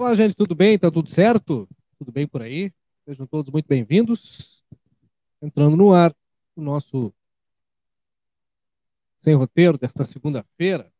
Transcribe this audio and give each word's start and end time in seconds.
Olá, 0.00 0.14
gente, 0.14 0.34
tudo 0.34 0.54
bem? 0.54 0.78
Tá 0.78 0.90
tudo 0.90 1.10
certo? 1.10 1.68
Tudo 1.98 2.10
bem 2.10 2.26
por 2.26 2.40
aí? 2.40 2.72
Sejam 3.04 3.26
todos 3.26 3.52
muito 3.52 3.66
bem-vindos. 3.66 4.64
Entrando 5.42 5.76
no 5.76 5.92
ar 5.92 6.16
o 6.56 6.62
nosso 6.62 7.12
sem 9.18 9.34
roteiro 9.34 9.76
desta 9.76 10.02
segunda-feira. 10.06 10.90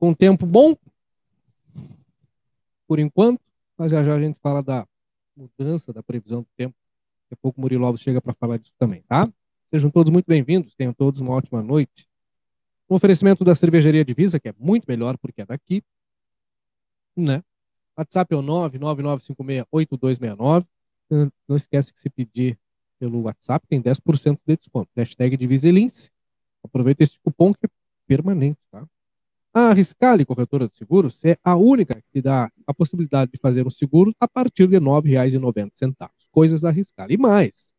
Com 0.00 0.12
tempo 0.12 0.44
bom, 0.44 0.74
por 2.88 2.98
enquanto, 2.98 3.40
mas 3.78 3.92
já 3.92 4.02
já 4.02 4.16
a 4.16 4.20
gente 4.20 4.40
fala 4.40 4.60
da 4.60 4.84
mudança 5.36 5.92
da 5.92 6.02
previsão 6.02 6.40
do 6.40 6.48
tempo. 6.56 6.74
Daqui 7.30 7.34
a 7.34 7.36
pouco 7.40 7.60
o 7.60 7.62
Murilo 7.62 7.86
Alves 7.86 8.02
chega 8.02 8.20
para 8.20 8.34
falar 8.34 8.56
disso 8.56 8.74
também, 8.76 9.02
tá? 9.02 9.32
Sejam 9.70 9.92
todos 9.92 10.12
muito 10.12 10.26
bem-vindos, 10.26 10.74
tenham 10.74 10.92
todos 10.92 11.20
uma 11.20 11.34
ótima 11.34 11.62
noite. 11.62 12.04
Um 12.90 12.96
oferecimento 12.96 13.44
da 13.44 13.54
Cervejaria 13.54 14.04
Divisa, 14.04 14.40
que 14.40 14.48
é 14.48 14.54
muito 14.58 14.86
melhor 14.88 15.16
porque 15.18 15.42
é 15.42 15.46
daqui, 15.46 15.84
né? 17.16 17.42
WhatsApp 17.96 18.34
é 18.34 18.36
o 18.36 18.42
999568269. 18.42 20.66
Não 21.46 21.56
esquece 21.56 21.92
que 21.92 22.00
se 22.00 22.08
pedir 22.08 22.58
pelo 22.98 23.20
WhatsApp 23.22 23.66
tem 23.68 23.82
10% 23.82 24.38
de 24.46 24.56
desconto. 24.56 24.88
Hashtag 24.96 25.36
Diviselince. 25.36 26.10
Aproveita 26.64 27.02
esse 27.02 27.18
cupom 27.22 27.52
que 27.52 27.66
é 27.66 27.68
permanente, 28.06 28.58
tá? 28.70 28.86
A 29.54 29.74
Riscale 29.74 30.24
Corretora 30.24 30.66
de 30.66 30.74
Seguros 30.76 31.22
é 31.24 31.36
a 31.44 31.54
única 31.56 32.02
que 32.10 32.22
dá 32.22 32.50
a 32.66 32.72
possibilidade 32.72 33.32
de 33.32 33.38
fazer 33.38 33.66
um 33.66 33.70
seguro 33.70 34.14
a 34.18 34.26
partir 34.26 34.66
de 34.66 34.78
R$ 34.78 34.80
9,90. 34.80 36.08
Coisas 36.30 36.62
da 36.62 36.70
Riscale. 36.70 37.12
E 37.14 37.18
mais, 37.18 37.74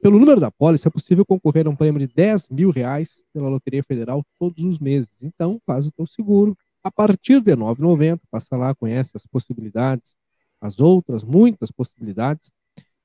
pelo 0.00 0.18
número 0.18 0.40
da 0.40 0.50
pólice 0.50 0.88
é 0.88 0.90
possível 0.90 1.26
concorrer 1.26 1.66
a 1.66 1.70
um 1.70 1.76
prêmio 1.76 1.98
de 1.98 2.06
10 2.14 2.48
mil 2.48 2.70
reais 2.70 3.22
pela 3.34 3.50
Loteria 3.50 3.82
Federal 3.82 4.24
todos 4.38 4.64
os 4.64 4.78
meses. 4.78 5.10
Então, 5.22 5.60
faz 5.66 5.86
o 5.86 5.92
teu 5.92 6.06
seguro 6.06 6.56
a 6.82 6.90
partir 6.90 7.40
de 7.40 7.52
R$ 7.52 7.56
9,90. 7.56 8.20
Passa 8.30 8.56
lá, 8.56 8.74
conhece 8.74 9.16
as 9.16 9.24
possibilidades, 9.26 10.16
as 10.60 10.80
outras, 10.80 11.22
muitas 11.24 11.70
possibilidades, 11.70 12.50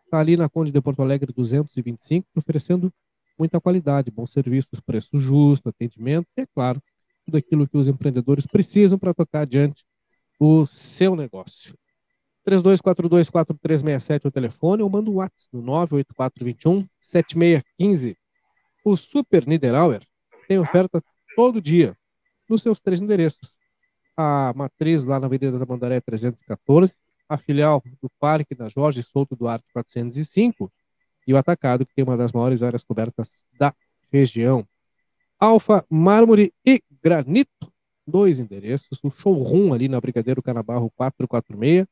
está 0.06 0.20
ali 0.20 0.38
na 0.38 0.50
Conde 0.50 0.72
de 0.72 0.81
Porto 0.81 1.02
Alegre 1.02 1.34
225, 1.34 2.28
oferecendo 2.36 2.94
muita 3.38 3.62
qualidade, 3.62 4.09
bons 4.09 4.31
serviços, 4.31 4.80
preço 4.80 5.19
justo, 5.19 5.69
atendimento 5.69 6.28
e, 6.38 6.42
é 6.42 6.47
claro, 6.47 6.81
tudo 7.25 7.38
aquilo 7.38 7.67
que 7.67 7.78
os 7.78 7.88
empreendedores 7.88 8.47
precisam 8.47 8.97
para 8.97 9.14
tocar 9.14 9.42
adiante 9.42 9.86
o 10.40 10.66
seu 10.66 11.16
negócio. 11.16 11.78
32424367 12.48 14.23
é 14.23 14.28
o 14.28 14.31
telefone 14.31 14.81
ou 14.81 14.90
manda 14.90 15.09
um 15.09 15.16
WhatsApp 15.16 15.50
no 15.52 15.62
98421 15.62 16.88
7615. 17.02 18.17
O 18.86 18.95
Super 18.95 19.45
Niederauer 19.45 20.02
tem 20.48 20.58
oferta 20.58 21.03
todo 21.36 21.62
dia 21.62 21.98
nos 22.50 22.62
seus 22.62 22.80
três 22.80 23.02
endereços. 23.02 23.58
A 24.16 24.53
matriz 24.56 25.03
lá 25.03 25.20
na 25.20 25.28
Avenida 25.28 25.59
da 25.59 25.66
Mandaré 25.66 26.00
314, 26.00 26.95
a 27.28 27.38
filial 27.38 27.84
do 28.02 28.09
Parque 28.18 28.56
da 28.56 28.70
Jorge 28.70 29.03
Souto 29.03 29.36
Duarte 29.36 29.66
405 29.73 30.72
e 31.28 31.34
o 31.34 31.38
Atacado, 31.38 31.86
que 31.86 31.94
tem 31.94 32.06
uma 32.06 32.16
das 32.16 32.31
maiores 32.31 32.64
áreas 32.64 32.84
cobertas 32.84 33.44
da 33.59 33.75
região. 34.09 34.66
Alfa, 35.38 35.86
mármore 35.90 36.53
e 36.66 36.81
granito, 37.03 37.72
dois 38.08 38.40
endereços. 38.40 38.98
O 39.03 39.12
showroom 39.12 39.73
ali 39.73 39.90
na 39.90 40.00
Brigadeiro 40.00 40.42
Canabarro 40.42 40.90
446 40.95 41.86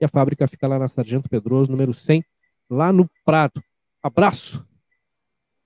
e 0.00 0.04
a 0.04 0.08
fábrica 0.08 0.48
fica 0.48 0.66
lá 0.66 0.78
na 0.78 0.88
Sargento 0.88 1.28
Pedroso, 1.28 1.70
número 1.70 1.94
100, 1.94 2.24
lá 2.68 2.92
no 2.92 3.08
Prado. 3.24 3.62
Abraço 4.02 4.66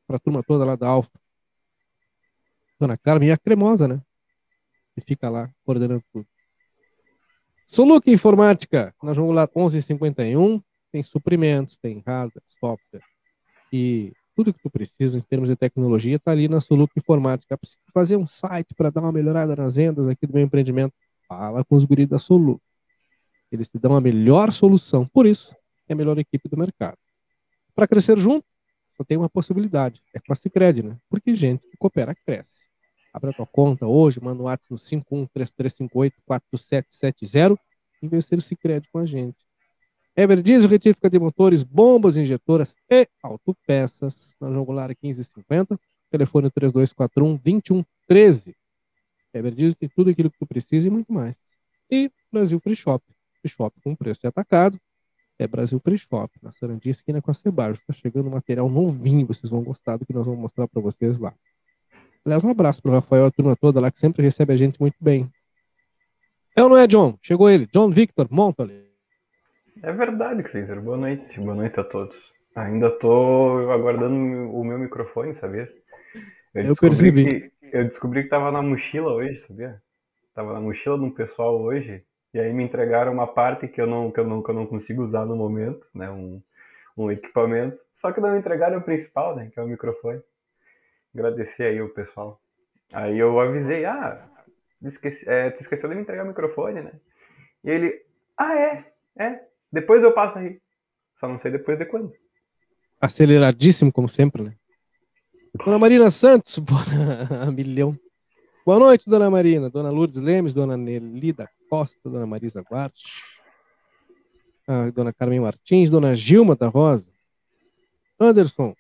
para 0.07 0.17
a 0.17 0.21
turma 0.21 0.43
toda 0.43 0.65
lá 0.65 0.77
da 0.77 0.87
Alfa. 0.87 1.11
Dona 2.79 2.97
Carmen 2.97 3.29
e 3.29 3.33
a 3.33 3.39
cremosa, 3.39 3.89
né? 3.89 4.01
Que 4.95 5.01
fica 5.01 5.29
lá 5.29 5.51
coordenando 5.65 6.05
tudo. 6.13 6.27
Soluc 7.67 8.09
Informática, 8.11 8.95
vamos 9.03 9.35
lá 9.35 9.49
1151, 9.55 10.63
tem 10.93 11.03
suprimentos, 11.03 11.77
tem 11.79 12.03
hardware, 12.07 12.45
software 12.61 13.03
e 13.73 14.13
tudo 14.37 14.53
que 14.53 14.63
tu 14.63 14.71
precisa 14.71 15.19
em 15.19 15.23
termos 15.23 15.49
de 15.49 15.57
tecnologia 15.57 16.17
está 16.17 16.31
ali 16.31 16.47
na 16.47 16.61
Soluc 16.61 16.93
Informática. 16.97 17.57
Precisa 17.57 17.81
fazer 17.93 18.17
um 18.17 18.27
site 18.27 18.75
para 18.75 18.91
dar 18.91 19.01
uma 19.01 19.11
melhorada 19.11 19.57
nas 19.57 19.75
vendas 19.75 20.07
aqui 20.07 20.27
do 20.27 20.35
meu 20.35 20.43
empreendimento? 20.43 20.93
Fala 21.27 21.65
com 21.65 21.75
os 21.75 21.85
guris 21.85 22.07
da 22.07 22.19
Soluc. 22.19 22.61
Eles 23.51 23.69
te 23.69 23.79
dão 23.79 23.97
a 23.97 24.01
melhor 24.01 24.53
solução. 24.53 25.07
Por 25.07 25.27
isso, 25.27 25.55
é 25.89 25.93
a 25.93 25.97
melhor 25.97 26.19
equipe 26.19 26.49
do 26.49 26.57
mercado. 26.57 26.99
Para 27.75 27.87
crescer 27.87 28.19
junto, 28.19 28.47
só 28.97 29.05
tem 29.05 29.17
uma 29.17 29.29
possibilidade. 29.29 30.03
É 30.15 30.21
com 30.21 30.33
a 30.33 30.37
Cicred, 30.37 30.83
né? 30.83 30.99
Porque 31.09 31.33
gente 31.35 31.65
que 31.69 31.77
coopera 31.77 32.13
cresce. 32.15 32.67
Abra 33.13 33.33
tua 33.33 33.47
conta 33.47 33.87
hoje, 33.87 34.21
manda 34.21 34.43
um 34.43 34.47
WhatsApp 34.47 34.73
no 34.73 34.79
5133584770 34.79 37.57
e 38.03 38.09
vencer 38.09 38.39
o 38.39 38.43
Cicred 38.43 38.89
com 38.91 38.99
a 38.99 39.07
gente. 39.07 39.39
Everdiesel, 40.17 40.69
retífica 40.69 41.09
de 41.11 41.19
motores, 41.19 41.63
bombas 41.63 42.17
injetoras 42.17 42.75
e 42.91 43.07
autopeças. 43.23 44.35
Na 44.41 44.51
Jongular 44.51 44.89
1550, 44.89 45.79
telefone 46.11 46.51
3241-2113. 46.51 48.55
Everdiesel 49.35 49.79
tem 49.79 49.91
tudo 49.91 50.11
aquilo 50.11 50.31
que 50.31 50.39
tu 50.39 50.47
precisa 50.47 50.89
e 50.89 50.91
muito 50.91 51.13
mais. 51.13 51.37
E 51.91 52.11
Brasil 52.33 52.59
Free 52.61 52.77
Shop. 52.77 53.05
Free 53.47 53.49
Shop 53.49 53.81
com 53.83 53.95
preço 53.95 54.21
de 54.21 54.27
atacado. 54.27 54.79
É 55.39 55.47
Brasil 55.47 55.79
Free 55.79 55.99
Shop, 55.99 56.33
na 56.43 56.51
Sarandinha, 56.51 56.91
esquina 56.91 57.21
com 57.21 57.31
a 57.31 57.35
Cebajo. 57.35 57.79
Está 57.79 57.93
chegando 57.93 58.31
material 58.31 58.69
novinho, 58.69 59.27
vocês 59.27 59.51
vão 59.51 59.63
gostar 59.63 59.97
do 59.97 60.07
que 60.07 60.13
nós 60.13 60.25
vamos 60.25 60.41
mostrar 60.41 60.67
para 60.67 60.81
vocês 60.81 61.19
lá. 61.19 61.33
Aliás, 62.25 62.43
um 62.43 62.51
abraço 62.51 62.83
para 62.83 62.91
o 62.91 62.95
Rafael 62.95 63.25
e 63.25 63.29
a 63.29 63.31
turma 63.31 63.55
toda 63.55 63.81
lá, 63.81 63.91
que 63.91 63.99
sempre 63.99 64.23
recebe 64.23 64.53
a 64.53 64.57
gente 64.57 64.81
muito 64.81 64.97
bem. 65.01 65.31
É 66.57 66.63
ou 66.63 66.71
não 66.71 66.77
é, 66.77 66.87
John? 66.87 67.17
Chegou 67.23 67.51
ele. 67.51 67.67
John 67.67 67.91
Victor, 67.91 68.27
monta 68.31 68.63
ali. 68.63 68.87
É 69.83 69.93
verdade, 69.93 70.43
Cleiser. 70.43 70.81
Boa 70.81 70.97
noite. 70.97 71.39
Boa 71.39 71.55
noite 71.55 71.79
a 71.79 71.85
todos. 71.85 72.17
Ainda 72.57 72.89
estou 72.89 73.71
aguardando 73.71 74.17
o 74.51 74.65
meu 74.65 74.79
microfone, 74.79 75.35
sabia? 75.35 75.69
Eu, 76.55 76.65
eu 76.65 76.77
percebi. 76.77 77.27
Que, 77.27 77.53
eu 77.61 77.85
descobri 77.85 78.21
que 78.21 78.27
estava 78.29 78.51
na 78.51 78.63
mochila 78.63 79.13
hoje, 79.13 79.45
sabia? 79.47 79.81
Tava 80.35 80.55
na 80.55 80.61
mochila 80.61 80.99
de 80.99 81.05
um 81.05 81.11
pessoal 81.11 81.61
hoje 81.61 82.03
e 82.33 82.39
aí 82.39 82.53
me 82.53 82.65
entregaram 82.65 83.13
uma 83.13 83.27
parte 83.27 83.69
que 83.69 83.81
eu 83.81 83.87
não, 83.87 84.11
que 84.11 84.21
eu 84.21 84.27
não, 84.27 84.43
que 84.43 84.51
eu 84.51 84.55
não 84.55 84.67
consigo 84.67 85.03
usar 85.03 85.25
no 85.25 85.37
momento, 85.37 85.87
né? 85.95 86.11
Um, 86.11 86.43
um 86.97 87.11
equipamento. 87.11 87.79
Só 87.95 88.13
que 88.13 88.21
não 88.21 88.33
me 88.33 88.39
entregaram 88.39 88.79
o 88.79 88.83
principal, 88.83 89.35
né? 89.35 89.51
Que 89.53 89.59
é 89.59 89.63
o 89.63 89.67
microfone. 89.67 90.21
Agradecer 91.15 91.65
aí 91.65 91.81
o 91.81 91.89
pessoal. 91.89 92.41
Aí 92.93 93.19
eu 93.19 93.41
avisei, 93.41 93.85
ah, 93.85 94.29
esqueci, 94.83 95.29
é, 95.29 95.51
tu 95.51 95.61
esqueceu 95.63 95.89
de 95.89 95.95
me 95.95 96.03
entregar 96.03 96.25
o 96.25 96.29
microfone, 96.29 96.83
né? 96.83 96.93
E 97.65 97.71
ele, 97.71 98.03
ah, 98.37 98.55
é, 98.55 98.85
é, 99.19 99.41
depois 99.73 100.03
eu 100.03 100.13
passo 100.13 100.39
aí. 100.39 100.61
Só 101.19 101.27
não 101.29 101.41
sei 101.41 101.51
depois 101.51 101.79
de 101.79 101.87
quando. 101.87 102.13
Aceleradíssimo, 103.01 103.91
como 103.91 104.09
sempre, 104.09 104.43
né? 104.43 104.55
Dona 105.55 105.79
Marina 105.79 106.11
Santos, 106.11 106.59
boa 106.61 106.83
milhão. 107.51 107.99
Boa 108.65 108.79
noite, 108.79 109.09
dona 109.09 109.31
Marina, 109.31 109.71
dona 109.71 109.91
Lourdes 109.91 110.21
Lemes, 110.21 110.53
dona 110.53 110.77
Nelida 110.77 111.49
Costa, 111.69 111.97
dona 112.05 112.27
Marisa 112.27 112.63
Guarte, 112.63 113.05
a 114.67 114.91
dona 114.91 115.13
Carmen 115.13 115.41
Martins, 115.41 115.91
dona 115.91 116.15
Gilma 116.15 116.57
da 116.57 116.69
Rosa, 116.69 117.07
Anderson. 118.19 118.75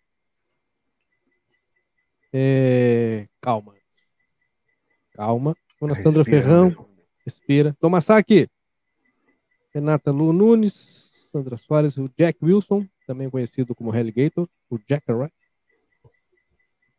É... 2.32 3.28
Calma. 3.40 3.74
Calma. 5.12 5.56
Dona 5.80 5.94
Sandra 5.94 6.22
respira, 6.22 6.42
Ferrão, 6.42 6.88
respira. 7.24 7.76
Toma 7.80 8.00
saque. 8.00 8.48
Renata 9.74 10.10
Lu 10.10 10.32
Nunes, 10.32 11.10
Sandra 11.30 11.56
Soares, 11.58 11.98
o 11.98 12.10
Jack 12.16 12.38
Wilson, 12.42 12.86
também 13.06 13.28
conhecido 13.28 13.74
como 13.74 13.94
Helligator, 13.94 14.48
o 14.70 14.78
Jack 14.78 15.10
Wright. 15.12 15.34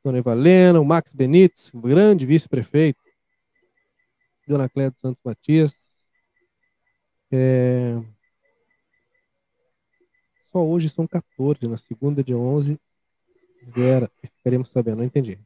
Dona 0.03 0.19
Evalena, 0.19 0.79
o 0.79 0.85
Max 0.85 1.13
Benites, 1.13 1.71
grande 1.73 2.25
vice-prefeito, 2.25 2.99
Dona 4.47 4.69
Cléia 4.69 4.91
dos 4.91 4.99
Santos 4.99 5.21
Matias. 5.23 5.73
É... 7.31 8.01
Só 10.51 10.65
hoje 10.65 10.89
são 10.89 11.05
14, 11.05 11.67
na 11.67 11.77
segunda 11.77 12.23
de 12.23 12.33
11, 12.33 12.79
zero. 13.65 14.09
Ficaremos 14.37 14.71
sabendo, 14.71 14.97
não 14.97 15.03
entendi. 15.03 15.37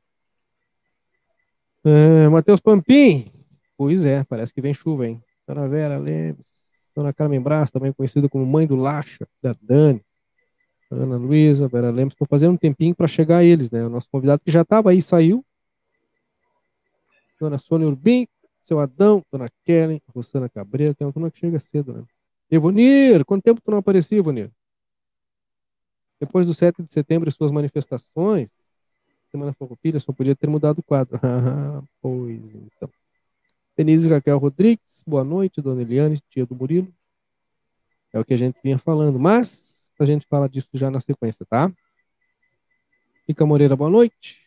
É, 1.84 2.30
Matheus 2.30 2.60
Pampim, 2.60 3.32
pois 3.76 4.06
é, 4.06 4.24
parece 4.24 4.54
que 4.54 4.62
vem 4.62 4.74
chuva, 4.74 5.08
hein? 5.08 5.24
Dona 5.48 5.68
Vera 5.68 5.98
Lemes, 5.98 6.48
Dona 6.96 7.12
Carmen 7.12 7.42
Brás, 7.42 7.72
também 7.72 7.92
conhecida 7.92 8.30
como 8.30 8.46
mãe 8.46 8.68
do 8.68 8.76
Lacha, 8.76 9.28
da 9.42 9.56
Dani. 9.60 10.04
Ana 10.92 11.16
Luísa, 11.16 11.70
Vera 11.70 11.90
Lemos, 11.90 12.14
estão 12.14 12.28
fazendo 12.28 12.54
um 12.54 12.58
tempinho 12.58 12.94
para 12.94 13.08
chegar 13.08 13.44
eles, 13.44 13.72
né? 13.72 13.86
O 13.86 13.90
nosso 13.90 14.10
convidado 14.12 14.42
que 14.44 14.52
já 14.52 14.62
estava 14.62 14.92
aí 14.92 15.02
saiu. 15.02 15.44
Dona 17.40 17.58
Sônia 17.58 17.88
Urbim, 17.88 18.28
seu 18.64 18.80
Adão, 18.80 19.24
Dona 19.32 19.50
Kellen, 19.64 20.02
Rosana 20.14 20.50
Cabreira, 20.50 20.94
tem 20.94 21.06
uma 21.06 21.14
turma 21.14 21.32
que 21.32 21.40
chega 21.40 21.60
cedo, 21.60 21.94
né? 21.94 22.04
Evonir, 22.50 23.26
quanto 23.26 23.44
tempo 23.44 23.62
tu 23.62 23.72
não 23.72 23.78
aparecia, 23.78 24.18
Evonir? 24.18 24.52
Depois 26.20 26.46
do 26.46 26.54
7 26.54 26.84
de 26.84 26.94
setembro 26.94 27.30
e 27.30 27.32
suas 27.32 27.52
manifestações, 27.52 28.50
Semana 29.32 29.54
Farroupilha 29.54 30.00
só 30.00 30.12
podia 30.12 30.36
ter 30.36 30.48
mudado 30.48 30.80
o 30.80 30.84
quadro. 30.84 31.18
Ah, 31.24 31.82
pois 32.02 32.54
então. 32.54 32.90
Denise 33.78 34.10
Raquel 34.10 34.38
Rodrigues, 34.38 35.02
boa 35.08 35.24
noite, 35.24 35.62
dona 35.62 35.82
Eliane, 35.82 36.22
tia 36.30 36.46
do 36.46 36.54
Murilo. 36.54 36.94
É 38.12 38.20
o 38.20 38.26
que 38.26 38.34
a 38.34 38.38
gente 38.38 38.60
vinha 38.62 38.78
falando, 38.78 39.18
mas 39.18 39.90
a 39.98 40.06
gente 40.06 40.28
fala 40.28 40.50
disso 40.50 40.70
já 40.74 40.92
na 40.92 41.00
sequência, 41.00 41.46
tá? 41.46 41.72
Mica 43.26 43.46
Moreira, 43.46 43.76
boa 43.76 43.90
noite. 43.90 44.42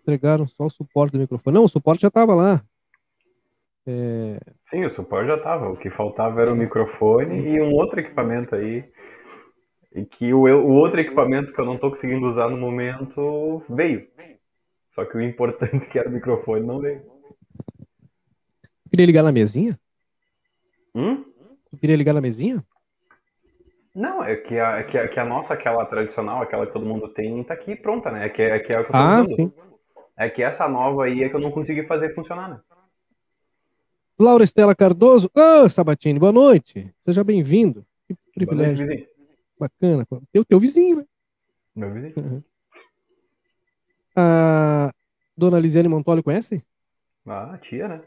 Entregaram 0.00 0.48
só 0.48 0.66
o 0.66 0.70
suporte 0.70 1.12
do 1.12 1.20
microfone. 1.20 1.54
Não, 1.54 1.64
o 1.64 1.68
suporte 1.68 2.02
já 2.02 2.08
estava 2.08 2.34
lá. 2.34 2.64
É... 3.90 4.38
Sim, 4.66 4.84
o 4.84 4.94
suporte 4.94 5.28
já 5.28 5.36
estava. 5.36 5.70
O 5.70 5.76
que 5.76 5.88
faltava 5.88 6.42
era 6.42 6.52
o 6.52 6.56
microfone 6.56 7.48
e 7.48 7.58
um 7.58 7.72
outro 7.72 7.98
equipamento 7.98 8.54
aí. 8.54 8.84
E 9.94 10.04
que 10.04 10.34
o, 10.34 10.42
o 10.42 10.72
outro 10.74 11.00
equipamento 11.00 11.54
que 11.54 11.58
eu 11.58 11.64
não 11.64 11.76
estou 11.76 11.90
conseguindo 11.90 12.26
usar 12.26 12.50
no 12.50 12.58
momento 12.58 13.62
veio. 13.66 14.06
Só 14.90 15.06
que 15.06 15.16
o 15.16 15.22
importante 15.22 15.86
que 15.88 15.98
era 15.98 16.08
o 16.08 16.12
microfone 16.12 16.66
não 16.66 16.80
veio. 16.80 17.00
Queria 18.90 19.06
ligar 19.06 19.22
na 19.22 19.32
mesinha? 19.32 19.78
Hum? 20.94 21.24
Tu 21.70 21.78
queria 21.78 21.96
ligar 21.96 22.12
na 22.12 22.20
mesinha? 22.20 22.62
Não, 23.94 24.22
é 24.22 24.36
que 24.36 24.58
a, 24.58 24.78
é 24.78 24.82
que, 24.84 24.98
a, 24.98 25.08
que 25.08 25.18
a 25.18 25.24
nossa, 25.24 25.54
aquela 25.54 25.84
tradicional, 25.86 26.42
aquela 26.42 26.66
que 26.66 26.72
todo 26.72 26.84
mundo 26.84 27.08
tem, 27.08 27.42
tá 27.42 27.54
aqui 27.54 27.74
pronta, 27.74 28.10
né? 28.10 28.26
É 28.26 28.28
que, 28.28 28.42
é 28.42 28.58
que 28.58 28.76
é 28.76 28.80
o 28.80 28.84
que 28.84 28.90
eu 28.90 28.92
tô 28.92 28.98
ah, 28.98 29.22
usando. 29.22 29.34
sim. 29.34 29.52
É 30.16 30.28
que 30.28 30.42
essa 30.42 30.68
nova 30.68 31.04
aí 31.04 31.22
é 31.22 31.28
que 31.28 31.34
eu 31.34 31.40
não 31.40 31.50
consegui 31.50 31.84
fazer 31.84 32.14
funcionar, 32.14 32.48
né? 32.50 32.60
Laura 34.18 34.42
Estela 34.42 34.74
Cardoso. 34.74 35.30
Ô, 35.32 35.62
oh, 35.62 35.68
Sabatini, 35.68 36.18
boa 36.18 36.32
noite. 36.32 36.92
Seja 37.04 37.22
bem-vindo. 37.22 37.86
Que 38.06 38.16
privilégio. 38.34 38.84
Noite, 38.84 39.08
Bacana. 39.58 40.06
Teu, 40.32 40.44
teu 40.44 40.58
vizinho, 40.58 40.96
né? 40.96 41.04
Meu 41.76 41.92
vizinho. 41.92 42.14
Uhum. 42.16 42.42
A 44.16 44.92
dona 45.36 45.60
Lisiane 45.60 45.88
Montoli 45.88 46.22
conhece? 46.22 46.64
Ah, 47.24 47.56
tia, 47.62 47.86
né? 47.86 48.02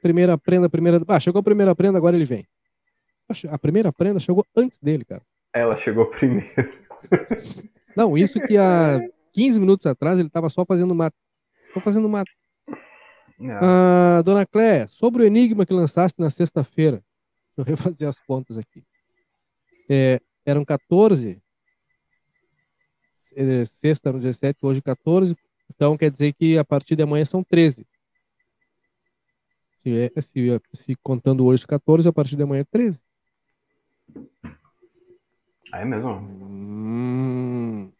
Primeira 0.00 0.38
prenda, 0.38 0.68
primeira. 0.68 1.02
Ah, 1.08 1.18
chegou 1.18 1.40
a 1.40 1.42
primeira 1.42 1.74
prenda, 1.74 1.98
agora 1.98 2.14
ele 2.14 2.24
vem. 2.24 2.46
A 3.50 3.58
primeira 3.58 3.92
prenda 3.92 4.20
chegou 4.20 4.46
antes 4.54 4.78
dele, 4.78 5.04
cara. 5.04 5.22
Ela 5.52 5.76
chegou 5.78 6.06
primeiro. 6.06 6.72
Não, 7.96 8.16
isso 8.16 8.40
que 8.40 8.56
há 8.56 9.00
15 9.32 9.58
minutos 9.58 9.86
atrás 9.86 10.18
ele 10.18 10.28
estava 10.28 10.48
só 10.48 10.64
fazendo 10.64 10.94
mato. 10.94 11.16
Só 11.72 11.80
fazendo 11.80 12.08
mato. 12.08 12.30
Ah, 13.50 14.22
dona 14.22 14.46
Cléia, 14.46 14.88
sobre 14.88 15.22
o 15.22 15.26
enigma 15.26 15.66
que 15.66 15.72
lançaste 15.72 16.20
na 16.20 16.30
sexta-feira. 16.30 17.02
Deixa 17.56 17.70
eu 17.70 17.76
refazer 17.76 18.08
as 18.08 18.18
contas 18.20 18.56
aqui. 18.56 18.82
É, 19.88 20.20
eram 20.44 20.64
14. 20.64 21.42
É, 23.36 23.64
sexta, 23.64 24.12
17, 24.12 24.58
hoje 24.62 24.80
14. 24.80 25.36
Então 25.70 25.96
quer 25.96 26.10
dizer 26.10 26.32
que 26.32 26.56
a 26.56 26.64
partir 26.64 26.96
de 26.96 27.02
amanhã 27.02 27.24
são 27.24 27.42
13. 27.42 27.86
Se, 29.78 29.90
é, 29.98 30.20
se, 30.20 30.60
se 30.72 30.96
contando 30.96 31.44
hoje 31.44 31.66
14, 31.66 32.08
a 32.08 32.12
partir 32.12 32.36
de 32.36 32.42
amanhã 32.42 32.62
é 32.62 32.64
13. 32.64 33.00
Ah, 35.72 35.80
é 35.80 35.84
mesmo? 35.84 36.10
Hum. 36.10 37.92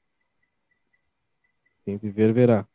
Quem 1.85 1.99
viver 1.99 2.32
verá. 2.32 2.67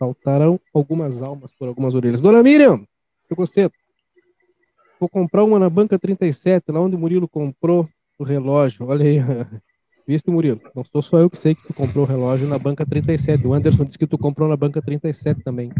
Faltarão 0.00 0.58
algumas 0.72 1.20
almas 1.20 1.52
por 1.52 1.68
algumas 1.68 1.94
orelhas. 1.94 2.22
Dona 2.22 2.42
Miriam, 2.42 2.86
chegou 3.28 3.46
cedo. 3.46 3.74
Vou 4.98 5.10
comprar 5.10 5.44
uma 5.44 5.58
na 5.58 5.68
banca 5.68 5.98
37, 5.98 6.72
lá 6.72 6.80
onde 6.80 6.96
o 6.96 6.98
Murilo 6.98 7.28
comprou 7.28 7.86
o 8.18 8.24
relógio. 8.24 8.86
Olha 8.86 9.04
aí. 9.04 9.18
Viste, 10.08 10.30
Murilo? 10.30 10.58
Não 10.74 10.82
sou 10.84 11.02
só 11.02 11.18
eu 11.18 11.28
que 11.28 11.36
sei 11.36 11.54
que 11.54 11.66
tu 11.66 11.74
comprou 11.74 12.04
o 12.04 12.08
relógio 12.08 12.48
na 12.48 12.58
banca 12.58 12.86
37. 12.86 13.46
O 13.46 13.52
Anderson 13.52 13.84
disse 13.84 13.98
que 13.98 14.06
tu 14.06 14.16
comprou 14.16 14.48
na 14.48 14.56
banca 14.56 14.80
37 14.80 15.42
também. 15.42 15.70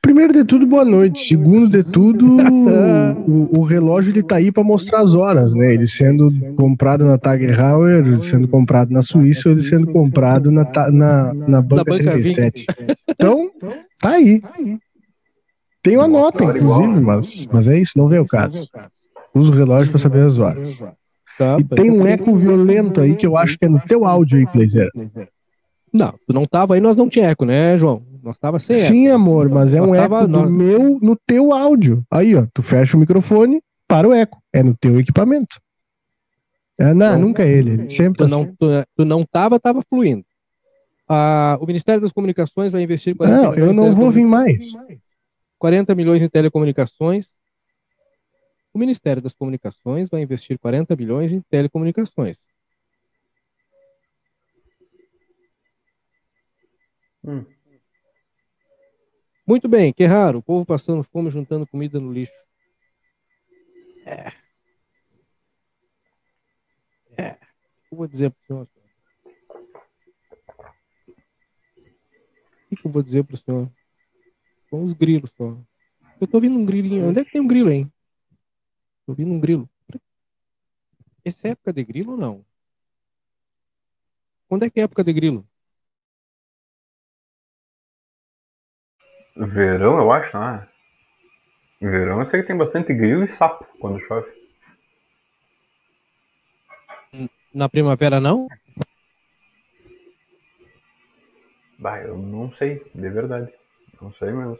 Primeiro 0.00 0.32
de 0.32 0.44
tudo, 0.44 0.66
boa 0.66 0.84
noite. 0.84 1.28
Segundo 1.28 1.68
de 1.68 1.84
tudo, 1.84 2.26
o, 3.28 3.60
o, 3.60 3.62
relógio 3.62 4.10
ele 4.10 4.22
tá 4.22 4.36
aí 4.36 4.50
para 4.50 4.64
mostrar 4.64 5.00
as 5.00 5.14
horas, 5.14 5.54
né? 5.54 5.72
Ele 5.72 5.86
sendo 5.86 6.28
comprado 6.56 7.04
na 7.04 7.16
Tag 7.16 7.44
Heuer, 7.44 8.20
sendo 8.20 8.48
comprado 8.48 8.90
na 8.90 9.00
Suíça, 9.00 9.50
ele 9.50 9.62
sendo 9.62 9.86
comprado 9.92 10.50
na, 10.50 10.64
na, 10.90 11.32
na 11.32 11.62
banca, 11.62 11.84
banca 11.84 12.10
37. 12.10 12.66
20. 12.80 12.96
Então, 13.22 13.50
tá 14.00 14.10
aí. 14.10 14.42
Tem 15.82 15.96
uma 15.96 16.08
nota, 16.08 16.44
inclusive, 16.44 17.00
mas, 17.00 17.46
mas 17.46 17.68
é 17.68 17.78
isso, 17.78 17.98
não 17.98 18.08
vê 18.08 18.18
o 18.18 18.26
caso. 18.26 18.66
Usa 19.34 19.50
o 19.50 19.54
relógio 19.54 19.90
para 19.90 19.98
saber 19.98 20.24
as 20.24 20.38
horas. 20.38 20.82
Tá, 21.38 21.56
e 21.58 21.64
tem 21.64 21.90
um 21.90 22.06
eco 22.06 22.34
violento 22.34 23.00
aí 23.00 23.16
que 23.16 23.26
eu 23.26 23.36
acho 23.36 23.58
que 23.58 23.64
é 23.64 23.68
no 23.68 23.80
teu 23.80 24.04
áudio 24.04 24.38
aí, 24.38 24.46
Cleiser. 24.46 24.90
Não, 25.92 26.14
tu 26.26 26.32
não 26.32 26.46
tava 26.46 26.74
aí, 26.74 26.80
nós 26.80 26.96
não 26.96 27.08
tinha 27.08 27.30
eco, 27.30 27.44
né, 27.44 27.76
João? 27.76 28.02
Nós 28.22 28.38
tava 28.38 28.58
sem 28.58 28.76
eco. 28.76 28.88
Sim, 28.88 29.08
amor, 29.08 29.48
mas 29.48 29.74
é 29.74 29.80
nós 29.80 29.90
um 29.90 29.94
tava, 29.94 30.18
eco 30.20 30.28
nós... 30.28 30.50
meu 30.50 30.98
no 31.00 31.16
teu 31.26 31.52
áudio. 31.52 32.02
Aí, 32.10 32.34
ó, 32.36 32.46
tu 32.54 32.62
fecha 32.62 32.96
o 32.96 33.00
microfone, 33.00 33.60
para 33.88 34.08
o 34.08 34.12
eco. 34.12 34.38
É 34.52 34.62
no 34.62 34.74
teu 34.76 34.98
equipamento. 34.98 35.60
É, 36.78 36.94
não, 36.94 37.06
então, 37.06 37.20
nunca 37.20 37.42
é 37.42 37.50
ele. 37.50 37.70
ele 37.72 37.90
sempre 37.90 38.18
tu, 38.18 38.24
tá 38.24 38.30
não, 38.30 38.42
assim. 38.42 38.54
tu, 38.58 38.66
tu, 38.96 39.04
não 39.04 39.24
tava, 39.24 39.60
tava 39.60 39.82
fluindo. 39.88 40.24
Ah, 41.14 41.58
o 41.60 41.66
Ministério 41.66 42.00
das 42.00 42.10
Comunicações 42.10 42.72
vai 42.72 42.80
investir 42.80 43.14
40 43.14 43.42
Não, 43.42 43.54
eu 43.54 43.70
não 43.74 43.94
vou 43.94 44.10
vir 44.10 44.24
mais. 44.24 44.72
40 45.58 45.94
milhões 45.94 46.22
em 46.22 46.28
telecomunicações. 46.28 47.28
O 48.72 48.78
Ministério 48.78 49.20
das 49.20 49.34
Comunicações 49.34 50.08
vai 50.08 50.22
investir 50.22 50.58
40 50.58 50.96
bilhões 50.96 51.30
em 51.30 51.42
telecomunicações. 51.42 52.38
Hum. 57.22 57.44
Muito 59.46 59.68
bem, 59.68 59.92
que 59.92 60.06
raro. 60.06 60.38
O 60.38 60.42
povo 60.42 60.64
passando 60.64 61.04
fome 61.04 61.30
juntando 61.30 61.66
comida 61.66 62.00
no 62.00 62.10
lixo. 62.10 62.32
É. 64.06 64.32
É. 67.18 67.36
Eu 67.90 67.98
vou 67.98 68.06
dizer 68.06 68.30
para 68.30 68.56
o 68.56 68.81
O 72.72 72.76
que 72.76 72.86
eu 72.86 72.90
vou 72.90 73.02
dizer 73.02 73.22
para 73.22 73.34
o 73.34 73.38
senhor? 73.38 73.70
Com 74.70 74.82
os 74.82 74.94
grilos 74.94 75.30
só. 75.36 75.56
Eu 76.18 76.26
tô 76.26 76.38
ouvindo 76.38 76.58
um 76.58 76.64
grilinho. 76.64 77.08
Onde 77.08 77.20
é 77.20 77.24
que 77.24 77.32
tem 77.32 77.40
um 77.42 77.46
grilo, 77.46 77.70
hein? 77.70 77.92
Tô 79.04 79.12
ouvindo 79.12 79.32
um 79.32 79.38
grilo. 79.38 79.68
Essa 81.24 81.48
é 81.48 81.50
época 81.50 81.72
de 81.72 81.84
grilo 81.84 82.12
ou 82.12 82.18
não? 82.18 82.44
Quando 84.48 84.64
é 84.64 84.70
que 84.70 84.80
é 84.80 84.84
época 84.84 85.04
de 85.04 85.12
grilo? 85.12 85.46
Verão, 89.36 89.98
eu 89.98 90.10
acho, 90.10 90.36
não 90.36 90.48
é? 90.48 90.68
Verão 91.80 92.20
eu 92.20 92.26
sei 92.26 92.40
que 92.40 92.46
tem 92.46 92.56
bastante 92.56 92.94
grilo 92.94 93.24
e 93.24 93.30
sapo 93.30 93.66
quando 93.78 94.00
chove. 94.00 94.30
Na 97.52 97.68
primavera 97.68 98.20
não? 98.20 98.48
Bah, 101.82 102.00
eu 102.00 102.16
não 102.16 102.52
sei, 102.58 102.80
de 102.94 103.10
verdade. 103.10 103.52
Não 104.00 104.12
sei 104.12 104.30
mesmo. 104.30 104.56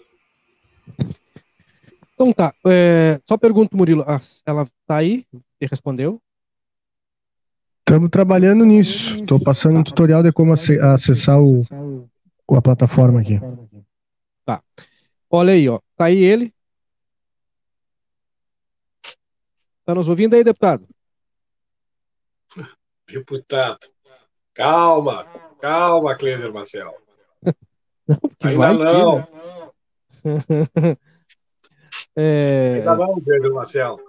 Então 2.14 2.32
tá. 2.32 2.52
É, 2.66 3.20
só 3.28 3.38
pergunto, 3.38 3.76
Murilo, 3.76 4.04
ela 4.44 4.66
tá 4.84 4.96
aí? 4.96 5.24
E 5.60 5.66
respondeu? 5.66 6.20
Estamos 7.78 8.10
trabalhando 8.10 8.64
nisso. 8.64 9.20
Estou 9.20 9.38
passando 9.38 9.78
um 9.78 9.84
tutorial 9.84 10.20
de 10.20 10.32
como 10.32 10.52
acessar 10.52 11.40
o, 11.40 11.62
a 12.50 12.60
plataforma 12.60 13.20
aqui. 13.20 13.38
Tá. 14.44 14.60
Olha 15.30 15.52
aí, 15.52 15.68
ó. 15.68 15.78
Tá 15.96 16.06
aí 16.06 16.18
ele. 16.24 16.52
Tá 19.84 19.94
nos 19.94 20.08
ouvindo 20.08 20.34
aí, 20.34 20.42
deputado? 20.42 20.88
Deputado. 23.06 23.78
Calma, 24.54 25.24
calma, 25.60 26.16
Cleiser 26.16 26.52
Marcel. 26.52 27.01
Não, 28.08 28.18
Ainda 28.42 28.58
vai 28.58 28.74
não. 28.74 29.28
é... 32.16 32.74
Ainda 32.78 32.96
não, 32.96 33.20
Cleiser 33.20 33.52
Marcel. 33.52 34.00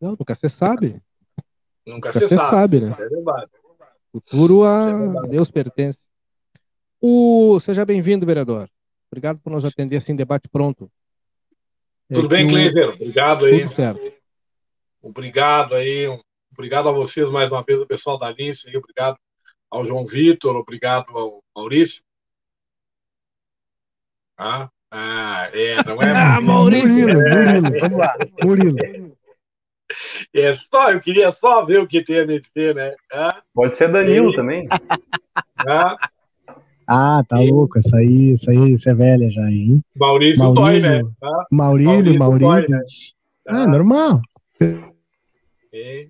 Não, 0.00 0.10
nunca 0.10 0.34
você 0.34 0.48
sabe. 0.48 1.00
Nunca 1.86 2.12
você 2.12 2.28
sabe. 2.28 2.50
sabe, 2.50 2.80
né? 2.80 2.96
É 2.98 3.08
verdade. 3.08 3.50
Futuro 4.12 4.64
a 4.64 5.24
é 5.24 5.28
Deus 5.28 5.50
pertence. 5.50 6.00
O... 7.00 7.58
Seja 7.60 7.84
bem-vindo, 7.84 8.26
vereador. 8.26 8.68
Obrigado 9.10 9.38
por 9.38 9.50
nos 9.50 9.64
atender 9.64 9.96
assim, 9.96 10.16
debate 10.16 10.48
pronto. 10.48 10.90
Tudo 12.12 12.26
é 12.26 12.38
bem, 12.38 12.46
Cleiser? 12.46 12.88
Obrigado 12.88 13.46
aí. 13.46 13.62
Tudo 13.62 13.74
certo. 13.74 14.12
Obrigado 15.02 15.74
aí. 15.74 16.06
Obrigado 16.52 16.88
a 16.88 16.92
vocês 16.92 17.28
mais 17.30 17.50
uma 17.50 17.62
vez, 17.62 17.80
o 17.80 17.86
pessoal 17.86 18.18
da 18.18 18.26
Alice. 18.26 18.74
Obrigado 18.76 19.18
ao 19.70 19.84
João 19.84 20.04
Vitor, 20.04 20.56
obrigado 20.56 21.16
ao 21.16 21.42
Maurício. 21.54 22.02
Ah, 24.38 24.68
ah 24.90 25.48
é, 25.52 25.76
não 25.84 26.00
é? 26.02 26.12
ah, 26.12 26.40
Maurício! 26.40 26.88
Murilo, 26.88 27.20
Murilo, 27.20 27.80
vamos 27.80 27.98
lá, 27.98 28.14
Murilo. 28.42 28.76
É 30.34 30.52
só, 30.52 30.90
eu 30.90 31.00
queria 31.00 31.30
só 31.30 31.64
ver 31.64 31.78
o 31.78 31.86
que 31.86 32.02
tem 32.02 32.20
a 32.20 32.26
dizer, 32.26 32.74
né? 32.74 32.94
Ah, 33.12 33.40
Pode 33.54 33.76
ser 33.76 33.90
Danilo 33.90 34.30
e... 34.32 34.36
também. 34.36 34.68
Ah, 35.68 35.96
ah, 36.86 37.24
tá 37.26 37.42
e... 37.42 37.50
louco, 37.50 37.78
essa 37.78 37.96
aí, 37.96 38.34
essa 38.34 38.50
aí, 38.50 38.74
essa 38.74 38.90
é 38.90 38.94
velha 38.94 39.30
já, 39.30 39.50
hein? 39.50 39.82
Maurício, 39.96 40.44
Maurício 40.44 40.64
Toy, 40.64 40.80
né? 40.80 41.02
Ah, 41.22 41.46
Maurílio, 41.50 42.18
Maurício. 42.18 42.48
Maurício. 42.48 42.70
Né? 42.70 42.84
Ah, 43.48 43.62
ah, 43.62 43.66
normal. 43.66 44.20
E... 45.72 46.08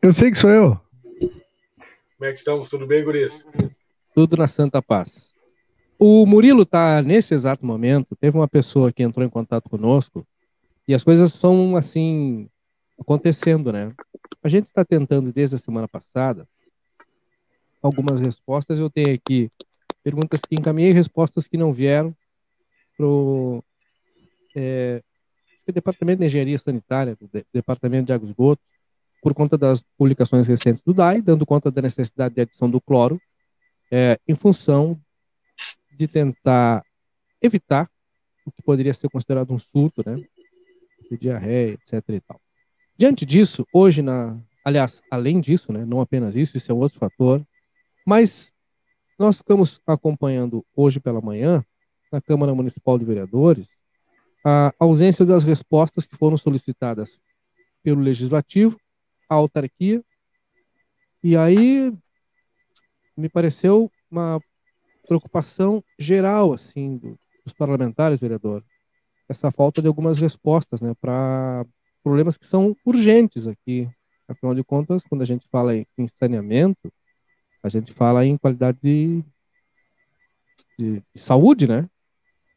Eu 0.00 0.12
sei 0.12 0.30
que 0.30 0.38
sou 0.38 0.50
eu. 0.50 0.80
Como 1.18 2.30
é 2.30 2.32
que 2.32 2.38
estamos? 2.38 2.68
Tudo 2.68 2.86
bem, 2.86 3.02
Guris? 3.02 3.44
Tudo 4.14 4.36
na 4.36 4.46
Santa 4.46 4.80
Paz. 4.80 5.33
O 5.98 6.26
Murilo 6.26 6.62
está 6.62 7.02
nesse 7.02 7.34
exato 7.34 7.64
momento. 7.64 8.16
Teve 8.16 8.36
uma 8.36 8.48
pessoa 8.48 8.92
que 8.92 9.02
entrou 9.02 9.24
em 9.24 9.30
contato 9.30 9.68
conosco 9.68 10.26
e 10.86 10.94
as 10.94 11.04
coisas 11.04 11.32
são 11.32 11.76
assim 11.76 12.48
acontecendo, 12.98 13.72
né? 13.72 13.92
A 14.42 14.48
gente 14.48 14.66
está 14.66 14.84
tentando 14.84 15.32
desde 15.32 15.56
a 15.56 15.58
semana 15.58 15.88
passada 15.88 16.46
algumas 17.82 18.20
respostas. 18.20 18.78
Eu 18.78 18.90
tenho 18.90 19.14
aqui 19.14 19.50
perguntas 20.02 20.40
que 20.40 20.54
encaminhei, 20.54 20.92
respostas 20.92 21.46
que 21.46 21.56
não 21.56 21.72
vieram 21.72 22.14
para 22.96 23.06
o 23.06 23.64
é, 24.54 25.02
Departamento 25.72 26.20
de 26.20 26.26
Engenharia 26.26 26.58
Sanitária, 26.58 27.16
do 27.16 27.28
Departamento 27.52 28.06
de 28.06 28.12
Água 28.12 28.26
e 28.26 28.30
Esgoto, 28.30 28.62
por 29.22 29.32
conta 29.32 29.56
das 29.56 29.82
publicações 29.96 30.46
recentes 30.46 30.82
do 30.82 30.92
DAI, 30.92 31.22
dando 31.22 31.46
conta 31.46 31.70
da 31.70 31.80
necessidade 31.80 32.34
de 32.34 32.42
adição 32.42 32.68
do 32.68 32.80
cloro, 32.80 33.18
é, 33.90 34.18
em 34.28 34.34
função 34.34 35.00
de 35.96 36.08
tentar 36.08 36.84
evitar 37.40 37.90
o 38.46 38.52
que 38.52 38.62
poderia 38.62 38.92
ser 38.94 39.08
considerado 39.08 39.52
um 39.52 39.58
surto, 39.58 40.02
né, 40.04 40.22
de 41.10 41.16
diarreia, 41.16 41.74
etc. 41.74 42.02
E 42.08 42.20
tal. 42.20 42.40
Diante 42.96 43.24
disso, 43.24 43.66
hoje, 43.72 44.02
na, 44.02 44.38
aliás, 44.64 45.02
além 45.10 45.40
disso, 45.40 45.72
né, 45.72 45.84
não 45.84 46.00
apenas 46.00 46.36
isso, 46.36 46.56
isso 46.56 46.70
é 46.70 46.74
um 46.74 46.78
outro 46.78 46.98
fator, 46.98 47.44
mas 48.06 48.52
nós 49.18 49.38
ficamos 49.38 49.80
acompanhando 49.86 50.64
hoje 50.76 51.00
pela 51.00 51.20
manhã, 51.20 51.64
na 52.10 52.20
Câmara 52.20 52.54
Municipal 52.54 52.98
de 52.98 53.04
Vereadores, 53.04 53.68
a 54.44 54.72
ausência 54.78 55.24
das 55.24 55.42
respostas 55.42 56.06
que 56.06 56.16
foram 56.16 56.36
solicitadas 56.36 57.18
pelo 57.82 58.00
Legislativo 58.00 58.78
a 59.28 59.34
autarquia. 59.34 60.02
E 61.22 61.36
aí 61.36 61.92
me 63.16 63.28
pareceu 63.28 63.90
uma 64.10 64.40
preocupação 65.06 65.82
geral 65.98 66.52
assim 66.52 66.96
do, 66.96 67.18
dos 67.44 67.52
parlamentares, 67.54 68.20
vereador, 68.20 68.64
essa 69.28 69.50
falta 69.50 69.80
de 69.80 69.88
algumas 69.88 70.18
respostas, 70.18 70.80
né, 70.80 70.94
para 71.00 71.64
problemas 72.02 72.36
que 72.36 72.46
são 72.46 72.76
urgentes 72.84 73.46
aqui. 73.46 73.88
Afinal 74.28 74.54
de 74.54 74.64
contas, 74.64 75.04
quando 75.04 75.22
a 75.22 75.26
gente 75.26 75.46
fala 75.48 75.76
em, 75.76 75.86
saneamento, 76.08 76.92
a 77.62 77.68
gente 77.68 77.92
fala 77.92 78.24
em 78.24 78.36
qualidade 78.36 78.78
de, 78.82 79.24
de, 80.78 81.02
de 81.14 81.20
saúde, 81.20 81.66
né? 81.66 81.88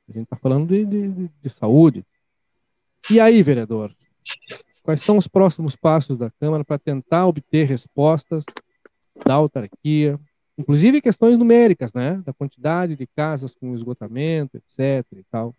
A 0.08 0.14
gente 0.14 0.24
está 0.24 0.38
falando 0.38 0.68
de, 0.68 0.86
de, 0.86 1.28
de 1.28 1.50
saúde. 1.50 2.06
E 3.10 3.20
aí, 3.20 3.44
vereador, 3.44 3.94
Quais 4.88 5.02
são 5.02 5.18
os 5.18 5.28
próximos 5.28 5.76
passos 5.76 6.18
da 6.18 6.32
Câmara 6.32 6.64
para 6.64 6.80
tentar 6.80 7.28
obter 7.28 7.68
respostas 7.68 8.46
da 9.26 9.34
autarquia, 9.34 10.18
inclusive 10.58 11.02
questões 11.02 11.38
numéricas, 11.38 11.94
né, 11.94 12.22
da 12.26 12.34
quantidade 12.34 12.96
de 12.96 13.08
casas 13.08 13.54
com 13.54 13.76
esgotamento, 13.76 14.58
etc. 14.58 15.06
e 15.14 15.24
tal. 15.30 15.56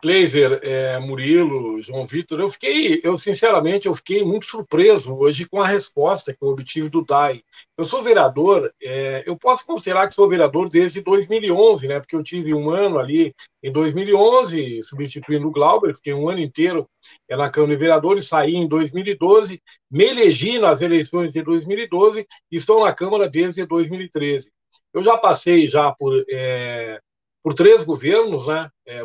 Kleiser, 0.00 0.60
é, 0.62 0.98
Murilo, 0.98 1.80
João 1.82 2.04
Vitor, 2.04 2.40
eu 2.40 2.48
fiquei, 2.48 3.00
eu 3.04 3.18
sinceramente, 3.18 3.86
eu 3.86 3.94
fiquei 3.94 4.24
muito 4.24 4.46
surpreso 4.46 5.14
hoje 5.14 5.46
com 5.46 5.60
a 5.60 5.66
resposta 5.66 6.32
que 6.32 6.42
eu 6.42 6.48
obtive 6.48 6.88
do 6.88 7.04
DAI. 7.04 7.42
Eu 7.76 7.84
sou 7.84 8.02
vereador, 8.02 8.72
é, 8.82 9.22
eu 9.26 9.36
posso 9.36 9.66
considerar 9.66 10.08
que 10.08 10.14
sou 10.14 10.28
vereador 10.28 10.68
desde 10.68 11.00
2011, 11.00 11.86
né? 11.88 12.00
Porque 12.00 12.16
eu 12.16 12.22
tive 12.22 12.54
um 12.54 12.70
ano 12.70 12.98
ali 12.98 13.34
em 13.62 13.70
2011, 13.70 14.82
substituindo 14.82 15.46
o 15.48 15.50
Glauber, 15.50 15.94
fiquei 15.94 16.14
um 16.14 16.28
ano 16.28 16.40
inteiro 16.40 16.88
é, 17.28 17.36
na 17.36 17.50
Câmara 17.50 17.74
de 17.74 17.80
Vereadores, 17.80 18.28
saí 18.28 18.54
em 18.54 18.66
2012, 18.66 19.62
me 19.90 20.04
elegi 20.04 20.58
nas 20.58 20.80
eleições 20.80 21.32
de 21.32 21.42
2012 21.42 22.26
e 22.50 22.56
estou 22.56 22.84
na 22.84 22.92
Câmara 22.94 23.28
desde 23.28 23.66
2013. 23.66 24.50
Eu 24.92 25.02
já 25.02 25.16
passei 25.16 25.66
já 25.66 25.92
por, 25.92 26.24
é, 26.30 27.00
por 27.42 27.54
três 27.54 27.82
governos, 27.82 28.46
né? 28.46 28.70
É, 28.86 29.04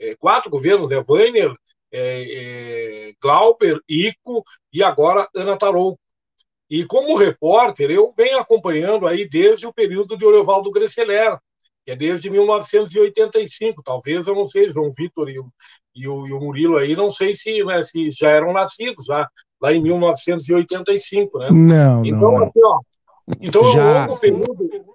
é, 0.00 0.16
quatro 0.16 0.50
governos, 0.50 0.90
né? 0.90 1.02
Weiner, 1.08 1.54
é, 1.92 3.08
é, 3.10 3.12
Glauber, 3.20 3.80
Ico 3.88 4.42
e 4.72 4.82
agora 4.82 5.28
Ana 5.36 5.56
Tarouco. 5.56 6.00
E 6.68 6.84
como 6.84 7.16
repórter, 7.16 7.90
eu 7.90 8.14
venho 8.16 8.38
acompanhando 8.38 9.06
aí 9.06 9.28
desde 9.28 9.66
o 9.66 9.72
período 9.72 10.16
de 10.16 10.24
Oriovaldo 10.24 10.70
Gresseler, 10.70 11.36
que 11.84 11.90
é 11.90 11.96
desde 11.96 12.30
1985. 12.30 13.82
Talvez, 13.82 14.26
eu 14.26 14.34
não 14.34 14.46
sei, 14.46 14.70
João 14.70 14.90
Vitor 14.96 15.28
e 15.28 15.38
o, 15.38 15.48
e 15.94 16.06
o, 16.06 16.26
e 16.28 16.32
o 16.32 16.40
Murilo 16.40 16.76
aí, 16.76 16.94
não 16.94 17.10
sei 17.10 17.34
se, 17.34 17.64
né, 17.64 17.82
se 17.82 18.10
já 18.10 18.30
eram 18.30 18.52
nascidos 18.52 19.04
já, 19.04 19.28
lá 19.60 19.72
em 19.72 19.82
1985, 19.82 21.38
né? 21.38 21.50
Não, 21.50 22.04
então, 22.04 22.20
não. 22.20 22.44
Assim, 22.44 22.60
ó, 22.64 22.78
então 23.40 23.64
já, 23.72 23.82
é 23.82 24.04
um 24.04 24.06
longo 24.06 24.20
período 24.20 24.89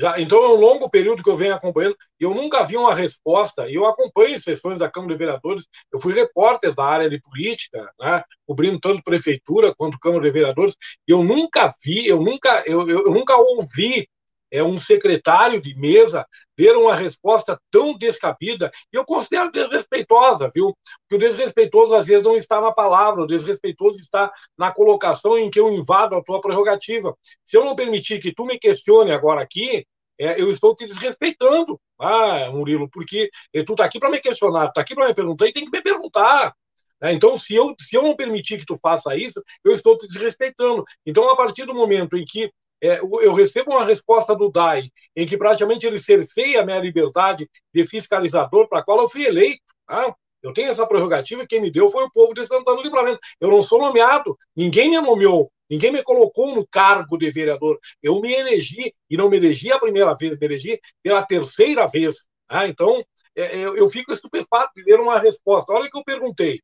já, 0.00 0.18
então, 0.18 0.42
é 0.42 0.48
um 0.48 0.54
longo 0.54 0.88
período 0.88 1.22
que 1.22 1.28
eu 1.28 1.36
venho 1.36 1.54
acompanhando 1.54 1.94
e 2.18 2.24
eu 2.24 2.32
nunca 2.32 2.64
vi 2.64 2.74
uma 2.74 2.94
resposta. 2.94 3.68
E 3.68 3.74
eu 3.74 3.84
acompanho 3.84 4.38
sessões 4.38 4.78
da 4.78 4.90
Câmara 4.90 5.12
de 5.12 5.18
Vereadores. 5.18 5.66
Eu 5.92 6.00
fui 6.00 6.14
repórter 6.14 6.74
da 6.74 6.84
área 6.84 7.10
de 7.10 7.20
política, 7.20 7.92
né, 8.00 8.24
cobrindo 8.46 8.80
tanto 8.80 9.02
prefeitura 9.02 9.74
quanto 9.76 9.98
Câmara 9.98 10.24
de 10.24 10.30
Vereadores. 10.30 10.74
E 11.06 11.12
eu 11.12 11.22
nunca 11.22 11.70
vi, 11.84 12.06
eu 12.06 12.22
nunca, 12.22 12.62
eu, 12.66 12.88
eu, 12.88 13.04
eu 13.04 13.12
nunca 13.12 13.36
ouvi 13.36 14.08
é, 14.50 14.62
um 14.62 14.76
secretário 14.76 15.60
de 15.60 15.74
mesa 15.74 16.26
ter 16.56 16.76
uma 16.76 16.94
resposta 16.94 17.58
tão 17.70 17.96
descabida, 17.96 18.70
e 18.92 18.96
eu 18.96 19.04
considero 19.04 19.50
desrespeitosa, 19.50 20.50
viu? 20.54 20.76
Porque 21.08 21.16
o 21.16 21.28
desrespeitoso 21.28 21.94
às 21.94 22.06
vezes 22.06 22.24
não 22.24 22.36
está 22.36 22.60
na 22.60 22.70
palavra, 22.70 23.22
o 23.22 23.26
desrespeitoso 23.26 23.98
está 23.98 24.30
na 24.58 24.70
colocação 24.70 25.38
em 25.38 25.50
que 25.50 25.58
eu 25.58 25.72
invado 25.72 26.14
a 26.14 26.22
tua 26.22 26.40
prerrogativa. 26.40 27.16
Se 27.44 27.56
eu 27.56 27.64
não 27.64 27.74
permitir 27.74 28.20
que 28.20 28.34
tu 28.34 28.44
me 28.44 28.58
questione 28.58 29.10
agora 29.10 29.40
aqui, 29.40 29.86
é, 30.18 30.38
eu 30.38 30.50
estou 30.50 30.74
te 30.74 30.86
desrespeitando, 30.86 31.80
ah, 31.98 32.50
Murilo, 32.50 32.90
porque 32.90 33.30
tu 33.64 33.72
está 33.72 33.86
aqui 33.86 33.98
para 33.98 34.10
me 34.10 34.20
questionar, 34.20 34.66
tu 34.66 34.68
está 34.68 34.80
aqui 34.82 34.94
para 34.94 35.08
me 35.08 35.14
perguntar 35.14 35.46
e 35.46 35.52
tem 35.52 35.64
que 35.64 35.70
me 35.70 35.82
perguntar. 35.82 36.54
É, 37.02 37.12
então, 37.12 37.34
se 37.34 37.54
eu, 37.54 37.74
se 37.80 37.96
eu 37.96 38.02
não 38.02 38.14
permitir 38.14 38.58
que 38.58 38.66
tu 38.66 38.78
faça 38.82 39.16
isso, 39.16 39.42
eu 39.64 39.72
estou 39.72 39.96
te 39.96 40.06
desrespeitando. 40.06 40.84
Então, 41.06 41.30
a 41.30 41.36
partir 41.36 41.64
do 41.64 41.74
momento 41.74 42.16
em 42.16 42.24
que 42.26 42.52
é, 42.82 43.00
eu 43.00 43.32
recebo 43.32 43.72
uma 43.72 43.84
resposta 43.84 44.34
do 44.34 44.50
DAI 44.50 44.90
em 45.14 45.26
que 45.26 45.36
praticamente 45.36 45.86
ele 45.86 45.98
cerceia 45.98 46.60
a 46.60 46.64
minha 46.64 46.78
liberdade 46.78 47.48
de 47.74 47.86
fiscalizador 47.86 48.68
para 48.68 48.80
a 48.80 48.82
qual 48.82 49.00
eu 49.00 49.08
fui 49.08 49.24
eleito. 49.24 49.62
Tá? 49.86 50.14
Eu 50.42 50.52
tenho 50.52 50.68
essa 50.68 50.86
prerrogativa, 50.86 51.46
quem 51.46 51.60
me 51.60 51.70
deu 51.70 51.88
foi 51.88 52.04
o 52.04 52.10
povo 52.10 52.32
de 52.32 52.46
Santana 52.46 52.76
do 52.76 52.82
Livramento. 52.82 53.20
Eu 53.40 53.50
não 53.50 53.60
sou 53.60 53.78
nomeado, 53.78 54.36
ninguém 54.56 54.90
me 54.90 55.00
nomeou, 55.00 55.52
ninguém 55.68 55.92
me 55.92 56.02
colocou 56.02 56.54
no 56.54 56.66
cargo 56.66 57.18
de 57.18 57.30
vereador. 57.30 57.78
Eu 58.02 58.18
me 58.20 58.32
elegi, 58.32 58.94
e 59.10 59.16
não 59.16 59.28
me 59.28 59.36
elegi 59.36 59.70
a 59.70 59.78
primeira 59.78 60.14
vez, 60.14 60.38
me 60.38 60.46
elegi 60.46 60.80
pela 61.02 61.22
terceira 61.24 61.86
vez. 61.86 62.26
Tá? 62.48 62.66
Então, 62.66 63.02
é, 63.36 63.60
é 63.60 63.64
eu 63.64 63.86
fico 63.88 64.12
estupefato 64.12 64.72
de 64.74 64.82
ler 64.82 65.00
uma 65.00 65.18
resposta. 65.18 65.72
Olha 65.72 65.86
o 65.86 65.90
que 65.90 65.98
eu 65.98 66.04
perguntei. 66.04 66.60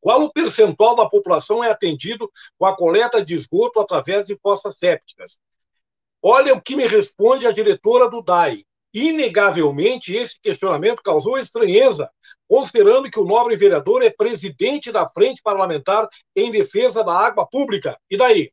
Qual 0.00 0.22
o 0.22 0.32
percentual 0.32 0.96
da 0.96 1.08
população 1.08 1.62
é 1.62 1.70
atendido 1.70 2.30
com 2.58 2.66
a 2.66 2.74
coleta 2.74 3.22
de 3.22 3.34
esgoto 3.34 3.80
através 3.80 4.26
de 4.26 4.36
fossas 4.42 4.78
sépticas? 4.78 5.40
Olha 6.22 6.54
o 6.54 6.60
que 6.60 6.76
me 6.76 6.86
responde 6.86 7.46
a 7.46 7.52
diretora 7.52 8.08
do 8.08 8.22
DAI. 8.22 8.64
Inegavelmente, 8.92 10.14
esse 10.14 10.40
questionamento 10.40 11.02
causou 11.02 11.38
estranheza, 11.38 12.10
considerando 12.48 13.08
que 13.08 13.20
o 13.20 13.24
nobre 13.24 13.54
vereador 13.54 14.02
é 14.02 14.10
presidente 14.10 14.90
da 14.90 15.06
Frente 15.06 15.40
Parlamentar 15.42 16.08
em 16.34 16.50
Defesa 16.50 17.04
da 17.04 17.12
Água 17.12 17.46
Pública. 17.46 17.96
E 18.10 18.16
daí? 18.16 18.52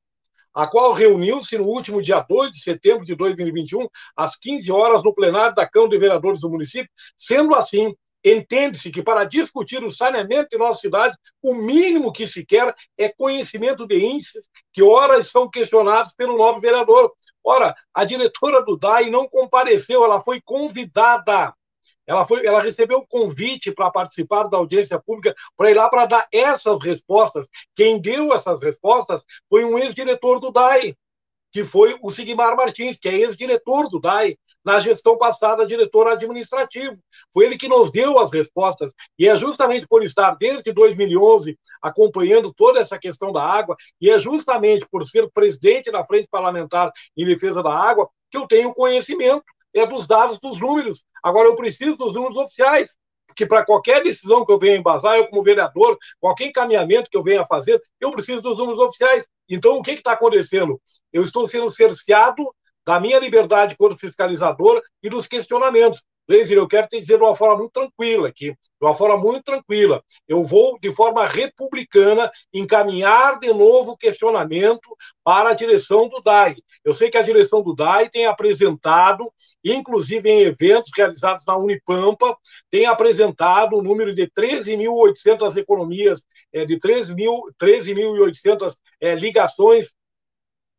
A 0.54 0.68
qual 0.68 0.94
reuniu-se 0.94 1.58
no 1.58 1.66
último 1.66 2.02
dia 2.02 2.20
2 2.20 2.52
de 2.52 2.60
setembro 2.60 3.04
de 3.04 3.16
2021, 3.16 3.88
às 4.16 4.36
15 4.36 4.72
horas, 4.72 5.04
no 5.04 5.14
plenário 5.14 5.56
da 5.56 5.68
Câmara 5.68 5.92
de 5.92 5.98
Vereadores 5.98 6.42
do 6.42 6.50
município. 6.50 6.90
Sendo 7.16 7.54
assim, 7.56 7.94
Entende-se 8.24 8.92
que 8.92 9.02
para 9.02 9.24
discutir 9.24 9.84
o 9.84 9.90
saneamento 9.90 10.56
em 10.56 10.60
nossa 10.60 10.82
cidade, 10.82 11.18
o 11.42 11.54
mínimo 11.54 12.12
que 12.12 12.26
se 12.26 12.46
quer 12.46 12.74
é 12.98 13.10
conhecimento 13.10 13.88
de 13.88 13.98
índices 13.98 14.50
que, 14.74 14.82
ora, 14.82 15.22
são 15.24 15.50
questionados 15.50 16.14
pelo 16.14 16.38
novo 16.38 16.60
vereador. 16.60 17.14
Ora, 17.44 17.74
a 17.94 18.04
diretora 18.04 18.62
do 18.64 18.78
DAI 18.78 19.10
não 19.10 19.28
compareceu, 19.28 20.04
ela 20.04 20.22
foi 20.22 20.42
convidada. 20.42 21.54
Ela, 22.06 22.26
foi, 22.26 22.46
ela 22.46 22.62
recebeu 22.62 23.00
o 23.00 23.08
convite 23.08 23.72
para 23.72 23.92
participar 23.92 24.44
da 24.44 24.58
audiência 24.58 25.00
pública, 25.00 25.36
para 25.56 25.72
ir 25.72 25.76
lá 25.76 25.90
para 25.90 26.06
dar 26.06 26.28
essas 26.32 26.82
respostas. 26.82 27.48
Quem 27.76 28.02
deu 28.02 28.34
essas 28.34 28.62
respostas 28.62 29.24
foi 29.50 29.64
um 29.64 29.78
ex-diretor 29.78 30.40
do 30.40 30.52
DAI, 30.52 30.96
que 31.52 31.64
foi 31.64 31.98
o 32.02 32.10
Sigmar 32.10 32.56
Martins, 32.56 32.98
que 32.98 33.10
é 33.10 33.14
ex-diretor 33.14 33.90
do 33.90 34.00
DAI 34.00 34.38
na 34.68 34.80
gestão 34.80 35.18
passada, 35.18 35.66
diretor 35.66 36.10
administrativo. 36.10 36.98
Foi 37.34 37.46
ele 37.46 37.58
que 37.58 37.70
nos 37.70 37.90
deu 37.90 38.20
as 38.20 38.34
respostas. 38.34 38.92
E 39.18 39.26
é 39.26 39.34
justamente 39.34 39.88
por 39.88 40.04
estar 40.04 40.36
desde 40.36 40.74
2011 40.74 41.58
acompanhando 41.82 42.54
toda 42.54 42.78
essa 42.78 43.00
questão 43.00 43.32
da 43.32 43.42
água, 43.42 43.78
e 44.02 44.10
é 44.10 44.20
justamente 44.20 44.86
por 44.92 45.08
ser 45.08 45.32
presidente 45.32 45.90
da 45.90 46.06
Frente 46.06 46.28
Parlamentar 46.30 46.92
em 47.16 47.26
Defesa 47.26 47.64
da 47.64 47.74
Água, 47.74 48.10
que 48.30 48.38
eu 48.38 48.46
tenho 48.46 48.74
conhecimento 48.74 49.46
é 49.74 49.86
dos 49.86 50.06
dados, 50.06 50.38
dos 50.38 50.60
números. 50.60 51.06
Agora, 51.24 51.48
eu 51.48 51.56
preciso 51.56 51.96
dos 51.96 52.14
números 52.14 52.36
oficiais 52.36 52.98
que 53.38 53.46
para 53.46 53.64
qualquer 53.64 54.04
decisão 54.04 54.46
que 54.46 54.52
eu 54.52 54.60
venha 54.60 54.76
embasar, 54.76 55.16
eu 55.16 55.28
como 55.28 55.44
vereador, 55.44 55.98
qualquer 56.20 56.48
encaminhamento 56.48 57.10
que 57.10 57.16
eu 57.16 57.24
venha 57.24 57.46
fazer, 57.46 57.82
eu 58.02 58.12
preciso 58.12 58.42
dos 58.42 58.58
números 58.58 58.80
oficiais. 58.80 59.28
Então, 59.48 59.78
o 59.78 59.82
que 59.82 59.92
está 59.92 60.14
acontecendo? 60.14 60.82
Eu 61.14 61.22
estou 61.22 61.48
sendo 61.48 61.70
cerceado 61.70 62.44
da 62.88 63.02
minha 63.02 63.20
liberdade 63.20 63.76
como 63.78 64.00
fiscalizador 64.00 64.82
e 65.04 65.10
dos 65.10 65.28
questionamentos. 65.28 66.02
Laser, 66.26 66.58
eu 66.58 66.68
quero 66.68 66.88
te 66.88 67.02
dizer 67.02 67.18
de 67.18 67.24
uma 67.24 67.36
forma 67.36 67.58
muito 67.58 67.74
tranquila 67.74 68.30
aqui, 68.30 68.52
de 68.52 68.58
uma 68.82 68.96
forma 68.96 69.18
muito 69.18 69.44
tranquila. 69.44 70.02
Eu 70.26 70.42
vou, 70.42 70.80
de 70.80 70.90
forma 70.90 71.28
republicana, 71.28 72.32
encaminhar 72.54 73.40
de 73.40 73.54
novo 73.54 73.98
questionamento 73.98 74.96
para 75.22 75.50
a 75.50 75.54
direção 75.54 76.08
do 76.08 76.22
DAI. 76.22 76.56
Eu 76.84 76.94
sei 76.94 77.10
que 77.10 77.18
a 77.18 77.22
direção 77.22 77.62
do 77.62 77.76
DAI 77.76 78.10
tem 78.10 78.26
apresentado, 78.26 79.30
inclusive 79.64 80.30
em 80.30 80.42
eventos 80.44 80.92
realizados 80.96 81.44
na 81.46 81.58
Unipampa, 81.58 82.38
tem 82.72 82.86
apresentado 82.86 83.76
o 83.76 83.82
número 83.82 84.14
de 84.14 84.28
13.800 84.28 85.58
economias, 85.58 86.26
é, 86.54 86.66
de 86.66 86.78
13.800 86.78 88.78
é, 89.02 89.16
ligações 89.16 89.94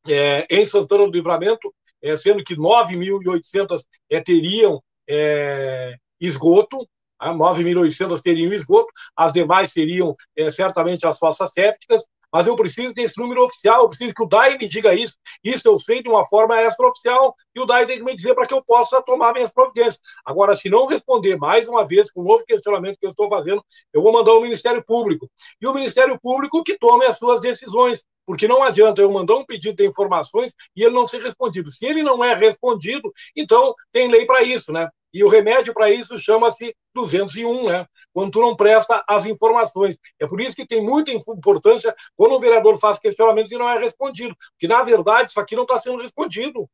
é, 0.06 0.46
em 0.50 0.64
Santana 0.64 1.04
do 1.04 1.12
Livramento, 1.12 1.72
é, 2.02 2.16
sendo 2.16 2.42
que 2.42 2.56
9.800 2.56 3.82
é, 4.10 4.20
teriam 4.20 4.82
é, 5.08 5.96
esgoto, 6.20 6.88
9.800 7.20 8.16
tá? 8.16 8.22
teriam 8.22 8.52
esgoto, 8.52 8.88
as 9.16 9.32
demais 9.32 9.72
seriam 9.72 10.16
é, 10.36 10.50
certamente 10.50 11.06
as 11.06 11.18
fossas 11.18 11.52
sépticas, 11.52 12.04
mas 12.32 12.46
eu 12.46 12.56
preciso 12.56 12.92
desse 12.92 13.18
número 13.18 13.44
oficial, 13.44 13.82
eu 13.82 13.88
preciso 13.88 14.14
que 14.14 14.22
o 14.22 14.26
DAI 14.26 14.58
me 14.58 14.68
diga 14.68 14.94
isso. 14.94 15.16
Isso 15.42 15.66
eu 15.66 15.78
sei 15.78 16.02
de 16.02 16.08
uma 16.08 16.26
forma 16.26 16.60
extraoficial 16.62 17.34
e 17.54 17.60
o 17.60 17.66
DAI 17.66 17.86
tem 17.86 17.98
que 17.98 18.04
me 18.04 18.14
dizer 18.14 18.34
para 18.34 18.46
que 18.46 18.54
eu 18.54 18.62
possa 18.64 19.02
tomar 19.02 19.32
minhas 19.32 19.50
providências. 19.50 20.00
Agora, 20.24 20.54
se 20.54 20.68
não 20.68 20.86
responder 20.86 21.36
mais 21.36 21.68
uma 21.68 21.86
vez 21.86 22.10
com 22.10 22.20
o 22.20 22.24
novo 22.24 22.44
questionamento 22.44 22.98
que 22.98 23.06
eu 23.06 23.10
estou 23.10 23.28
fazendo, 23.28 23.64
eu 23.92 24.02
vou 24.02 24.12
mandar 24.12 24.32
ao 24.32 24.42
Ministério 24.42 24.84
Público. 24.84 25.30
E 25.60 25.66
o 25.66 25.74
Ministério 25.74 26.18
Público 26.20 26.62
que 26.62 26.78
tome 26.78 27.06
as 27.06 27.18
suas 27.18 27.40
decisões, 27.40 28.04
porque 28.26 28.46
não 28.46 28.62
adianta 28.62 29.00
eu 29.00 29.10
mandar 29.10 29.36
um 29.36 29.44
pedido 29.44 29.76
de 29.76 29.86
informações 29.86 30.54
e 30.76 30.84
ele 30.84 30.94
não 30.94 31.06
ser 31.06 31.22
respondido. 31.22 31.70
Se 31.70 31.86
ele 31.86 32.02
não 32.02 32.22
é 32.22 32.34
respondido, 32.34 33.10
então 33.34 33.74
tem 33.92 34.08
lei 34.08 34.26
para 34.26 34.42
isso, 34.42 34.72
né? 34.72 34.88
E 35.12 35.24
o 35.24 35.28
remédio 35.28 35.72
para 35.72 35.90
isso 35.90 36.18
chama-se 36.18 36.74
201, 36.94 37.68
né? 37.68 37.86
Quando 38.12 38.32
tu 38.32 38.40
não 38.40 38.56
presta 38.56 39.02
as 39.08 39.24
informações. 39.26 39.98
É 40.20 40.26
por 40.26 40.40
isso 40.40 40.56
que 40.56 40.66
tem 40.66 40.82
muita 40.82 41.12
importância 41.12 41.94
quando 42.16 42.36
um 42.36 42.40
vereador 42.40 42.78
faz 42.78 42.98
questionamentos 42.98 43.52
e 43.52 43.58
não 43.58 43.68
é 43.68 43.78
respondido. 43.78 44.34
Porque, 44.52 44.68
na 44.68 44.82
verdade, 44.82 45.30
isso 45.30 45.40
aqui 45.40 45.56
não 45.56 45.62
está 45.62 45.78
sendo 45.78 46.02
respondido. 46.02 46.68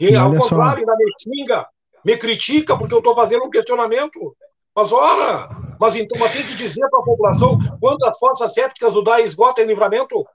E, 0.00 0.10
e 0.10 0.16
ao 0.16 0.34
contrário, 0.34 0.78
ainda 0.78 0.96
me 0.96 1.12
xinga, 1.20 1.66
me 2.04 2.16
critica 2.16 2.76
porque 2.76 2.94
eu 2.94 2.98
estou 2.98 3.14
fazendo 3.14 3.44
um 3.44 3.50
questionamento. 3.50 4.36
Mas, 4.74 4.90
ora, 4.90 5.48
mas 5.78 5.94
então 5.94 6.20
mas 6.20 6.32
tem 6.32 6.44
que 6.44 6.54
dizer 6.54 6.88
para 6.88 6.98
a 6.98 7.04
população 7.04 7.58
quantas 7.80 8.18
fossas 8.18 8.52
sépticas 8.52 8.96
o 8.96 9.02
DAI 9.02 9.22
esgota 9.22 9.62
em 9.62 9.66
livramento? 9.66 10.26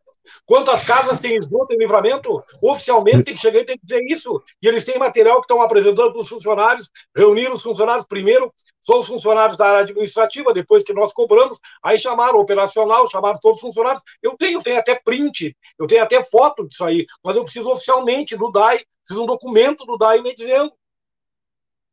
Quantas 0.46 0.84
casas 0.84 1.20
tem 1.20 1.36
esgoto 1.36 1.74
em 1.74 1.78
livramento? 1.78 2.44
Oficialmente 2.62 3.24
tem 3.24 3.36
que 3.36 3.42
chegar 3.42 3.60
e 3.60 3.66
tem 3.66 3.78
que 3.78 3.86
dizer 3.86 4.04
isso. 4.08 4.42
E 4.62 4.68
eles 4.68 4.84
têm 4.84 4.98
material 4.98 5.38
que 5.38 5.46
estão 5.46 5.62
apresentando 5.62 6.12
para 6.12 6.22
os 6.22 6.30
funcionários, 6.30 6.90
reuniram 7.16 7.54
os 7.54 7.64
funcionários 7.64 8.06
primeiro, 8.06 8.54
são 8.82 9.00
os 9.00 9.08
funcionários 9.08 9.58
da 9.58 9.68
área 9.68 9.80
administrativa, 9.82 10.54
depois 10.54 10.84
que 10.84 10.94
nós 10.94 11.12
cobramos, 11.12 11.60
aí 11.84 11.98
chamaram 11.98 12.38
o 12.38 12.42
operacional, 12.42 13.10
chamaram 13.10 13.38
todos 13.42 13.58
os 13.58 13.62
funcionários. 13.62 14.02
Eu 14.22 14.38
tenho, 14.38 14.62
tenho 14.64 14.80
até 14.80 14.96
print, 14.96 15.56
eu 15.78 15.86
tenho 15.86 16.04
até 16.04 16.24
foto 16.24 16.68
disso 16.68 16.86
aí, 16.86 17.06
mas 17.24 17.36
eu 17.36 17.44
preciso 17.44 17.70
oficialmente 17.70 18.38
do 18.38 18.52
DAI, 18.52 18.80
preciso 19.04 19.24
um 19.24 19.28
documento 19.28 19.86
do 19.86 19.98
DAI 19.98 20.22
me 20.22 20.34
dizendo 20.34 20.72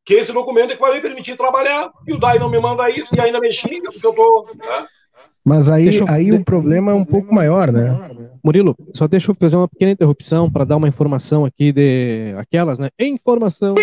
que 0.07 0.15
esse 0.15 0.33
documento 0.33 0.71
é 0.71 0.77
que 0.77 0.81
vai 0.81 0.95
me 0.95 1.01
permitir 1.01 1.37
trabalhar. 1.37 1.91
E 2.07 2.15
o 2.15 2.19
DAI 2.19 2.39
não 2.39 2.49
me 2.49 2.61
manda 2.61 2.89
isso 2.89 3.15
e 3.17 3.21
ainda 3.21 3.41
me 3.41 3.51
xinga, 3.51 3.91
porque 3.91 4.07
eu 4.07 4.11
estou. 4.11 4.47
Né? 4.55 4.89
Mas 5.47 5.69
aí, 5.69 5.95
eu... 5.95 6.05
aí 6.09 6.33
o 6.33 6.45
problema 6.45 6.91
é 6.91 6.95
um 6.97 7.05
pouco 7.05 7.33
maior, 7.33 7.71
né? 7.71 7.97
Murilo, 8.43 8.77
só 8.93 9.07
deixa 9.07 9.31
eu 9.31 9.35
fazer 9.37 9.55
uma 9.55 9.69
pequena 9.69 9.93
interrupção 9.93 10.51
para 10.51 10.65
dar 10.65 10.77
uma 10.77 10.89
informação 10.89 11.45
aqui 11.45 11.73
de 11.73 12.35
aquelas, 12.37 12.81
né? 12.81 12.89
Informação. 12.99 13.77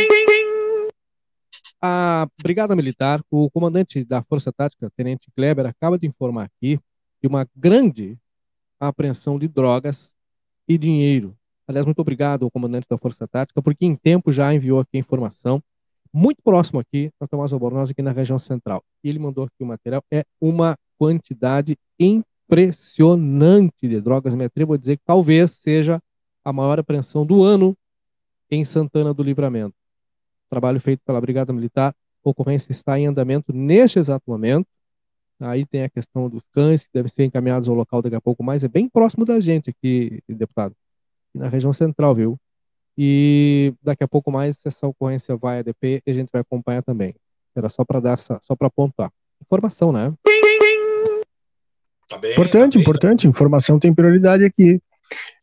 A 1.82 2.28
Brigada 2.42 2.76
Militar, 2.76 3.24
o 3.32 3.50
comandante 3.50 4.04
da 4.04 4.22
Força 4.22 4.52
Tática, 4.52 4.92
Tenente 4.94 5.32
Kleber, 5.34 5.66
acaba 5.66 5.98
de 5.98 6.06
informar 6.06 6.44
aqui 6.44 6.78
de 7.22 7.30
uma 7.30 7.48
grande 7.56 8.18
apreensão 8.78 9.40
de 9.40 9.48
drogas 9.48 10.14
e 10.68 10.78
dinheiro. 10.78 11.34
Aliás, 11.66 11.86
muito 11.86 12.00
obrigado 12.00 12.44
ao 12.44 12.52
comandante 12.52 12.88
da 12.90 12.98
Força 12.98 13.26
Tática, 13.26 13.62
porque 13.62 13.86
em 13.86 13.96
tempo 13.96 14.34
já 14.34 14.54
enviou 14.54 14.82
aqui 14.82 14.98
a 14.98 15.00
informação, 15.00 15.64
muito 16.12 16.44
próximo 16.44 16.82
aqui, 16.82 17.10
na 17.22 17.26
Tomás 17.26 17.54
Albornoz, 17.54 17.90
aqui 17.90 18.02
na 18.02 18.12
região 18.12 18.38
central. 18.38 18.84
E 19.02 19.08
ele 19.08 19.18
mandou 19.18 19.46
aqui 19.46 19.64
o 19.64 19.66
material. 19.66 20.04
É 20.12 20.26
uma 20.42 20.78
quantidade 21.04 21.78
impressionante 22.00 23.90
de 23.90 24.00
drogas. 24.00 24.34
Me 24.36 24.46
atrevo 24.46 24.74
a 24.74 24.78
dizer 24.78 24.96
que 24.96 25.04
talvez 25.06 25.52
seja 25.52 26.02
a 26.46 26.54
maior 26.54 26.80
apreensão 26.80 27.26
do 27.26 27.44
ano 27.44 27.76
em 28.50 28.64
Santana 28.64 29.14
do 29.14 29.22
Livramento. 29.22 29.76
Trabalho 30.50 30.80
feito 30.80 31.02
pela 31.06 31.20
Brigada 31.20 31.52
Militar, 31.52 31.94
a 32.24 32.30
ocorrência 32.30 32.72
está 32.72 32.98
em 32.98 33.06
andamento 33.06 33.52
neste 33.52 34.00
exato 34.00 34.24
momento. 34.26 34.66
Aí 35.42 35.66
tem 35.66 35.84
a 35.84 35.90
questão 35.90 36.30
dos 36.30 36.42
cães 36.54 36.84
que 36.84 36.90
devem 36.94 37.12
ser 37.12 37.26
encaminhados 37.26 37.68
ao 37.68 37.76
local 37.76 38.02
daqui 38.02 38.16
a 38.16 38.22
pouco 38.22 38.42
mais. 38.42 38.64
É 38.64 38.70
bem 38.70 38.88
próximo 38.88 39.26
da 39.26 39.42
gente 39.42 39.72
aqui, 39.72 40.24
deputado, 40.30 40.74
na 41.34 41.50
região 41.50 41.74
central, 41.74 42.16
viu? 42.16 42.40
E 42.98 43.74
daqui 43.84 44.06
a 44.06 44.08
pouco 44.08 44.32
mais 44.32 44.58
essa 44.66 44.88
ocorrência 44.88 45.36
vai 45.36 45.60
a 45.60 45.64
DP 45.64 46.02
e 46.06 46.12
a 46.12 46.14
gente 46.14 46.30
vai 46.32 46.40
acompanhar 46.40 46.82
também. 46.82 47.14
Era 47.54 47.68
só 47.68 47.84
para 47.84 48.00
dar 48.00 48.14
essa, 48.14 48.40
só 48.42 48.56
para 48.56 48.68
apontar. 48.68 49.12
Informação, 49.42 49.92
né? 49.92 50.14
Tá 52.14 52.18
bem, 52.20 52.32
importante, 52.32 52.74
tá 52.74 52.78
bem, 52.78 52.82
importante. 52.82 53.24
Tá 53.24 53.30
Informação 53.30 53.80
tem 53.80 53.94
prioridade 53.94 54.46
aqui. 54.46 54.80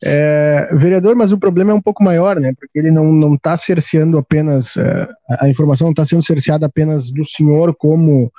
É, 0.03 0.69
vereador, 0.73 1.15
mas 1.15 1.31
o 1.31 1.37
problema 1.37 1.71
é 1.71 1.75
um 1.75 1.81
pouco 1.81 2.03
maior, 2.03 2.39
né? 2.39 2.53
Porque 2.57 2.79
ele 2.79 2.91
não 2.91 3.35
está 3.35 3.55
cerceando 3.57 4.17
apenas, 4.17 4.75
é, 4.77 5.07
a 5.39 5.49
informação 5.49 5.85
não 5.85 5.91
está 5.91 6.05
sendo 6.05 6.23
cerceada 6.23 6.65
apenas 6.65 7.11
do 7.11 7.23
senhor 7.25 7.75
como 7.75 8.31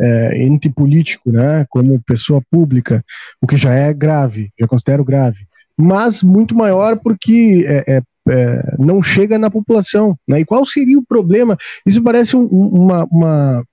é, 0.00 0.42
ente 0.42 0.68
político, 0.68 1.30
né? 1.30 1.64
Como 1.68 2.02
pessoa 2.02 2.40
pública, 2.50 3.04
o 3.40 3.46
que 3.46 3.56
já 3.56 3.72
é 3.72 3.92
grave, 3.92 4.50
já 4.58 4.66
considero 4.66 5.04
grave. 5.04 5.46
Mas 5.76 6.22
muito 6.22 6.54
maior 6.54 6.98
porque 6.98 7.64
é, 7.66 7.96
é, 7.96 8.02
é, 8.28 8.76
não 8.78 9.02
chega 9.02 9.38
na 9.38 9.50
população, 9.50 10.16
né? 10.26 10.40
E 10.40 10.44
qual 10.44 10.64
seria 10.66 10.98
o 10.98 11.06
problema? 11.06 11.56
Isso 11.84 12.02
parece 12.02 12.36
um, 12.36 12.46
uma, 12.46 13.04
uma 13.10 13.64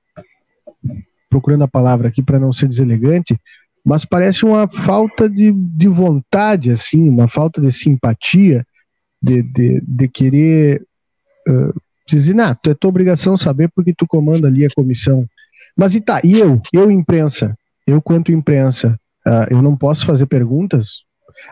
procurando 1.29 1.63
a 1.63 1.67
palavra 1.67 2.09
aqui 2.09 2.21
para 2.21 2.39
não 2.39 2.53
ser 2.53 2.67
deselegante, 2.67 3.35
mas 3.85 4.05
parece 4.05 4.45
uma 4.45 4.67
falta 4.67 5.29
de, 5.29 5.51
de 5.51 5.87
vontade, 5.87 6.71
assim, 6.71 7.09
uma 7.09 7.27
falta 7.27 7.59
de 7.59 7.71
simpatia, 7.71 8.65
de, 9.21 9.41
de, 9.41 9.81
de 9.81 10.07
querer 10.07 10.85
uh, 11.47 11.73
dizer, 12.07 12.33
não, 12.33 12.49
é 12.49 12.73
tua 12.73 12.89
obrigação 12.89 13.37
saber 13.37 13.69
porque 13.75 13.93
tu 13.93 14.07
comanda 14.07 14.47
ali 14.47 14.65
a 14.65 14.69
comissão. 14.73 15.25
Mas 15.75 15.93
e 15.93 16.01
tá, 16.01 16.21
e 16.23 16.39
eu, 16.39 16.61
eu 16.71 16.89
imprensa, 16.89 17.57
eu 17.85 18.01
quanto 18.01 18.31
imprensa, 18.31 18.97
uh, 19.27 19.47
eu 19.49 19.61
não 19.61 19.75
posso 19.75 20.05
fazer 20.05 20.27
perguntas? 20.27 21.03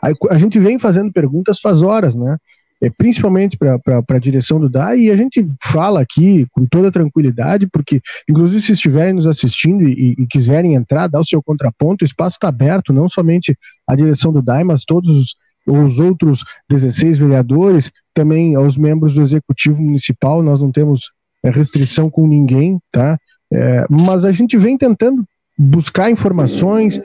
A, 0.01 0.33
a 0.33 0.37
gente 0.37 0.59
vem 0.59 0.79
fazendo 0.79 1.11
perguntas 1.11 1.59
faz 1.59 1.81
horas, 1.81 2.15
né? 2.15 2.37
É, 2.81 2.89
principalmente 2.89 3.57
para 3.57 4.03
a 4.09 4.19
direção 4.19 4.59
do 4.59 4.67
DAI, 4.67 5.01
e 5.01 5.11
a 5.11 5.15
gente 5.15 5.47
fala 5.63 6.01
aqui 6.01 6.47
com 6.51 6.65
toda 6.65 6.91
tranquilidade, 6.91 7.67
porque, 7.67 8.01
inclusive, 8.27 8.61
se 8.61 8.71
estiverem 8.71 9.13
nos 9.13 9.27
assistindo 9.27 9.83
e, 9.83 10.15
e 10.17 10.27
quiserem 10.27 10.73
entrar, 10.73 11.07
dar 11.07 11.19
o 11.19 11.25
seu 11.25 11.41
contraponto, 11.43 12.03
o 12.03 12.07
espaço 12.07 12.37
está 12.37 12.47
aberto, 12.47 12.91
não 12.91 13.07
somente 13.07 13.55
a 13.87 13.95
direção 13.95 14.33
do 14.33 14.41
DAI, 14.41 14.63
mas 14.63 14.83
todos 14.83 15.15
os, 15.15 15.35
os 15.67 15.99
outros 15.99 16.43
16 16.69 17.19
vereadores, 17.19 17.91
também 18.13 18.55
aos 18.55 18.75
membros 18.75 19.13
do 19.13 19.21
Executivo 19.21 19.81
Municipal, 19.81 20.41
nós 20.41 20.59
não 20.59 20.71
temos 20.71 21.11
é, 21.43 21.49
restrição 21.49 22.09
com 22.09 22.27
ninguém, 22.27 22.79
tá? 22.91 23.17
É, 23.53 23.85
mas 23.89 24.23
a 24.23 24.31
gente 24.31 24.57
vem 24.57 24.77
tentando 24.77 25.23
buscar 25.57 26.09
informações, 26.09 26.99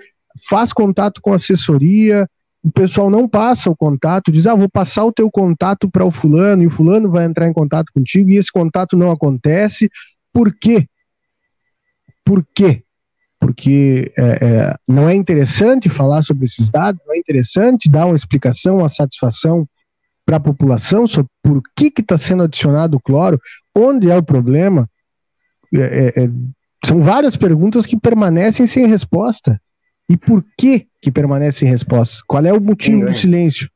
faz 0.49 0.73
contato 0.73 1.21
com 1.21 1.33
assessoria, 1.33 2.27
o 2.66 2.72
pessoal 2.72 3.09
não 3.09 3.29
passa 3.29 3.70
o 3.70 3.76
contato, 3.76 4.33
diz, 4.33 4.44
ah, 4.44 4.57
vou 4.57 4.68
passar 4.68 5.05
o 5.05 5.12
teu 5.12 5.31
contato 5.31 5.88
para 5.88 6.05
o 6.05 6.11
fulano, 6.11 6.64
e 6.64 6.66
o 6.66 6.70
fulano 6.70 7.09
vai 7.09 7.24
entrar 7.24 7.46
em 7.46 7.52
contato 7.52 7.92
contigo, 7.94 8.29
e 8.29 8.38
esse 8.38 8.50
contato 8.50 8.96
não 8.96 9.12
acontece. 9.12 9.88
Por 10.33 10.52
quê? 10.52 10.88
Por 12.24 12.44
quê? 12.52 12.83
Porque 13.38 14.12
é, 14.18 14.22
é, 14.22 14.76
não 14.88 15.09
é 15.09 15.14
interessante 15.14 15.88
falar 15.88 16.22
sobre 16.22 16.46
esses 16.46 16.68
dados, 16.68 17.00
não 17.07 17.14
é 17.14 17.18
interessante 17.18 17.88
dar 17.88 18.07
uma 18.07 18.16
explicação, 18.16 18.79
uma 18.79 18.88
satisfação 18.88 19.64
para 20.24 20.38
a 20.38 20.40
população 20.40 21.07
sobre 21.07 21.31
por 21.40 21.62
que 21.76 21.92
está 21.96 22.18
sendo 22.18 22.42
adicionado 22.42 22.96
o 22.96 23.00
cloro, 23.00 23.40
onde 23.76 24.11
é 24.11 24.16
o 24.16 24.24
problema. 24.24 24.90
É, 25.72 25.79
é, 25.79 26.24
é, 26.24 26.31
são 26.85 27.00
várias 27.00 27.37
perguntas 27.37 27.87
que 27.87 27.96
permanecem 27.96 28.66
sem 28.66 28.88
resposta. 28.88 29.61
E 30.09 30.16
por 30.16 30.45
que 30.57 30.87
que 31.01 31.11
permanece 31.11 31.61
sem 31.61 31.69
resposta? 31.69 32.23
Qual 32.27 32.45
é 32.45 32.53
o 32.53 32.61
motivo 32.61 33.07
do 33.07 33.14
silêncio? 33.14 33.71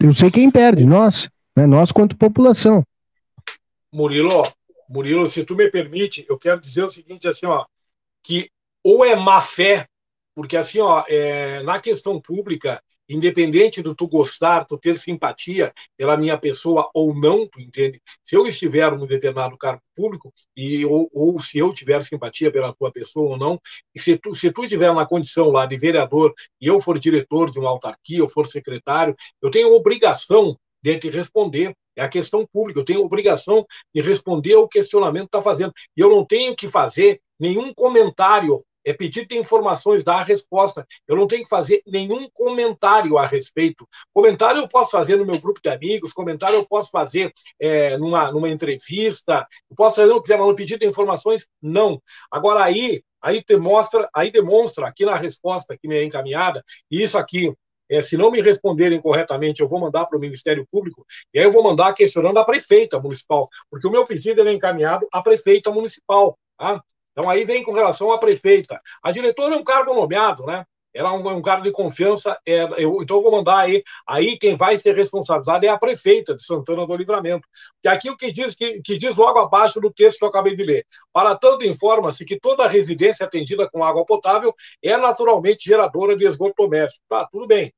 Eu 0.00 0.12
sei 0.12 0.30
quem 0.30 0.50
perde, 0.50 0.84
nós, 0.84 1.28
né? 1.56 1.66
nós 1.66 1.90
quanto 1.90 2.16
população. 2.16 2.84
Murilo, 3.92 4.52
Murilo, 4.88 5.26
se 5.26 5.44
tu 5.44 5.56
me 5.56 5.70
permite, 5.70 6.24
eu 6.28 6.38
quero 6.38 6.60
dizer 6.60 6.84
o 6.84 6.88
seguinte, 6.88 7.26
assim, 7.26 7.46
ó, 7.46 7.64
que 8.22 8.50
ou 8.82 9.04
é 9.04 9.16
má 9.16 9.40
fé, 9.40 9.88
porque 10.34 10.56
assim, 10.56 10.80
ó, 10.80 11.04
é, 11.08 11.62
na 11.62 11.80
questão 11.80 12.20
pública, 12.20 12.80
independente 13.08 13.82
do 13.82 13.94
tu 13.94 14.06
gostar, 14.08 14.64
tu 14.64 14.78
ter 14.78 14.96
simpatia 14.96 15.72
pela 15.96 16.16
minha 16.16 16.36
pessoa 16.36 16.90
ou 16.94 17.14
não, 17.14 17.46
tu 17.46 17.60
entende? 17.60 18.00
Se 18.22 18.36
eu 18.36 18.46
estiver 18.46 18.90
num 18.96 19.06
determinado 19.06 19.56
cargo 19.56 19.82
público 19.94 20.32
e 20.56 20.84
ou, 20.84 21.08
ou 21.12 21.40
se 21.40 21.58
eu 21.58 21.70
tiver 21.72 22.02
simpatia 22.02 22.50
pela 22.50 22.74
tua 22.74 22.90
pessoa 22.92 23.30
ou 23.30 23.38
não, 23.38 23.60
e 23.94 24.00
se 24.00 24.16
tu 24.18 24.34
se 24.34 24.50
tu 24.50 24.62
estiver 24.62 24.92
na 24.94 25.06
condição 25.06 25.50
lá 25.50 25.66
de 25.66 25.76
vereador 25.76 26.34
e 26.60 26.66
eu 26.66 26.80
for 26.80 26.98
diretor 26.98 27.50
de 27.50 27.58
uma 27.58 27.70
autarquia, 27.70 28.22
ou 28.22 28.28
for 28.28 28.46
secretário, 28.46 29.14
eu 29.42 29.50
tenho 29.50 29.74
obrigação 29.74 30.58
de 30.82 30.98
te 30.98 31.10
responder. 31.10 31.74
É 31.96 32.02
a 32.02 32.08
questão 32.08 32.46
pública. 32.52 32.80
Eu 32.80 32.84
tenho 32.84 33.02
obrigação 33.02 33.66
de 33.94 34.02
responder 34.02 34.54
ao 34.54 34.68
questionamento 34.68 35.30
que 35.30 35.36
está 35.36 35.42
fazendo. 35.42 35.72
E 35.96 36.00
eu 36.00 36.10
não 36.10 36.24
tenho 36.24 36.54
que 36.54 36.68
fazer 36.68 37.20
nenhum 37.40 37.72
comentário 37.74 38.60
é 38.86 38.92
pedir 38.92 39.26
ter 39.26 39.36
informações, 39.36 40.04
dar 40.04 40.20
a 40.20 40.22
resposta. 40.22 40.86
Eu 41.08 41.16
não 41.16 41.26
tenho 41.26 41.42
que 41.42 41.48
fazer 41.48 41.82
nenhum 41.84 42.30
comentário 42.32 43.18
a 43.18 43.26
respeito. 43.26 43.86
Comentário 44.14 44.60
eu 44.60 44.68
posso 44.68 44.92
fazer 44.92 45.16
no 45.16 45.26
meu 45.26 45.40
grupo 45.40 45.60
de 45.60 45.68
amigos, 45.68 46.12
comentário 46.12 46.56
eu 46.56 46.64
posso 46.64 46.90
fazer 46.90 47.32
é, 47.60 47.98
numa, 47.98 48.30
numa 48.30 48.48
entrevista, 48.48 49.44
eu 49.68 49.74
posso 49.76 49.96
fazer 49.96 50.12
o 50.12 50.16
que 50.16 50.22
quiser, 50.22 50.38
mas 50.38 50.46
no 50.46 50.54
pedido 50.54 50.80
de 50.80 50.86
informações, 50.86 51.48
não. 51.60 52.00
Agora 52.30 52.62
aí, 52.62 53.02
aí 53.20 53.44
demonstra, 53.46 54.08
aí 54.14 54.30
demonstra 54.30 54.86
aqui 54.86 55.04
na 55.04 55.16
resposta 55.16 55.76
que 55.76 55.88
me 55.88 55.96
é 55.96 56.04
encaminhada, 56.04 56.62
e 56.88 57.02
isso 57.02 57.18
aqui 57.18 57.52
é, 57.88 58.00
se 58.00 58.16
não 58.16 58.30
me 58.30 58.40
responderem 58.40 59.00
corretamente, 59.00 59.60
eu 59.60 59.68
vou 59.68 59.80
mandar 59.80 60.06
para 60.06 60.18
o 60.18 60.20
Ministério 60.20 60.66
Público, 60.70 61.04
e 61.32 61.38
aí 61.38 61.44
eu 61.44 61.50
vou 61.50 61.62
mandar 61.62 61.92
questionando 61.92 62.38
a 62.38 62.44
prefeita 62.44 63.00
municipal, 63.00 63.48
porque 63.70 63.86
o 63.86 63.90
meu 63.90 64.04
pedido 64.04 64.46
é 64.46 64.52
encaminhado 64.52 65.06
à 65.12 65.22
prefeita 65.22 65.70
municipal. 65.70 66.36
Tá? 66.58 66.82
Então 67.16 67.30
aí 67.30 67.44
vem 67.44 67.62
com 67.62 67.72
relação 67.72 68.12
à 68.12 68.18
prefeita. 68.18 68.80
A 69.02 69.10
diretora 69.10 69.54
é 69.54 69.58
um 69.58 69.64
cargo 69.64 69.94
nomeado, 69.94 70.44
né? 70.44 70.64
Ela 70.96 71.10
é 71.10 71.12
um, 71.12 71.28
um 71.36 71.42
cargo 71.42 71.64
de 71.64 71.72
confiança. 71.72 72.38
É, 72.46 72.62
eu, 72.82 73.02
então 73.02 73.18
eu 73.18 73.22
vou 73.22 73.30
mandar 73.30 73.58
aí. 73.58 73.82
Aí 74.06 74.38
quem 74.38 74.56
vai 74.56 74.76
ser 74.78 74.94
responsabilizado 74.96 75.64
é 75.64 75.68
a 75.68 75.78
prefeita 75.78 76.34
de 76.34 76.42
Santana 76.42 76.86
do 76.86 76.96
Livramento. 76.96 77.46
Que 77.82 77.88
aqui 77.88 78.10
o 78.10 78.16
que 78.16 78.32
diz, 78.32 78.54
que, 78.54 78.80
que 78.82 78.96
diz 78.96 79.16
logo 79.16 79.38
abaixo 79.38 79.80
do 79.80 79.92
texto 79.92 80.18
que 80.18 80.24
eu 80.24 80.28
acabei 80.28 80.56
de 80.56 80.62
ler. 80.62 80.86
Para 81.12 81.36
tanto, 81.36 81.66
informa-se 81.66 82.24
que 82.24 82.38
toda 82.40 82.66
residência 82.66 83.26
atendida 83.26 83.68
com 83.70 83.84
água 83.84 84.04
potável 84.06 84.54
é 84.82 84.96
naturalmente 84.96 85.64
geradora 85.64 86.16
de 86.16 86.26
esgoto 86.26 86.54
doméstico. 86.58 87.04
Tá, 87.08 87.26
tudo 87.30 87.46
bem. 87.46 87.72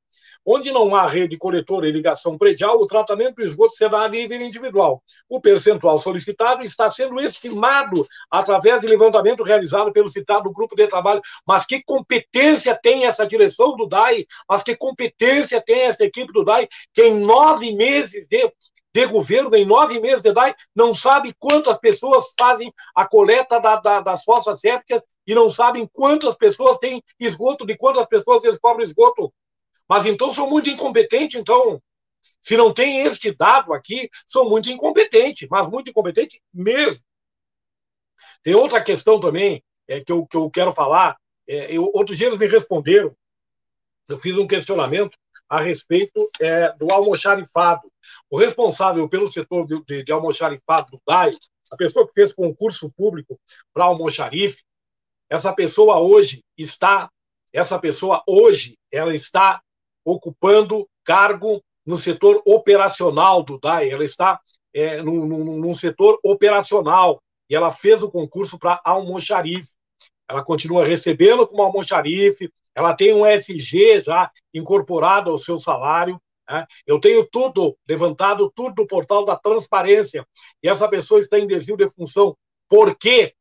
Onde 0.51 0.73
não 0.73 0.97
há 0.97 1.07
rede 1.07 1.37
coletora 1.37 1.87
e 1.87 1.93
ligação 1.93 2.39
predial, 2.39 2.81
o 2.81 2.87
tratamento 2.87 3.35
do 3.35 3.43
esgoto 3.43 3.75
será 3.75 4.05
a 4.05 4.09
nível 4.09 4.41
individual. 4.41 5.03
O 5.29 5.43
percentual 5.43 5.99
solicitado 5.99 6.63
está 6.63 6.89
sendo 6.89 7.21
estimado 7.21 8.09
através 8.31 8.81
de 8.81 8.87
levantamento 8.87 9.43
realizado 9.43 9.93
pelo 9.93 10.09
citado 10.09 10.51
grupo 10.51 10.75
de 10.75 10.87
trabalho. 10.87 11.21
Mas 11.47 11.67
que 11.67 11.83
competência 11.85 12.75
tem 12.83 13.05
essa 13.05 13.27
direção 13.27 13.77
do 13.77 13.87
DAI? 13.87 14.25
Mas 14.49 14.63
que 14.63 14.75
competência 14.75 15.61
tem 15.61 15.83
essa 15.83 16.03
equipe 16.03 16.33
do 16.33 16.43
DAI 16.43 16.67
que 16.95 17.03
em 17.03 17.21
nove 17.21 17.71
meses 17.75 18.27
de 18.27 18.51
de 18.91 19.05
governo, 19.05 19.55
em 19.55 19.67
nove 19.67 20.01
meses 20.01 20.23
de 20.23 20.31
idade, 20.31 20.57
não 20.75 20.95
sabe 20.95 21.35
quantas 21.39 21.77
pessoas 21.79 22.33
fazem 22.37 22.73
a 22.97 23.07
coleta 23.07 23.61
da, 23.61 23.77
da, 23.77 24.01
das 24.01 24.25
fossas 24.25 24.61
sépticas 24.61 25.05
e 25.27 25.35
não 25.35 25.51
sabem 25.51 25.87
quantas 25.93 26.37
pessoas 26.37 26.79
têm 26.79 27.05
esgoto, 27.21 27.67
de 27.67 27.77
quantas 27.77 28.07
pessoas 28.07 28.43
eles 28.43 28.59
cobram 28.59 28.83
esgoto. 28.83 29.31
Mas 29.89 30.07
então 30.07 30.31
são 30.31 30.49
muito 30.49 30.69
incompetentes, 30.69 31.41
então. 31.41 31.83
Se 32.41 32.57
não 32.57 32.73
tem 32.73 33.01
este 33.01 33.35
dado 33.35 33.73
aqui, 33.73 34.09
são 34.27 34.49
muito 34.49 34.71
incompetentes, 34.71 35.49
mas 35.51 35.69
muito 35.69 35.91
incompetentes 35.91 36.39
mesmo. 36.55 37.03
Tem 38.43 38.55
outra 38.55 38.83
questão 38.83 39.19
também 39.19 39.63
é, 39.89 40.01
que, 40.01 40.13
eu, 40.13 40.27
que 40.27 40.37
eu 40.37 40.49
quero 40.51 40.73
falar. 40.73 41.17
É, 41.49 41.75
eu, 41.75 41.91
me 42.39 42.47
responderam, 42.47 43.17
eu 44.09 44.19
fiz 44.19 44.37
um 44.37 44.47
questionamento 44.47 45.17
a 45.49 45.61
respeito 45.61 46.31
é, 46.41 46.73
do 46.75 46.93
almoxarifado. 46.93 47.91
O 48.31 48.39
responsável 48.39 49.09
pelo 49.09 49.27
setor 49.27 49.67
de, 49.67 49.83
de, 49.85 50.05
de 50.05 50.13
almoxarifado 50.13 50.91
do 50.91 51.01
DAI, 51.07 51.37
a 51.71 51.77
pessoa 51.77 52.07
que 52.07 52.13
fez 52.13 52.33
concurso 52.33 52.91
público 52.91 53.39
para 53.73 53.85
almoxarife, 53.85 54.63
essa 55.31 55.53
pessoa 55.53 56.01
hoje 56.01 56.43
está, 56.57 57.11
essa 57.53 57.79
pessoa 57.79 58.23
hoje, 58.27 58.79
ela 58.91 59.15
está 59.15 59.61
ocupando 60.11 60.89
cargo 61.05 61.63
no 61.87 61.97
setor 61.97 62.43
operacional 62.47 63.43
do 63.43 63.59
DAE. 63.59 63.91
Ela 63.91 64.05
está 64.05 64.41
é, 64.75 65.03
num, 65.03 65.27
num, 65.27 65.59
num 65.59 65.75
setor 65.75 66.19
operacional 66.25 67.23
e 67.49 67.55
ela 67.55 67.71
fez 67.71 68.03
o 68.03 68.11
concurso 68.11 68.59
para 68.59 68.81
almoxarife. 68.85 69.71
Ela 70.29 70.45
continua 70.45 70.85
recebendo 70.85 71.47
como 71.47 71.63
almoxarife, 71.63 72.53
ela 72.75 72.95
tem 72.95 73.15
um 73.15 73.27
SG 73.27 74.03
já 74.03 74.31
incorporado 74.53 75.31
ao 75.31 75.39
seu 75.39 75.57
salário. 75.57 76.21
Né? 76.49 76.67
Eu 76.87 77.01
tenho 77.01 77.27
tudo 77.27 77.77
levantado, 77.89 78.53
tudo 78.55 78.75
do 78.77 78.87
portal 78.87 79.25
da 79.25 79.37
transparência. 79.37 80.27
E 80.63 80.69
essa 80.69 80.89
pessoa 80.89 81.21
está 81.21 81.39
em 81.39 81.47
desvio 81.47 81.77
de 81.77 81.91
função. 81.91 82.37
Por 82.69 82.95
quê? 82.97 83.35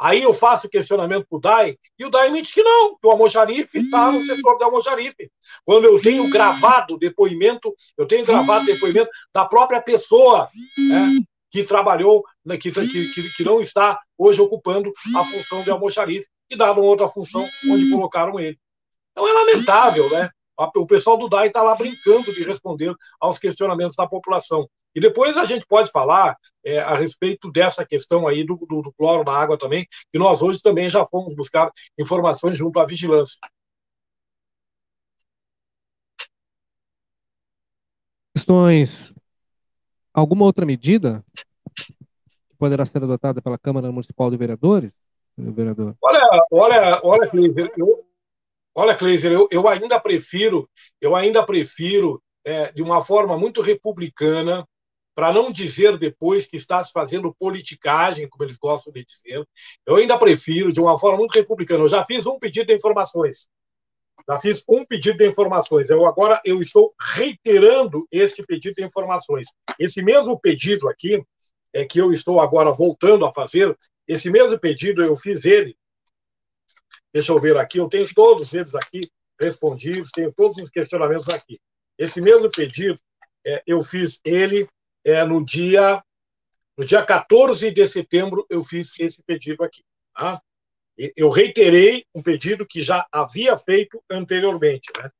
Aí 0.00 0.22
eu 0.22 0.32
faço 0.32 0.66
o 0.66 0.70
questionamento 0.70 1.26
para 1.28 1.36
o 1.36 1.40
DAI, 1.40 1.76
e 1.98 2.04
o 2.04 2.10
DAI 2.10 2.30
me 2.30 2.40
diz 2.40 2.54
que 2.54 2.62
não, 2.62 2.90
que 2.90 3.06
o 3.06 3.10
almoxarife 3.10 3.78
está 3.78 4.12
no 4.12 4.22
setor 4.22 4.56
do 4.56 4.64
almoxarife. 4.64 5.30
Quando 5.64 5.86
eu 5.86 6.00
tenho 6.00 6.28
gravado 6.30 6.96
depoimento, 6.96 7.74
eu 7.96 8.06
tenho 8.06 8.24
gravado 8.24 8.64
depoimento 8.64 9.10
da 9.34 9.44
própria 9.44 9.80
pessoa 9.82 10.48
né, 10.88 11.18
que 11.50 11.64
trabalhou, 11.64 12.22
né, 12.44 12.56
que, 12.56 12.70
que, 12.70 13.30
que, 13.36 13.44
não 13.44 13.60
está 13.60 13.98
hoje 14.16 14.40
ocupando 14.40 14.92
a 15.16 15.24
função 15.24 15.62
de 15.62 15.70
almoxarife, 15.70 16.28
e 16.48 16.56
dado 16.56 16.80
outra 16.80 17.08
função 17.08 17.44
onde 17.68 17.90
colocaram 17.90 18.38
ele. 18.38 18.56
Então 19.12 19.26
é 19.26 19.32
lamentável, 19.32 20.08
né? 20.10 20.30
O 20.76 20.86
pessoal 20.86 21.16
do 21.16 21.28
DAI 21.28 21.48
está 21.48 21.62
lá 21.62 21.74
brincando 21.74 22.32
de 22.32 22.42
responder 22.42 22.92
aos 23.20 23.38
questionamentos 23.38 23.96
da 23.96 24.08
população. 24.08 24.68
E 24.94 25.00
depois 25.00 25.36
a 25.36 25.44
gente 25.44 25.66
pode 25.66 25.90
falar 25.90 26.36
é, 26.68 26.80
a 26.80 26.94
respeito 26.94 27.50
dessa 27.50 27.84
questão 27.84 28.28
aí 28.28 28.44
do, 28.44 28.56
do, 28.56 28.82
do, 28.82 28.92
cloro 28.92 29.24
na 29.24 29.32
água 29.32 29.56
também, 29.56 29.86
que 30.12 30.18
nós 30.18 30.42
hoje 30.42 30.60
também 30.62 30.86
já 30.86 31.04
fomos 31.06 31.34
buscar 31.34 31.72
informações 31.98 32.58
junto 32.58 32.78
à 32.78 32.84
vigilância. 32.84 33.38
Questões. 38.36 39.14
Alguma 40.12 40.44
outra 40.44 40.66
medida 40.66 41.24
que 41.74 41.94
poderá 42.58 42.84
ser 42.84 43.02
adotada 43.02 43.40
pela 43.40 43.58
Câmara 43.58 43.90
Municipal 43.90 44.30
de 44.30 44.36
Vereadores? 44.36 45.00
Vereador? 45.38 45.96
Olha, 46.02 46.46
olha, 46.52 47.00
olha, 47.02 47.30
Cleiser, 47.30 47.72
eu, 47.78 48.04
olha, 48.74 48.94
Cleiser, 48.94 49.32
eu, 49.32 49.48
eu 49.50 49.66
ainda 49.68 49.98
prefiro, 49.98 50.68
eu 51.00 51.16
ainda 51.16 51.46
prefiro, 51.46 52.22
é, 52.44 52.72
de 52.72 52.82
uma 52.82 53.00
forma 53.00 53.38
muito 53.38 53.62
republicana, 53.62 54.66
para 55.18 55.32
não 55.32 55.50
dizer 55.50 55.98
depois 55.98 56.46
que 56.46 56.56
está 56.56 56.80
se 56.80 56.92
fazendo 56.92 57.34
politicagem, 57.34 58.28
como 58.28 58.44
eles 58.44 58.56
gostam 58.56 58.92
de 58.92 59.04
dizer. 59.04 59.44
Eu 59.84 59.96
ainda 59.96 60.16
prefiro, 60.16 60.72
de 60.72 60.80
uma 60.80 60.96
forma 60.96 61.18
muito 61.18 61.34
republicana, 61.34 61.82
eu 61.82 61.88
já 61.88 62.04
fiz 62.04 62.24
um 62.24 62.38
pedido 62.38 62.68
de 62.68 62.74
informações. 62.76 63.48
Já 64.30 64.38
fiz 64.38 64.62
um 64.68 64.86
pedido 64.86 65.18
de 65.18 65.26
informações. 65.26 65.90
Eu 65.90 66.06
agora 66.06 66.40
eu 66.44 66.60
estou 66.62 66.94
reiterando 67.16 68.06
este 68.12 68.46
pedido 68.46 68.76
de 68.76 68.84
informações. 68.84 69.48
Esse 69.76 70.04
mesmo 70.04 70.38
pedido 70.38 70.88
aqui 70.88 71.20
é 71.72 71.84
que 71.84 72.00
eu 72.00 72.12
estou 72.12 72.40
agora 72.40 72.70
voltando 72.70 73.26
a 73.26 73.32
fazer. 73.32 73.76
Esse 74.06 74.30
mesmo 74.30 74.56
pedido 74.56 75.02
eu 75.02 75.16
fiz 75.16 75.44
ele. 75.44 75.76
Deixa 77.12 77.32
eu 77.32 77.40
ver 77.40 77.56
aqui, 77.56 77.78
eu 77.78 77.88
tenho 77.88 78.06
todos 78.14 78.54
eles 78.54 78.72
aqui 78.72 79.00
respondidos, 79.42 80.12
tenho 80.12 80.32
todos 80.32 80.58
os 80.58 80.70
questionamentos 80.70 81.28
aqui. 81.28 81.60
Esse 81.98 82.20
mesmo 82.20 82.48
pedido 82.48 83.00
é, 83.44 83.64
eu 83.66 83.80
fiz 83.80 84.20
ele 84.24 84.68
é, 85.08 85.24
no 85.24 85.44
dia 85.44 86.02
no 86.76 86.84
dia 86.84 87.04
14 87.04 87.70
de 87.72 87.86
setembro 87.88 88.46
eu 88.48 88.62
fiz 88.62 88.92
esse 89.00 89.22
pedido 89.24 89.64
aqui. 89.64 89.82
Tá? 90.14 90.40
Eu 91.16 91.28
reiterei 91.28 92.04
um 92.14 92.22
pedido 92.22 92.66
que 92.66 92.80
já 92.80 93.06
havia 93.10 93.56
feito 93.56 94.02
anteriormente, 94.08 94.92
né? 94.96 95.10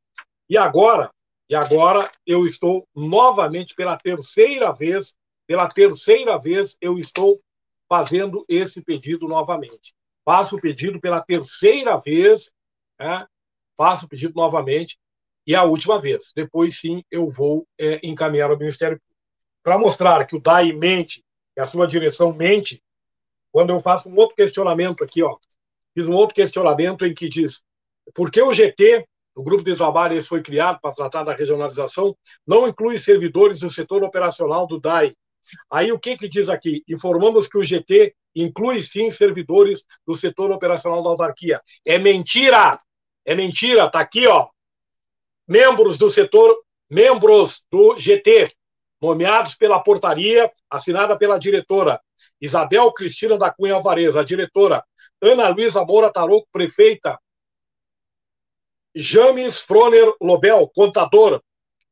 E 0.48 0.57
agora, 0.57 1.11
e 1.48 1.55
agora 1.55 2.11
eu 2.27 2.44
estou 2.44 2.87
novamente 2.94 3.74
pela 3.74 3.96
terceira 3.96 4.72
vez, 4.72 5.16
pela 5.46 5.68
terceira 5.68 6.38
vez 6.38 6.77
eu 6.81 6.96
estou 6.96 7.40
fazendo 7.88 8.44
esse 8.48 8.83
pedido 8.83 9.27
novamente. 9.27 9.94
Faço 10.24 10.57
o 10.57 10.61
pedido 10.61 11.01
pela 11.01 11.20
terceira 11.22 11.96
vez, 11.96 12.53
né? 13.01 13.27
faço 13.77 14.07
o 14.07 14.09
pedido 14.09 14.35
novamente 14.37 14.98
e 15.46 15.55
a 15.55 15.64
última 15.64 16.01
vez. 16.01 16.33
Depois, 16.37 16.79
sim, 16.79 17.03
eu 17.11 17.27
vou 17.29 17.66
é, 17.79 17.98
encaminhar 18.03 18.51
ao 18.51 18.59
Ministério. 18.59 19.01
Para 19.68 19.76
mostrar 19.76 20.26
que 20.26 20.35
o 20.35 20.40
DAI 20.40 20.72
mente, 20.72 21.22
que 21.54 21.61
a 21.61 21.66
sua 21.66 21.87
direção 21.87 22.33
mente, 22.33 22.83
quando 23.52 23.68
eu 23.68 23.81
faço 23.81 24.09
um 24.09 24.16
outro 24.16 24.35
questionamento 24.35 25.04
aqui, 25.04 25.22
ó, 25.22 25.37
fiz 25.94 26.09
um 26.09 26.14
outro 26.14 26.35
questionamento 26.35 27.04
em 27.04 27.12
que 27.12 27.28
diz 27.28 27.62
por 28.14 28.31
que 28.31 28.40
o 28.40 28.50
GT, 28.50 29.07
o 29.35 29.42
grupo 29.42 29.62
de 29.62 29.76
trabalho, 29.76 30.16
esse 30.16 30.26
foi 30.26 30.42
criado 30.42 30.81
para 30.81 30.94
tratar 30.94 31.22
da 31.22 31.35
regionalização, 31.35 32.16
não 32.46 32.66
inclui 32.66 32.96
servidores 32.96 33.61
do 33.61 33.68
setor 33.68 34.02
operacional 34.02 34.66
do 34.66 34.81
DAI. 34.81 35.14
Aí 35.70 35.92
o 35.92 35.98
que 35.98 36.16
que 36.16 36.31
diz 36.31 36.48
aqui? 36.48 36.83
Informamos 36.88 37.46
que 37.46 37.59
o 37.59 37.62
GT 37.62 38.14
inclui 38.35 38.81
sim 38.81 39.11
servidores 39.11 39.85
do 40.07 40.14
setor 40.14 40.50
operacional 40.50 41.02
da 41.02 41.11
autarquia. 41.11 41.61
É 41.87 41.98
mentira! 41.98 42.70
É 43.22 43.35
mentira, 43.35 43.90
tá 43.90 44.00
aqui, 44.00 44.26
ó. 44.26 44.48
Membros 45.46 45.98
do 45.98 46.09
setor, 46.09 46.57
membros 46.88 47.66
do 47.70 47.98
GT, 47.98 48.46
nomeados 49.00 49.54
pela 49.54 49.82
portaria 49.82 50.50
assinada 50.70 51.16
pela 51.16 51.38
diretora 51.38 52.00
Isabel 52.40 52.92
Cristina 52.92 53.37
da 53.37 53.50
Cunha 53.50 53.74
Alvarez, 53.74 54.16
a 54.16 54.22
diretora 54.22 54.84
Ana 55.20 55.48
Luísa 55.48 55.84
Moura 55.84 56.12
Taroco, 56.12 56.46
prefeita 56.52 57.18
James 58.94 59.61
Froner 59.61 60.12
Lobel, 60.20 60.68
contador 60.74 61.42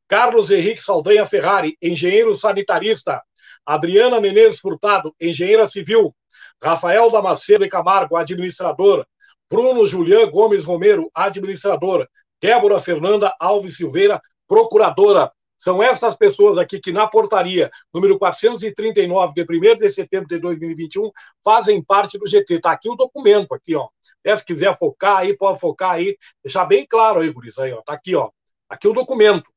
Carlos 0.07 0.51
Henrique 0.51 0.81
Saldanha 0.81 1.25
Ferrari, 1.25 1.77
engenheiro 1.81 2.33
sanitarista, 2.33 3.21
Adriana 3.65 4.21
Menezes 4.21 4.59
Furtado, 4.59 5.13
engenheira 5.19 5.67
civil, 5.67 6.15
Rafael 6.63 7.09
Damasceno 7.11 7.65
e 7.65 7.69
Camargo, 7.69 8.15
administrador, 8.15 9.05
Bruno 9.49 9.85
Julian 9.85 10.29
Gomes 10.31 10.63
Romero, 10.63 11.09
administrador, 11.13 12.07
Débora 12.41 12.79
Fernanda 12.79 13.33
Alves 13.39 13.75
Silveira, 13.75 14.21
procuradora. 14.47 15.31
São 15.57 15.81
estas 15.81 16.15
pessoas 16.15 16.57
aqui 16.57 16.79
que, 16.79 16.91
na 16.91 17.07
portaria 17.07 17.69
número 17.93 18.17
439, 18.19 19.33
de 19.33 19.41
1 19.41 19.75
de 19.75 19.89
setembro 19.89 20.27
de 20.27 20.39
2021, 20.39 21.11
fazem 21.43 21.83
parte 21.83 22.17
do 22.17 22.27
GT. 22.27 22.55
Está 22.55 22.71
aqui 22.71 22.89
o 22.89 22.95
documento, 22.95 23.53
aqui, 23.53 23.75
ó. 23.75 23.87
Se 24.35 24.45
quiser 24.45 24.77
focar 24.77 25.17
aí, 25.17 25.35
pode 25.35 25.59
focar 25.59 25.91
aí. 25.91 26.17
Deixar 26.43 26.65
bem 26.65 26.85
claro 26.87 27.21
aí, 27.21 27.29
Guris, 27.31 27.57
aí, 27.57 27.73
ó. 27.73 27.79
Está 27.79 27.93
aqui, 27.93 28.15
ó. 28.15 28.29
Aqui 28.69 28.87
o 28.87 28.93
documento. 28.93 29.51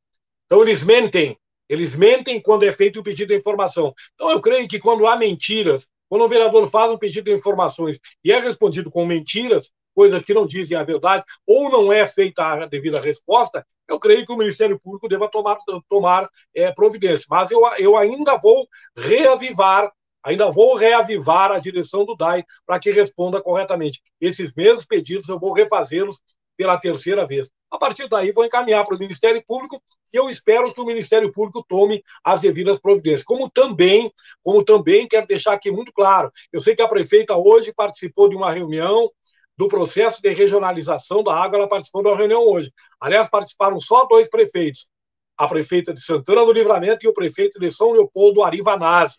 Então, 0.47 0.63
eles 0.63 0.83
mentem. 0.83 1.37
Eles 1.69 1.95
mentem 1.95 2.41
quando 2.41 2.65
é 2.65 2.73
feito 2.73 2.99
o 2.99 3.03
pedido 3.03 3.29
de 3.29 3.37
informação. 3.37 3.95
Então, 4.15 4.31
eu 4.31 4.41
creio 4.41 4.67
que 4.67 4.81
quando 4.81 5.07
há 5.07 5.17
mentiras, 5.17 5.89
quando 6.09 6.23
o 6.25 6.29
vereador 6.29 6.67
faz 6.69 6.91
um 6.91 6.99
pedido 6.99 7.27
de 7.27 7.33
informações 7.33 8.01
e 8.25 8.33
é 8.33 8.41
respondido 8.41 8.91
com 8.91 9.07
mentiras, 9.07 9.71
coisas 10.01 10.23
que 10.23 10.33
não 10.33 10.47
dizem 10.47 10.79
a 10.79 10.83
verdade, 10.83 11.27
ou 11.47 11.69
não 11.69 11.93
é 11.93 12.07
feita 12.07 12.43
a 12.43 12.65
devida 12.65 12.99
resposta, 12.99 13.67
eu 13.87 13.99
creio 13.99 14.25
que 14.25 14.33
o 14.33 14.37
Ministério 14.37 14.81
Público 14.81 15.07
deva 15.07 15.29
tomar, 15.29 15.59
tomar 15.91 16.27
é, 16.57 16.73
providência. 16.73 17.27
Mas 17.29 17.51
eu, 17.51 17.61
eu 17.79 17.99
ainda 17.99 18.39
vou 18.39 18.67
reavivar, 18.97 19.93
ainda 20.25 20.51
vou 20.51 20.75
reavivar 20.75 21.53
a 21.53 21.59
direção 21.59 22.07
do 22.07 22.17
DAI 22.17 22.43
para 22.65 22.81
que 22.81 22.91
responda 22.91 23.43
corretamente. 23.43 24.01
Esses 24.19 24.55
mesmos 24.55 24.87
pedidos 24.87 25.29
eu 25.29 25.39
vou 25.39 25.53
refazê-los 25.53 26.19
pela 26.57 26.79
terceira 26.79 27.27
vez. 27.27 27.51
A 27.71 27.77
partir 27.77 28.09
daí, 28.09 28.33
vou 28.33 28.47
encaminhar 28.47 28.83
para 28.87 28.97
o 28.97 28.99
Ministério 28.99 29.43
Público 29.47 29.83
e 30.11 30.17
eu 30.17 30.31
espero 30.31 30.73
que 30.73 30.81
o 30.81 30.87
Ministério 30.87 31.31
Público 31.31 31.63
tome 31.69 32.03
as 32.25 32.41
devidas 32.41 32.81
providências. 32.81 33.23
Como 33.23 33.51
também, 33.51 34.11
como 34.43 34.65
também 34.65 35.07
quero 35.07 35.27
deixar 35.27 35.53
aqui 35.53 35.71
muito 35.71 35.93
claro, 35.93 36.33
eu 36.51 36.59
sei 36.59 36.75
que 36.75 36.81
a 36.81 36.89
prefeita 36.89 37.37
hoje 37.37 37.71
participou 37.71 38.31
de 38.31 38.37
uma 38.37 38.51
reunião 38.51 39.11
do 39.57 39.69
processo 39.69 40.23
de 40.23 40.33
regionalização 40.33 41.23
da 41.23 41.35
água, 41.35 41.59
ela 41.59 41.69
participou 41.69 42.03
da 42.03 42.15
reunião 42.15 42.43
hoje. 42.43 42.73
Aliás, 42.99 43.29
participaram 43.29 43.79
só 43.79 44.07
dois 44.07 44.29
prefeitos, 44.29 44.89
a 45.37 45.47
prefeita 45.47 45.93
de 45.93 46.01
Santana 46.01 46.45
do 46.45 46.53
Livramento 46.53 47.05
e 47.05 47.09
o 47.09 47.13
prefeito 47.13 47.59
de 47.59 47.71
São 47.71 47.93
Leopoldo, 47.93 48.43
Arivanazzi. 48.43 49.19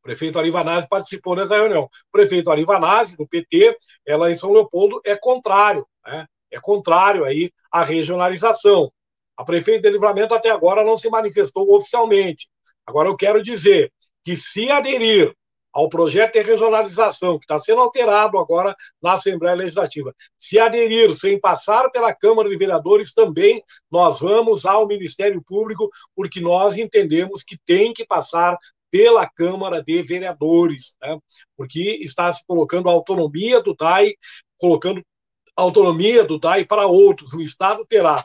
O 0.00 0.02
prefeito 0.02 0.38
Arivanazzi 0.38 0.88
participou 0.88 1.34
dessa 1.36 1.56
reunião. 1.56 1.84
O 1.84 2.12
prefeito 2.12 2.50
Arivanazzi, 2.50 3.16
do 3.16 3.26
PT, 3.26 3.76
ela 4.04 4.30
em 4.30 4.34
São 4.34 4.52
Leopoldo, 4.52 5.00
é 5.04 5.16
contrário, 5.16 5.86
né? 6.04 6.26
é 6.50 6.60
contrário 6.60 7.24
aí 7.24 7.52
à 7.70 7.82
regionalização. 7.82 8.92
A 9.36 9.44
prefeita 9.44 9.88
de 9.88 9.90
Livramento 9.90 10.34
até 10.34 10.50
agora 10.50 10.82
não 10.82 10.96
se 10.96 11.10
manifestou 11.10 11.72
oficialmente. 11.74 12.48
Agora 12.86 13.08
eu 13.08 13.16
quero 13.16 13.42
dizer 13.42 13.92
que 14.24 14.34
se 14.36 14.70
aderir 14.70 15.34
ao 15.76 15.90
projeto 15.90 16.32
de 16.32 16.40
regionalização, 16.40 17.38
que 17.38 17.44
está 17.44 17.58
sendo 17.58 17.82
alterado 17.82 18.38
agora 18.38 18.74
na 19.02 19.12
Assembleia 19.12 19.54
Legislativa, 19.54 20.14
se 20.38 20.58
aderir 20.58 21.12
sem 21.12 21.38
passar 21.38 21.90
pela 21.90 22.14
Câmara 22.14 22.48
de 22.48 22.56
Vereadores, 22.56 23.12
também 23.12 23.62
nós 23.90 24.20
vamos 24.20 24.64
ao 24.64 24.86
Ministério 24.86 25.42
Público, 25.46 25.90
porque 26.14 26.40
nós 26.40 26.78
entendemos 26.78 27.42
que 27.42 27.58
tem 27.66 27.92
que 27.92 28.06
passar 28.06 28.56
pela 28.90 29.28
Câmara 29.28 29.82
de 29.82 30.00
Vereadores, 30.00 30.96
né? 30.98 31.18
porque 31.54 31.98
está 32.00 32.32
se 32.32 32.42
colocando 32.46 32.88
a 32.88 32.92
autonomia 32.92 33.60
do 33.60 33.76
DAI, 33.76 34.14
colocando 34.58 35.02
autonomia 35.54 36.24
do 36.24 36.38
DAI 36.38 36.64
para 36.64 36.86
outros. 36.86 37.34
O 37.34 37.42
Estado 37.42 37.84
terá 37.86 38.24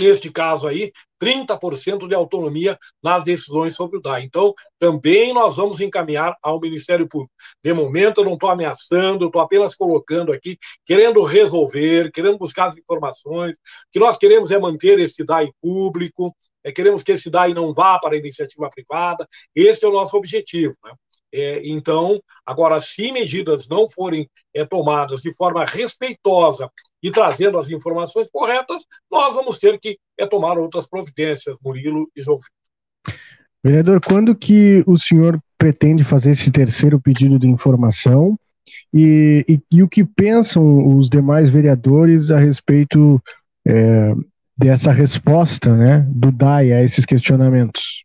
neste 0.00 0.30
caso 0.30 0.68
aí, 0.68 0.92
30% 1.20 2.06
de 2.06 2.14
autonomia 2.14 2.78
nas 3.02 3.24
decisões 3.24 3.74
sobre 3.74 3.98
o 3.98 4.00
DAI. 4.00 4.24
Então, 4.24 4.54
também 4.78 5.32
nós 5.32 5.56
vamos 5.56 5.80
encaminhar 5.80 6.36
ao 6.42 6.60
Ministério 6.60 7.08
Público. 7.08 7.32
De 7.64 7.72
momento, 7.72 8.20
eu 8.20 8.24
não 8.24 8.34
estou 8.34 8.50
ameaçando, 8.50 9.26
estou 9.26 9.40
apenas 9.40 9.74
colocando 9.74 10.32
aqui, 10.32 10.58
querendo 10.84 11.22
resolver, 11.22 12.10
querendo 12.12 12.38
buscar 12.38 12.66
as 12.66 12.76
informações. 12.76 13.56
O 13.56 13.92
que 13.92 13.98
nós 13.98 14.18
queremos 14.18 14.50
é 14.50 14.58
manter 14.58 14.98
esse 14.98 15.24
DAI 15.24 15.50
público, 15.60 16.34
é, 16.66 16.72
queremos 16.72 17.04
que 17.04 17.12
esse 17.12 17.30
DAI 17.30 17.54
não 17.54 17.72
vá 17.72 17.98
para 17.98 18.14
a 18.14 18.18
iniciativa 18.18 18.68
privada. 18.68 19.26
Esse 19.54 19.84
é 19.84 19.88
o 19.88 19.92
nosso 19.92 20.16
objetivo. 20.16 20.74
Né? 20.84 20.92
É, 21.32 21.60
então, 21.64 22.20
agora, 22.44 22.80
se 22.80 23.12
medidas 23.12 23.68
não 23.68 23.88
forem 23.88 24.28
é, 24.52 24.64
tomadas 24.64 25.20
de 25.20 25.32
forma 25.34 25.64
respeitosa 25.64 26.68
e 27.02 27.10
trazendo 27.10 27.58
as 27.58 27.68
informações 27.68 28.28
corretas, 28.30 28.84
nós 29.10 29.34
vamos 29.34 29.58
ter 29.58 29.78
que 29.78 29.98
é, 30.18 30.26
tomar 30.26 30.58
outras 30.58 30.88
providências, 30.88 31.56
Murilo 31.62 32.10
e 32.16 32.22
João 32.22 32.38
Vitor. 32.38 33.18
Vereador, 33.62 34.00
quando 34.00 34.34
que 34.34 34.84
o 34.86 34.96
senhor 34.96 35.40
pretende 35.58 36.04
fazer 36.04 36.30
esse 36.30 36.50
terceiro 36.50 37.00
pedido 37.00 37.38
de 37.38 37.48
informação 37.48 38.38
e, 38.92 39.44
e, 39.48 39.60
e 39.72 39.82
o 39.82 39.88
que 39.88 40.04
pensam 40.04 40.96
os 40.96 41.08
demais 41.08 41.50
vereadores 41.50 42.30
a 42.30 42.38
respeito 42.38 43.20
é, 43.66 44.12
dessa 44.56 44.92
resposta 44.92 45.74
né, 45.74 46.06
do 46.08 46.30
DAI 46.30 46.72
a 46.72 46.82
esses 46.82 47.04
questionamentos? 47.04 48.04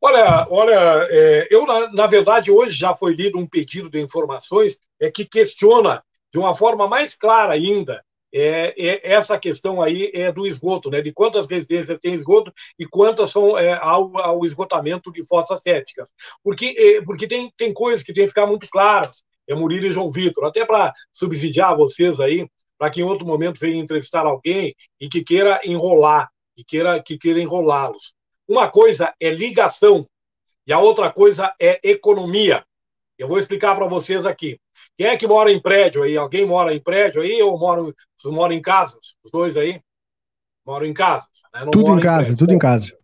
Olha, 0.00 0.46
olha, 0.50 1.08
é, 1.10 1.48
eu 1.50 1.66
na, 1.66 1.92
na, 1.92 2.06
verdade 2.06 2.52
hoje 2.52 2.78
já 2.78 2.94
foi 2.94 3.14
lido 3.14 3.36
um 3.36 3.46
pedido 3.46 3.90
de 3.90 4.00
informações 4.00 4.78
é 5.00 5.10
que 5.10 5.24
questiona 5.24 6.02
de 6.32 6.38
uma 6.38 6.54
forma 6.54 6.86
mais 6.86 7.14
clara 7.14 7.54
ainda 7.54 8.02
é, 8.32 8.74
é, 8.76 9.12
essa 9.12 9.38
questão 9.38 9.80
aí 9.80 10.10
é 10.12 10.30
do 10.30 10.46
esgoto, 10.46 10.90
né? 10.90 11.00
De 11.00 11.12
quantas 11.12 11.48
residências 11.48 11.98
tem 11.98 12.12
esgoto 12.12 12.52
e 12.78 12.86
quantas 12.86 13.30
são 13.30 13.56
é, 13.58 13.72
ao, 13.80 14.16
ao, 14.18 14.44
esgotamento 14.44 15.10
de 15.10 15.26
fossas 15.26 15.62
sépticas. 15.62 16.12
Porque, 16.42 16.74
é, 16.76 17.02
porque 17.02 17.26
tem, 17.26 17.50
tem 17.56 17.72
coisas 17.72 18.02
que 18.02 18.12
tem 18.12 18.24
que 18.24 18.28
ficar 18.28 18.46
muito 18.46 18.68
claras. 18.68 19.22
É 19.48 19.54
Murilo 19.54 19.86
e 19.86 19.92
João 19.92 20.10
Vitor, 20.10 20.44
até 20.44 20.64
para 20.64 20.92
subsidiar 21.12 21.74
vocês 21.74 22.20
aí, 22.20 22.46
para 22.76 22.90
que 22.90 23.00
em 23.00 23.04
outro 23.04 23.26
momento 23.26 23.58
venham 23.58 23.80
entrevistar 23.80 24.26
alguém 24.26 24.74
e 25.00 25.08
que 25.08 25.24
queira 25.24 25.60
enrolar, 25.64 26.28
que 26.54 26.62
queira, 26.62 27.02
que 27.02 27.16
queira 27.16 27.40
enrolá-los. 27.40 28.14
Uma 28.46 28.68
coisa 28.68 29.14
é 29.18 29.30
ligação 29.30 30.06
e 30.66 30.72
a 30.72 30.78
outra 30.78 31.10
coisa 31.10 31.54
é 31.58 31.80
economia. 31.82 32.62
Eu 33.18 33.26
vou 33.26 33.38
explicar 33.38 33.74
para 33.74 33.86
vocês 33.86 34.26
aqui. 34.26 34.60
Quem 34.98 35.06
é 35.06 35.16
que 35.16 35.28
mora 35.28 35.52
em 35.52 35.62
prédio 35.62 36.02
aí? 36.02 36.16
Alguém 36.16 36.44
mora 36.44 36.74
em 36.74 36.82
prédio 36.82 37.22
aí 37.22 37.40
ou 37.40 37.56
moram, 37.56 37.94
moram 38.26 38.52
em 38.52 38.60
casas? 38.60 39.14
Os 39.24 39.30
dois 39.30 39.56
aí? 39.56 39.80
Moram 40.66 40.86
em 40.86 40.92
casas. 40.92 41.28
Né? 41.54 41.68
tudo 41.70 41.96
em 41.96 42.00
casa, 42.00 42.32
em 42.32 42.34
tudo 42.34 42.52
em 42.52 42.58
casa. 42.58 42.98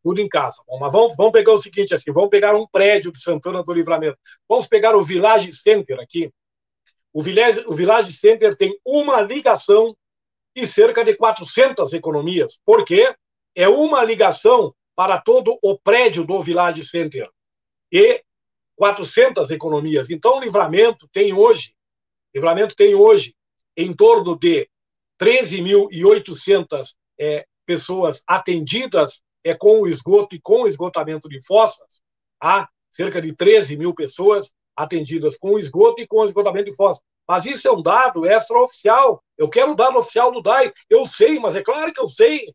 Tudo 0.00 0.20
em 0.20 0.28
casa. 0.28 0.62
Bom, 0.64 0.78
mas 0.78 0.92
vamos, 0.92 1.16
vamos 1.16 1.32
pegar 1.32 1.52
o 1.52 1.58
seguinte 1.58 1.92
assim, 1.92 2.12
vamos 2.12 2.30
pegar 2.30 2.54
um 2.54 2.68
prédio 2.68 3.10
de 3.10 3.20
Santana 3.20 3.64
do 3.64 3.72
Livramento. 3.72 4.16
Vamos 4.48 4.68
pegar 4.68 4.94
o 4.94 5.02
Village 5.02 5.52
Center 5.52 5.98
aqui. 5.98 6.30
O 7.12 7.20
Village, 7.20 7.64
o 7.66 7.74
Village 7.74 8.12
Center 8.12 8.54
tem 8.54 8.72
uma 8.86 9.20
ligação 9.20 9.96
e 10.54 10.68
cerca 10.68 11.04
de 11.04 11.16
400 11.16 11.92
economias. 11.92 12.60
Por 12.64 12.84
quê? 12.84 13.12
É 13.56 13.68
uma 13.68 14.04
ligação 14.04 14.72
para 14.94 15.20
todo 15.20 15.58
o 15.60 15.76
prédio 15.76 16.24
do 16.24 16.40
Village 16.44 16.84
Center. 16.84 17.28
E 17.90 18.22
400 18.80 19.50
economias. 19.50 20.08
Então, 20.08 20.38
o 20.38 20.40
livramento 20.40 21.06
tem 21.12 21.34
hoje, 21.34 21.74
livramento 22.34 22.74
tem 22.74 22.94
hoje 22.94 23.36
em 23.76 23.94
torno 23.94 24.38
de 24.38 24.66
13.800 25.20 26.94
é, 27.20 27.44
pessoas 27.66 28.22
atendidas 28.26 29.20
é, 29.44 29.54
com 29.54 29.82
o 29.82 29.86
esgoto 29.86 30.34
e 30.34 30.40
com 30.40 30.62
o 30.62 30.66
esgotamento 30.66 31.28
de 31.28 31.44
fossas. 31.44 32.00
Há 32.42 32.66
cerca 32.88 33.20
de 33.20 33.36
13 33.36 33.76
mil 33.76 33.94
pessoas 33.94 34.50
atendidas 34.74 35.36
com 35.36 35.50
o 35.50 35.58
esgoto 35.58 36.00
e 36.00 36.06
com 36.06 36.20
o 36.20 36.24
esgotamento 36.24 36.70
de 36.70 36.74
fossas. 36.74 37.02
Mas 37.28 37.44
isso 37.44 37.68
é 37.68 37.70
um 37.70 37.82
dado 37.82 38.24
extraoficial. 38.24 39.22
Eu 39.36 39.50
quero 39.50 39.72
o 39.72 39.76
dado 39.76 39.98
oficial 39.98 40.32
do 40.32 40.40
DAI. 40.40 40.72
Eu 40.88 41.04
sei, 41.04 41.38
mas 41.38 41.54
é 41.54 41.62
claro 41.62 41.92
que 41.92 42.00
eu 42.00 42.08
sei. 42.08 42.54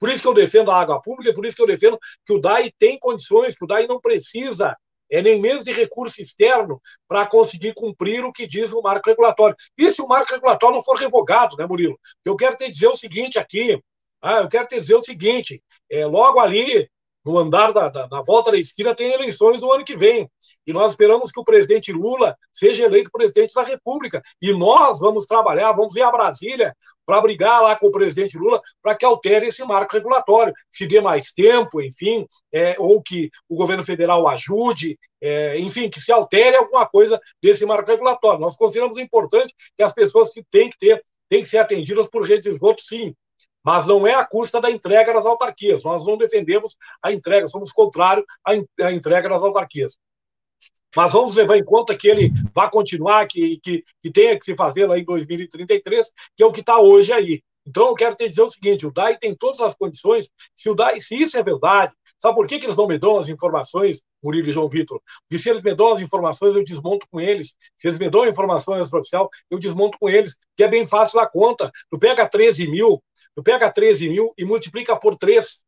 Por 0.00 0.10
isso 0.10 0.20
que 0.20 0.28
eu 0.28 0.34
defendo 0.34 0.72
a 0.72 0.80
água 0.80 1.00
pública, 1.00 1.32
por 1.32 1.46
isso 1.46 1.54
que 1.54 1.62
eu 1.62 1.66
defendo 1.66 1.96
que 2.26 2.32
o 2.32 2.40
DAI 2.40 2.72
tem 2.76 2.98
condições, 2.98 3.56
que 3.56 3.64
o 3.64 3.68
DAI 3.68 3.86
não 3.86 4.00
precisa 4.00 4.76
é 5.10 5.22
nem 5.22 5.40
mesmo 5.40 5.64
de 5.64 5.72
recurso 5.72 6.20
externo 6.20 6.80
para 7.06 7.26
conseguir 7.26 7.74
cumprir 7.74 8.24
o 8.24 8.32
que 8.32 8.46
diz 8.46 8.72
o 8.72 8.82
marco 8.82 9.08
regulatório. 9.08 9.56
E 9.76 9.90
se 9.90 10.02
o 10.02 10.08
marco 10.08 10.32
regulatório 10.32 10.76
não 10.76 10.82
for 10.82 10.96
revogado, 10.96 11.56
né, 11.56 11.66
Murilo? 11.66 11.98
Eu 12.24 12.36
quero 12.36 12.56
te 12.56 12.68
dizer 12.68 12.88
o 12.88 12.96
seguinte 12.96 13.38
aqui, 13.38 13.80
ah, 14.20 14.40
eu 14.40 14.48
quero 14.48 14.66
te 14.66 14.78
dizer 14.78 14.94
o 14.94 15.00
seguinte, 15.00 15.62
é, 15.90 16.04
logo 16.04 16.40
ali 16.40 16.88
no 17.28 17.38
andar 17.38 17.74
da, 17.74 17.90
da, 17.90 18.06
da, 18.06 18.22
volta 18.22 18.50
da 18.50 18.58
esquina 18.58 18.94
tem 18.94 19.12
eleições 19.12 19.60
no 19.60 19.70
ano 19.70 19.84
que 19.84 19.94
vem. 19.94 20.26
E 20.66 20.72
nós 20.72 20.92
esperamos 20.92 21.30
que 21.30 21.38
o 21.38 21.44
presidente 21.44 21.92
Lula 21.92 22.34
seja 22.50 22.86
eleito 22.86 23.10
presidente 23.12 23.52
da 23.52 23.62
República. 23.62 24.22
E 24.40 24.50
nós 24.54 24.98
vamos 24.98 25.26
trabalhar, 25.26 25.72
vamos 25.72 25.94
ir 25.94 26.00
a 26.00 26.10
Brasília 26.10 26.74
para 27.04 27.20
brigar 27.20 27.62
lá 27.62 27.76
com 27.76 27.88
o 27.88 27.90
presidente 27.90 28.38
Lula 28.38 28.62
para 28.82 28.94
que 28.94 29.04
altere 29.04 29.48
esse 29.48 29.62
marco 29.62 29.94
regulatório, 29.94 30.54
se 30.70 30.86
dê 30.86 31.02
mais 31.02 31.30
tempo, 31.30 31.82
enfim, 31.82 32.26
é, 32.50 32.76
ou 32.78 33.02
que 33.02 33.28
o 33.46 33.56
governo 33.56 33.84
federal 33.84 34.26
ajude, 34.26 34.98
é, 35.20 35.58
enfim, 35.58 35.90
que 35.90 36.00
se 36.00 36.10
altere 36.10 36.56
alguma 36.56 36.86
coisa 36.88 37.20
desse 37.42 37.66
marco 37.66 37.90
regulatório. 37.90 38.40
Nós 38.40 38.56
consideramos 38.56 38.96
importante 38.96 39.54
que 39.76 39.82
as 39.82 39.92
pessoas 39.92 40.32
que 40.32 40.42
têm 40.50 40.70
que 40.70 40.78
ter, 40.78 41.04
têm 41.28 41.42
que 41.42 41.48
ser 41.48 41.58
atendidas 41.58 42.08
por 42.08 42.26
rede 42.26 42.44
de 42.44 42.48
esgoto, 42.48 42.80
sim, 42.80 43.14
mas 43.64 43.86
não 43.86 44.06
é 44.06 44.14
a 44.14 44.24
custa 44.24 44.60
da 44.60 44.70
entrega 44.70 45.12
das 45.12 45.26
autarquias. 45.26 45.82
Nós 45.82 46.04
não 46.04 46.16
defendemos 46.16 46.76
a 47.02 47.12
entrega, 47.12 47.46
somos 47.48 47.72
contrários 47.72 48.24
à 48.44 48.92
entrega 48.92 49.28
das 49.28 49.42
autarquias. 49.42 49.96
Mas 50.96 51.12
vamos 51.12 51.34
levar 51.34 51.56
em 51.56 51.64
conta 51.64 51.96
que 51.96 52.08
ele 52.08 52.32
vai 52.54 52.70
continuar, 52.70 53.26
que, 53.26 53.58
que, 53.62 53.84
que 54.02 54.10
tenha 54.10 54.38
que 54.38 54.44
se 54.44 54.54
fazer 54.54 54.86
lá 54.86 54.98
em 54.98 55.04
2033, 55.04 56.12
que 56.36 56.42
é 56.42 56.46
o 56.46 56.52
que 56.52 56.60
está 56.60 56.80
hoje 56.80 57.12
aí. 57.12 57.42
Então, 57.68 57.88
eu 57.88 57.94
quero 57.94 58.16
te 58.16 58.26
dizer 58.28 58.42
o 58.42 58.48
seguinte: 58.48 58.86
o 58.86 58.90
DAI 58.90 59.18
tem 59.18 59.34
todas 59.34 59.60
as 59.60 59.74
condições. 59.74 60.30
Se 60.56 60.70
o 60.70 60.74
DAI, 60.74 61.00
se 61.00 61.20
isso 61.20 61.36
é 61.36 61.42
verdade, 61.42 61.92
sabe 62.18 62.34
por 62.34 62.46
que, 62.46 62.58
que 62.58 62.64
eles 62.64 62.78
não 62.78 62.86
me 62.86 62.98
dão 62.98 63.18
as 63.18 63.28
informações, 63.28 64.02
Murilo 64.22 64.48
e 64.48 64.50
João 64.50 64.70
Vitor? 64.70 65.02
Porque 65.28 65.40
se 65.40 65.50
eles 65.50 65.62
me 65.62 65.74
dão 65.74 65.92
as 65.92 66.00
informações, 66.00 66.54
eu 66.54 66.64
desmonto 66.64 67.06
com 67.10 67.20
eles. 67.20 67.54
Se 67.76 67.86
eles 67.86 67.98
me 67.98 68.08
dão 68.08 68.22
a 68.22 68.28
informação 68.28 68.80
extraoficial, 68.80 69.28
eu 69.50 69.58
desmonto 69.58 69.98
com 69.98 70.08
eles, 70.08 70.34
que 70.56 70.64
é 70.64 70.68
bem 70.68 70.86
fácil 70.86 71.20
a 71.20 71.26
conta. 71.26 71.70
Tu 71.90 71.98
pega 71.98 72.26
13 72.26 72.70
mil, 72.70 73.02
Tu 73.38 73.42
pega 73.44 73.70
13 73.70 74.08
mil 74.08 74.34
e 74.36 74.44
multiplica 74.44 74.96
por 74.96 75.14
3. 75.14 75.64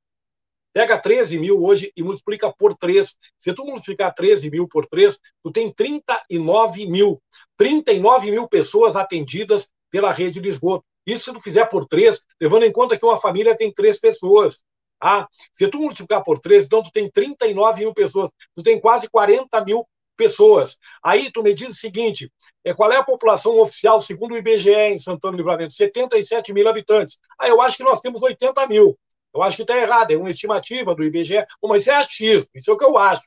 Pega 0.75 0.99
13 0.99 1.39
mil 1.39 1.63
hoje 1.63 1.93
e 1.97 2.03
multiplica 2.03 2.53
por 2.53 2.77
3. 2.77 3.17
Se 3.39 3.55
tu 3.55 3.65
multiplicar 3.65 4.13
13 4.13 4.51
mil 4.51 4.67
por 4.67 4.87
3, 4.87 5.17
tu 5.41 5.53
tem 5.53 5.73
39 5.73 6.87
mil. 6.89 7.23
39 7.57 8.33
mil 8.33 8.49
pessoas 8.49 8.97
atendidas 8.97 9.71
pela 9.89 10.11
rede 10.11 10.41
de 10.41 10.49
esgoto. 10.49 10.85
Isso 11.07 11.27
se 11.27 11.33
tu 11.33 11.41
fizer 11.41 11.65
por 11.67 11.87
3, 11.87 12.25
levando 12.41 12.65
em 12.65 12.73
conta 12.73 12.99
que 12.99 13.07
uma 13.07 13.17
família 13.17 13.57
tem 13.57 13.73
três 13.73 14.01
pessoas. 14.01 14.65
Ah, 15.01 15.29
se 15.53 15.69
tu 15.69 15.79
multiplicar 15.79 16.25
por 16.25 16.41
3, 16.41 16.67
então 16.67 16.83
tu 16.83 16.91
tem 16.91 17.09
39 17.09 17.83
mil 17.83 17.95
pessoas. 17.95 18.33
Tu 18.53 18.65
tem 18.65 18.81
quase 18.81 19.09
40 19.09 19.65
mil 19.65 19.87
pessoas. 20.21 20.77
Aí 21.03 21.33
tu 21.33 21.43
me 21.43 21.55
diz 21.55 21.71
o 21.71 21.81
seguinte: 21.81 22.31
é, 22.63 22.75
qual 22.75 22.93
é 22.93 22.97
a 22.97 23.03
população 23.03 23.59
oficial, 23.59 23.99
segundo 23.99 24.33
o 24.33 24.37
IBGE, 24.37 24.71
em 24.71 24.99
Santana 24.99 25.33
do 25.33 25.39
Livramento? 25.39 25.73
77 25.73 26.53
mil 26.53 26.69
habitantes. 26.69 27.19
Ah, 27.39 27.49
eu 27.49 27.63
acho 27.63 27.79
que 27.79 27.83
nós 27.83 28.03
temos 28.03 28.23
80 28.23 28.67
mil. 28.67 28.99
Eu 29.35 29.43
acho 29.43 29.57
que 29.57 29.63
está 29.63 29.77
errado, 29.79 30.11
é 30.11 30.17
uma 30.17 30.29
estimativa 30.29 30.95
do 30.95 31.03
IBGE. 31.03 31.47
Mas 31.63 31.83
isso 31.83 31.91
é 31.91 31.95
achismo, 31.95 32.51
isso 32.55 32.71
é 32.71 32.75
o 32.75 32.77
que 32.77 32.85
eu 32.85 32.99
acho. 32.99 33.23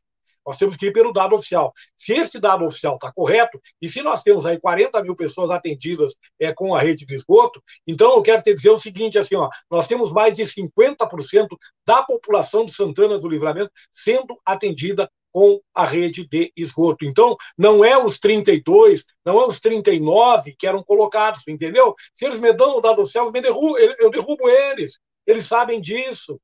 Nós 0.45 0.57
temos 0.57 0.75
que 0.75 0.87
ir 0.87 0.91
pelo 0.91 1.13
dado 1.13 1.35
oficial. 1.35 1.73
Se 1.95 2.13
este 2.13 2.39
dado 2.39 2.65
oficial 2.65 2.95
está 2.95 3.11
correto, 3.11 3.59
e 3.81 3.87
se 3.87 4.01
nós 4.01 4.21
temos 4.21 4.45
aí 4.45 4.59
40 4.59 5.01
mil 5.01 5.15
pessoas 5.15 5.49
atendidas 5.49 6.15
é, 6.39 6.53
com 6.53 6.75
a 6.75 6.79
rede 6.79 7.05
de 7.05 7.15
esgoto, 7.15 7.63
então 7.87 8.13
eu 8.15 8.21
quero 8.21 8.41
te 8.41 8.53
dizer 8.53 8.69
o 8.69 8.77
seguinte: 8.77 9.17
assim, 9.17 9.35
ó, 9.35 9.49
nós 9.71 9.87
temos 9.87 10.11
mais 10.11 10.35
de 10.35 10.43
50% 10.43 11.47
da 11.87 12.03
população 12.03 12.65
de 12.65 12.73
Santana 12.73 13.17
do 13.17 13.29
Livramento 13.29 13.71
sendo 13.91 14.37
atendida 14.45 15.09
com 15.33 15.59
a 15.73 15.83
rede 15.83 16.27
de 16.27 16.53
esgoto. 16.55 17.03
Então, 17.03 17.35
não 17.57 17.83
é 17.83 17.97
os 17.97 18.19
32, 18.19 19.03
não 19.25 19.41
é 19.41 19.47
os 19.47 19.59
39 19.59 20.55
que 20.57 20.67
eram 20.67 20.83
colocados, 20.83 21.47
entendeu? 21.47 21.95
Se 22.13 22.25
eles 22.25 22.39
me 22.39 22.53
dão 22.53 22.77
o 22.77 22.81
dado 22.81 23.01
eu 23.01 23.31
derrubo, 23.31 23.77
eu 23.77 24.11
derrubo 24.11 24.47
eles. 24.47 24.99
Eles 25.25 25.45
sabem 25.45 25.81
disso. 25.81 26.39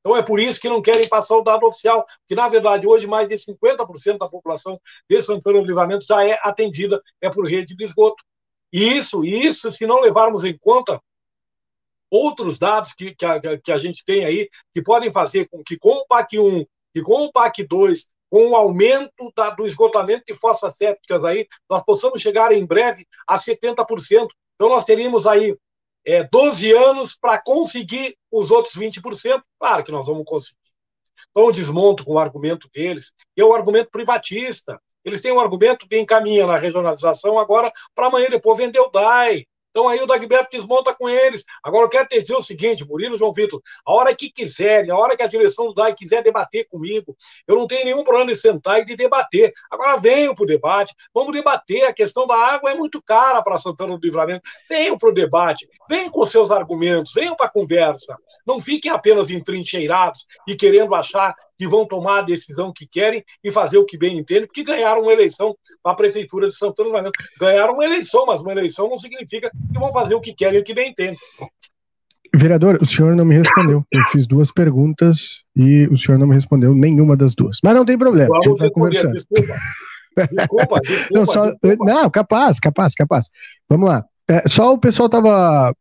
Então 0.00 0.16
é 0.16 0.22
por 0.22 0.38
isso 0.38 0.60
que 0.60 0.68
não 0.68 0.82
querem 0.82 1.08
passar 1.08 1.34
o 1.36 1.42
dado 1.42 1.66
oficial, 1.66 2.06
que 2.28 2.34
na 2.34 2.46
verdade 2.46 2.86
hoje 2.86 3.08
mais 3.08 3.28
de 3.28 3.34
50% 3.34 4.18
da 4.18 4.28
população 4.28 4.80
de 5.10 5.20
Santana 5.20 5.60
do 5.60 5.66
Livramento 5.66 6.06
já 6.06 6.24
é 6.24 6.38
atendida 6.42 7.02
é 7.20 7.28
por 7.28 7.48
rede 7.48 7.74
de 7.74 7.84
esgoto. 7.84 8.22
E 8.72 8.96
isso, 8.96 9.24
isso 9.24 9.72
se 9.72 9.86
não 9.86 10.00
levarmos 10.00 10.44
em 10.44 10.56
conta 10.56 11.00
outros 12.08 12.58
dados 12.58 12.92
que, 12.92 13.14
que, 13.16 13.24
a, 13.24 13.58
que 13.58 13.72
a 13.72 13.76
gente 13.76 14.04
tem 14.04 14.24
aí, 14.24 14.48
que 14.72 14.80
podem 14.82 15.10
fazer 15.10 15.48
com 15.48 15.62
que 15.64 15.76
com 15.76 15.94
o 15.94 16.06
PAC 16.06 16.38
1 16.38 16.64
e 16.94 17.02
com 17.02 17.24
o 17.24 17.32
PAC 17.32 17.64
2 17.64 18.06
com 18.30 18.48
o 18.48 18.56
aumento 18.56 19.32
da, 19.36 19.50
do 19.50 19.66
esgotamento 19.66 20.24
de 20.26 20.34
fossas 20.34 20.76
sépticas 20.76 21.24
aí, 21.24 21.46
nós 21.68 21.84
possamos 21.84 22.20
chegar 22.20 22.52
em 22.52 22.66
breve 22.66 23.06
a 23.26 23.36
70%. 23.36 24.28
Então, 24.54 24.68
nós 24.68 24.84
teríamos 24.84 25.26
aí 25.26 25.56
é, 26.04 26.22
12 26.24 26.72
anos 26.72 27.14
para 27.14 27.40
conseguir 27.42 28.16
os 28.30 28.50
outros 28.50 28.74
20%. 28.74 29.42
Claro 29.58 29.84
que 29.84 29.92
nós 29.92 30.06
vamos 30.06 30.24
conseguir. 30.24 30.58
Então, 31.30 31.44
eu 31.44 31.52
desmonto 31.52 32.04
com 32.04 32.14
o 32.14 32.18
argumento 32.18 32.68
deles, 32.74 33.12
é 33.36 33.44
o 33.44 33.54
argumento 33.54 33.90
privatista. 33.90 34.80
Eles 35.04 35.20
têm 35.20 35.32
um 35.32 35.40
argumento 35.40 35.86
que 35.86 35.98
encaminha 35.98 36.46
na 36.46 36.58
regionalização 36.58 37.38
agora 37.38 37.70
para 37.94 38.06
amanhã 38.08 38.28
depois 38.28 38.58
vender 38.58 38.80
o 38.80 38.88
DAI. 38.88 39.46
Então 39.76 39.90
aí 39.90 40.00
o 40.00 40.06
Dagberto 40.06 40.56
desmonta 40.56 40.94
com 40.94 41.06
eles. 41.06 41.44
Agora 41.62 41.84
eu 41.84 41.90
quero 41.90 42.08
te 42.08 42.18
dizer 42.18 42.34
o 42.34 42.40
seguinte, 42.40 42.82
Murilo 42.82 43.18
João 43.18 43.30
Vitor, 43.30 43.60
a 43.84 43.92
hora 43.92 44.16
que 44.16 44.30
quiserem, 44.30 44.90
a 44.90 44.96
hora 44.96 45.14
que 45.14 45.22
a 45.22 45.26
direção 45.26 45.66
do 45.66 45.74
DAI 45.74 45.94
quiser 45.94 46.22
debater 46.22 46.66
comigo, 46.66 47.14
eu 47.46 47.54
não 47.54 47.66
tenho 47.66 47.84
nenhum 47.84 48.02
problema 48.02 48.32
de 48.32 48.38
sentar 48.38 48.80
e 48.80 48.86
de 48.86 48.96
debater. 48.96 49.52
Agora 49.70 49.98
venham 49.98 50.34
para 50.34 50.44
o 50.44 50.46
debate, 50.46 50.94
vamos 51.12 51.30
debater. 51.30 51.84
A 51.84 51.92
questão 51.92 52.26
da 52.26 52.34
água 52.34 52.70
é 52.70 52.74
muito 52.74 53.02
cara 53.02 53.42
para 53.42 53.58
Santana 53.58 53.98
do 53.98 54.02
Livramento. 54.02 54.40
Venham 54.66 54.96
para 54.96 55.10
o 55.10 55.12
debate, 55.12 55.68
venham 55.90 56.08
com 56.08 56.24
seus 56.24 56.50
argumentos, 56.50 57.12
venham 57.12 57.36
para 57.36 57.44
a 57.44 57.50
conversa. 57.50 58.16
Não 58.46 58.58
fiquem 58.58 58.90
apenas 58.90 59.28
entrincheirados 59.28 60.26
e 60.48 60.56
querendo 60.56 60.94
achar 60.94 61.36
que 61.58 61.68
vão 61.68 61.86
tomar 61.86 62.18
a 62.18 62.22
decisão 62.22 62.72
que 62.72 62.86
querem 62.86 63.24
e 63.42 63.50
fazer 63.50 63.78
o 63.78 63.84
que 63.84 63.98
bem 63.98 64.18
entendem, 64.18 64.46
porque 64.46 64.64
ganharam 64.64 65.02
uma 65.02 65.12
eleição 65.12 65.56
para 65.82 65.92
a 65.92 65.96
Prefeitura 65.96 66.48
de 66.48 66.54
Santana 66.54 66.88
do 66.88 66.92
Livramento. 66.92 67.18
Ganharam 67.40 67.74
uma 67.74 67.84
eleição, 67.84 68.26
mas 68.26 68.42
uma 68.42 68.52
eleição 68.52 68.88
não 68.88 68.98
significa 68.98 69.50
que 69.50 69.78
vão 69.78 69.92
fazer 69.92 70.14
o 70.14 70.20
que 70.20 70.34
querem 70.34 70.58
e 70.58 70.62
o 70.62 70.64
que 70.64 70.74
bem 70.74 70.90
entendem. 70.90 71.18
Vereador, 72.34 72.78
o 72.82 72.86
senhor 72.86 73.16
não 73.16 73.24
me 73.24 73.36
respondeu. 73.36 73.84
Eu 73.90 74.04
fiz 74.10 74.26
duas 74.26 74.52
perguntas 74.52 75.42
e 75.54 75.86
o 75.90 75.96
senhor 75.96 76.18
não 76.18 76.26
me 76.26 76.34
respondeu 76.34 76.74
nenhuma 76.74 77.16
das 77.16 77.34
duas. 77.34 77.58
Mas 77.62 77.74
não 77.74 77.84
tem 77.84 77.96
problema, 77.96 78.28
Vamos 78.28 78.46
a 78.46 78.50
gente 78.50 78.58
vai 78.58 78.70
conversando. 78.70 79.12
Desculpa. 79.12 79.54
Desculpa, 80.32 80.80
desculpa, 80.84 81.10
não, 81.12 81.26
só, 81.26 81.50
desculpa. 81.50 81.84
não, 81.84 82.10
capaz, 82.10 82.58
capaz, 82.58 82.94
capaz. 82.94 83.30
Vamos 83.68 83.88
lá. 83.88 84.04
É, 84.28 84.48
só 84.48 84.72
o 84.72 84.78
pessoal 84.78 85.08
tava 85.08 85.74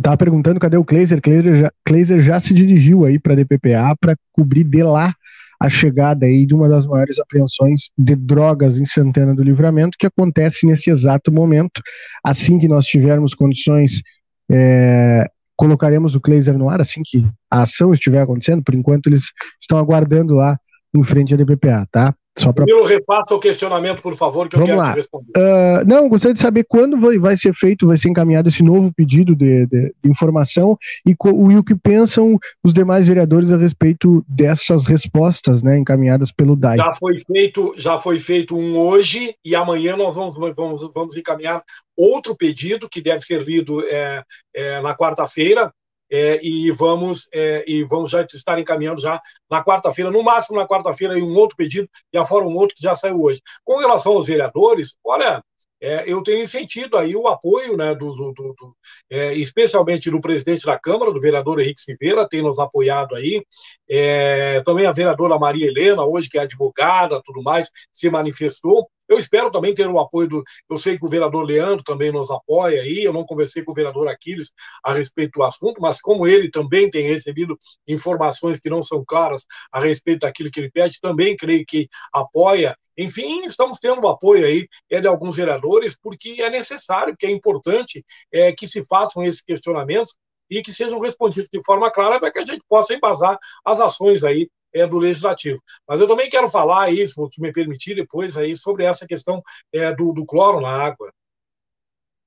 Tava 0.00 0.16
perguntando 0.16 0.60
cadê 0.60 0.76
o 0.76 0.84
Kleiser. 0.84 1.20
Kleiser 1.20 2.20
já, 2.20 2.34
já 2.34 2.40
se 2.40 2.54
dirigiu 2.54 3.04
aí 3.04 3.18
para 3.18 3.32
a 3.32 3.36
DPPA 3.36 3.96
para 4.00 4.16
cobrir 4.32 4.64
de 4.64 4.82
lá 4.82 5.14
a 5.60 5.68
chegada 5.68 6.26
aí 6.26 6.44
de 6.44 6.54
uma 6.54 6.68
das 6.68 6.86
maiores 6.86 7.20
apreensões 7.20 7.90
de 7.96 8.16
drogas 8.16 8.78
em 8.78 8.84
Santana 8.84 9.32
do 9.32 9.44
Livramento, 9.44 9.96
que 9.96 10.06
acontece 10.06 10.66
nesse 10.66 10.90
exato 10.90 11.30
momento. 11.30 11.80
Assim 12.24 12.58
que 12.58 12.66
nós 12.66 12.84
tivermos 12.84 13.32
condições, 13.32 14.02
é, 14.50 15.28
colocaremos 15.56 16.16
o 16.16 16.20
Kleiser 16.20 16.58
no 16.58 16.68
ar, 16.68 16.80
assim 16.80 17.02
que 17.04 17.24
a 17.48 17.62
ação 17.62 17.92
estiver 17.92 18.20
acontecendo. 18.20 18.62
Por 18.62 18.74
enquanto, 18.74 19.06
eles 19.08 19.26
estão 19.60 19.78
aguardando 19.78 20.34
lá 20.34 20.58
em 20.94 21.02
frente 21.04 21.32
à 21.32 21.36
DPPA, 21.36 21.86
tá? 21.92 22.14
Só 22.38 22.50
pra... 22.52 22.64
Milo, 22.64 22.84
repassa 22.84 23.34
o 23.34 23.38
questionamento, 23.38 24.02
por 24.02 24.16
favor, 24.16 24.48
que 24.48 24.56
Vamos 24.56 24.70
eu 24.70 24.76
quero 24.76 24.86
lá. 24.86 24.92
te 24.92 24.96
responder. 24.96 25.32
Uh, 25.36 25.86
não, 25.86 26.08
gostaria 26.08 26.32
de 26.32 26.40
saber 26.40 26.64
quando 26.64 26.98
vai, 26.98 27.18
vai, 27.18 27.36
ser 27.36 27.52
feito, 27.52 27.86
vai 27.86 27.98
ser 27.98 28.08
encaminhado 28.08 28.48
esse 28.48 28.62
novo 28.62 28.90
pedido 28.92 29.36
de, 29.36 29.66
de, 29.66 29.94
de 30.02 30.10
informação 30.10 30.78
e, 31.06 31.10
e, 31.10 31.56
o 31.56 31.62
que 31.62 31.74
pensam 31.74 32.38
os 32.64 32.72
demais 32.72 33.06
vereadores 33.06 33.50
a 33.50 33.58
respeito 33.58 34.24
dessas 34.26 34.86
respostas 34.86 35.62
né, 35.62 35.76
encaminhadas 35.76 36.32
pelo 36.32 36.56
DAI. 36.56 36.78
Já 36.78 36.94
foi 36.98 37.16
feito, 37.18 37.74
já 37.76 37.98
foi 37.98 38.18
feito 38.18 38.56
um 38.56 38.78
hoje 38.78 39.34
e 39.44 39.54
amanhã 39.54 39.94
nós 39.94 40.14
vamos, 40.14 40.34
vamos, 40.56 40.80
vamos 40.94 41.16
encaminhar 41.16 41.62
outro 41.94 42.34
pedido 42.34 42.88
que 42.88 43.02
deve 43.02 43.20
ser 43.20 43.42
lido 43.42 43.84
é, 43.86 44.22
é, 44.54 44.80
na 44.80 44.96
quarta-feira 44.96 45.70
é, 46.12 46.38
e 46.44 46.70
vamos 46.70 47.26
é, 47.32 47.64
e 47.66 47.82
vamos 47.84 48.10
já 48.10 48.22
estar 48.22 48.58
encaminhando 48.58 49.00
já 49.00 49.20
na 49.50 49.64
quarta-feira, 49.64 50.10
no 50.10 50.22
máximo 50.22 50.58
na 50.58 50.68
quarta-feira, 50.68 51.14
um 51.14 51.34
outro 51.34 51.56
pedido 51.56 51.88
e 52.12 52.18
afora 52.18 52.44
um 52.44 52.54
outro 52.54 52.76
que 52.76 52.82
já 52.82 52.94
saiu 52.94 53.22
hoje. 53.22 53.40
Com 53.64 53.78
relação 53.78 54.12
aos 54.12 54.26
vereadores, 54.26 54.94
olha, 55.02 55.42
é, 55.82 56.04
eu 56.06 56.22
tenho 56.22 56.46
sentido 56.46 56.96
aí 56.96 57.16
o 57.16 57.26
apoio, 57.26 57.76
né, 57.76 57.92
do, 57.92 58.12
do, 58.14 58.32
do 58.32 58.76
é, 59.10 59.34
especialmente 59.34 60.08
do 60.10 60.20
presidente 60.20 60.64
da 60.64 60.78
Câmara, 60.78 61.12
do 61.12 61.20
vereador 61.20 61.58
Henrique 61.58 61.80
Silveira, 61.80 62.28
tem 62.28 62.40
nos 62.40 62.60
apoiado 62.60 63.16
aí, 63.16 63.44
é, 63.90 64.62
também 64.62 64.86
a 64.86 64.92
vereadora 64.92 65.38
Maria 65.38 65.66
Helena, 65.66 66.04
hoje 66.04 66.28
que 66.28 66.38
é 66.38 66.42
advogada, 66.42 67.20
tudo 67.24 67.42
mais, 67.42 67.68
se 67.92 68.08
manifestou. 68.08 68.88
Eu 69.08 69.18
espero 69.18 69.50
também 69.50 69.74
ter 69.74 69.88
o 69.88 69.98
apoio 69.98 70.28
do. 70.28 70.44
Eu 70.70 70.78
sei 70.78 70.96
que 70.96 71.04
o 71.04 71.08
vereador 71.08 71.44
Leandro 71.44 71.84
também 71.84 72.10
nos 72.10 72.30
apoia 72.30 72.80
aí. 72.80 73.04
Eu 73.04 73.12
não 73.12 73.24
conversei 73.24 73.62
com 73.62 73.72
o 73.72 73.74
vereador 73.74 74.08
Aquiles 74.08 74.52
a 74.82 74.94
respeito 74.94 75.32
do 75.38 75.42
assunto, 75.42 75.82
mas 75.82 76.00
como 76.00 76.26
ele 76.26 76.50
também 76.50 76.88
tem 76.90 77.06
recebido 77.08 77.58
informações 77.86 78.58
que 78.58 78.70
não 78.70 78.82
são 78.82 79.04
claras 79.04 79.44
a 79.70 79.80
respeito 79.80 80.20
daquilo 80.20 80.50
que 80.50 80.60
ele 80.60 80.70
pede, 80.70 81.00
também 81.00 81.36
creio 81.36 81.64
que 81.66 81.88
apoia 82.12 82.74
enfim, 83.02 83.44
estamos 83.44 83.78
tendo 83.78 84.02
o 84.02 84.08
apoio 84.08 84.46
aí 84.46 84.68
é, 84.90 85.00
de 85.00 85.06
alguns 85.06 85.36
vereadores, 85.36 85.98
porque 86.00 86.42
é 86.42 86.50
necessário, 86.50 87.16
que 87.16 87.26
é 87.26 87.30
importante 87.30 88.04
é, 88.32 88.52
que 88.52 88.66
se 88.66 88.84
façam 88.86 89.24
esses 89.24 89.42
questionamentos 89.42 90.16
e 90.50 90.62
que 90.62 90.72
sejam 90.72 91.00
respondidos 91.00 91.48
de 91.50 91.60
forma 91.64 91.90
clara 91.90 92.18
para 92.20 92.30
que 92.30 92.38
a 92.38 92.44
gente 92.44 92.62
possa 92.68 92.94
embasar 92.94 93.38
as 93.64 93.80
ações 93.80 94.22
aí 94.22 94.48
é, 94.74 94.86
do 94.86 94.98
legislativo. 94.98 95.60
Mas 95.88 96.00
eu 96.00 96.08
também 96.08 96.28
quero 96.28 96.48
falar 96.48 96.84
aí, 96.84 97.06
se 97.06 97.14
me 97.38 97.52
permitir, 97.52 97.94
depois 97.94 98.36
aí 98.36 98.56
sobre 98.56 98.84
essa 98.84 99.06
questão 99.06 99.42
é, 99.72 99.94
do, 99.94 100.12
do 100.12 100.24
cloro 100.24 100.60
na 100.60 100.70
água. 100.70 101.12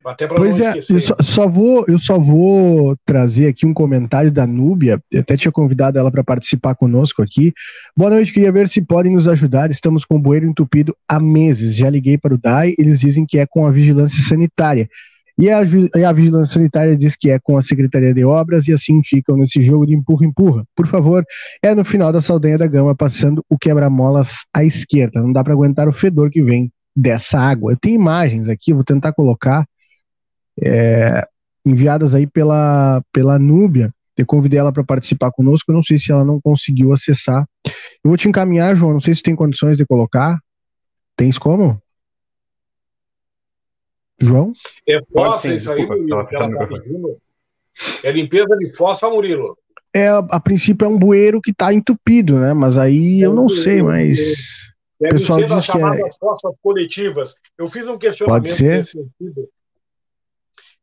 Até 0.05 0.27
para 0.27 0.39
não 0.39 0.45
é, 0.45 0.59
esquecer. 0.59 0.95
Eu 0.95 1.01
só, 1.01 1.15
só, 1.21 1.47
vou, 1.47 1.85
eu 1.87 1.97
só 1.97 2.19
vou 2.19 2.95
trazer 3.05 3.47
aqui 3.47 3.65
um 3.65 3.73
comentário 3.73 4.31
da 4.31 4.45
Núbia. 4.45 5.01
Eu 5.11 5.21
até 5.21 5.35
tinha 5.35 5.51
convidado 5.51 5.97
ela 5.97 6.11
para 6.11 6.23
participar 6.23 6.75
conosco 6.75 7.21
aqui. 7.21 7.53
Boa 7.97 8.11
noite, 8.11 8.31
queria 8.31 8.51
ver 8.51 8.67
se 8.67 8.81
podem 8.81 9.15
nos 9.15 9.27
ajudar. 9.27 9.71
Estamos 9.71 10.05
com 10.05 10.15
o 10.15 10.19
bueiro 10.19 10.45
entupido 10.45 10.95
há 11.09 11.19
meses. 11.19 11.75
Já 11.75 11.89
liguei 11.89 12.17
para 12.17 12.35
o 12.35 12.37
DAI, 12.37 12.75
eles 12.77 12.99
dizem 12.99 13.25
que 13.25 13.39
é 13.39 13.45
com 13.45 13.65
a 13.65 13.71
vigilância 13.71 14.21
sanitária. 14.23 14.87
E 15.37 15.49
a, 15.49 15.59
a, 15.59 16.13
Vigilância 16.13 16.53
Sanitária 16.53 16.95
diz 16.95 17.15
que 17.17 17.29
é 17.29 17.37
com 17.37 17.57
a 17.57 17.61
Secretaria 17.61 18.13
de 18.13 18.23
Obras 18.23 18.69
e 18.69 18.73
assim 18.73 19.03
ficam 19.03 19.35
nesse 19.35 19.61
jogo 19.61 19.85
de 19.85 19.93
empurra-empurra. 19.93 20.65
Por 20.73 20.87
favor, 20.87 21.25
é 21.61 21.75
no 21.75 21.83
final 21.83 22.13
da 22.13 22.21
Saldanha 22.21 22.57
da 22.57 22.67
Gama, 22.67 22.95
passando 22.95 23.43
o 23.49 23.57
quebra-molas 23.57 24.45
à 24.53 24.63
esquerda. 24.63 25.21
Não 25.21 25.33
dá 25.33 25.43
para 25.43 25.51
aguentar 25.51 25.89
o 25.89 25.93
fedor 25.93 26.29
que 26.29 26.41
vem 26.41 26.71
dessa 26.95 27.37
água. 27.37 27.73
Eu 27.73 27.77
tenho 27.77 27.95
imagens 27.95 28.47
aqui, 28.47 28.73
vou 28.73 28.85
tentar 28.85 29.11
colocar, 29.11 29.65
é, 30.61 31.27
enviadas 31.65 32.13
aí 32.13 32.27
pela, 32.27 33.01
pela 33.11 33.39
Núbia. 33.39 33.93
Eu 34.17 34.25
convidei 34.25 34.59
ela 34.59 34.71
para 34.71 34.83
participar 34.83 35.31
conosco, 35.31 35.71
eu 35.71 35.75
não 35.75 35.83
sei 35.83 35.97
se 35.97 36.11
ela 36.11 36.23
não 36.23 36.39
conseguiu 36.39 36.93
acessar. 36.93 37.45
Eu 37.65 38.09
vou 38.09 38.17
te 38.17 38.29
encaminhar, 38.29 38.75
João, 38.75 38.93
não 38.93 39.01
sei 39.01 39.13
se 39.13 39.21
tem 39.21 39.35
condições 39.35 39.77
de 39.77 39.85
colocar. 39.85 40.39
Tens 41.17 41.37
como? 41.37 41.81
João? 44.19 44.53
É 44.87 44.99
fossa 45.11 45.53
isso 45.53 45.69
aí, 45.71 45.85
Murilo, 45.85 46.27
que 46.27 46.35
ela 46.35 46.49
tá 46.49 46.67
pedindo. 46.67 47.17
É 48.03 48.11
limpeza 48.11 48.55
de 48.57 48.73
fossa, 48.75 49.09
Murilo. 49.09 49.57
É, 49.93 50.07
a 50.09 50.39
princípio 50.39 50.85
é 50.85 50.89
um 50.89 50.97
bueiro 50.97 51.41
que 51.41 51.51
está 51.51 51.73
entupido, 51.73 52.39
né? 52.39 52.53
Mas 52.53 52.77
aí 52.77 53.21
é 53.21 53.25
eu 53.25 53.33
não 53.33 53.49
sei, 53.49 53.81
mas. 53.81 54.17
Deve 54.99 55.15
pessoal 55.15 55.39
ser 55.39 55.47
das 55.47 55.65
chamadas 55.65 56.15
é... 56.15 56.19
fossas 56.19 56.53
coletivas. 56.61 57.35
Eu 57.57 57.67
fiz 57.67 57.87
um 57.87 57.97
questionamento 57.97 58.61
nesse 58.61 58.91
sentido. 58.91 59.49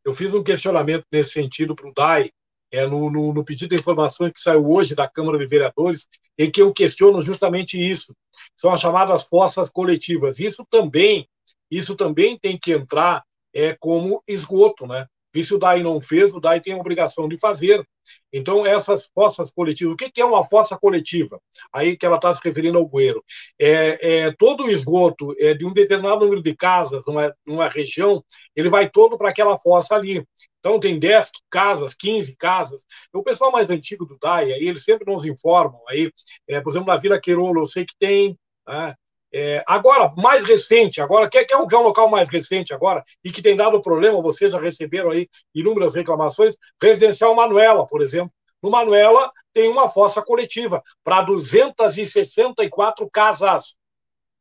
Eu 0.05 0.13
fiz 0.13 0.35
um 0.35 0.43
questionamento 0.43 1.05
nesse 1.13 1.31
sentido 1.31 1.75
para 1.75 1.89
o 1.89 1.95
DAI, 1.95 2.31
é, 2.71 2.87
no, 2.87 3.11
no, 3.11 3.35
no, 3.35 3.45
pedido 3.45 3.75
de 3.75 3.81
informações 3.81 4.33
que 4.33 4.41
saiu 4.41 4.69
hoje 4.71 4.95
da 4.95 5.09
Câmara 5.09 5.39
de 5.39 5.47
Vereadores, 5.47 6.09
em 6.39 6.51
que 6.51 6.63
eu 6.63 6.73
questiono 6.73 7.21
justamente 7.21 7.79
isso. 7.79 8.15
São 8.57 8.73
as 8.73 8.81
chamadas 8.81 9.27
fossas 9.27 9.69
coletivas. 9.69 10.41
Isso 10.41 10.67
também 10.71 11.29
isso 11.73 11.97
também 11.97 12.39
tem 12.39 12.59
que 12.59 12.71
entrar 12.71 13.25
é, 13.55 13.75
como 13.81 14.23
esgoto, 14.29 14.87
né? 14.87 15.07
E 15.35 15.43
se 15.43 15.55
o 15.55 15.59
DAI 15.59 15.83
não 15.83 16.01
fez, 16.01 16.35
o 16.35 16.41
DAI 16.41 16.61
tem 16.61 16.75
a 16.75 16.79
obrigação 16.79 17.29
de 17.29 17.39
fazer. 17.39 17.87
Então, 18.33 18.67
essas 18.67 19.07
fossas 19.15 19.51
coletivas, 19.51 19.95
o 19.95 19.97
que 19.97 20.21
é 20.21 20.25
uma 20.25 20.45
fossa 20.45 20.77
coletiva? 20.77 21.41
Aí 21.73 21.97
que 21.97 22.05
ela 22.05 22.17
está 22.17 22.35
se 22.35 22.41
referindo 22.45 22.79
ao 22.79 22.87
bueiro. 22.87 23.25
É, 23.59 24.27
é, 24.27 24.33
todo 24.33 24.65
o 24.65 24.71
esgoto 24.71 25.35
é, 25.39 25.55
de 25.55 25.65
um 25.65 25.73
determinado 25.73 26.21
número 26.21 26.43
de 26.43 26.55
casas, 26.55 27.05
numa, 27.07 27.35
numa 27.47 27.69
região, 27.69 28.23
ele 28.55 28.69
vai 28.69 28.91
todo 28.91 29.17
para 29.17 29.31
aquela 29.31 29.57
fossa 29.59 29.95
ali. 29.95 30.25
Então, 30.59 30.79
tem 30.79 30.99
10 30.99 31.31
casas, 31.51 31.95
15 31.95 32.37
casas. 32.37 32.87
O 33.13 33.23
pessoal 33.23 33.51
mais 33.51 33.69
antigo 33.71 34.05
do 34.05 34.19
DAI, 34.19 34.53
aí, 34.53 34.69
eles 34.69 34.85
sempre 34.85 35.11
nos 35.11 35.25
informam. 35.25 35.81
Aí, 35.89 36.13
é, 36.49 36.61
por 36.61 36.71
exemplo, 36.71 36.89
na 36.89 36.97
Vila 36.97 37.21
Queirolo, 37.21 37.61
eu 37.63 37.67
sei 37.67 37.85
que 37.85 37.95
tem. 37.99 38.39
Né? 38.67 38.95
É, 39.35 39.65
agora, 39.67 40.13
mais 40.17 40.45
recente, 40.45 41.01
agora, 41.01 41.29
quer, 41.29 41.45
quer, 41.45 41.57
um, 41.57 41.67
quer 41.67 41.79
um 41.79 41.83
local 41.83 42.09
mais 42.11 42.29
recente 42.29 42.75
agora, 42.75 43.03
e 43.25 43.33
que 43.33 43.41
tem 43.41 43.57
dado 43.57 43.81
problema, 43.81 44.21
vocês 44.21 44.53
já 44.53 44.61
receberam 44.61 45.11
aí 45.11 45.29
inúmeras 45.55 45.95
reclamações, 45.95 46.57
Residencial 46.81 47.35
Manuela, 47.35 47.87
por 47.87 48.03
exemplo. 48.03 48.33
No 48.63 48.71
Manuela 48.71 49.33
tem 49.53 49.69
uma 49.69 49.89
fossa 49.89 50.23
coletiva 50.23 50.83
para 51.03 51.23
264 51.23 53.09
casas. 53.11 53.77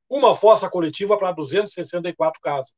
Uma 0.09 0.35
fossa 0.35 0.69
coletiva 0.69 1.17
para 1.17 1.31
264 1.31 2.39
casas. 2.41 2.75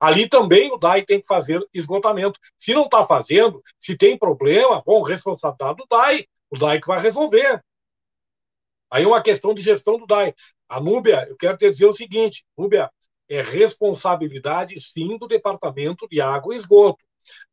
Ali 0.00 0.28
também 0.28 0.72
o 0.72 0.78
DAI 0.78 1.04
tem 1.04 1.20
que 1.20 1.26
fazer 1.26 1.62
esgotamento. 1.74 2.40
Se 2.56 2.72
não 2.72 2.84
está 2.84 3.04
fazendo, 3.04 3.62
se 3.78 3.96
tem 3.96 4.18
problema, 4.18 4.82
bom, 4.84 5.02
responsabilidade 5.02 5.76
do 5.76 5.86
DAI, 5.88 6.26
o 6.50 6.58
DAI 6.58 6.80
que 6.80 6.86
vai 6.86 6.98
resolver. 6.98 7.62
Aí 8.90 9.04
é 9.04 9.06
uma 9.06 9.22
questão 9.22 9.54
de 9.54 9.62
gestão 9.62 9.98
do 9.98 10.06
DAI. 10.06 10.34
A 10.70 10.78
Núbia, 10.78 11.26
eu 11.28 11.36
quero 11.36 11.56
te 11.56 11.68
dizer 11.68 11.86
o 11.86 11.92
seguinte, 11.92 12.44
Núbia, 12.56 12.88
é 13.28 13.42
responsabilidade, 13.42 14.78
sim, 14.80 15.18
do 15.18 15.26
Departamento 15.26 16.06
de 16.08 16.20
Água 16.20 16.54
e 16.54 16.56
Esgoto. 16.56 17.04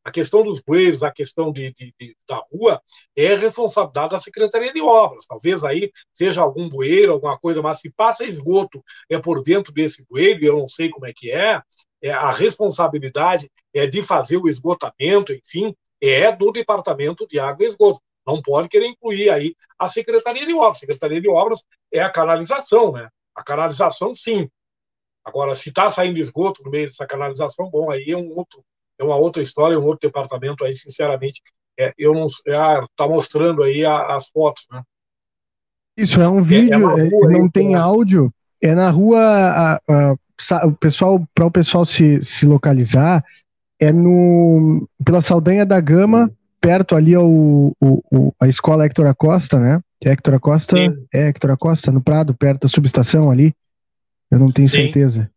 A 0.04 0.10
questão 0.10 0.44
dos 0.44 0.60
bueiros, 0.60 1.02
a 1.02 1.10
questão 1.10 1.50
de, 1.50 1.72
de, 1.72 1.92
de, 1.98 2.16
da 2.28 2.40
rua, 2.52 2.80
é 3.16 3.34
responsabilidade 3.34 4.10
da 4.10 4.20
Secretaria 4.20 4.72
de 4.72 4.80
Obras. 4.80 5.26
Talvez 5.26 5.64
aí 5.64 5.90
seja 6.14 6.42
algum 6.42 6.68
bueiro, 6.68 7.12
alguma 7.12 7.36
coisa, 7.36 7.60
mas 7.60 7.80
se 7.80 7.90
passa 7.90 8.24
esgoto 8.24 8.82
é 9.10 9.18
por 9.18 9.42
dentro 9.42 9.72
desse 9.72 10.06
bueiro, 10.08 10.44
eu 10.44 10.56
não 10.56 10.68
sei 10.68 10.88
como 10.88 11.04
é 11.06 11.12
que 11.12 11.30
é, 11.32 11.60
é 12.00 12.12
a 12.12 12.30
responsabilidade 12.30 13.50
é 13.74 13.84
de 13.84 14.00
fazer 14.00 14.36
o 14.36 14.48
esgotamento, 14.48 15.32
enfim, 15.32 15.74
é 16.00 16.30
do 16.30 16.52
Departamento 16.52 17.26
de 17.26 17.40
Água 17.40 17.64
e 17.64 17.68
Esgoto. 17.68 18.00
Não 18.28 18.42
pode 18.42 18.68
querer 18.68 18.88
incluir 18.88 19.30
aí 19.30 19.56
a 19.78 19.88
Secretaria 19.88 20.44
de 20.44 20.52
Obras. 20.54 20.76
A 20.76 20.80
Secretaria 20.80 21.18
de 21.18 21.30
Obras 21.30 21.64
é 21.90 22.02
a 22.02 22.10
canalização, 22.10 22.92
né? 22.92 23.08
A 23.34 23.42
canalização, 23.42 24.12
sim. 24.14 24.46
Agora, 25.24 25.54
se 25.54 25.70
está 25.70 25.88
saindo 25.88 26.18
esgoto 26.18 26.62
no 26.62 26.70
meio 26.70 26.88
dessa 26.88 27.06
canalização, 27.06 27.70
bom, 27.70 27.90
aí 27.90 28.10
é 28.10 28.16
um 28.16 28.30
outro, 28.36 28.62
é 28.98 29.04
uma 29.04 29.16
outra 29.16 29.40
história, 29.40 29.78
um 29.78 29.86
outro 29.86 30.06
departamento 30.06 30.62
aí, 30.62 30.74
sinceramente, 30.74 31.40
é, 31.80 31.94
eu 31.96 32.12
não 32.12 32.26
está 32.26 32.84
ah, 32.98 33.08
mostrando 33.08 33.62
aí 33.62 33.82
a, 33.82 34.14
as 34.14 34.28
fotos, 34.28 34.66
né? 34.70 34.82
Isso 35.96 36.20
é 36.20 36.28
um 36.28 36.42
vídeo, 36.42 36.90
é, 36.98 37.06
é 37.06 37.10
não 37.10 37.44
aí, 37.44 37.50
tem 37.50 37.72
né? 37.72 37.78
áudio, 37.78 38.30
é 38.62 38.74
na 38.74 38.90
rua, 38.90 39.20
a, 39.20 39.80
a, 39.88 40.66
o 40.66 40.72
pessoal, 40.72 41.26
para 41.34 41.46
o 41.46 41.50
pessoal 41.50 41.84
se, 41.86 42.22
se 42.22 42.44
localizar, 42.44 43.24
é 43.80 43.90
no 43.90 44.86
pela 45.02 45.22
Saldanha 45.22 45.64
da 45.64 45.80
Gama, 45.80 46.30
perto 46.60 46.94
ali 46.94 47.14
ao, 47.14 47.28
o, 47.28 47.74
o, 47.80 48.32
a 48.40 48.48
escola 48.48 48.84
Hector 48.84 49.06
Acosta, 49.06 49.58
né? 49.58 49.80
Que 50.00 50.08
é 50.08 50.12
Hector 50.12 50.34
Acosta, 50.34 50.76
Sim. 50.76 50.94
é 51.12 51.28
Hector 51.28 51.50
Acosta, 51.50 51.90
no 51.90 52.00
Prado, 52.00 52.34
perto 52.34 52.62
da 52.62 52.68
subestação 52.68 53.30
ali. 53.30 53.54
Eu 54.30 54.38
não 54.38 54.50
tenho 54.50 54.68
Sim. 54.68 54.82
certeza. 54.82 55.30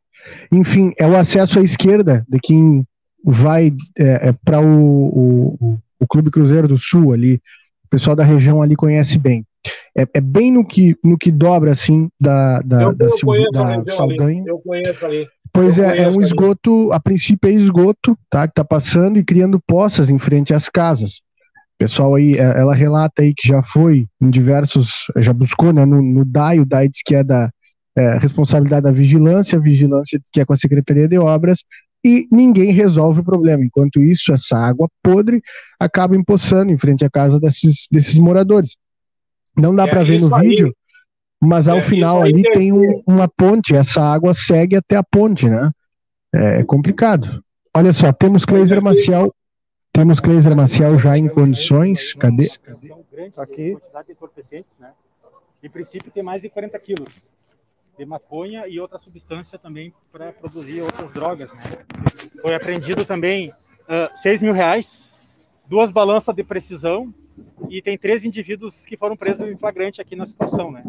Enfim, 0.52 0.94
é 1.00 1.08
o 1.08 1.16
acesso 1.16 1.60
à 1.60 1.64
esquerda 1.64 2.26
de 2.30 2.40
quem 2.40 2.86
vai 3.24 3.72
é, 3.98 4.30
é 4.30 4.36
para 4.44 4.60
o, 4.62 5.58
o, 5.60 5.78
o, 6.00 6.08
Clube 6.08 6.32
Cruzeiro 6.32 6.68
do 6.68 6.78
Sul 6.78 7.14
ali. 7.14 7.36
O 7.86 7.90
pessoal 7.90 8.16
da 8.16 8.24
região 8.24 8.62
ali 8.62 8.76
conhece 8.76 9.18
bem. 9.18 9.46
É, 9.98 10.08
é 10.14 10.22
bem 10.22 10.52
no 10.52 10.66
que, 10.66 10.96
no 11.04 11.18
que 11.18 11.32
dobra, 11.32 11.72
assim, 11.72 12.10
da, 12.20 12.62
da, 12.62 12.84
eu, 12.84 12.96
da, 12.96 13.06
eu 13.06 13.52
da, 13.52 13.78
da 13.82 13.96
Saldanha. 13.96 14.42
Ali. 14.42 14.50
Eu 14.50 14.60
conheço 14.60 15.06
ali. 15.06 15.28
Pois 15.54 15.78
é, 15.78 16.04
é 16.04 16.08
um 16.08 16.22
esgoto, 16.22 16.92
a 16.94 17.00
princípio 17.00 17.50
é 17.50 17.54
esgoto, 17.54 18.18
tá? 18.30 18.48
Que 18.48 18.54
tá 18.54 18.64
passando 18.64 19.20
e 19.20 19.24
criando 19.24 19.60
poças 19.60 20.10
em 20.10 20.18
frente 20.18 20.54
às 20.54 20.70
casas. 20.70 21.22
Pessoal 21.78 22.16
aí, 22.16 22.36
é, 22.36 22.60
ela 22.60 22.74
relata 22.74 23.22
aí 23.22 23.34
que 23.36 23.48
já 23.48 23.62
foi 23.62 24.08
em 24.22 24.30
diversos, 24.30 25.06
já 25.18 25.34
buscou, 25.34 25.74
né, 25.74 25.84
no, 25.84 26.02
no 26.02 26.24
DAI, 26.24 26.60
o 26.60 26.66
DAI 26.66 26.88
diz 26.88 27.02
que 27.04 27.16
é 27.16 27.24
da 27.24 27.50
é, 27.98 28.18
responsabilidade 28.18 28.84
da 28.84 28.92
vigilância, 28.92 29.58
a 29.58 29.62
vigilância 29.62 30.20
que 30.32 30.40
é 30.40 30.46
com 30.46 30.54
a 30.54 30.58
Secretaria 30.58 31.08
de 31.08 31.18
Obras, 31.18 31.60
e 32.04 32.28
ninguém 32.32 32.72
resolve 32.72 33.20
o 33.20 33.24
problema. 33.24 33.64
Enquanto 33.64 34.02
isso, 34.02 34.34
essa 34.34 34.58
água 34.58 34.88
podre 35.04 35.42
acaba 35.80 36.16
empoçando 36.16 36.72
em 36.72 36.78
frente 36.78 37.06
à 37.06 37.10
casa 37.10 37.40
desses, 37.40 37.88
desses 37.92 38.18
moradores. 38.18 38.76
Não 39.56 39.76
dá 39.76 39.84
é, 39.84 39.88
para 39.88 40.04
ver 40.04 40.22
no 40.22 40.36
aí, 40.36 40.50
vídeo, 40.50 40.74
mas 41.42 41.68
ao 41.68 41.80
é, 41.80 41.82
final 41.82 42.22
ali 42.22 42.44
tem, 42.44 42.54
tem 42.54 42.74
um, 42.74 43.02
uma 43.08 43.28
ponte, 43.28 43.76
essa 43.76 44.02
água 44.02 44.34
segue 44.34 44.76
até 44.76 44.96
a 44.96 45.04
ponte, 45.04 45.50
né? 45.50 45.72
É 46.34 46.64
complicado. 46.64 47.44
Olha 47.76 47.92
só, 47.92 48.14
temos 48.14 48.46
Cleiser 48.46 48.82
Maciel, 48.84 49.34
temos 49.92 50.20
Cleiser 50.20 50.56
Maciel 50.56 51.00
já 51.00 51.18
em 51.18 51.28
condições, 51.28 52.14
cadê? 52.14 52.48
Aqui. 53.38 53.72
Quantidade 53.74 54.08
de 54.08 54.12
entorpecentes, 54.14 54.78
né? 54.80 54.92
Em 55.64 55.70
princípio 55.70 56.12
tem 56.12 56.24
mais 56.24 56.42
de 56.42 56.50
40 56.50 56.78
quilos 56.80 57.32
de 57.98 58.06
maconha 58.06 58.68
e 58.68 58.80
outra 58.80 58.98
substância 58.98 59.60
também 59.60 59.94
para 60.12 60.32
produzir 60.32 60.82
outras 60.82 61.12
drogas. 61.12 61.52
Né? 61.54 61.62
Foi 62.42 62.56
apreendido 62.56 63.06
também 63.06 63.50
uh, 63.50 64.16
6 64.16 64.42
mil 64.42 64.54
reais, 64.54 65.12
duas 65.68 65.92
balanças 65.92 66.36
de 66.36 66.44
precisão 66.44 67.14
e 67.70 67.82
tem 67.82 67.98
três 67.98 68.24
indivíduos 68.24 68.86
que 68.86 68.98
foram 68.98 69.16
presos 69.16 69.48
em 69.48 69.58
flagrante 69.58 70.02
aqui 70.02 70.16
na 70.16 70.26
situação. 70.26 70.72
Né? 70.72 70.84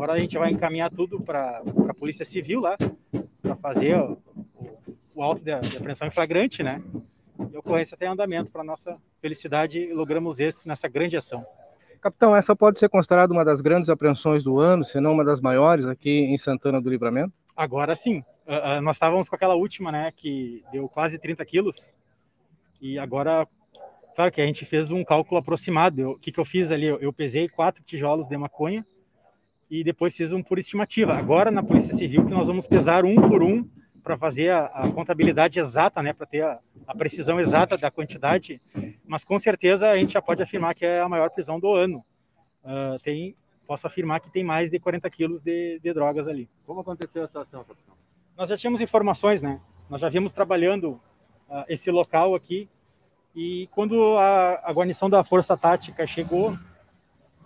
Agora 0.00 0.14
a 0.14 0.18
gente 0.18 0.38
vai 0.38 0.50
encaminhar 0.50 0.88
tudo 0.88 1.20
para 1.20 1.62
a 1.86 1.92
Polícia 1.92 2.24
Civil 2.24 2.58
lá, 2.58 2.74
para 3.42 3.54
fazer 3.56 3.98
o, 3.98 4.16
o 5.14 5.22
auto 5.22 5.44
de, 5.44 5.60
de 5.60 5.76
apreensão 5.76 6.08
em 6.08 6.10
flagrante, 6.10 6.62
né? 6.62 6.82
E 7.52 7.54
a 7.54 7.58
ocorrência 7.58 7.98
tem 7.98 8.08
andamento 8.08 8.50
para 8.50 8.64
nossa 8.64 8.96
felicidade 9.20 9.92
logramos 9.92 10.40
esse 10.40 10.66
nessa 10.66 10.88
grande 10.88 11.18
ação. 11.18 11.44
Capitão, 12.00 12.34
essa 12.34 12.56
pode 12.56 12.78
ser 12.78 12.88
considerada 12.88 13.30
uma 13.30 13.44
das 13.44 13.60
grandes 13.60 13.90
apreensões 13.90 14.42
do 14.42 14.58
ano, 14.58 14.82
se 14.82 14.98
não 15.02 15.12
uma 15.12 15.22
das 15.22 15.38
maiores 15.38 15.84
aqui 15.84 16.20
em 16.20 16.38
Santana 16.38 16.80
do 16.80 16.88
Livramento? 16.88 17.34
Agora 17.54 17.94
sim. 17.94 18.24
Uh, 18.46 18.80
nós 18.80 18.96
estávamos 18.96 19.28
com 19.28 19.36
aquela 19.36 19.54
última, 19.54 19.92
né, 19.92 20.10
que 20.16 20.64
deu 20.72 20.88
quase 20.88 21.18
30 21.18 21.44
quilos. 21.44 21.94
E 22.80 22.98
agora, 22.98 23.46
claro 24.16 24.32
que 24.32 24.40
a 24.40 24.46
gente 24.46 24.64
fez 24.64 24.90
um 24.90 25.04
cálculo 25.04 25.38
aproximado. 25.38 26.12
O 26.12 26.18
que, 26.18 26.32
que 26.32 26.40
eu 26.40 26.44
fiz 26.46 26.70
ali? 26.70 26.86
Eu, 26.86 26.98
eu 27.00 27.12
pesei 27.12 27.50
quatro 27.50 27.84
tijolos 27.84 28.26
de 28.26 28.38
maconha 28.38 28.82
e 29.70 29.84
depois 29.84 30.16
fiz 30.16 30.32
um 30.32 30.42
por 30.42 30.58
estimativa. 30.58 31.14
Agora, 31.14 31.50
na 31.50 31.62
Polícia 31.62 31.94
Civil, 31.94 32.26
que 32.26 32.32
nós 32.32 32.48
vamos 32.48 32.66
pesar 32.66 33.04
um 33.04 33.14
por 33.14 33.42
um 33.42 33.64
para 34.02 34.16
fazer 34.16 34.50
a, 34.50 34.66
a, 34.66 34.90
contabilidade 34.90 35.60
exata, 35.60 36.02
né, 36.02 36.12
para 36.12 36.26
ter 36.26 36.42
a, 36.42 36.58
a, 36.86 36.96
precisão 36.96 37.38
exata 37.38 37.78
da 37.78 37.90
quantidade, 37.90 38.60
mas 39.06 39.22
com 39.22 39.38
certeza 39.38 39.88
a 39.88 39.96
gente 39.96 40.14
já 40.14 40.22
pode 40.22 40.42
afirmar 40.42 40.74
que 40.74 40.84
é 40.84 41.00
a 41.00 41.08
maior 41.08 41.30
prisão 41.30 41.60
do 41.60 41.72
ano. 41.72 42.04
Uh, 42.64 43.00
tem, 43.02 43.36
posso 43.66 43.86
afirmar 43.86 44.20
que 44.20 44.30
tem 44.30 44.42
mais 44.42 44.70
de 44.70 44.78
40 44.80 45.08
quilos 45.10 45.42
de, 45.42 45.78
de 45.78 45.92
drogas 45.92 46.26
ali. 46.26 46.48
Como 46.66 46.80
aconteceu 46.80 47.24
essa 47.24 47.42
ação, 47.42 47.62
capitão? 47.62 47.94
Nós 48.36 48.48
já 48.48 48.56
tínhamos 48.56 48.80
informações, 48.80 49.40
né? 49.40 49.60
Nós 49.88 50.00
já 50.00 50.08
vimos 50.08 50.32
trabalhando 50.32 51.00
uh, 51.48 51.64
esse 51.68 51.90
local 51.90 52.34
aqui 52.34 52.68
e 53.34 53.68
quando 53.70 54.16
a, 54.16 54.60
a 54.64 54.72
guarnição 54.72 55.08
da 55.08 55.22
Força 55.22 55.56
Tática 55.56 56.06
chegou, 56.06 56.56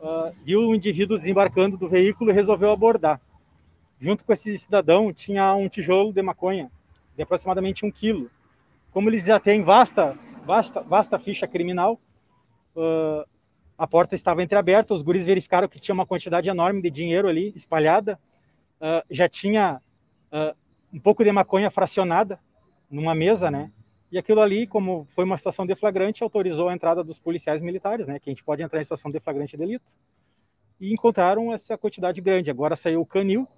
uh, 0.05 0.35
viu 0.45 0.61
o 0.69 0.75
indivíduo 0.75 1.19
desembarcando 1.19 1.77
do 1.77 1.89
veículo 1.89 2.31
e 2.31 2.35
resolveu 2.35 2.71
abordar 2.71 3.21
junto 4.05 4.25
com 4.25 4.33
esse 4.33 4.57
cidadão 4.59 5.13
tinha 5.13 5.55
um 5.55 5.69
tijolo 5.69 6.13
de 6.13 6.21
maconha 6.21 6.71
de 7.17 7.23
aproximadamente 7.23 7.87
um 7.87 7.91
quilo. 7.91 8.31
Como 8.91 9.09
eles 9.09 9.25
já 9.25 9.41
têm 9.41 9.63
vasta, 9.63 10.19
vasta, 10.45 10.83
vasta 10.83 11.19
ficha 11.19 11.47
criminal, 11.47 11.99
uh, 12.77 13.27
a 13.79 13.87
porta 13.87 14.15
estava 14.15 14.43
entreaberta, 14.43 14.93
os 14.93 15.03
guris 15.03 15.25
verificaram 15.25 15.69
que 15.69 15.81
tinha 15.81 15.95
uma 15.95 16.07
quantidade 16.07 16.49
enorme 16.49 16.83
de 16.83 16.91
dinheiro 16.91 17.29
ali 17.29 17.53
espalhada, 17.57 18.19
uh, 18.81 19.03
já 19.11 19.29
tinha 19.29 19.81
uh, 20.31 20.57
um 20.93 21.01
pouco 21.01 21.25
de 21.25 21.33
maconha 21.33 21.71
fracionada 21.71 22.39
numa 22.91 23.15
mesa, 23.15 23.51
né? 23.51 23.71
E 24.15 24.19
aquilo 24.19 24.41
ali, 24.41 24.65
como 24.65 25.09
foi 25.13 25.25
uma 25.25 25.37
situação 25.37 25.67
de 25.67 25.75
flagrante, 25.75 26.23
autorizou 26.23 26.69
a 26.69 26.73
entrada 26.73 27.03
dos 27.03 27.19
policiais 27.19 27.61
militares, 27.61 28.07
né? 28.07 28.21
Que 28.21 28.31
a 28.31 28.33
gente 28.33 28.45
pode 28.45 28.63
entrar 28.63 28.81
em 28.81 28.85
situação 28.85 29.11
de 29.11 29.19
flagrante 29.19 29.57
delito. 29.57 29.85
E 30.81 30.93
encontraram 30.93 31.53
essa 31.53 31.77
quantidade 31.77 32.21
grande. 32.21 32.49
Agora 32.49 32.77
saiu 32.77 33.01
o 33.01 33.07
canil, 33.07 33.49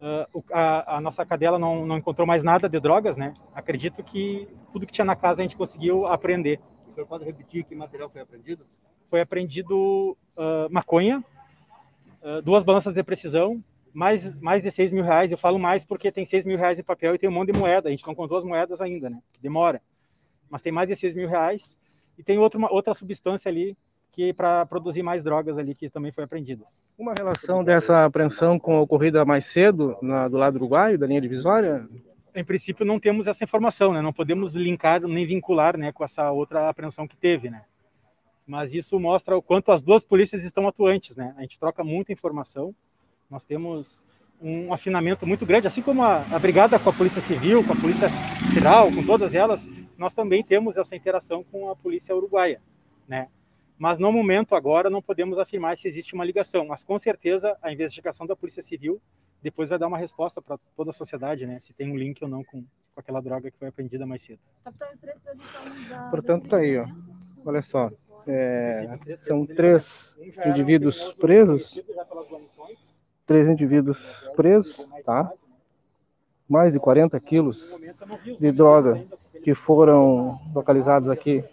Uh, 0.00 0.44
a, 0.52 0.96
a, 0.96 1.00
nossa 1.00 1.24
cadela 1.24 1.58
não, 1.58 1.86
não 1.86 1.96
encontrou 1.96 2.26
mais 2.26 2.42
nada 2.42 2.68
de 2.68 2.78
drogas, 2.78 3.16
né? 3.16 3.32
Acredito 3.54 4.02
que 4.02 4.46
tudo 4.70 4.84
que 4.84 4.92
tinha 4.92 5.04
na 5.04 5.16
casa 5.16 5.40
a 5.40 5.42
gente 5.42 5.56
conseguiu 5.56 6.04
apreender. 6.04 6.60
O 6.86 6.92
senhor 6.92 7.06
pode 7.06 7.24
repetir 7.24 7.64
que 7.64 7.74
material 7.74 8.10
foi 8.10 8.20
apreendido? 8.20 8.66
Foi 9.08 9.20
apreendido 9.22 10.14
uh, 10.36 10.68
maconha, 10.70 11.24
uh, 12.22 12.42
duas 12.42 12.62
balanças 12.62 12.92
de 12.92 13.02
precisão, 13.02 13.64
mais, 13.94 14.34
mais 14.40 14.60
de 14.60 14.70
6 14.70 14.90
mil 14.90 15.04
reais. 15.04 15.30
Eu 15.30 15.38
falo 15.38 15.58
mais 15.58 15.84
porque 15.84 16.10
tem 16.10 16.24
6 16.24 16.44
mil 16.44 16.58
reais 16.58 16.78
em 16.78 16.82
papel 16.82 17.14
e 17.14 17.18
tem 17.18 17.28
um 17.28 17.32
monte 17.32 17.52
de 17.52 17.58
moeda. 17.58 17.88
A 17.88 17.90
gente 17.90 18.06
não 18.06 18.14
contou 18.14 18.36
as 18.36 18.44
moedas 18.44 18.80
ainda, 18.80 19.08
né? 19.08 19.22
Demora. 19.40 19.80
Mas 20.50 20.60
tem 20.60 20.72
mais 20.72 20.88
de 20.88 20.96
6 20.96 21.14
mil 21.14 21.28
reais. 21.28 21.78
E 22.18 22.22
tem 22.22 22.36
outra, 22.36 22.60
outra 22.70 22.92
substância 22.92 23.48
ali 23.48 23.76
que 24.12 24.32
para 24.32 24.64
produzir 24.66 25.02
mais 25.02 25.22
drogas 25.22 25.58
ali 25.58 25.74
que 25.74 25.90
também 25.90 26.12
foi 26.12 26.24
apreendidas. 26.24 26.68
Uma 26.96 27.12
relação 27.12 27.64
dessa 27.64 28.04
apreensão 28.04 28.58
com 28.58 28.76
a 28.76 28.80
ocorrida 28.80 29.24
mais 29.24 29.46
cedo 29.46 29.96
na, 30.00 30.28
do 30.28 30.36
lado 30.36 30.56
uruguaio, 30.56 30.98
da 30.98 31.06
linha 31.06 31.20
divisória? 31.20 31.88
Em 32.32 32.44
princípio 32.44 32.84
não 32.84 33.00
temos 33.00 33.26
essa 33.26 33.42
informação, 33.42 33.92
né? 33.92 34.00
Não 34.00 34.12
podemos 34.12 34.54
linkar 34.54 35.00
nem 35.00 35.26
vincular, 35.26 35.76
né, 35.76 35.92
com 35.92 36.04
essa 36.04 36.30
outra 36.30 36.68
apreensão 36.68 37.08
que 37.08 37.16
teve, 37.16 37.50
né? 37.50 37.62
Mas 38.46 38.74
isso 38.74 38.98
mostra 39.00 39.36
o 39.36 39.42
quanto 39.42 39.72
as 39.72 39.82
duas 39.82 40.04
polícias 40.04 40.44
estão 40.44 40.68
atuantes, 40.68 41.16
né? 41.16 41.34
A 41.36 41.42
gente 41.42 41.58
troca 41.58 41.82
muita 41.82 42.12
informação. 42.12 42.74
Nós 43.34 43.42
temos 43.42 44.00
um 44.40 44.72
afinamento 44.72 45.26
muito 45.26 45.44
grande, 45.44 45.66
assim 45.66 45.82
como 45.82 46.04
a, 46.04 46.24
a 46.30 46.38
brigada 46.38 46.78
com 46.78 46.88
a 46.88 46.92
Polícia 46.92 47.20
Civil, 47.20 47.64
com 47.64 47.72
a 47.72 47.76
Polícia 47.76 48.08
Federal, 48.08 48.92
com 48.92 49.04
todas 49.04 49.34
elas, 49.34 49.68
nós 49.98 50.14
também 50.14 50.44
temos 50.44 50.76
essa 50.76 50.94
interação 50.94 51.42
com 51.42 51.68
a 51.68 51.74
Polícia 51.74 52.14
Uruguaia, 52.14 52.62
né? 53.08 53.26
mas 53.76 53.98
no 53.98 54.12
momento 54.12 54.54
agora 54.54 54.88
não 54.88 55.02
podemos 55.02 55.36
afirmar 55.36 55.76
se 55.76 55.88
existe 55.88 56.14
uma 56.14 56.24
ligação, 56.24 56.64
mas 56.64 56.84
com 56.84 56.96
certeza 56.96 57.58
a 57.60 57.72
investigação 57.72 58.24
da 58.24 58.36
Polícia 58.36 58.62
Civil 58.62 59.02
depois 59.42 59.68
vai 59.68 59.80
dar 59.80 59.88
uma 59.88 59.98
resposta 59.98 60.40
para 60.40 60.56
toda 60.76 60.90
a 60.90 60.92
sociedade, 60.92 61.44
né, 61.44 61.58
se 61.58 61.74
tem 61.74 61.90
um 61.90 61.96
link 61.96 62.22
ou 62.22 62.28
não 62.28 62.44
com, 62.44 62.62
com 62.62 63.00
aquela 63.00 63.20
droga 63.20 63.50
que 63.50 63.58
foi 63.58 63.66
apreendida 63.66 64.06
mais 64.06 64.22
cedo. 64.22 64.38
Portanto, 66.08 66.48
tá 66.48 66.58
aí, 66.58 66.78
ó. 66.78 66.86
Olha 67.44 67.62
só, 67.62 67.90
é, 68.26 68.96
são 69.16 69.44
três 69.44 70.16
indivíduos 70.46 71.12
presos, 71.14 71.78
três 73.26 73.48
indivíduos 73.48 74.30
presos, 74.36 74.88
tá? 75.04 75.32
Mais 76.48 76.72
de 76.72 76.78
40 76.78 77.18
quilos 77.20 77.76
de 78.38 78.52
droga 78.52 79.04
que 79.42 79.54
foram 79.54 80.40
localizados 80.54 81.10
aqui 81.10 81.44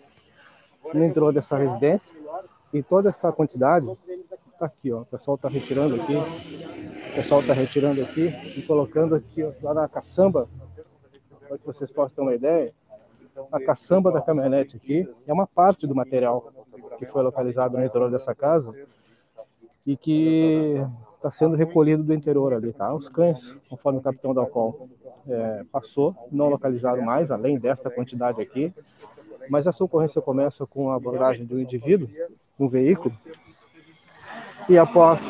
no 0.93 1.05
interior 1.05 1.33
dessa 1.33 1.57
residência. 1.57 2.15
E 2.73 2.81
toda 2.81 3.09
essa 3.09 3.31
quantidade 3.31 3.89
está 4.53 4.65
aqui, 4.65 4.91
ó. 4.91 5.01
O 5.01 5.05
pessoal 5.05 5.35
está 5.35 5.49
retirando 5.49 5.95
aqui. 5.95 6.15
O 6.15 7.15
pessoal 7.15 7.41
está 7.41 7.53
retirando 7.53 8.01
aqui 8.01 8.27
e 8.57 8.61
colocando 8.61 9.15
aqui 9.15 9.43
ó, 9.43 9.51
lá 9.61 9.73
na 9.73 9.89
caçamba, 9.89 10.47
para 11.47 11.57
que 11.57 11.65
vocês 11.65 11.91
possam 11.91 12.15
ter 12.15 12.21
uma 12.21 12.35
ideia. 12.35 12.73
A 13.51 13.59
caçamba 13.59 14.11
da 14.11 14.21
caminhonete 14.21 14.77
aqui 14.77 15.09
é 15.27 15.33
uma 15.33 15.47
parte 15.47 15.87
do 15.87 15.95
material 15.95 16.51
que 16.97 17.05
foi 17.05 17.23
localizado 17.23 17.77
no 17.77 17.83
interior 17.83 18.11
dessa 18.11 18.35
casa 18.35 18.73
e 19.85 19.97
que 19.97 20.85
está 21.21 21.29
sendo 21.29 21.55
recolhido 21.55 22.01
do 22.01 22.15
interior 22.15 22.51
ali, 22.51 22.73
tá? 22.73 22.91
Os 22.95 23.07
cães, 23.07 23.55
conforme 23.69 23.99
o 23.99 24.01
capitão 24.01 24.33
da 24.33 24.41
Alcol 24.41 24.89
é, 25.27 25.63
passou, 25.71 26.15
não 26.31 26.49
localizaram 26.49 27.03
mais, 27.03 27.29
além 27.29 27.59
desta 27.59 27.91
quantidade 27.91 28.41
aqui. 28.41 28.73
Mas 29.47 29.67
essa 29.67 29.83
ocorrência 29.83 30.19
começa 30.19 30.65
com 30.65 30.89
a 30.89 30.95
abordagem 30.95 31.45
do 31.45 31.59
indivíduo 31.59 32.09
no 32.57 32.67
veículo 32.67 33.15
e 34.67 34.77
após 34.77 35.21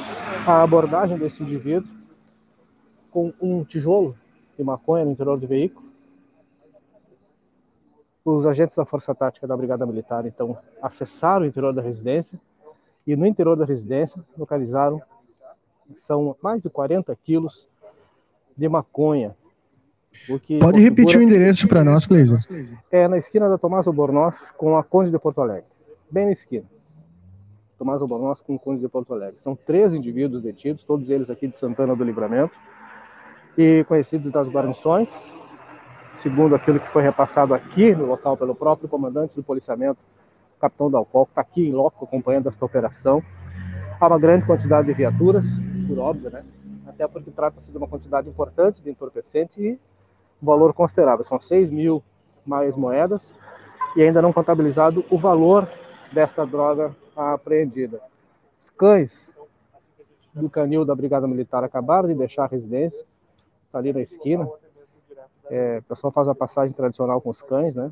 a 0.48 0.62
abordagem 0.62 1.18
desse 1.18 1.44
indivíduo 1.44 1.90
com 3.10 3.34
um 3.42 3.64
tijolo 3.64 4.16
de 4.58 4.64
maconha 4.64 5.04
no 5.04 5.12
interior 5.12 5.38
do 5.38 5.48
veículo, 5.48 5.90
os 8.24 8.46
agentes 8.46 8.76
da 8.76 8.86
Força 8.86 9.14
Tática 9.14 9.48
da 9.48 9.58
Brigada 9.58 9.86
Militar 9.86 10.26
então 10.26 10.58
acessaram 10.82 11.44
o 11.44 11.48
interior 11.48 11.74
da 11.74 11.82
residência 11.82 12.40
e 13.06 13.16
no 13.16 13.26
interior 13.26 13.58
da 13.58 13.66
residência 13.66 14.24
localizaram 14.38 15.02
são 15.98 16.36
mais 16.42 16.62
de 16.62 16.70
40 16.70 17.16
quilos 17.24 17.68
de 18.58 18.68
maconha 18.68 19.36
Pode 20.60 20.80
repetir 20.80 21.20
o 21.20 21.24
endereço 21.24 21.68
para 21.68 21.84
nós, 21.84 22.06
Cleison? 22.06 22.38
É 22.92 23.08
na 23.08 23.18
esquina 23.18 23.50
da 23.50 23.58
Tomás 23.58 23.88
Albornoz 23.88 24.52
com 24.52 24.78
a 24.78 24.84
Conde 24.84 25.12
de 25.12 25.18
Porto 25.18 25.42
Alegre. 25.42 25.70
Bem 26.12 26.26
na 26.26 26.32
esquina. 26.32 26.64
Tomás 27.78 28.02
Albornoz 28.02 28.42
com 28.42 28.56
o 28.56 28.60
Conde 28.60 28.82
de 28.82 28.88
Porto 28.88 29.14
Alegre. 29.14 29.40
São 29.42 29.56
três 29.56 29.94
indivíduos 29.94 30.44
detidos, 30.44 30.84
todos 30.84 31.10
eles 31.10 31.30
aqui 31.30 31.48
de 31.48 31.56
Santana 31.56 31.96
do 31.96 32.04
Livramento, 32.04 32.54
e 33.58 33.84
conhecidos 33.86 34.30
das 34.30 34.48
guarnições, 34.48 35.10
segundo 36.16 36.54
aquilo 36.54 36.80
que 36.80 36.88
foi 36.90 37.02
repassado 37.02 37.54
aqui 37.54 37.96
no 37.96 38.06
local 38.06 38.38
pelo 38.38 38.54
próprio 38.54 38.88
comandante 38.88 39.36
do 39.36 39.44
policiamento, 39.44 39.98
capitão 40.60 40.92
Dalcol, 40.92 41.26
que 41.26 41.32
está 41.32 41.42
aqui 41.42 41.68
em 41.68 41.72
loco 41.72 42.06
acompanhando 42.06 42.48
esta 42.48 42.64
operação. 42.64 43.24
Há 44.00 44.08
uma 44.08 44.20
grande 44.20 44.46
quantidade 44.46 44.88
de 44.88 44.94
viaturas, 44.94 45.48
por 45.92 46.00
óbvio, 46.00 46.32
né? 46.32 46.46
Até 46.88 47.06
porque 47.06 47.30
trata-se 47.30 47.70
de 47.70 47.78
uma 47.78 47.88
quantidade 47.88 48.30
importante 48.30 48.82
de 48.82 48.90
entorpecente 48.90 49.62
e 49.62 49.78
valor 50.42 50.74
considerável. 50.74 51.24
São 51.24 51.40
6 51.40 51.70
mil 51.70 52.02
mais 52.46 52.78
moedas 52.78 53.34
e 53.96 54.02
ainda 54.02 54.22
não 54.22 54.32
contabilizado 54.32 55.04
o 55.10 55.18
valor 55.18 55.68
desta 56.14 56.46
droga 56.46 56.96
apreendida. 57.14 58.00
Os 58.60 58.70
cães 58.70 59.34
do 60.34 60.50
canil 60.50 60.86
da 60.86 60.96
Brigada 60.96 61.28
Militar 61.28 61.62
acabaram 61.62 62.08
de 62.08 62.16
deixar 62.16 62.46
a 62.46 62.48
residência, 62.48 63.06
tá 63.70 63.80
ali 63.80 63.92
na 63.92 64.00
esquina. 64.00 64.48
É, 65.50 65.80
o 65.80 65.84
pessoal 65.84 66.14
faz 66.14 66.30
a 66.30 66.36
passagem 66.36 66.74
tradicional 66.74 67.20
com 67.20 67.30
os 67.30 67.42
cães, 67.42 67.76
né? 67.76 67.92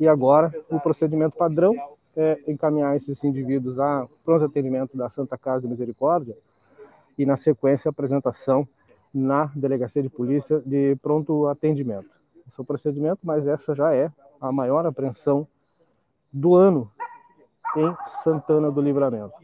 E 0.00 0.08
agora 0.08 0.50
o 0.70 0.80
procedimento 0.80 1.36
padrão 1.36 1.74
é 2.16 2.38
encaminhar 2.46 2.96
esses 2.96 3.22
indivíduos 3.22 3.78
a 3.78 4.08
pronto 4.24 4.46
atendimento 4.46 4.96
da 4.96 5.10
Santa 5.10 5.36
Casa 5.36 5.60
de 5.60 5.68
Misericórdia 5.68 6.34
e, 7.18 7.24
na 7.24 7.36
sequência, 7.36 7.88
apresentação 7.88 8.66
na 9.12 9.46
delegacia 9.54 10.02
de 10.02 10.08
polícia 10.08 10.60
de 10.64 10.96
pronto 10.96 11.46
atendimento. 11.46 12.10
Esse 12.46 12.60
é 12.60 12.62
o 12.62 12.64
procedimento, 12.64 13.20
mas 13.22 13.46
essa 13.46 13.74
já 13.74 13.94
é 13.94 14.12
a 14.40 14.52
maior 14.52 14.84
apreensão 14.86 15.46
do 16.32 16.54
ano 16.54 16.90
em 17.76 17.96
Santana 18.22 18.70
do 18.70 18.80
Livramento. 18.80 19.34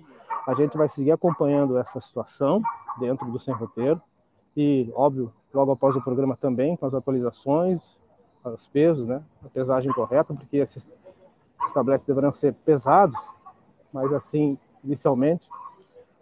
A 0.46 0.54
gente 0.54 0.76
vai 0.76 0.88
seguir 0.88 1.12
acompanhando 1.12 1.78
essa 1.78 2.00
situação 2.00 2.60
dentro 2.98 3.30
do 3.30 3.38
Sem 3.38 3.54
Roteiro 3.54 4.00
e, 4.56 4.92
óbvio, 4.94 5.32
logo 5.52 5.72
após 5.72 5.96
o 5.96 6.02
programa 6.02 6.36
também, 6.36 6.76
com 6.76 6.84
as 6.84 6.94
atualizações, 6.94 7.98
os 8.44 8.66
pesos, 8.68 9.06
né, 9.06 9.22
a 9.44 9.48
pesagem 9.48 9.92
correta, 9.92 10.34
porque 10.34 10.56
esses 10.56 10.86
estabelecimentos 11.66 12.06
deverão 12.06 12.32
ser 12.32 12.54
pesados, 12.54 13.18
mas 13.92 14.12
assim, 14.12 14.58
inicialmente, 14.82 15.48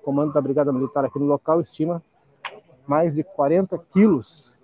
comando 0.03 0.33
da 0.33 0.41
Brigada 0.41 0.73
Militar 0.73 1.05
aqui 1.05 1.19
no 1.19 1.27
local 1.27 1.61
estima 1.61 2.03
mais 2.87 3.15
de 3.15 3.23
40 3.23 3.79
quilos 3.93 4.57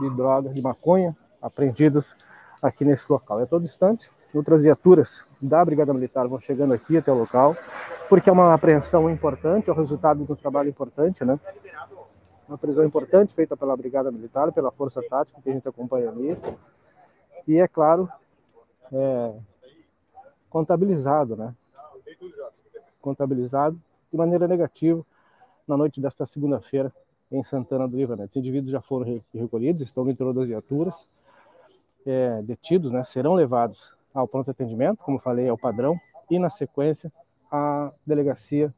de 0.00 0.08
droga, 0.10 0.50
de 0.50 0.62
maconha, 0.62 1.16
apreendidos 1.42 2.06
aqui 2.62 2.84
nesse 2.84 3.10
local. 3.10 3.40
É 3.40 3.46
todo 3.46 3.64
instante, 3.64 4.10
outras 4.32 4.62
viaturas 4.62 5.24
da 5.40 5.64
Brigada 5.64 5.92
Militar 5.92 6.26
vão 6.26 6.40
chegando 6.40 6.72
aqui 6.72 6.96
até 6.96 7.12
o 7.12 7.18
local, 7.18 7.56
porque 8.08 8.30
é 8.30 8.32
uma 8.32 8.54
apreensão 8.54 9.10
importante, 9.10 9.68
é 9.68 9.72
o 9.72 9.76
resultado 9.76 10.24
de 10.24 10.32
um 10.32 10.36
trabalho 10.36 10.68
importante, 10.68 11.24
né? 11.24 11.38
Uma 12.48 12.56
prisão 12.56 12.84
importante 12.84 13.34
feita 13.34 13.56
pela 13.56 13.76
Brigada 13.76 14.10
Militar, 14.10 14.50
pela 14.52 14.70
Força 14.70 15.02
Tática 15.02 15.40
que 15.42 15.50
a 15.50 15.52
gente 15.52 15.68
acompanha 15.68 16.08
ali. 16.08 16.38
E, 17.46 17.58
é 17.58 17.68
claro, 17.68 18.08
é, 18.90 19.34
contabilizado, 20.48 21.36
né? 21.36 21.54
Contabilizado 23.02 23.78
de 24.10 24.16
maneira 24.16 24.48
negativa 24.48 25.04
na 25.66 25.76
noite 25.76 26.00
desta 26.00 26.24
segunda-feira, 26.24 26.92
em 27.30 27.42
Santana 27.42 27.86
do 27.86 27.96
Livramento. 27.96 28.30
Os 28.30 28.36
indivíduos 28.36 28.72
já 28.72 28.80
foram 28.80 29.20
recolhidos, 29.34 29.82
estão 29.82 30.04
no 30.04 30.10
interior 30.10 30.32
das 30.32 30.48
viaturas, 30.48 31.06
é, 32.06 32.40
detidos, 32.42 32.90
né, 32.90 33.04
serão 33.04 33.34
levados 33.34 33.92
ao 34.14 34.26
pronto 34.26 34.50
atendimento, 34.50 34.98
como 35.04 35.18
falei, 35.18 35.46
é 35.46 35.52
o 35.52 35.58
padrão, 35.58 36.00
e 36.30 36.38
na 36.38 36.48
sequência 36.48 37.12
à 37.50 37.92
delegacia 38.06 38.74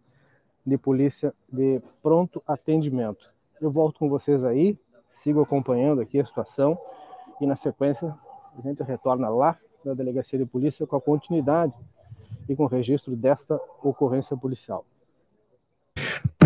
de 0.67 0.77
polícia 0.77 1.33
de 1.49 1.81
pronto 2.03 2.43
atendimento. 2.47 3.33
Eu 3.61 3.71
volto 3.71 4.01
com 4.01 4.09
vocês 4.09 4.45
aí, 4.45 4.77
sigo 5.09 5.41
acompanhando 5.41 6.01
aqui 6.01 6.19
a 6.19 6.25
situação 6.25 6.79
e 7.41 7.47
na 7.47 7.57
sequência 7.57 8.15
a 8.57 8.61
gente 8.63 8.83
retorna 8.83 9.29
lá 9.29 9.57
na 9.85 9.95
delegacia 9.95 10.39
de 10.39 10.45
polícia 10.45 10.87
com 10.87 10.97
a 10.97 11.01
continuidade 11.01 11.73
e 12.49 12.55
com 12.55 12.65
o 12.65 12.69
registro 12.69 13.17
desta 13.17 13.61
ocorrência 13.83 14.37
policial 14.37 14.85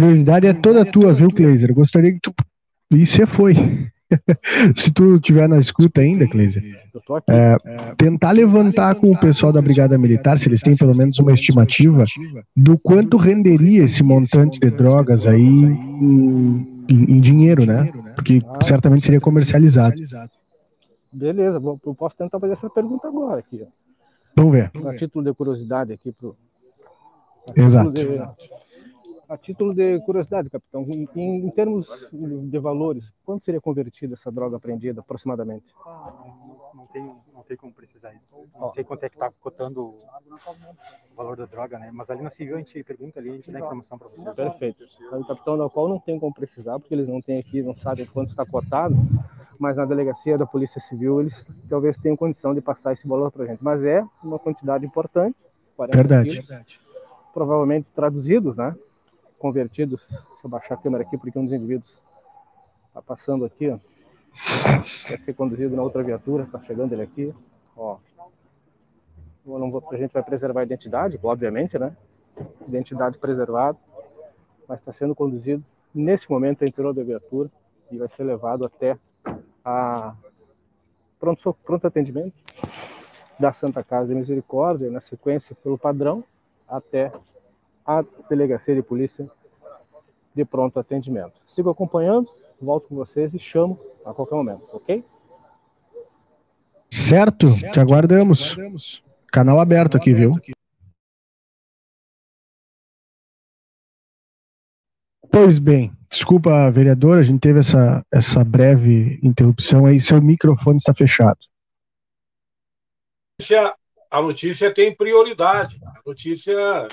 prioridade 0.04 0.46
é 0.46 0.52
toda 0.52 0.84
tua, 0.84 1.12
viu, 1.12 1.30
Kleiser? 1.30 1.72
Gostaria 1.72 2.12
que 2.12 2.20
tu. 2.20 2.32
E 2.90 3.06
você 3.06 3.26
foi. 3.26 3.54
Se 4.76 4.92
tu 4.92 5.14
estiver 5.14 5.48
na 5.48 5.58
escuta 5.58 6.00
ainda, 6.00 6.28
Kleiser, 6.28 6.62
é, 7.28 7.56
tentar 7.96 8.32
levantar 8.32 8.94
com 8.96 9.10
o 9.10 9.18
pessoal 9.18 9.52
da 9.52 9.62
Brigada 9.62 9.98
Militar, 9.98 10.38
se 10.38 10.48
eles 10.48 10.62
têm 10.62 10.76
pelo 10.76 10.94
menos 10.94 11.18
uma 11.18 11.32
estimativa, 11.32 12.04
do 12.54 12.78
quanto 12.78 13.16
renderia 13.16 13.84
esse 13.84 14.04
montante 14.04 14.60
de 14.60 14.70
drogas 14.70 15.26
aí 15.26 15.40
em, 15.40 16.86
em 16.88 17.20
dinheiro, 17.20 17.64
né? 17.64 17.90
Porque 18.14 18.40
certamente 18.64 19.06
seria 19.06 19.20
comercializado. 19.20 19.96
Beleza, 21.12 21.60
eu 21.84 21.94
posso 21.94 22.14
tentar 22.16 22.38
fazer 22.38 22.52
essa 22.52 22.70
pergunta 22.70 23.08
agora 23.08 23.40
aqui. 23.40 23.62
Vamos 24.36 24.52
ver. 24.52 24.70
A 24.86 24.96
título 24.96 25.24
de 25.24 25.32
curiosidade 25.32 25.92
aqui 25.92 26.12
pro. 26.12 26.36
Exato. 27.56 27.90
De, 27.90 28.06
a 29.34 29.38
título 29.38 29.74
de 29.74 30.00
curiosidade, 30.00 30.48
capitão, 30.48 30.82
em, 30.88 31.08
em, 31.16 31.50
termos 31.50 31.88
de 32.12 32.58
valores, 32.58 33.12
quanto 33.24 33.44
seria 33.44 33.60
convertida 33.60 34.14
essa 34.14 34.30
droga 34.30 34.56
apreendida, 34.56 35.00
aproximadamente? 35.00 35.74
Ah, 35.84 36.12
não, 36.16 36.70
não, 36.74 36.86
tenho, 36.86 37.16
não 37.32 37.42
tenho 37.42 37.58
como 37.58 37.72
precisar 37.72 38.14
isso. 38.14 38.28
Não 38.58 38.70
sei 38.70 38.84
quanto 38.84 39.02
é 39.02 39.08
que 39.08 39.16
está 39.16 39.32
cotando 39.40 39.82
o 39.82 41.14
valor 41.16 41.36
da 41.36 41.46
droga, 41.46 41.78
né? 41.78 41.90
Mas 41.92 42.10
ali 42.10 42.22
na 42.22 42.30
civil 42.30 42.54
a 42.54 42.58
gente 42.58 42.82
pergunta 42.84 43.18
ali, 43.18 43.30
a 43.30 43.32
gente 43.34 43.50
dá 43.50 43.58
informação 43.58 43.98
para 43.98 44.08
você. 44.08 44.32
Perfeito. 44.32 44.84
O 45.12 45.26
capitão 45.26 45.58
da 45.58 45.68
qual 45.68 45.88
não 45.88 45.98
tem 45.98 46.18
como 46.18 46.32
precisar, 46.32 46.78
porque 46.78 46.94
eles 46.94 47.08
não 47.08 47.20
têm 47.20 47.38
aqui, 47.38 47.60
não 47.60 47.74
sabem 47.74 48.06
quanto 48.06 48.28
está 48.28 48.46
cotado, 48.46 48.94
mas 49.58 49.76
na 49.76 49.84
delegacia 49.84 50.38
da 50.38 50.46
Polícia 50.46 50.80
Civil 50.80 51.20
eles 51.20 51.50
talvez 51.68 51.96
tenham 51.96 52.16
condição 52.16 52.54
de 52.54 52.60
passar 52.60 52.92
esse 52.92 53.08
valor 53.08 53.32
para 53.32 53.44
a 53.44 53.46
gente. 53.48 53.64
Mas 53.64 53.82
é 53.82 54.06
uma 54.22 54.38
quantidade 54.38 54.86
importante. 54.86 55.36
Verdade. 55.92 56.30
Quilos, 56.30 56.48
verdade. 56.48 56.80
Provavelmente 57.32 57.90
traduzidos, 57.90 58.56
né? 58.56 58.76
Convertidos. 59.44 60.08
Deixa 60.08 60.24
eu 60.42 60.48
baixar 60.48 60.74
a 60.74 60.78
câmera 60.78 61.04
aqui 61.04 61.18
porque 61.18 61.38
um 61.38 61.44
dos 61.44 61.52
indivíduos 61.52 62.02
está 62.88 63.02
passando 63.02 63.44
aqui. 63.44 63.68
Vai 63.68 65.18
ser 65.18 65.34
conduzido 65.34 65.76
na 65.76 65.82
outra 65.82 66.02
viatura, 66.02 66.44
está 66.44 66.58
chegando 66.62 66.94
ele 66.94 67.02
aqui, 67.02 67.34
ó. 67.76 67.98
Vou, 69.44 69.86
a 69.92 69.96
gente 69.96 70.14
vai 70.14 70.22
preservar 70.22 70.60
a 70.60 70.62
identidade, 70.62 71.20
obviamente, 71.22 71.78
né? 71.78 71.94
Identidade 72.66 73.18
preservada, 73.18 73.76
mas 74.66 74.78
está 74.78 74.94
sendo 74.94 75.14
conduzido 75.14 75.62
nesse 75.94 76.30
momento 76.30 76.64
interior 76.64 76.94
da 76.94 77.02
viatura 77.02 77.50
e 77.90 77.98
vai 77.98 78.08
ser 78.08 78.24
levado 78.24 78.64
até 78.64 78.96
a 79.62 80.14
pronto, 81.20 81.54
pronto 81.62 81.86
atendimento 81.86 82.34
da 83.38 83.52
Santa 83.52 83.84
Casa 83.84 84.08
de 84.08 84.14
Misericórdia, 84.14 84.90
na 84.90 85.02
sequência 85.02 85.54
pelo 85.62 85.76
padrão, 85.76 86.24
até 86.66 87.12
à 87.86 88.04
delegacia 88.28 88.74
de 88.74 88.82
polícia 88.82 89.28
de 90.34 90.44
pronto 90.44 90.78
atendimento. 90.80 91.34
Sigo 91.46 91.70
acompanhando, 91.70 92.28
volto 92.60 92.88
com 92.88 92.96
vocês 92.96 93.34
e 93.34 93.38
chamo 93.38 93.78
a 94.04 94.12
qualquer 94.12 94.34
momento, 94.34 94.64
ok? 94.72 95.04
Certo, 96.90 97.48
certo. 97.48 97.72
te 97.72 97.80
aguardamos. 97.80 98.52
aguardamos. 98.52 99.02
Canal 99.30 99.60
aberto 99.60 99.92
Canal 99.92 100.02
aqui, 100.02 100.10
aberto 100.12 100.28
viu? 100.28 100.36
Aqui. 100.36 100.52
Pois 105.30 105.58
bem, 105.58 105.92
desculpa, 106.08 106.70
vereador, 106.70 107.18
a 107.18 107.22
gente 107.22 107.40
teve 107.40 107.58
essa, 107.58 108.06
essa 108.12 108.44
breve 108.44 109.18
interrupção 109.20 109.84
aí, 109.84 110.00
seu 110.00 110.22
microfone 110.22 110.76
está 110.76 110.94
fechado. 110.94 111.40
A 114.10 114.22
notícia 114.22 114.72
tem 114.72 114.94
prioridade. 114.94 115.80
A 115.84 116.00
notícia 116.06 116.86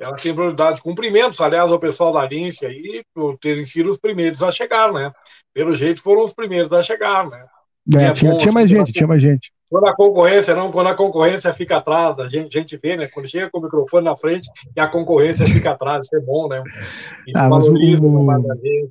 ela 0.00 0.16
tem 0.16 0.34
prioridade 0.34 0.76
de 0.76 0.82
cumprimentos, 0.82 1.40
aliás, 1.40 1.70
ao 1.70 1.78
pessoal 1.78 2.12
da 2.12 2.26
Lince 2.26 2.64
aí, 2.64 3.04
por 3.14 3.36
terem 3.38 3.64
sido 3.64 3.90
os 3.90 3.98
primeiros 3.98 4.42
a 4.42 4.50
chegar, 4.50 4.90
né? 4.92 5.12
Pelo 5.52 5.74
jeito 5.74 6.02
foram 6.02 6.24
os 6.24 6.32
primeiros 6.32 6.72
a 6.72 6.82
chegar, 6.82 7.28
né? 7.28 7.44
É, 7.94 8.04
é 8.04 8.12
tinha, 8.12 8.32
bom, 8.32 8.38
tinha, 8.38 8.52
mais 8.52 8.66
assim, 8.66 8.76
gente, 8.76 8.92
tinha 8.92 9.06
mais 9.06 9.20
gente. 9.20 9.52
Quando 9.68 9.86
a 9.86 9.94
concorrência, 9.94 10.54
não, 10.54 10.72
quando 10.72 10.88
a 10.88 10.94
concorrência 10.94 11.52
fica 11.52 11.76
atrás, 11.76 12.18
a 12.18 12.28
gente, 12.28 12.56
a 12.56 12.60
gente 12.60 12.76
vê, 12.76 12.96
né? 12.96 13.06
Quando 13.06 13.30
chega 13.30 13.48
com 13.50 13.58
o 13.58 13.62
microfone 13.62 14.04
na 14.04 14.16
frente 14.16 14.50
e 14.74 14.80
a 14.80 14.88
concorrência 14.88 15.46
fica 15.46 15.70
atrás, 15.70 16.06
isso 16.06 16.16
é 16.16 16.20
bom, 16.20 16.48
né? 16.48 16.62
Isso 17.26 17.38
ah, 17.38 17.48
valoriza 17.48 18.02
o... 18.02 18.26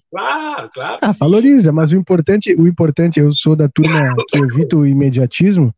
Claro, 0.10 0.70
claro. 0.74 1.00
Ah, 1.02 1.12
valoriza, 1.20 1.72
mas 1.72 1.92
o 1.92 1.96
importante, 1.96 2.56
o 2.56 2.68
importante, 2.68 3.20
eu 3.20 3.34
sou 3.34 3.56
da 3.56 3.68
turma 3.68 4.16
que 4.30 4.38
evita 4.38 4.78
o 4.78 4.86
imediatismo, 4.86 5.74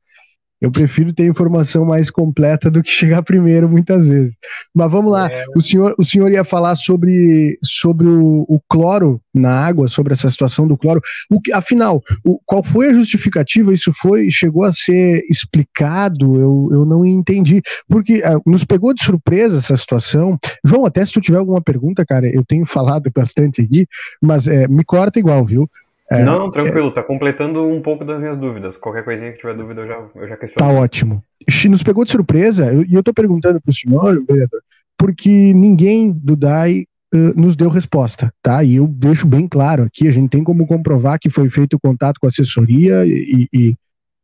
eu 0.62 0.70
prefiro 0.70 1.12
ter 1.12 1.26
informação 1.26 1.84
mais 1.84 2.12
completa 2.12 2.70
do 2.70 2.84
que 2.84 2.90
chegar 2.92 3.24
primeiro, 3.24 3.68
muitas 3.68 4.08
vezes. 4.08 4.36
Mas 4.74 4.92
vamos 4.92 5.12
lá. 5.12 5.28
É. 5.28 5.46
O, 5.56 5.62
senhor, 5.62 5.96
o 5.98 6.06
senhor 6.06 6.32
ia 6.32 6.44
falar 6.44 6.76
sobre, 6.76 7.58
sobre 7.64 8.08
o, 8.08 8.46
o 8.48 8.62
cloro 8.70 9.20
na 9.34 9.52
água, 9.52 9.88
sobre 9.88 10.14
essa 10.14 10.30
situação 10.30 10.68
do 10.68 10.78
cloro. 10.78 11.02
O 11.32 11.42
que, 11.42 11.52
afinal, 11.52 12.04
o, 12.24 12.40
qual 12.46 12.64
foi 12.64 12.90
a 12.90 12.94
justificativa? 12.94 13.74
Isso 13.74 13.92
foi 13.92 14.30
chegou 14.30 14.64
a 14.64 14.72
ser 14.72 15.24
explicado? 15.28 16.40
Eu, 16.40 16.70
eu 16.72 16.86
não 16.86 17.04
entendi. 17.04 17.62
Porque 17.90 18.20
uh, 18.20 18.42
nos 18.46 18.64
pegou 18.64 18.94
de 18.94 19.04
surpresa 19.04 19.58
essa 19.58 19.76
situação. 19.76 20.38
João, 20.64 20.86
até 20.86 21.04
se 21.04 21.14
tu 21.14 21.22
tiver 21.22 21.40
alguma 21.40 21.62
pergunta, 21.62 22.06
cara, 22.06 22.30
eu 22.30 22.46
tenho 22.46 22.68
falado 22.68 23.10
bastante 23.16 23.62
aqui, 23.62 23.88
mas 24.22 24.48
é, 24.48 24.68
me 24.68 24.84
corta 24.84 25.18
igual, 25.18 25.44
viu? 25.44 25.68
É, 26.12 26.24
não, 26.26 26.40
não, 26.40 26.52
tranquilo, 26.52 26.90
é, 26.90 26.92
tá 26.92 27.02
completando 27.02 27.66
um 27.66 27.82
pouco 27.82 28.04
das 28.04 28.20
minhas 28.20 28.38
dúvidas. 28.38 28.76
Qualquer 28.76 29.06
coisinha 29.06 29.32
que 29.32 29.38
tiver 29.38 29.56
dúvida, 29.56 29.82
eu 29.82 29.88
já, 29.88 30.08
eu 30.16 30.28
já 30.28 30.36
questiono. 30.36 30.70
Tá 30.70 30.78
ótimo. 30.78 31.24
Nos 31.70 31.84
pegou 31.84 32.04
de 32.04 32.12
surpresa, 32.12 32.72
e 32.74 32.76
eu, 32.76 32.86
eu 32.98 33.04
tô 33.04 33.14
perguntando 33.14 33.62
pro 33.62 33.74
senhor, 33.74 34.22
vereador, 34.26 34.62
porque 34.98 35.54
ninguém 35.54 36.12
do 36.12 36.36
DAI 36.36 36.86
uh, 37.16 37.40
nos 37.40 37.56
deu 37.56 37.70
resposta, 37.70 38.30
tá? 38.44 38.62
E 38.62 38.76
eu 38.76 38.88
deixo 38.88 39.26
bem 39.26 39.48
claro 39.48 39.84
aqui, 39.84 40.06
a 40.06 40.12
gente 40.12 40.30
tem 40.30 40.44
como 40.44 40.68
comprovar 40.68 41.18
que 41.18 41.30
foi 41.30 41.50
feito 41.50 41.78
o 41.78 41.80
contato 41.80 42.20
com 42.20 42.28
a 42.28 42.30
assessoria 42.30 43.06
e, 43.06 43.48
e, 43.54 43.76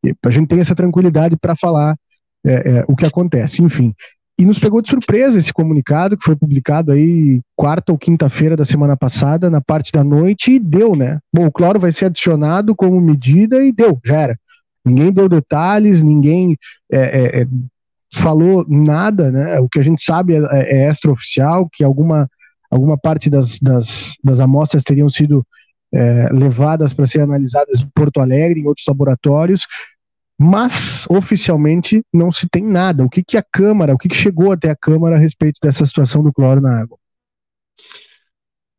e 0.03 0.13
a 0.25 0.29
gente 0.29 0.49
tem 0.49 0.59
essa 0.59 0.75
tranquilidade 0.75 1.37
para 1.37 1.55
falar 1.55 1.95
é, 2.45 2.79
é, 2.79 2.85
o 2.87 2.97
que 2.97 3.05
acontece. 3.05 3.63
Enfim, 3.63 3.93
e 4.39 4.45
nos 4.45 4.59
pegou 4.59 4.81
de 4.81 4.89
surpresa 4.89 5.39
esse 5.39 5.51
comunicado 5.51 6.15
que 6.15 6.23
foi 6.23 6.35
publicado 6.35 6.91
aí 6.91 7.41
quarta 7.55 7.91
ou 7.91 7.97
quinta-feira 7.97 8.55
da 8.55 8.65
semana 8.65 8.95
passada, 8.95 9.49
na 9.49 9.59
parte 9.59 9.91
da 9.91 10.03
noite, 10.03 10.51
e 10.51 10.59
deu, 10.59 10.95
né? 10.95 11.19
Bom, 11.33 11.47
o 11.47 11.51
cloro 11.51 11.79
vai 11.79 11.91
ser 11.91 12.05
adicionado 12.05 12.75
como 12.75 13.01
medida 13.01 13.63
e 13.63 13.71
deu, 13.71 13.99
já 14.05 14.21
era. 14.21 14.39
Ninguém 14.85 15.11
deu 15.11 15.27
detalhes, 15.27 16.03
ninguém 16.03 16.55
é, 16.91 16.99
é, 16.99 17.41
é 17.41 17.47
falou 18.13 18.63
nada, 18.69 19.31
né? 19.31 19.59
O 19.59 19.67
que 19.67 19.79
a 19.79 19.83
gente 19.83 20.03
sabe 20.03 20.35
é, 20.35 20.85
é 20.85 20.89
extraoficial, 20.89 21.67
que 21.71 21.83
alguma, 21.83 22.29
alguma 22.69 22.97
parte 22.97 23.29
das, 23.29 23.59
das, 23.59 24.13
das 24.23 24.39
amostras 24.39 24.83
teriam 24.83 25.09
sido 25.09 25.45
é, 25.91 26.29
levadas 26.31 26.93
para 26.93 27.07
ser 27.07 27.21
analisadas 27.21 27.81
em 27.81 27.89
Porto 27.93 28.19
Alegre, 28.19 28.59
em 28.59 28.67
outros 28.67 28.85
laboratórios, 28.87 29.65
mas 30.37 31.05
oficialmente 31.09 32.03
não 32.13 32.31
se 32.31 32.47
tem 32.47 32.63
nada. 32.63 33.03
O 33.03 33.09
que, 33.09 33.23
que 33.23 33.37
a 33.37 33.43
Câmara, 33.43 33.93
o 33.93 33.97
que, 33.97 34.07
que 34.07 34.15
chegou 34.15 34.51
até 34.51 34.69
a 34.69 34.75
Câmara 34.75 35.15
a 35.15 35.19
respeito 35.19 35.59
dessa 35.61 35.85
situação 35.85 36.23
do 36.23 36.31
cloro 36.31 36.61
na 36.61 36.81
água? 36.81 36.97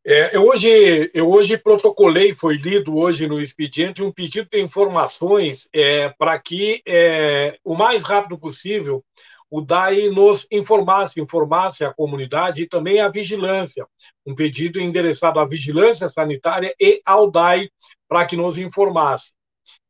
É, 0.07 0.35
eu, 0.35 0.47
hoje, 0.47 1.11
eu 1.13 1.29
hoje 1.29 1.59
protocolei, 1.59 2.33
foi 2.33 2.57
lido 2.57 2.97
hoje 2.97 3.27
no 3.27 3.41
expediente, 3.41 4.03
um 4.03 4.11
pedido 4.11 4.49
de 4.51 4.59
informações 4.59 5.69
é, 5.75 6.09
para 6.09 6.39
que, 6.39 6.81
é, 6.87 7.59
o 7.63 7.75
mais 7.75 8.05
rápido 8.05 8.39
possível, 8.39 9.05
o 9.51 9.61
DAI 9.61 10.09
nos 10.09 10.47
informasse, 10.51 11.21
informasse 11.21 11.85
a 11.85 11.93
comunidade 11.93 12.63
e 12.63 12.67
também 12.67 13.01
a 13.01 13.09
vigilância. 13.09 13.87
Um 14.25 14.35
pedido 14.35 14.81
endereçado 14.81 15.41
à 15.41 15.45
vigilância 15.45 16.09
sanitária 16.09 16.73
e 16.81 17.01
ao 17.05 17.31
DAI 17.31 17.69
para 18.09 18.25
que 18.25 18.37
nos 18.37 18.57
informasse. 18.57 19.33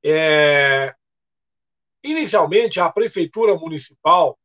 É, 0.05 0.95
inicialmente, 2.11 2.81
a 2.81 2.91
Prefeitura 2.91 3.55
Municipal 3.55 4.39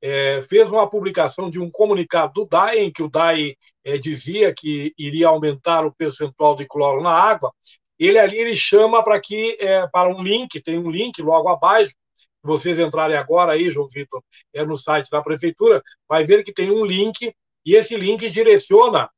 é, 0.00 0.40
fez 0.42 0.70
uma 0.70 0.88
publicação 0.88 1.50
de 1.50 1.58
um 1.60 1.70
comunicado 1.70 2.32
do 2.32 2.46
DAI, 2.46 2.78
em 2.78 2.92
que 2.92 3.02
o 3.02 3.08
DAI 3.08 3.56
é, 3.84 3.98
dizia 3.98 4.52
que 4.54 4.92
iria 4.98 5.28
aumentar 5.28 5.84
o 5.84 5.94
percentual 5.94 6.56
de 6.56 6.66
cloro 6.66 7.02
na 7.02 7.12
água. 7.12 7.52
Ele 7.98 8.18
ali 8.18 8.36
ele 8.36 8.54
chama 8.54 9.02
para 9.02 9.18
que 9.20 9.56
é, 9.58 9.86
para 9.88 10.08
um 10.08 10.22
link, 10.22 10.60
tem 10.60 10.78
um 10.78 10.90
link 10.90 11.20
logo 11.22 11.48
abaixo. 11.48 11.92
Se 12.16 12.26
vocês 12.42 12.78
entrarem 12.78 13.16
agora 13.16 13.52
aí, 13.52 13.70
João 13.70 13.88
Vitor, 13.88 14.22
é 14.52 14.64
no 14.64 14.76
site 14.76 15.10
da 15.10 15.22
prefeitura, 15.22 15.82
vai 16.08 16.24
ver 16.24 16.44
que 16.44 16.52
tem 16.52 16.70
um 16.70 16.84
link 16.84 17.34
e 17.64 17.74
esse 17.74 17.96
link 17.96 18.28
direciona 18.30 19.10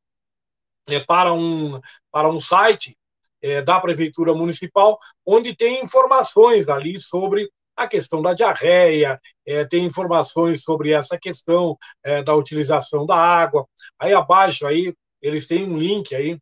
é, 0.88 1.01
para 1.01 1.32
um 1.32 1.80
para 2.11 2.28
um 2.30 2.40
site 2.40 2.96
é, 3.42 3.62
da 3.62 3.80
prefeitura 3.80 4.34
municipal, 4.34 4.99
onde 5.26 5.55
tem 5.55 5.82
informações 5.82 6.68
ali 6.68 6.99
sobre 6.99 7.51
a 7.79 7.87
questão 7.87 8.20
da 8.20 8.35
diarreia, 8.35 9.20
é, 9.47 9.64
tem 9.64 9.85
informações 9.85 10.62
sobre 10.62 10.93
essa 10.93 11.16
questão 11.16 11.76
é, 12.05 12.22
da 12.22 12.35
utilização 12.35 13.07
da 13.07 13.14
água. 13.16 13.66
Aí 13.99 14.12
abaixo 14.12 14.66
aí 14.66 14.93
eles 15.22 15.47
têm 15.47 15.64
um 15.64 15.79
link 15.79 16.14
aí, 16.14 16.37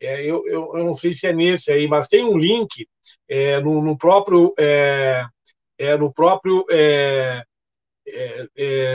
é, 0.00 0.22
eu, 0.22 0.42
eu, 0.46 0.76
eu, 0.76 0.84
não 0.84 0.92
sei 0.92 1.14
se 1.14 1.26
é 1.26 1.32
nesse 1.32 1.72
aí, 1.72 1.88
mas 1.88 2.08
tem 2.08 2.24
um 2.24 2.36
link 2.36 2.86
é, 3.28 3.60
no, 3.60 3.80
no, 3.80 3.96
próprio 3.96 4.52
é, 4.58 5.24
é, 5.78 5.96
no 5.96 6.12
próprio 6.12 6.66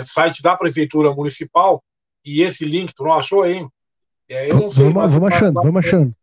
site 0.03 0.43
da 0.43 0.55
prefeitura 0.55 1.11
municipal 1.13 1.84
e 2.24 2.43
esse 2.43 2.65
link 2.65 2.93
tu 2.93 3.03
não 3.03 3.13
achou 3.13 3.43
aí? 3.43 3.65
eu 4.30 4.55
não 4.55 4.69
sei. 4.69 4.89
Vamos, 4.89 5.13
vamos 5.13 5.34
achando, 5.34 5.53
vamos 5.55 5.86
achando. 5.86 6.15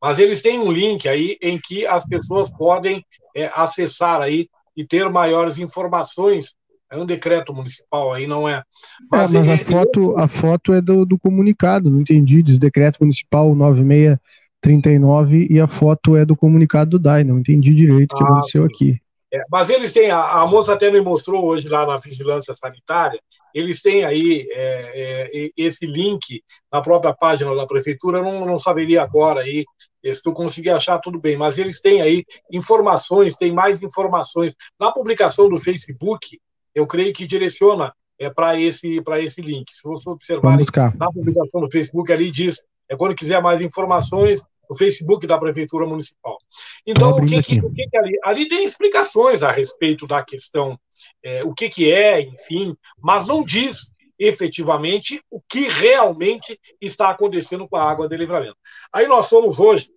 Mas 0.00 0.18
eles 0.18 0.42
têm 0.42 0.58
um 0.58 0.70
link 0.70 1.08
aí 1.08 1.36
em 1.40 1.58
que 1.58 1.86
as 1.86 2.06
pessoas 2.06 2.50
podem 2.50 3.04
é, 3.34 3.50
acessar 3.54 4.20
aí 4.20 4.48
e 4.76 4.84
ter 4.84 5.08
maiores 5.08 5.58
informações. 5.58 6.54
É 6.90 6.96
um 6.96 7.06
decreto 7.06 7.52
municipal 7.52 8.12
aí, 8.12 8.26
não 8.26 8.48
é? 8.48 8.62
Mas, 9.10 9.34
é, 9.34 9.38
mas 9.38 9.48
a, 9.48 9.58
foto, 9.58 10.16
a 10.16 10.28
foto 10.28 10.72
é 10.72 10.80
do, 10.80 11.04
do 11.04 11.18
comunicado, 11.18 11.90
não 11.90 12.00
entendi. 12.00 12.42
Diz 12.42 12.58
decreto 12.58 12.98
municipal 13.00 13.54
9639 13.54 15.48
e 15.50 15.58
a 15.58 15.66
foto 15.66 16.14
é 16.14 16.24
do 16.24 16.36
comunicado 16.36 16.90
do 16.90 16.98
DAI. 16.98 17.24
Não 17.24 17.40
entendi 17.40 17.74
direito 17.74 18.12
o 18.12 18.16
que 18.16 18.22
ah, 18.22 18.26
aconteceu 18.28 18.62
sim. 18.62 18.68
aqui. 18.68 19.00
É, 19.32 19.42
mas 19.50 19.70
eles 19.70 19.92
têm, 19.92 20.10
a, 20.10 20.40
a, 20.40 20.46
moça 20.46 20.72
até 20.72 20.90
me 20.90 21.00
mostrou 21.00 21.44
hoje 21.44 21.68
lá 21.68 21.84
na 21.84 21.96
vigilância 21.96 22.54
sanitária, 22.54 23.20
eles 23.52 23.82
têm 23.82 24.04
aí 24.04 24.46
é, 24.52 25.30
é, 25.34 25.50
esse 25.56 25.84
link 25.84 26.42
na 26.72 26.80
própria 26.80 27.12
página 27.12 27.54
da 27.54 27.66
prefeitura, 27.66 28.18
eu 28.18 28.24
não, 28.24 28.46
não 28.46 28.58
saberia 28.58 29.02
agora 29.02 29.40
aí, 29.40 29.64
se 30.04 30.22
tu 30.22 30.32
conseguir 30.32 30.70
achar, 30.70 31.00
tudo 31.00 31.18
bem, 31.18 31.36
mas 31.36 31.58
eles 31.58 31.80
têm 31.80 32.00
aí 32.00 32.24
informações, 32.52 33.36
tem 33.36 33.52
mais 33.52 33.82
informações. 33.82 34.54
Na 34.78 34.92
publicação 34.92 35.48
do 35.48 35.56
Facebook, 35.56 36.38
eu 36.72 36.86
creio 36.86 37.12
que 37.12 37.26
direciona 37.26 37.92
é, 38.18 38.30
para 38.30 38.60
esse, 38.60 39.02
esse 39.18 39.42
link. 39.42 39.64
Se 39.72 39.82
você 39.82 40.08
observar 40.08 40.56
na 40.96 41.10
publicação 41.10 41.60
do 41.60 41.70
Facebook, 41.70 42.12
ali 42.12 42.30
diz, 42.30 42.62
é 42.88 42.96
quando 42.96 43.16
quiser 43.16 43.42
mais 43.42 43.60
informações, 43.60 44.42
no 44.68 44.76
Facebook 44.76 45.26
da 45.26 45.38
Prefeitura 45.38 45.86
Municipal. 45.86 46.35
Então, 46.86 47.10
o 47.10 47.24
que, 47.24 47.42
que, 47.42 47.60
o 47.60 47.72
que, 47.72 47.88
que, 47.88 47.96
ali, 47.96 48.18
ali 48.22 48.48
tem 48.48 48.64
explicações 48.64 49.42
a 49.42 49.50
respeito 49.50 50.06
da 50.06 50.24
questão, 50.24 50.78
é, 51.22 51.44
o 51.44 51.52
que, 51.52 51.68
que 51.68 51.90
é, 51.90 52.20
enfim, 52.20 52.76
mas 52.98 53.26
não 53.26 53.44
diz 53.44 53.92
efetivamente 54.18 55.20
o 55.30 55.40
que 55.40 55.68
realmente 55.68 56.58
está 56.80 57.10
acontecendo 57.10 57.68
com 57.68 57.76
a 57.76 57.88
água 57.88 58.08
de 58.08 58.16
livramento. 58.16 58.56
Aí 58.92 59.06
nós 59.06 59.28
fomos 59.28 59.60
hoje, 59.60 59.90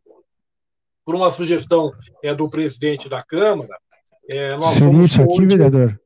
por 1.06 1.16
uma 1.16 1.30
sugestão 1.30 1.92
é, 2.24 2.34
do 2.34 2.50
presidente 2.50 3.08
da 3.08 3.24
Câmara, 3.24 3.78
é, 4.30 4.56
nós 4.56 4.74
Seria 4.74 4.88
fomos 4.88 5.06
isso 5.08 5.22
aqui, 5.22 5.32
hoje... 5.32 5.48
vereador? 5.48 6.02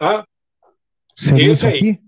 Hã? 0.00 0.24
Seria 1.14 1.52
isso 1.52 1.66
aqui? 1.66 2.00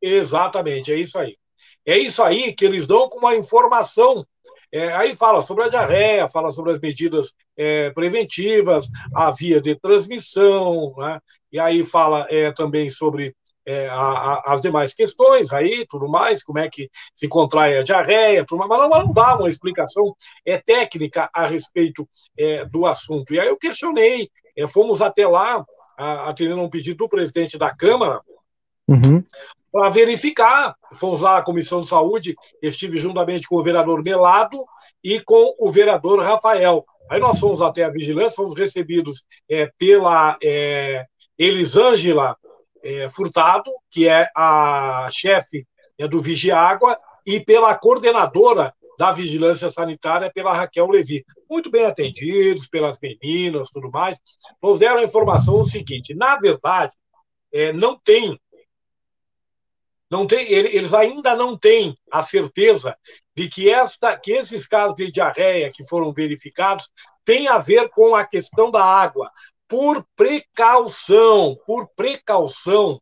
Exatamente, 0.00 0.92
é 0.92 0.96
isso 0.96 1.18
aí. 1.18 1.36
É 1.84 1.98
isso 1.98 2.22
aí 2.22 2.52
que 2.52 2.64
eles 2.64 2.86
dão 2.86 3.08
com 3.08 3.18
uma 3.18 3.34
informação 3.34 4.26
é, 4.72 4.92
aí 4.92 5.14
fala 5.14 5.40
sobre 5.40 5.64
a 5.64 5.68
diarreia, 5.68 6.28
fala 6.28 6.50
sobre 6.50 6.72
as 6.72 6.80
medidas 6.80 7.34
é, 7.56 7.90
preventivas, 7.90 8.88
a 9.14 9.30
via 9.30 9.60
de 9.60 9.74
transmissão, 9.76 10.94
né? 10.96 11.20
e 11.50 11.58
aí 11.58 11.82
fala 11.84 12.26
é, 12.28 12.52
também 12.52 12.90
sobre 12.90 13.34
é, 13.66 13.88
a, 13.88 13.94
a, 13.94 14.42
as 14.52 14.60
demais 14.60 14.94
questões 14.94 15.52
aí, 15.52 15.86
tudo 15.88 16.08
mais, 16.08 16.42
como 16.42 16.58
é 16.58 16.68
que 16.68 16.90
se 17.14 17.28
contrai 17.28 17.78
a 17.78 17.82
diarreia, 17.82 18.44
tudo 18.46 18.58
mais, 18.58 18.68
mas 18.68 18.90
não, 18.90 19.06
não 19.06 19.12
dá 19.12 19.36
uma 19.36 19.48
explicação 19.48 20.14
é, 20.44 20.58
técnica 20.58 21.30
a 21.34 21.46
respeito 21.46 22.08
é, 22.36 22.64
do 22.64 22.86
assunto. 22.86 23.34
E 23.34 23.40
aí 23.40 23.48
eu 23.48 23.56
questionei, 23.56 24.30
é, 24.56 24.66
fomos 24.66 25.02
até 25.02 25.26
lá, 25.26 25.64
a, 25.96 26.30
atendendo 26.30 26.62
um 26.62 26.70
pedido 26.70 26.98
do 26.98 27.08
presidente 27.08 27.58
da 27.58 27.74
Câmara, 27.74 28.20
uhum 28.86 29.24
para 29.72 29.88
verificar. 29.88 30.74
Fomos 30.94 31.20
lá 31.20 31.38
à 31.38 31.42
Comissão 31.42 31.80
de 31.80 31.88
Saúde, 31.88 32.34
estive 32.62 32.98
juntamente 32.98 33.46
com 33.46 33.56
o 33.56 33.62
vereador 33.62 34.02
Melado 34.02 34.58
e 35.02 35.20
com 35.20 35.54
o 35.58 35.70
vereador 35.70 36.22
Rafael. 36.22 36.84
Aí 37.10 37.20
nós 37.20 37.40
fomos 37.40 37.62
até 37.62 37.84
a 37.84 37.90
vigilância, 37.90 38.36
fomos 38.36 38.54
recebidos 38.54 39.26
é, 39.48 39.70
pela 39.78 40.36
é, 40.42 41.06
Elisângela 41.38 42.36
é, 42.82 43.08
Furtado, 43.08 43.70
que 43.90 44.06
é 44.06 44.28
a 44.36 45.06
chefe 45.10 45.66
é, 45.98 46.06
do 46.06 46.20
Vigiágua, 46.20 46.98
e 47.26 47.40
pela 47.40 47.74
coordenadora 47.74 48.74
da 48.98 49.12
Vigilância 49.12 49.70
Sanitária, 49.70 50.30
pela 50.34 50.52
Raquel 50.52 50.88
Levi. 50.88 51.24
Muito 51.48 51.70
bem 51.70 51.84
atendidos 51.84 52.66
pelas 52.66 52.98
meninas, 53.00 53.70
tudo 53.70 53.90
mais. 53.90 54.18
Nos 54.62 54.80
deram 54.80 54.98
a 54.98 55.04
informação 55.04 55.60
o 55.60 55.64
seguinte: 55.64 56.14
na 56.14 56.36
verdade, 56.36 56.92
é, 57.52 57.72
não 57.72 57.98
tem 57.98 58.38
não 60.10 60.26
tem, 60.26 60.50
eles 60.50 60.94
ainda 60.94 61.36
não 61.36 61.56
têm 61.56 61.96
a 62.10 62.22
certeza 62.22 62.96
de 63.36 63.48
que, 63.48 63.70
esta, 63.70 64.16
que 64.16 64.32
esses 64.32 64.66
casos 64.66 64.94
de 64.94 65.10
diarreia 65.10 65.70
que 65.72 65.86
foram 65.86 66.12
verificados 66.12 66.90
têm 67.24 67.46
a 67.46 67.58
ver 67.58 67.90
com 67.90 68.16
a 68.16 68.24
questão 68.24 68.70
da 68.70 68.82
água. 68.82 69.30
Por 69.68 70.04
precaução, 70.16 71.58
por 71.66 71.88
precaução, 71.94 73.00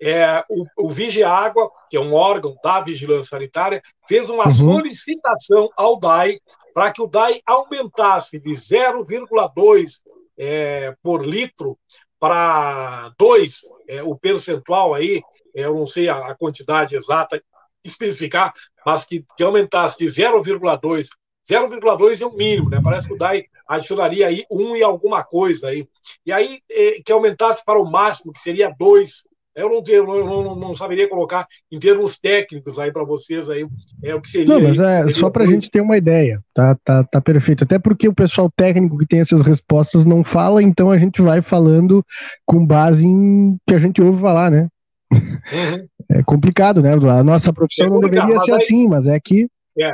é, 0.00 0.44
o, 0.48 0.64
o 0.86 0.88
Vigiágua, 0.88 1.68
que 1.90 1.96
é 1.96 2.00
um 2.00 2.14
órgão 2.14 2.56
da 2.62 2.80
vigilância 2.80 3.30
sanitária, 3.30 3.82
fez 4.06 4.28
uma 4.28 4.44
uhum. 4.44 4.50
solicitação 4.50 5.68
ao 5.76 5.98
DAI 5.98 6.38
para 6.72 6.92
que 6.92 7.02
o 7.02 7.06
DAI 7.06 7.40
aumentasse 7.44 8.38
de 8.38 8.50
0,2 8.50 10.02
é, 10.38 10.94
por 11.02 11.26
litro 11.26 11.76
para 12.20 13.12
2 13.18 13.62
é, 13.88 14.02
o 14.02 14.16
percentual 14.16 14.94
aí 14.94 15.22
eu 15.64 15.74
não 15.74 15.86
sei 15.86 16.08
a, 16.08 16.34
quantidade 16.34 16.96
exata, 16.96 17.42
especificar, 17.84 18.52
mas 18.84 19.04
que, 19.04 19.24
que 19.36 19.42
aumentasse 19.42 19.98
de 19.98 20.06
0,2 20.06 21.08
0,2 21.48 22.20
é 22.20 22.26
o 22.26 22.36
mínimo, 22.36 22.68
né? 22.68 22.80
Parece 22.82 23.06
que 23.06 23.14
o 23.14 23.18
DAI 23.18 23.44
adicionaria 23.68 24.26
aí 24.26 24.44
um 24.50 24.76
e 24.76 24.82
alguma 24.82 25.22
coisa 25.22 25.68
aí. 25.68 25.86
E 26.24 26.32
aí 26.32 26.58
eh, 26.70 27.00
que 27.04 27.12
aumentasse 27.12 27.64
para 27.64 27.80
o 27.80 27.88
máximo, 27.88 28.32
que 28.32 28.40
seria 28.40 28.74
dois. 28.76 29.22
Eu 29.54 29.70
não, 29.70 29.82
eu 29.86 30.06
não, 30.06 30.44
não, 30.44 30.54
não 30.54 30.74
saberia 30.74 31.08
colocar 31.08 31.46
em 31.72 31.78
termos 31.78 32.18
técnicos 32.18 32.78
aí 32.78 32.92
para 32.92 33.04
vocês 33.04 33.48
aí 33.48 33.66
é 34.02 34.14
o 34.14 34.20
que 34.20 34.28
seria. 34.28 34.54
Não, 34.54 34.60
mas 34.60 34.78
é 34.78 35.10
só 35.12 35.30
para 35.30 35.44
a 35.44 35.46
gente 35.46 35.70
ter 35.70 35.80
uma 35.80 35.96
ideia, 35.96 36.42
tá, 36.52 36.76
tá, 36.84 37.02
tá 37.04 37.20
perfeito. 37.22 37.64
Até 37.64 37.78
porque 37.78 38.06
o 38.06 38.14
pessoal 38.14 38.50
técnico 38.54 38.98
que 38.98 39.06
tem 39.06 39.20
essas 39.20 39.40
respostas 39.40 40.04
não 40.04 40.22
fala, 40.22 40.62
então 40.62 40.90
a 40.90 40.98
gente 40.98 41.22
vai 41.22 41.40
falando 41.40 42.04
com 42.44 42.66
base 42.66 43.06
em 43.06 43.56
que 43.66 43.74
a 43.74 43.78
gente 43.78 44.02
ouve 44.02 44.20
falar, 44.20 44.50
né? 44.50 44.68
Uhum. 45.12 45.88
É 46.10 46.22
complicado, 46.22 46.82
né? 46.82 46.92
A 46.92 47.24
nossa 47.24 47.52
profissão 47.52 47.86
é 47.86 47.90
não 47.90 48.00
deveria 48.00 48.38
ser 48.40 48.52
aí, 48.52 48.56
assim, 48.56 48.88
mas 48.88 49.06
é 49.06 49.18
que. 49.20 49.48
É. 49.78 49.92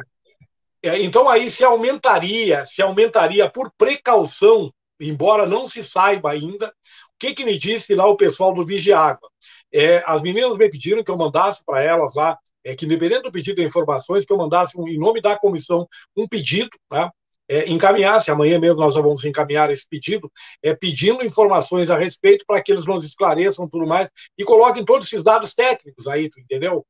é. 0.82 1.02
então 1.02 1.28
aí 1.28 1.50
se 1.50 1.64
aumentaria, 1.64 2.64
se 2.64 2.82
aumentaria 2.82 3.48
por 3.50 3.70
precaução, 3.76 4.72
embora 5.00 5.46
não 5.46 5.66
se 5.66 5.82
saiba 5.82 6.30
ainda, 6.30 6.68
o 6.68 6.72
que, 7.18 7.34
que 7.34 7.44
me 7.44 7.56
disse 7.56 7.94
lá 7.94 8.06
o 8.06 8.16
pessoal 8.16 8.52
do 8.52 8.64
Vigiágua? 8.64 9.28
É, 9.72 10.02
as 10.06 10.22
meninas 10.22 10.56
me 10.56 10.68
pediram 10.68 11.02
que 11.02 11.10
eu 11.10 11.16
mandasse 11.16 11.64
para 11.64 11.82
elas 11.82 12.14
lá 12.14 12.38
é 12.64 12.76
que, 12.76 12.84
independente 12.84 13.22
do 13.22 13.32
pedido 13.32 13.56
de 13.56 13.64
informações, 13.64 14.24
que 14.24 14.32
eu 14.32 14.36
mandasse, 14.36 14.78
um, 14.78 14.86
em 14.86 14.98
nome 14.98 15.20
da 15.20 15.36
comissão, 15.36 15.86
um 16.16 16.28
pedido, 16.28 16.70
né, 16.90 17.10
é, 17.48 17.68
encaminhasse, 17.68 18.30
amanhã 18.30 18.58
mesmo 18.58 18.80
nós 18.80 18.94
já 18.94 19.00
vamos 19.00 19.24
encaminhar 19.24 19.70
esse 19.70 19.86
pedido, 19.88 20.30
é, 20.62 20.74
pedindo 20.74 21.24
informações 21.24 21.90
a 21.90 21.96
respeito 21.96 22.44
para 22.46 22.62
que 22.62 22.72
eles 22.72 22.86
nos 22.86 23.04
esclareçam 23.04 23.68
tudo 23.68 23.86
mais 23.86 24.10
e 24.38 24.44
coloquem 24.44 24.84
todos 24.84 25.06
esses 25.06 25.22
dados 25.22 25.54
técnicos 25.54 26.06
aí, 26.06 26.28
entendeu? 26.38 26.84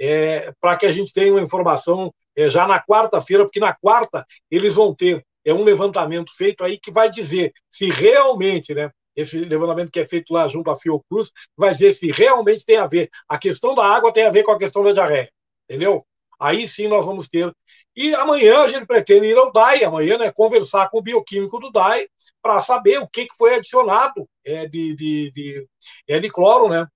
É, 0.00 0.52
para 0.60 0.76
que 0.76 0.86
a 0.86 0.92
gente 0.92 1.12
tenha 1.12 1.32
uma 1.32 1.42
informação 1.42 2.12
é, 2.36 2.48
já 2.48 2.66
na 2.66 2.82
quarta-feira, 2.82 3.44
porque 3.44 3.60
na 3.60 3.74
quarta 3.74 4.24
eles 4.50 4.74
vão 4.74 4.94
ter 4.94 5.24
é 5.44 5.54
um 5.54 5.62
levantamento 5.62 6.34
feito 6.36 6.64
aí 6.64 6.76
que 6.76 6.90
vai 6.90 7.08
dizer 7.08 7.52
se 7.70 7.88
realmente, 7.88 8.74
né, 8.74 8.90
esse 9.14 9.38
levantamento 9.38 9.92
que 9.92 10.00
é 10.00 10.04
feito 10.04 10.32
lá 10.32 10.46
junto 10.48 10.70
à 10.70 10.76
Fiocruz, 10.76 11.30
vai 11.56 11.72
dizer 11.72 11.92
se 11.92 12.10
realmente 12.10 12.66
tem 12.66 12.76
a 12.76 12.86
ver, 12.86 13.08
a 13.28 13.38
questão 13.38 13.74
da 13.74 13.84
água 13.84 14.12
tem 14.12 14.26
a 14.26 14.30
ver 14.30 14.42
com 14.42 14.50
a 14.50 14.58
questão 14.58 14.82
da 14.82 14.92
diarreia, 14.92 15.30
entendeu? 15.68 16.04
Aí 16.38 16.66
sim 16.66 16.88
nós 16.88 17.06
vamos 17.06 17.28
ter. 17.28 17.50
E 17.96 18.14
amanhã 18.14 18.60
a 18.60 18.68
gente 18.68 18.86
pretende 18.86 19.26
ir 19.26 19.38
ao 19.38 19.50
DAI, 19.50 19.82
amanhã, 19.82 20.18
né, 20.18 20.30
conversar 20.30 20.90
com 20.90 20.98
o 20.98 21.02
bioquímico 21.02 21.58
do 21.58 21.70
DAI 21.70 22.06
para 22.42 22.60
saber 22.60 22.98
o 22.98 23.08
que, 23.08 23.24
que 23.26 23.36
foi 23.36 23.54
adicionado 23.54 24.28
é, 24.44 24.66
de, 24.68 24.94
de, 24.94 25.32
de, 25.32 25.66
é, 26.06 26.20
de 26.20 26.28
cloro, 26.28 26.68
né? 26.68 26.86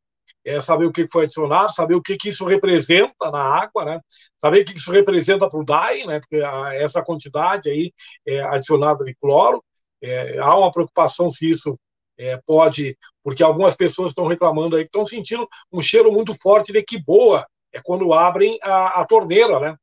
É 0.45 0.61
saber 0.61 0.87
o 0.87 0.93
que 0.93 1.07
foi 1.09 1.25
adicionado, 1.25 1.73
saber 1.73 1.95
o 1.95 2.03
que, 2.03 2.17
que 2.17 2.29
isso 2.29 2.45
representa 2.45 3.31
na 3.31 3.41
água, 3.41 3.85
né? 3.85 4.01
Saber 4.39 4.61
o 4.61 4.65
que 4.65 4.77
isso 4.77 4.93
representa 4.93 5.49
para 5.49 5.59
o 5.59 5.65
DAI, 5.65 6.05
né? 6.07 6.21
Porque 6.21 6.43
a, 6.43 6.75
essa 6.75 7.03
quantidade 7.03 7.71
aí 7.71 7.93
é, 8.27 8.41
adicionada 8.43 9.05
de 9.05 9.15
cloro. 9.15 9.65
É, 10.03 10.39
há 10.39 10.57
uma 10.57 10.71
preocupação 10.71 11.29
se 11.29 11.49
isso 11.49 11.79
é, 12.19 12.39
pode, 12.47 12.97
porque 13.23 13.43
algumas 13.43 13.75
pessoas 13.75 14.11
estão 14.11 14.27
reclamando 14.27 14.77
aí, 14.77 14.85
estão 14.85 15.05
sentindo 15.05 15.49
um 15.73 15.81
cheiro 15.83 16.13
muito 16.13 16.35
forte 16.35 16.73
de 16.73 16.83
que 16.83 17.03
boa 17.03 17.47
é 17.73 17.81
quando 17.83 18.13
abrem 18.13 18.59
a, 18.63 19.01
a 19.01 19.07
torneira, 19.07 19.59
né? 19.61 19.77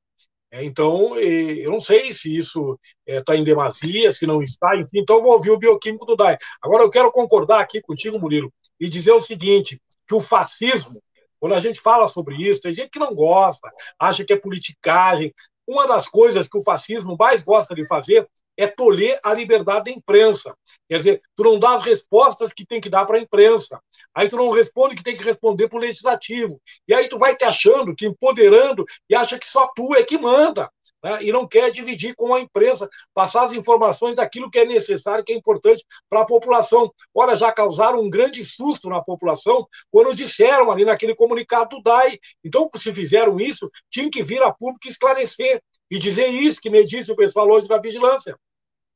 É, 0.49 0.63
então, 0.63 1.17
eu 1.17 1.69
não 1.69 1.79
sei 1.79 2.13
se 2.13 2.33
isso 2.35 2.79
está 3.05 3.35
é, 3.35 3.37
em 3.37 3.43
demasia, 3.43 4.11
se 4.11 4.25
não 4.25 4.41
está, 4.41 4.77
enfim, 4.77 4.99
então 4.99 5.17
eu 5.17 5.21
vou 5.21 5.33
ouvir 5.33 5.49
o 5.49 5.57
bioquímico 5.57 6.05
do 6.05 6.15
DAI. 6.15 6.37
Agora, 6.61 6.83
eu 6.83 6.89
quero 6.89 7.11
concordar 7.11 7.59
aqui 7.59 7.81
contigo, 7.81 8.19
Murilo, 8.19 8.51
e 8.79 8.87
dizer 8.87 9.11
o 9.11 9.19
seguinte, 9.19 9.81
que 10.07 10.15
o 10.15 10.19
fascismo, 10.21 11.01
quando 11.39 11.53
a 11.53 11.59
gente 11.59 11.81
fala 11.81 12.07
sobre 12.07 12.35
isso, 12.35 12.61
tem 12.61 12.73
gente 12.73 12.89
que 12.89 12.99
não 12.99 13.13
gosta, 13.13 13.69
acha 13.99 14.23
que 14.23 14.33
é 14.33 14.37
politicagem. 14.37 15.33
Uma 15.67 15.85
das 15.85 16.07
coisas 16.07 16.47
que 16.47 16.57
o 16.57 16.63
fascismo 16.63 17.17
mais 17.19 17.41
gosta 17.41 17.75
de 17.75 17.85
fazer 17.85 18.25
é 18.57 18.67
tolher 18.67 19.19
a 19.23 19.33
liberdade 19.33 19.85
da 19.85 19.91
imprensa. 19.91 20.55
Quer 20.89 20.97
dizer, 20.97 21.21
tu 21.35 21.43
não 21.43 21.59
dá 21.59 21.73
as 21.73 21.83
respostas 21.83 22.51
que 22.51 22.65
tem 22.65 22.81
que 22.81 22.89
dar 22.89 23.05
para 23.05 23.17
a 23.17 23.21
imprensa. 23.21 23.79
Aí 24.13 24.27
tu 24.27 24.35
não 24.35 24.49
responde 24.49 24.95
que 24.95 25.03
tem 25.03 25.15
que 25.15 25.23
responder 25.23 25.67
para 25.67 25.77
o 25.77 25.81
legislativo. 25.81 26.59
E 26.87 26.93
aí 26.93 27.07
tu 27.07 27.17
vai 27.17 27.35
te 27.35 27.45
achando, 27.45 27.93
te 27.93 28.05
empoderando 28.05 28.83
e 29.09 29.15
acha 29.15 29.37
que 29.37 29.47
só 29.47 29.69
tu 29.75 29.95
é 29.95 30.03
que 30.03 30.17
manda. 30.17 30.69
Né? 31.03 31.23
E 31.23 31.31
não 31.31 31.47
quer 31.47 31.71
dividir 31.71 32.15
com 32.15 32.33
a 32.33 32.39
imprensa, 32.39 32.89
passar 33.13 33.43
as 33.43 33.53
informações 33.53 34.15
daquilo 34.15 34.49
que 34.49 34.59
é 34.59 34.65
necessário, 34.65 35.23
que 35.23 35.31
é 35.31 35.35
importante 35.35 35.85
para 36.09 36.21
a 36.21 36.25
população. 36.25 36.91
Olha, 37.13 37.35
já 37.35 37.51
causaram 37.51 37.99
um 37.99 38.09
grande 38.09 38.43
susto 38.43 38.89
na 38.89 39.01
população 39.01 39.67
quando 39.91 40.15
disseram 40.15 40.71
ali 40.71 40.85
naquele 40.85 41.15
comunicado 41.15 41.77
do 41.77 41.83
DAI. 41.83 42.19
Então, 42.43 42.69
se 42.75 42.93
fizeram 42.93 43.39
isso, 43.39 43.69
tinha 43.89 44.09
que 44.09 44.23
vir 44.23 44.41
a 44.41 44.51
público 44.51 44.87
esclarecer 44.87 45.61
e 45.89 45.97
dizer 45.97 46.27
isso 46.27 46.61
que 46.61 46.69
me 46.69 46.85
disse 46.85 47.11
o 47.11 47.15
pessoal 47.15 47.49
hoje 47.49 47.67
da 47.67 47.77
vigilância. 47.77 48.35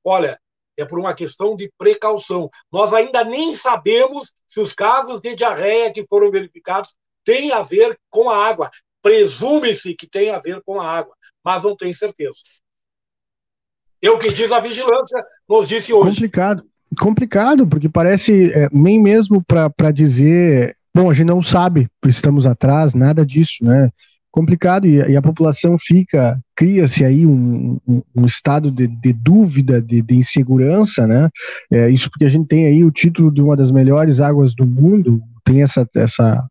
Olha, 0.03 0.39
é 0.77 0.85
por 0.85 0.99
uma 0.99 1.13
questão 1.13 1.55
de 1.55 1.71
precaução. 1.77 2.49
Nós 2.71 2.93
ainda 2.93 3.23
nem 3.23 3.53
sabemos 3.53 4.33
se 4.47 4.59
os 4.59 4.73
casos 4.73 5.21
de 5.21 5.35
diarreia 5.35 5.93
que 5.93 6.05
foram 6.07 6.31
verificados 6.31 6.95
têm 7.23 7.51
a 7.51 7.61
ver 7.61 7.97
com 8.09 8.29
a 8.29 8.47
água. 8.47 8.69
Presume-se 9.01 9.95
que 9.95 10.07
tem 10.07 10.29
a 10.29 10.39
ver 10.39 10.61
com 10.65 10.79
a 10.79 10.89
água, 10.89 11.15
mas 11.43 11.63
não 11.63 11.75
tem 11.75 11.93
certeza. 11.93 12.39
É 14.01 14.09
o 14.09 14.17
que 14.17 14.31
diz 14.33 14.51
a 14.51 14.59
vigilância, 14.59 15.23
nos 15.47 15.67
disse 15.67 15.93
hoje. 15.93 16.15
Complicado, 16.15 16.63
complicado, 16.99 17.67
porque 17.67 17.87
parece 17.87 18.51
é, 18.51 18.67
nem 18.71 18.99
mesmo 18.99 19.43
para 19.43 19.91
dizer, 19.91 20.75
bom, 20.93 21.09
a 21.09 21.13
gente 21.13 21.27
não 21.27 21.43
sabe, 21.43 21.87
estamos 22.05 22.45
atrás, 22.47 22.95
nada 22.95 23.25
disso, 23.25 23.63
né? 23.63 23.89
complicado 24.31 24.87
e, 24.87 24.95
e 24.95 25.15
a 25.15 25.21
população 25.21 25.77
fica, 25.77 26.39
cria-se 26.61 27.03
aí 27.03 27.25
um, 27.25 27.79
um, 27.87 28.03
um, 28.15 28.25
estado 28.27 28.69
de, 28.69 28.85
de 28.85 29.11
dúvida, 29.11 29.81
de, 29.81 29.99
de, 29.99 30.15
insegurança, 30.15 31.07
né? 31.07 31.27
É, 31.73 31.89
isso 31.89 32.07
porque 32.07 32.23
a 32.23 32.29
gente 32.29 32.47
tem 32.47 32.67
aí 32.67 32.83
o 32.83 32.91
título 32.91 33.33
de 33.33 33.41
uma 33.41 33.55
das 33.55 33.71
melhores 33.71 34.19
águas 34.19 34.53
do 34.53 34.63
mundo, 34.63 35.19
tem 35.43 35.63
essa, 35.63 35.89
essa, 35.95 36.45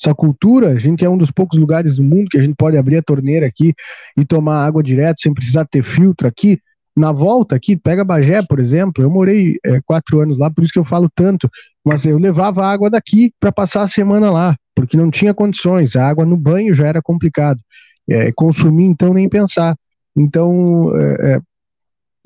essa 0.00 0.14
cultura, 0.14 0.70
a 0.70 0.78
gente 0.78 1.04
é 1.04 1.10
um 1.10 1.18
dos 1.18 1.30
poucos 1.30 1.60
lugares 1.60 1.96
do 1.96 2.02
mundo 2.02 2.30
que 2.30 2.38
a 2.38 2.42
gente 2.42 2.54
pode 2.56 2.78
abrir 2.78 2.96
a 2.96 3.02
torneira 3.02 3.44
aqui 3.44 3.74
e 4.18 4.24
tomar 4.24 4.64
água 4.64 4.82
direto 4.82 5.20
sem 5.20 5.34
precisar 5.34 5.66
ter 5.66 5.82
filtro 5.82 6.26
aqui. 6.26 6.58
Na 6.96 7.12
volta 7.12 7.54
aqui, 7.54 7.76
pega 7.76 8.02
Bagé, 8.02 8.40
por 8.42 8.58
exemplo, 8.58 9.04
eu 9.04 9.10
morei 9.10 9.58
é, 9.62 9.78
quatro 9.84 10.20
anos 10.20 10.38
lá, 10.38 10.50
por 10.50 10.64
isso 10.64 10.72
que 10.72 10.78
eu 10.78 10.86
falo 10.86 11.10
tanto, 11.14 11.50
mas 11.84 12.06
eu 12.06 12.16
levava 12.16 12.64
água 12.64 12.88
daqui 12.88 13.30
para 13.38 13.52
passar 13.52 13.82
a 13.82 13.88
semana 13.88 14.30
lá 14.30 14.56
porque 14.80 14.96
não 14.96 15.10
tinha 15.10 15.34
condições, 15.34 15.94
a 15.94 16.08
água 16.08 16.24
no 16.24 16.38
banho 16.38 16.74
já 16.74 16.86
era 16.86 17.02
complicado. 17.02 17.60
É, 18.08 18.32
consumir, 18.32 18.86
então, 18.86 19.14
nem 19.14 19.28
pensar. 19.28 19.76
Então, 20.16 20.90
é, 20.96 21.34
é 21.34 21.40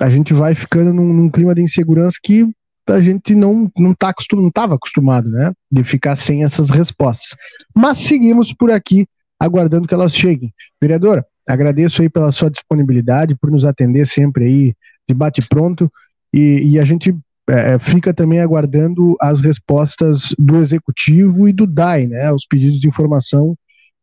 a 0.01 0.11
gente 0.11 0.35
vai 0.35 0.55
ficando 0.55 0.93
num, 0.93 1.13
num, 1.13 1.31
clima 1.31 1.55
de 1.55 1.63
insegurança 1.63 2.19
que 2.23 2.49
a 2.89 3.01
gente 3.01 3.35
não 3.35 3.71
não 3.79 3.95
tá 3.95 4.13
não 4.33 4.49
estava 4.49 4.75
acostumado, 4.75 5.29
né, 5.31 5.53
de 5.71 5.85
ficar 5.85 6.17
sem 6.17 6.45
essas 6.45 6.71
respostas. 6.71 7.37
Mas 7.75 7.99
seguimos 7.99 8.53
por 8.53 8.71
aqui 8.71 9.07
aguardando 9.39 9.87
que 9.87 9.95
elas 9.95 10.15
cheguem. 10.15 10.53
Vereadora, 10.81 11.25
agradeço 11.47 12.03
aí 12.03 12.09
pela 12.09 12.33
sua 12.33 12.51
disponibilidade, 12.51 13.37
por 13.37 13.51
nos 13.51 13.65
atender 13.65 14.07
sempre 14.07 14.45
aí 14.45 14.75
de 15.09 15.15
bate 15.15 15.47
pronto 15.49 15.91
e, 16.33 16.73
e 16.73 16.79
a 16.79 16.85
gente 16.85 17.15
é, 17.49 17.75
é, 17.75 17.79
fica 17.79 18.13
também 18.13 18.41
aguardando 18.41 19.17
as 19.21 19.41
respostas 19.41 20.35
do 20.39 20.57
executivo 20.57 21.49
e 21.49 21.53
do 21.53 21.67
DAI, 21.67 22.07
né, 22.07 22.33
os 22.33 22.47
pedidos 22.47 22.81
de 22.81 22.89
informação 22.89 23.57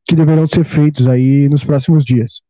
que 0.07 0.15
deverão 0.15 0.47
ser 0.47 0.63
feitos 0.63 1.07
aí 1.07 1.47
nos 1.49 1.63
próximos 1.63 2.03
dias. 2.03 2.41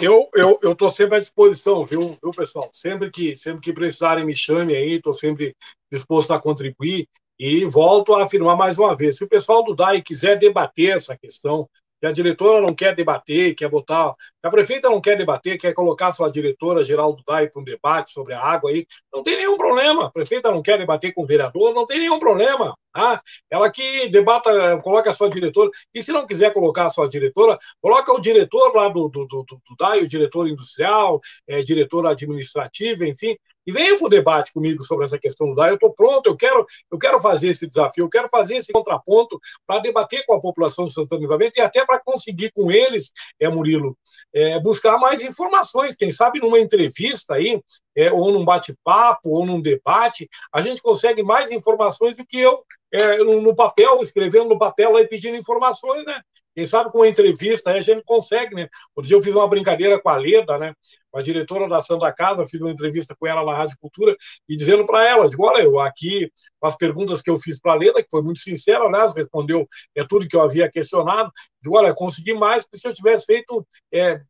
Eu 0.00 0.28
eu 0.34 0.58
eu 0.62 0.72
estou 0.72 0.90
sempre 0.90 1.16
à 1.16 1.20
disposição, 1.20 1.84
viu, 1.84 2.16
viu, 2.22 2.32
pessoal? 2.32 2.68
Sempre 2.72 3.10
que 3.10 3.36
sempre 3.36 3.60
que 3.60 3.72
precisarem 3.72 4.24
me 4.24 4.34
chame 4.34 4.74
aí, 4.74 4.94
estou 4.94 5.12
sempre 5.12 5.54
disposto 5.90 6.32
a 6.32 6.40
contribuir 6.40 7.06
e 7.38 7.64
volto 7.64 8.14
a 8.14 8.22
afirmar 8.22 8.56
mais 8.56 8.78
uma 8.78 8.96
vez, 8.96 9.16
se 9.16 9.24
o 9.24 9.28
pessoal 9.28 9.64
do 9.64 9.74
DAI 9.74 10.00
quiser 10.00 10.38
debater 10.38 10.96
essa 10.96 11.16
questão, 11.16 11.68
que 12.02 12.06
a 12.08 12.10
diretora 12.10 12.60
não 12.60 12.74
quer 12.74 12.96
debater, 12.96 13.54
quer 13.54 13.68
botar. 13.68 14.12
A 14.42 14.50
prefeita 14.50 14.90
não 14.90 15.00
quer 15.00 15.16
debater, 15.16 15.56
quer 15.56 15.72
colocar 15.72 16.10
sua 16.10 16.28
diretora 16.28 16.84
geral 16.84 17.12
do 17.12 17.22
DAI 17.22 17.48
para 17.48 17.62
um 17.62 17.64
debate 17.64 18.10
sobre 18.10 18.34
a 18.34 18.40
água 18.40 18.70
aí. 18.70 18.84
Não 19.14 19.22
tem 19.22 19.36
nenhum 19.36 19.56
problema. 19.56 20.06
A 20.06 20.10
prefeita 20.10 20.50
não 20.50 20.60
quer 20.60 20.78
debater 20.78 21.14
com 21.14 21.22
o 21.22 21.26
vereador, 21.26 21.72
não 21.72 21.86
tem 21.86 22.00
nenhum 22.00 22.18
problema. 22.18 22.76
Ah, 22.92 23.22
ela 23.48 23.70
que 23.70 24.08
debata, 24.08 24.80
coloca 24.82 25.10
a 25.10 25.12
sua 25.12 25.30
diretora. 25.30 25.70
E 25.94 26.02
se 26.02 26.10
não 26.10 26.26
quiser 26.26 26.52
colocar 26.52 26.86
a 26.86 26.90
sua 26.90 27.08
diretora, 27.08 27.56
coloca 27.80 28.12
o 28.12 28.20
diretor 28.20 28.74
lá 28.74 28.88
do, 28.88 29.08
do, 29.08 29.24
do, 29.24 29.44
do 29.44 29.76
DAI, 29.78 30.00
o 30.00 30.08
diretor 30.08 30.48
industrial, 30.48 31.20
é, 31.46 31.62
diretor 31.62 32.04
administrativo, 32.04 33.04
enfim, 33.04 33.36
e 33.66 33.72
venham 33.72 33.96
para 33.96 34.06
o 34.06 34.10
debate 34.10 34.52
comigo 34.52 34.82
sobre 34.82 35.04
essa 35.04 35.18
questão 35.18 35.48
do 35.48 35.54
DAI. 35.54 35.70
Eu 35.70 35.74
estou 35.74 35.92
pronto, 35.92 36.26
eu 36.26 36.36
quero, 36.36 36.66
eu 36.90 36.98
quero 36.98 37.20
fazer 37.20 37.48
esse 37.48 37.66
desafio, 37.66 38.04
eu 38.04 38.08
quero 38.10 38.28
fazer 38.28 38.56
esse 38.56 38.72
contraponto 38.72 39.40
para 39.66 39.80
debater 39.80 40.24
com 40.26 40.34
a 40.34 40.40
população 40.40 40.86
de 40.86 40.92
Santana 40.92 41.20
Livramento 41.20 41.58
e 41.58 41.62
até 41.62 41.84
para 41.84 42.00
conseguir 42.00 42.50
com 42.52 42.70
eles, 42.70 43.12
é, 43.40 43.48
Murilo, 43.48 43.96
é, 44.34 44.58
buscar 44.60 44.98
mais 44.98 45.22
informações. 45.22 45.96
Quem 45.96 46.10
sabe 46.10 46.40
numa 46.40 46.58
entrevista 46.58 47.34
aí, 47.34 47.60
é, 47.96 48.12
ou 48.12 48.32
num 48.32 48.44
bate-papo, 48.44 49.30
ou 49.30 49.46
num 49.46 49.60
debate, 49.60 50.28
a 50.52 50.60
gente 50.60 50.82
consegue 50.82 51.22
mais 51.22 51.50
informações 51.50 52.16
do 52.16 52.26
que 52.26 52.38
eu 52.38 52.64
é, 52.92 53.18
no, 53.18 53.40
no, 53.40 53.56
papel, 53.56 54.00
escrevendo 54.02 54.50
no 54.50 54.58
papel 54.58 54.98
e 54.98 55.08
pedindo 55.08 55.36
informações, 55.36 56.04
né? 56.04 56.20
Quem 56.54 56.66
sabe 56.66 56.90
com 56.90 56.98
uma 56.98 57.08
entrevista 57.08 57.70
a 57.70 57.80
gente 57.80 58.02
consegue, 58.04 58.54
né? 58.54 58.68
Outro 58.94 59.08
dia 59.08 59.16
eu 59.16 59.22
fiz 59.22 59.34
uma 59.34 59.48
brincadeira 59.48 60.00
com 60.00 60.08
a 60.08 60.16
Leda, 60.16 60.58
né? 60.58 60.74
Com 61.10 61.18
a 61.18 61.22
diretora 61.22 61.68
da 61.68 61.80
Santa 61.80 62.12
Casa, 62.12 62.46
fiz 62.46 62.60
uma 62.60 62.70
entrevista 62.70 63.14
com 63.18 63.26
ela 63.26 63.44
na 63.44 63.56
Rádio 63.56 63.76
Cultura 63.80 64.16
e 64.48 64.56
dizendo 64.56 64.84
para 64.86 65.06
ela, 65.08 65.28
digo, 65.28 65.46
olha, 65.46 65.62
eu 65.62 65.78
aqui, 65.80 66.30
as 66.62 66.76
perguntas 66.76 67.22
que 67.22 67.30
eu 67.30 67.36
fiz 67.36 67.60
para 67.60 67.72
a 67.72 67.76
Leda, 67.76 68.02
que 68.02 68.08
foi 68.10 68.22
muito 68.22 68.40
sincera, 68.40 68.88
né? 68.88 69.06
Respondeu 69.14 69.66
é 69.94 70.04
tudo 70.06 70.28
que 70.28 70.36
eu 70.36 70.42
havia 70.42 70.70
questionado. 70.70 71.30
Digo, 71.60 71.76
olha, 71.76 71.94
consegui 71.94 72.34
mais 72.34 72.66
que 72.66 72.76
se 72.76 72.86
eu 72.86 72.92
tivesse 72.92 73.24
feito 73.26 73.66
é, 73.92 74.20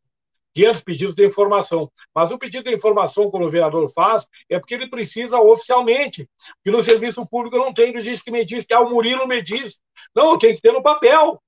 500 0.55 0.83
pedidos 0.83 1.15
de 1.15 1.27
informação. 1.27 1.91
Mas 2.15 2.31
o 2.31 2.39
pedido 2.39 2.65
de 2.65 2.75
informação 2.75 3.31
que 3.31 3.37
o 3.37 3.49
vereador 3.49 3.89
faz 3.93 4.29
é 4.49 4.59
porque 4.59 4.75
ele 4.75 4.89
precisa 4.89 5.41
oficialmente, 5.41 6.29
que 6.65 6.71
no 6.71 6.83
serviço 6.83 7.27
público 7.27 7.57
não 7.57 7.73
tem, 7.73 7.91
ele 7.91 8.03
diz 8.03 8.23
que 8.23 8.31
me 8.31 8.45
diz, 8.45 8.65
que 8.65 8.75
é 8.75 8.79
o 8.79 8.89
Murilo 8.89 9.27
me 9.27 9.43
diz. 9.43 9.81
Não, 10.15 10.39
tenho 10.39 10.55
que 10.55 10.63
ter 10.63 10.73
no 10.73 10.83
papel. 10.83 11.43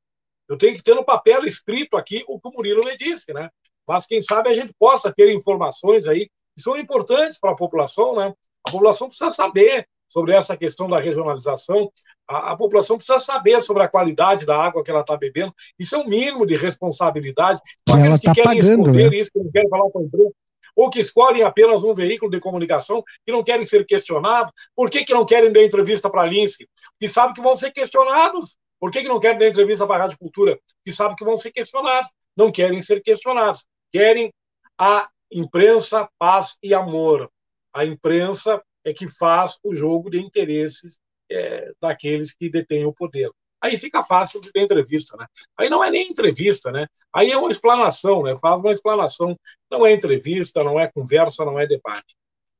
Eu 0.48 0.58
tenho 0.58 0.76
que 0.76 0.82
ter 0.82 0.94
no 0.94 1.04
papel 1.04 1.44
escrito 1.44 1.96
aqui 1.96 2.24
o 2.28 2.38
que 2.38 2.48
o 2.48 2.52
Murilo 2.52 2.84
me 2.84 2.96
disse, 2.96 3.32
né? 3.32 3.48
Mas 3.86 4.06
quem 4.06 4.20
sabe 4.20 4.50
a 4.50 4.54
gente 4.54 4.72
possa 4.78 5.12
ter 5.12 5.32
informações 5.32 6.06
aí 6.06 6.28
que 6.54 6.62
são 6.62 6.76
importantes 6.76 7.38
para 7.38 7.52
a 7.52 7.56
população, 7.56 8.16
né? 8.16 8.32
A 8.66 8.70
população 8.70 9.08
precisa 9.08 9.30
saber 9.30 9.86
sobre 10.08 10.32
essa 10.32 10.56
questão 10.56 10.88
da 10.88 11.00
regionalização. 11.00 11.90
A, 12.28 12.52
a, 12.52 12.56
população 12.56 12.96
precisa 12.96 13.18
saber 13.18 13.60
sobre 13.60 13.82
a 13.82 13.88
qualidade 13.88 14.46
da 14.46 14.56
água 14.56 14.82
que 14.82 14.90
ela 14.90 15.00
está 15.00 15.16
bebendo. 15.16 15.52
Isso 15.78 15.96
é 15.96 15.98
o 15.98 16.02
um 16.02 16.08
mínimo 16.08 16.46
de 16.46 16.56
responsabilidade. 16.56 17.60
Só 17.88 17.96
aqueles 17.96 18.20
que 18.20 18.26
tá 18.26 18.34
querem 18.34 18.60
pagando, 18.60 18.80
esconder 18.80 19.10
né? 19.10 19.16
isso, 19.16 19.30
que 19.32 19.38
não 19.40 19.50
querem 19.50 19.68
falar 19.68 19.90
com 19.90 19.98
a 19.98 20.02
empresa, 20.02 20.30
ou 20.76 20.90
que 20.90 21.00
escolhem 21.00 21.42
apenas 21.42 21.84
um 21.84 21.94
veículo 21.94 22.30
de 22.30 22.40
comunicação 22.40 23.02
que 23.24 23.32
não 23.32 23.42
querem 23.42 23.64
ser 23.64 23.84
questionados. 23.84 24.52
Por 24.74 24.90
que, 24.90 25.04
que 25.04 25.12
não 25.12 25.26
querem 25.26 25.52
dar 25.52 25.62
entrevista 25.62 26.10
para 26.10 26.22
a 26.22 26.26
Lince? 26.26 26.68
Que 26.98 27.08
sabem 27.08 27.34
que 27.34 27.42
vão 27.42 27.56
ser 27.56 27.72
questionados. 27.72 28.56
Por 28.84 28.90
que, 28.90 29.00
que 29.00 29.08
não 29.08 29.18
querem 29.18 29.38
dar 29.38 29.46
entrevista 29.46 29.86
para 29.86 29.96
a 29.96 29.98
Rádio 30.00 30.18
Cultura? 30.18 30.60
Que 30.84 30.92
sabem 30.92 31.16
que 31.16 31.24
vão 31.24 31.38
ser 31.38 31.50
questionados. 31.50 32.12
Não 32.36 32.52
querem 32.52 32.82
ser 32.82 33.00
questionados. 33.00 33.64
Querem 33.90 34.30
a 34.76 35.08
imprensa, 35.32 36.06
paz 36.18 36.58
e 36.62 36.74
amor. 36.74 37.30
A 37.72 37.86
imprensa 37.86 38.62
é 38.84 38.92
que 38.92 39.08
faz 39.08 39.58
o 39.64 39.74
jogo 39.74 40.10
de 40.10 40.20
interesses 40.20 41.00
é, 41.32 41.72
daqueles 41.80 42.34
que 42.34 42.50
detêm 42.50 42.84
o 42.84 42.92
poder. 42.92 43.30
Aí 43.58 43.78
fica 43.78 44.02
fácil 44.02 44.38
de 44.38 44.52
ter 44.52 44.60
entrevista, 44.60 45.16
né? 45.16 45.28
Aí 45.56 45.70
não 45.70 45.82
é 45.82 45.90
nem 45.90 46.10
entrevista, 46.10 46.70
né? 46.70 46.86
Aí 47.10 47.30
é 47.30 47.38
uma 47.38 47.50
explanação, 47.50 48.22
né? 48.22 48.36
Faz 48.36 48.60
uma 48.60 48.70
explanação. 48.70 49.34
Não 49.70 49.86
é 49.86 49.92
entrevista, 49.92 50.62
não 50.62 50.78
é 50.78 50.92
conversa, 50.92 51.42
não 51.42 51.58
é 51.58 51.66
debate. 51.66 52.14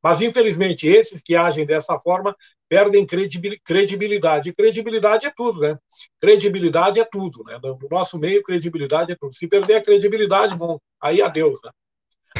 Mas, 0.05 0.21
infelizmente, 0.21 0.87
esses 0.87 1.23
que 1.23 1.35
agem 1.35 1.65
dessa 1.65 1.99
forma 1.99 2.37
perdem 2.69 3.07
credibilidade. 3.07 4.51
E 4.51 4.53
credibilidade 4.53 5.27
é 5.27 5.33
tudo, 5.35 5.61
né? 5.61 5.79
Credibilidade 6.21 7.01
é 7.01 7.05
tudo, 7.11 7.43
né? 7.45 7.59
No 7.63 7.79
nosso 7.91 8.19
meio, 8.19 8.43
credibilidade 8.43 9.13
é 9.13 9.17
tudo. 9.19 9.33
Se 9.33 9.49
perder 9.49 9.77
a 9.77 9.83
credibilidade, 9.83 10.59
bom, 10.59 10.79
aí 11.01 11.23
adeus, 11.23 11.59
né? 11.65 11.71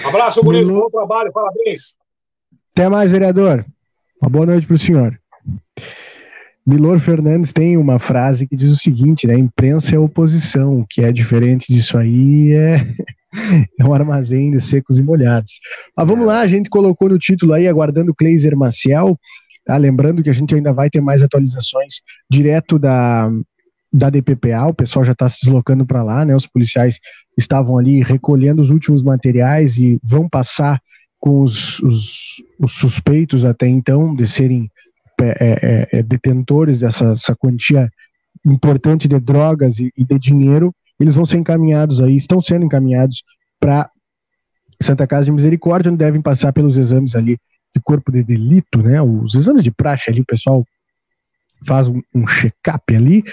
Abraço, 0.05 0.43
Guriz, 0.43 0.69
bom 0.69 0.91
trabalho, 0.91 1.33
parabéns. 1.33 1.97
Até 2.73 2.87
mais, 2.91 3.11
vereador. 3.11 3.65
Uma 4.21 4.29
boa 4.29 4.45
noite 4.45 4.67
para 4.67 4.77
o 4.77 4.79
senhor. 4.79 5.19
Milor 6.67 7.01
Fernandes 7.01 7.51
tem 7.51 7.79
uma 7.79 7.99
frase 7.99 8.47
que 8.47 8.57
diz 8.57 8.73
o 8.73 8.77
seguinte, 8.77 9.27
né? 9.27 9.39
Imprensa 9.39 9.97
é 9.97 9.99
oposição, 9.99 10.81
o 10.81 10.87
que 10.87 11.01
é 11.01 11.11
diferente 11.11 11.73
disso 11.73 11.97
aí 11.97 12.53
é, 12.53 12.95
é 13.79 13.85
um 13.85 13.93
armazém 13.93 14.51
de 14.51 14.61
secos 14.61 14.99
e 14.99 15.03
molhados. 15.03 15.53
Mas 15.97 16.07
vamos 16.07 16.27
lá, 16.27 16.41
a 16.41 16.49
gente 16.49 16.71
colocou 16.71 17.09
no 17.09 17.19
título 17.19 17.53
aí, 17.53 17.67
aguardando 17.69 18.13
o 18.13 18.15
Kleiser 18.15 18.57
Maciel, 18.57 19.19
tá? 19.65 19.77
lembrando 19.77 20.23
que 20.23 20.31
a 20.31 20.35
gente 20.35 20.55
ainda 20.55 20.73
vai 20.73 20.89
ter 20.89 21.01
mais 21.01 21.23
atualizações 21.23 21.97
direto 22.31 22.79
da, 22.79 23.31
da 23.93 24.11
DPPA, 24.11 24.67
o 24.69 24.75
pessoal 24.75 25.05
já 25.05 25.13
está 25.13 25.29
se 25.29 25.39
deslocando 25.43 25.87
para 25.87 26.03
lá, 26.03 26.25
né? 26.25 26.35
Os 26.35 26.47
policiais 26.47 26.99
estavam 27.39 27.79
ali 27.79 28.03
recolhendo 28.03 28.63
os 28.63 28.71
últimos 28.71 29.03
materiais 29.03 29.77
e 29.77 29.99
vão 30.03 30.29
passar 30.29 30.81
com 31.21 31.41
os, 31.41 31.79
os, 31.81 32.43
os 32.59 32.73
suspeitos 32.73 33.45
até 33.45 33.67
então 33.67 34.15
de 34.15 34.27
serem 34.27 34.69
é, 35.21 35.29
é, 35.41 35.99
é, 35.99 36.03
detentores 36.03 36.81
dessa 36.81 37.37
quantia 37.39 37.89
importante 38.45 39.09
de 39.09 39.19
drogas 39.19 39.79
e, 39.79 39.91
e, 39.97 40.05
de 40.05 40.19
dinheiro, 40.19 40.75
eles 40.99 41.15
vão 41.15 41.27
ser 41.27 41.39
encaminhados 41.39 42.01
aí, 42.01 42.17
estão 42.17 42.41
sendo 42.41 42.65
encaminhados 42.65 43.23
para 43.61 43.91
Santa 44.81 45.07
Casa 45.07 45.27
de 45.27 45.33
Misericórdia, 45.33 45.91
onde 45.91 45.99
devem 45.99 46.21
passar 46.21 46.53
pelos 46.53 46.77
exames 46.77 47.15
ali 47.15 47.39
de 47.75 47.83
corpo 47.83 48.13
de 48.13 48.23
delito, 48.23 48.83
né? 48.83 49.03
Os 49.03 49.35
exames 49.35 49.63
de 49.63 49.71
praxe 49.71 50.11
ali, 50.11 50.21
o 50.21 50.27
pessoal 50.27 50.65
faz 51.67 51.89
um, 51.89 52.01
um 52.15 52.27
check-up 52.27 52.95
ali, 52.95 53.25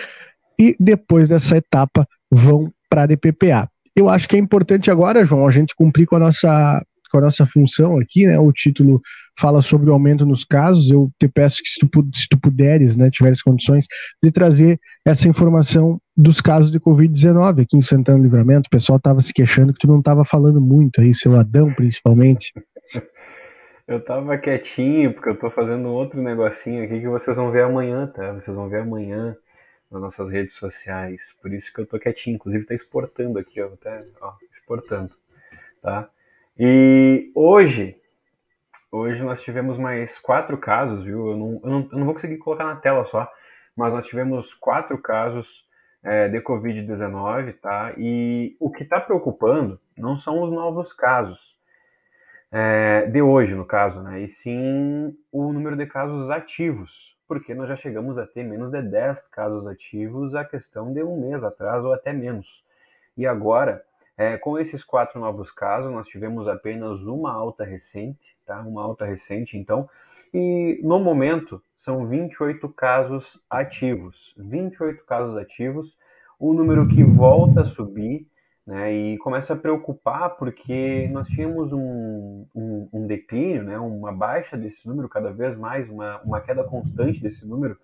e 0.57 0.76
depois 0.80 1.30
dessa 1.30 1.57
etapa 1.57 2.07
vão 2.30 2.72
para 2.89 3.03
a 3.03 3.05
DPPA. 3.05 3.70
Eu 3.95 4.09
acho 4.09 4.28
que 4.28 4.36
é 4.36 4.39
importante 4.39 4.89
agora, 4.89 5.26
João, 5.26 5.47
a 5.47 5.51
gente 5.51 5.76
cumprir 5.76 6.05
com 6.05 6.16
a 6.16 6.20
nossa 6.20 6.84
com 7.12 7.18
a 7.18 7.22
nossa 7.22 7.45
função 7.45 7.99
aqui, 7.99 8.26
né? 8.26 8.39
O 8.39 8.53
título 8.53 9.01
fala 9.42 9.62
sobre 9.62 9.89
o 9.89 9.94
aumento 9.94 10.26
nos 10.26 10.44
casos. 10.44 10.92
Eu 10.92 11.12
te 11.20 11.28
peço 11.28 11.58
que, 11.64 11.70
se 11.70 11.80
tu, 11.80 12.08
se 12.14 12.28
tu 12.30 12.39
puderes, 12.39 12.96
né, 12.96 13.10
tiveres 13.10 13.42
condições, 13.42 13.88
de 14.24 14.32
trazer 14.32 14.80
essa 15.04 15.28
informação 15.28 16.00
dos 16.16 16.39
casos 16.39 16.72
de 16.72 16.80
Covid-19 16.80 17.64
aqui 17.64 17.76
em 17.76 17.82
Santana 17.82 18.20
do 18.20 18.24
Livramento. 18.24 18.68
O 18.68 18.70
pessoal 18.70 18.98
estava 18.98 19.20
se 19.20 19.34
queixando 19.34 19.74
que 19.74 19.80
tu 19.80 19.88
não 19.88 20.00
estava 20.00 20.24
falando 20.24 20.62
muito 20.62 21.02
aí, 21.02 21.14
seu 21.16 21.36
Adão, 21.36 21.74
principalmente. 21.74 22.54
Eu 23.88 24.00
tava 24.00 24.38
quietinho, 24.38 25.14
porque 25.14 25.30
eu 25.30 25.36
tô 25.36 25.50
fazendo 25.50 25.89
outro 25.89 26.22
negocinho 26.22 26.84
aqui 26.84 27.00
que 27.02 27.08
vocês 27.08 27.36
vão 27.36 27.52
ver 27.52 27.64
amanhã, 27.64 28.08
tá? 28.08 28.34
Vocês 28.34 28.56
vão 28.56 28.70
ver 28.70 28.82
amanhã 28.82 29.36
nas 29.92 30.02
nossas 30.02 30.30
redes 30.30 30.54
sociais. 30.56 31.20
Por 31.42 31.52
isso 31.52 31.74
que 31.74 31.82
eu 31.82 31.86
tô 31.86 32.00
quietinho. 32.00 32.36
Inclusive 32.36 32.66
tá 32.66 32.76
exportando 32.76 33.39
aqui, 33.39 33.60
ó. 33.60 33.68
Até, 33.68 34.06
ó, 34.22 34.34
exportando, 34.54 35.12
tá? 35.82 36.08
E 36.58 37.32
hoje, 37.36 37.98
hoje 38.92 39.24
nós 39.24 39.42
tivemos 39.42 39.78
mais 39.78 40.20
quatro 40.20 40.58
casos, 40.58 41.04
viu? 41.04 41.32
Eu 41.32 41.38
não, 41.38 41.62
eu 41.64 41.70
não, 41.70 41.89
eu 41.92 41.98
não 42.00 42.06
vou 42.06 42.14
conseguir 42.14 42.38
colocar 42.38 42.66
na 42.66 42.76
tela 42.76 43.06
só, 43.06 43.32
mas 43.76 43.94
nós 43.94 44.06
tivemos 44.06 44.54
quatro 44.54 44.98
casos 44.98 45.66
é, 46.04 46.28
de 46.28 46.42
Covid-19, 46.42 47.56
tá? 47.62 47.94
E 47.98 48.56
o 48.60 48.70
que 48.70 48.84
está 48.84 49.00
preocupando 49.00 49.80
não 49.98 50.18
são 50.20 50.42
os 50.42 50.52
novos 50.52 50.92
casos, 50.92 51.56
é, 52.52 53.06
de 53.06 53.22
hoje, 53.22 53.56
no 53.56 53.66
caso, 53.66 54.02
né? 54.02 54.22
E 54.22 54.30
sim 54.30 55.18
o 55.32 55.54
número 55.54 55.78
de 55.78 55.86
casos 55.86 56.30
ativos, 56.30 57.16
porque 57.28 57.54
nós 57.54 57.70
já 57.70 57.78
chegamos 57.78 58.18
a 58.18 58.28
ter 58.28 58.44
menos 58.44 58.72
de 58.72 58.82
10 58.82 59.28
casos 59.28 59.66
ativos 59.66 60.36
a 60.36 60.44
questão 60.44 60.92
de 60.92 61.02
um 61.02 61.30
mês 61.30 61.44
atrás 61.44 61.86
ou 61.86 61.94
até 61.94 62.12
menos. 62.12 62.64
E 63.16 63.26
agora 63.26 63.84
é, 64.18 64.38
com 64.38 64.59
esses 64.59 64.84
quatro 64.84 65.20
novos 65.20 65.51
casos, 65.51 65.91
nós 65.91 66.07
tivemos 66.07 66.47
apenas 66.47 67.01
uma 67.01 67.32
alta 67.32 67.64
recente, 67.64 68.38
tá? 68.45 68.62
Uma 68.62 68.84
alta 68.84 69.05
recente, 69.05 69.57
então. 69.57 69.89
E 70.34 70.80
no 70.84 70.99
momento 70.99 71.62
são 71.78 72.07
28 72.07 72.70
casos 72.70 73.41
ativos. 73.49 74.34
28 74.38 75.03
casos 75.05 75.36
ativos, 75.38 75.97
um 76.39 76.53
número 76.53 76.88
que 76.88 77.03
volta 77.03 77.62
a 77.62 77.66
subir, 77.66 78.28
né? 78.66 78.93
E 78.93 79.18
começa 79.18 79.53
a 79.53 79.57
preocupar 79.57 80.38
porque 80.38 81.09
nós 81.12 81.28
tínhamos 81.28 81.74
um, 81.74 82.45
um, 82.55 82.89
um 82.93 83.07
declínio, 83.07 83.64
né? 83.64 83.78
Uma 83.80 84.12
baixa 84.12 84.55
desse 84.55 84.88
número 84.88 85.09
cada 85.09 85.32
vez 85.32 85.55
mais, 85.55 85.89
uma, 85.89 86.22
uma 86.22 86.39
queda 86.39 86.64
constante 86.64 87.20
desse 87.22 87.45
número, 87.45 87.78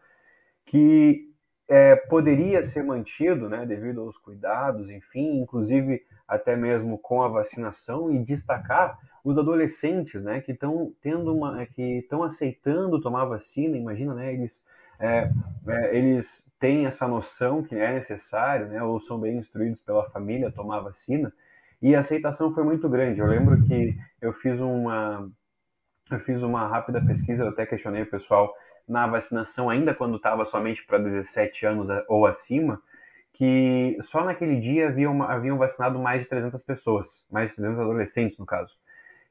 que 0.65 1.26
é, 1.67 1.95
poderia 1.95 2.63
ser 2.63 2.83
mantido, 2.83 3.49
né? 3.49 3.65
Devido 3.65 4.01
aos 4.01 4.17
cuidados, 4.17 4.89
enfim, 4.89 5.41
inclusive 5.41 6.01
até 6.27 6.55
mesmo 6.55 6.97
com 6.97 7.21
a 7.21 7.29
vacinação 7.29 8.11
e 8.11 8.19
destacar 8.19 8.97
os 9.23 9.37
adolescentes, 9.37 10.23
né, 10.23 10.39
que 10.41 10.53
estão 10.53 10.93
tendo 11.01 11.35
uma, 11.35 11.65
que 11.65 11.99
estão 11.99 12.23
aceitando 12.23 13.01
tomar 13.01 13.25
vacina. 13.25 13.77
Imagina, 13.77 14.13
né, 14.13 14.33
eles 14.33 14.63
é, 14.99 15.29
é, 15.67 15.97
eles 15.97 16.45
têm 16.59 16.85
essa 16.85 17.07
noção 17.07 17.61
que 17.61 17.75
é 17.75 17.93
necessário, 17.93 18.67
né, 18.67 18.81
ou 18.81 18.99
são 18.99 19.19
bem 19.19 19.37
instruídos 19.37 19.79
pela 19.81 20.09
família 20.09 20.47
a 20.47 20.51
tomar 20.51 20.79
vacina. 20.79 21.31
E 21.81 21.95
a 21.95 21.99
aceitação 21.99 22.53
foi 22.53 22.63
muito 22.63 22.89
grande. 22.89 23.19
Eu 23.19 23.27
lembro 23.27 23.61
que 23.65 23.95
eu 24.21 24.33
fiz 24.33 24.59
uma 24.59 25.29
eu 26.09 26.19
fiz 26.21 26.41
uma 26.41 26.65
rápida 26.67 27.03
pesquisa, 27.05 27.43
eu 27.43 27.49
até 27.49 27.65
questionei 27.65 28.03
o 28.03 28.09
pessoal 28.09 28.53
na 28.87 29.05
vacinação 29.07 29.69
ainda 29.69 29.93
quando 29.93 30.17
estava 30.17 30.45
somente 30.45 30.85
para 30.85 30.97
17 30.97 31.65
anos 31.65 31.89
ou 32.07 32.25
acima, 32.25 32.81
que 33.33 33.97
só 34.01 34.23
naquele 34.23 34.59
dia 34.59 34.87
haviam, 34.87 35.21
haviam 35.23 35.57
vacinado 35.57 35.99
mais 35.99 36.21
de 36.21 36.27
300 36.27 36.61
pessoas, 36.63 37.23
mais 37.29 37.49
de 37.49 37.57
300 37.57 37.79
adolescentes, 37.79 38.37
no 38.37 38.45
caso. 38.45 38.73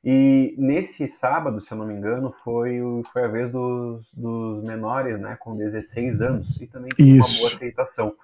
E 0.04 0.54
nesse 0.56 1.08
sábado, 1.08 1.60
se 1.60 1.72
eu 1.72 1.78
não 1.78 1.84
me 1.84 1.92
engano, 1.92 2.32
foi, 2.44 2.78
foi 3.12 3.24
a 3.24 3.26
vez 3.26 3.50
dos, 3.50 4.14
dos 4.14 4.62
menores, 4.62 5.18
né, 5.18 5.36
com 5.40 5.52
16 5.52 6.22
anos, 6.22 6.60
e 6.60 6.66
também 6.68 6.90
com 6.96 7.02
uma 7.02 7.26
boa 7.38 7.50
aceitação. 7.50 8.14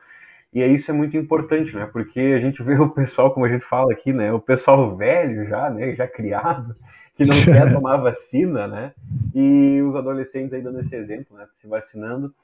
E 0.52 0.64
isso 0.64 0.92
é 0.92 0.94
muito 0.94 1.16
importante, 1.16 1.74
né, 1.74 1.88
porque 1.92 2.20
a 2.20 2.40
gente 2.40 2.62
vê 2.62 2.78
o 2.78 2.88
pessoal, 2.88 3.32
como 3.32 3.46
a 3.46 3.48
gente 3.48 3.64
fala 3.64 3.92
aqui, 3.92 4.12
né, 4.12 4.32
o 4.32 4.38
pessoal 4.38 4.96
velho 4.96 5.48
já, 5.48 5.68
né, 5.70 5.92
já 5.96 6.06
criado, 6.06 6.72
que 7.14 7.24
não 7.24 7.36
quer 7.44 7.72
tomar 7.74 7.96
vacina, 7.98 8.66
né, 8.66 8.94
e 9.34 9.82
os 9.82 9.94
adolescentes 9.94 10.52
aí 10.52 10.62
dando 10.62 10.80
esse 10.80 10.94
exemplo, 10.94 11.36
né, 11.36 11.46
se 11.52 11.66
vacinando, 11.66 12.34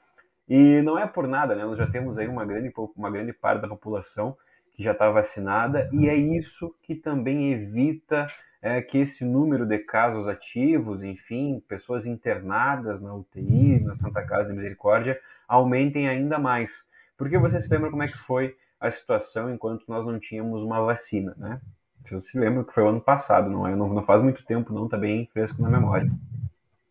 e 0.47 0.81
não 0.81 0.97
é 0.97 1.05
por 1.05 1.27
nada, 1.27 1.53
né? 1.53 1.63
Nós 1.63 1.77
já 1.77 1.85
temos 1.85 2.17
aí 2.17 2.27
uma 2.27 2.43
grande, 2.43 2.73
uma 2.95 3.11
grande 3.11 3.31
parte 3.31 3.61
da 3.61 3.67
população 3.67 4.35
que 4.73 4.81
já 4.81 4.93
está 4.93 5.07
vacinada, 5.11 5.87
e 5.93 6.09
é 6.09 6.15
isso 6.15 6.73
que 6.81 6.95
também 6.95 7.53
evita 7.53 8.25
é, 8.61 8.81
que 8.81 8.97
esse 8.97 9.23
número 9.23 9.65
de 9.65 9.77
casos 9.79 10.27
ativos, 10.27 11.03
enfim, 11.03 11.61
pessoas 11.67 12.05
internadas 12.05 12.99
na 12.99 13.13
UTI, 13.13 13.79
na 13.79 13.95
Santa 13.95 14.23
Casa 14.25 14.49
de 14.49 14.55
Misericórdia, 14.55 15.19
aumentem 15.47 16.09
ainda 16.09 16.39
mais. 16.39 16.83
Porque 17.15 17.37
você 17.37 17.61
se 17.61 17.69
lembra 17.69 17.91
como 17.91 18.03
é 18.03 18.07
que 18.07 18.17
foi 18.17 18.55
a 18.79 18.89
situação 18.89 19.53
enquanto 19.53 19.85
nós 19.87 20.05
não 20.05 20.19
tínhamos 20.19 20.63
uma 20.63 20.81
vacina, 20.81 21.35
né? 21.37 21.61
Você 22.05 22.19
se 22.19 22.39
lembra 22.39 22.63
que 22.63 22.73
foi 22.73 22.83
o 22.83 22.89
ano 22.89 23.01
passado, 23.01 23.49
não 23.49 23.67
é? 23.67 23.75
Não, 23.75 23.93
não 23.93 24.03
faz 24.03 24.21
muito 24.21 24.43
tempo, 24.45 24.73
não, 24.73 24.85
está 24.85 24.97
bem 24.97 25.27
fresco 25.31 25.61
na 25.61 25.69
memória. 25.69 26.09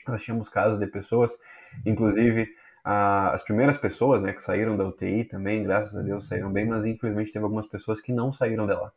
Nós 0.06 0.22
tínhamos 0.22 0.48
casos 0.48 0.78
de 0.78 0.86
pessoas, 0.86 1.36
inclusive 1.84 2.48
as 2.84 3.42
primeiras 3.42 3.76
pessoas 3.76 4.22
né, 4.22 4.32
que 4.32 4.40
saíram 4.40 4.76
da 4.76 4.86
UTI 4.86 5.24
também, 5.24 5.62
graças 5.62 5.94
a 5.94 6.00
Deus, 6.00 6.26
saíram 6.26 6.50
bem, 6.50 6.66
mas 6.66 6.86
infelizmente 6.86 7.32
teve 7.32 7.44
algumas 7.44 7.66
pessoas 7.66 8.00
que 8.00 8.12
não 8.12 8.32
saíram 8.32 8.66
dela. 8.66 8.92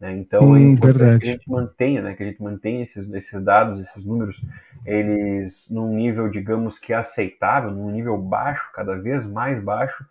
Né? 0.00 0.16
Então 0.16 0.50
hum, 0.50 0.56
é 0.56 0.60
importante 0.60 1.22
que 1.22 1.28
a 1.28 1.32
gente 1.32 1.50
mantenha, 1.50 2.00
né, 2.00 2.14
que 2.14 2.22
a 2.22 2.26
gente 2.26 2.42
mantenha 2.42 2.82
esses, 2.82 3.06
esses 3.12 3.42
dados, 3.42 3.80
esses 3.80 4.02
números, 4.04 4.42
eles 4.86 5.68
num 5.70 5.94
nível, 5.94 6.30
digamos 6.30 6.78
que 6.78 6.94
aceitável, 6.94 7.70
num 7.70 7.90
nível 7.90 8.16
baixo, 8.16 8.70
cada 8.72 8.96
vez 8.96 9.26
mais 9.26 9.60
baixo, 9.60 10.06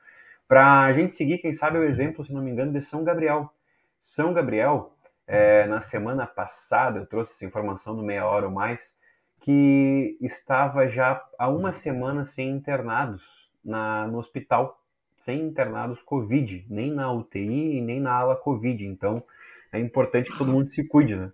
para 0.47 0.81
a 0.83 0.93
gente 0.93 1.15
seguir, 1.15 1.39
quem 1.39 1.53
sabe, 1.53 1.79
o 1.79 1.83
exemplo, 1.83 2.23
se 2.23 2.31
não 2.31 2.41
me 2.41 2.51
engano, 2.51 2.71
de 2.71 2.81
São 2.81 3.03
Gabriel. 3.03 3.51
São 3.99 4.33
Gabriel, 4.33 4.92
é, 5.27 5.65
na 5.67 5.79
semana 5.79 6.25
passada, 6.25 6.99
eu 6.99 7.05
trouxe 7.05 7.33
essa 7.33 7.45
informação 7.45 7.93
no 7.93 8.03
Meia 8.03 8.25
Hora 8.25 8.47
ou 8.47 8.51
Mais, 8.51 8.93
que 9.41 10.17
estava 10.21 10.87
já 10.87 11.21
há 11.37 11.49
uma 11.49 11.73
semana 11.73 12.25
sem 12.25 12.49
internados 12.49 13.23
na, 13.63 14.07
no 14.07 14.17
hospital, 14.17 14.81
sem 15.17 15.41
internados 15.41 16.01
Covid, 16.01 16.65
nem 16.69 16.93
na 16.93 17.11
UTI 17.11 17.81
nem 17.81 17.99
na 17.99 18.13
ala 18.13 18.35
Covid. 18.35 18.85
Então, 18.85 19.23
é 19.71 19.79
importante 19.79 20.31
que 20.31 20.37
todo 20.37 20.51
mundo 20.51 20.69
se 20.69 20.83
cuide, 20.83 21.15
né? 21.15 21.31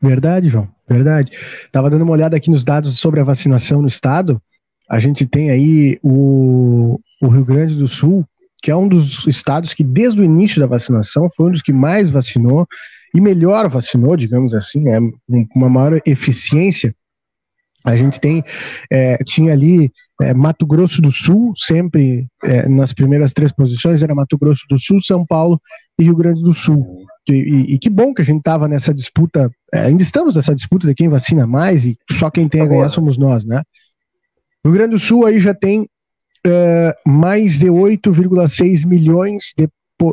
Verdade, 0.00 0.48
João, 0.48 0.68
verdade. 0.88 1.32
Tava 1.72 1.90
dando 1.90 2.02
uma 2.02 2.12
olhada 2.12 2.36
aqui 2.36 2.50
nos 2.50 2.62
dados 2.62 2.98
sobre 2.98 3.20
a 3.20 3.24
vacinação 3.24 3.82
no 3.82 3.88
estado. 3.88 4.40
A 4.88 4.98
gente 4.98 5.26
tem 5.26 5.50
aí 5.50 5.98
o, 6.02 7.00
o 7.20 7.28
Rio 7.28 7.44
Grande 7.44 7.74
do 7.74 7.88
Sul, 7.88 8.24
que 8.62 8.70
é 8.70 8.76
um 8.76 8.88
dos 8.88 9.26
estados 9.26 9.72
que, 9.74 9.84
desde 9.84 10.20
o 10.20 10.24
início 10.24 10.60
da 10.60 10.66
vacinação, 10.66 11.28
foi 11.34 11.48
um 11.48 11.52
dos 11.52 11.62
que 11.62 11.72
mais 11.72 12.10
vacinou 12.10 12.66
e 13.14 13.20
melhor 13.20 13.68
vacinou, 13.68 14.16
digamos 14.16 14.52
assim, 14.54 14.82
né, 14.82 14.98
uma 15.54 15.68
maior 15.68 16.00
eficiência. 16.04 16.94
A 17.84 17.96
gente 17.96 18.20
tem, 18.20 18.44
é, 18.90 19.16
tinha 19.24 19.52
ali 19.52 19.90
é, 20.20 20.34
Mato 20.34 20.66
Grosso 20.66 21.00
do 21.00 21.12
Sul, 21.12 21.52
sempre 21.56 22.26
é, 22.44 22.68
nas 22.68 22.92
primeiras 22.92 23.32
três 23.32 23.52
posições, 23.52 24.02
era 24.02 24.14
Mato 24.14 24.36
Grosso 24.36 24.64
do 24.68 24.78
Sul, 24.78 25.00
São 25.00 25.24
Paulo 25.24 25.60
e 25.98 26.04
Rio 26.04 26.16
Grande 26.16 26.42
do 26.42 26.52
Sul. 26.52 27.06
E, 27.28 27.32
e, 27.32 27.74
e 27.74 27.78
que 27.78 27.88
bom 27.88 28.12
que 28.12 28.22
a 28.22 28.24
gente 28.24 28.38
estava 28.38 28.66
nessa 28.66 28.92
disputa, 28.92 29.50
é, 29.72 29.80
ainda 29.80 30.02
estamos 30.02 30.34
nessa 30.34 30.54
disputa 30.54 30.86
de 30.86 30.94
quem 30.94 31.08
vacina 31.08 31.46
mais 31.46 31.84
e 31.84 31.96
só 32.12 32.30
quem 32.30 32.48
tem 32.48 32.60
a 32.60 32.66
ganhar 32.66 32.88
somos 32.88 33.16
nós, 33.16 33.44
né? 33.44 33.62
Rio 34.64 34.74
Grande 34.74 34.90
do 34.90 34.98
Sul 34.98 35.24
aí 35.24 35.38
já 35.38 35.54
tem 35.54 35.88
uh, 36.48 37.08
mais 37.08 37.58
de 37.58 37.66
8,6 37.66 38.86
milhões 38.86 39.52
de, 39.56 39.68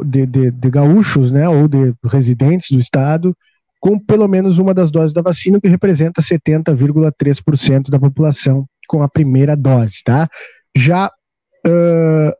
de, 0.05 0.25
de, 0.25 0.51
de, 0.51 0.69
gaúchos, 0.69 1.31
né, 1.31 1.47
ou 1.47 1.67
de 1.67 1.93
residentes 2.03 2.69
do 2.71 2.79
estado, 2.79 3.35
com 3.79 3.99
pelo 3.99 4.27
menos 4.27 4.57
uma 4.57 4.73
das 4.73 4.91
doses 4.91 5.13
da 5.13 5.21
vacina, 5.21 5.59
que 5.61 5.67
representa 5.67 6.21
70,3% 6.21 7.89
da 7.89 7.99
população 7.99 8.65
com 8.87 9.01
a 9.01 9.09
primeira 9.09 9.55
dose, 9.55 10.01
tá? 10.03 10.29
Já 10.75 11.07
uh, 11.07 12.33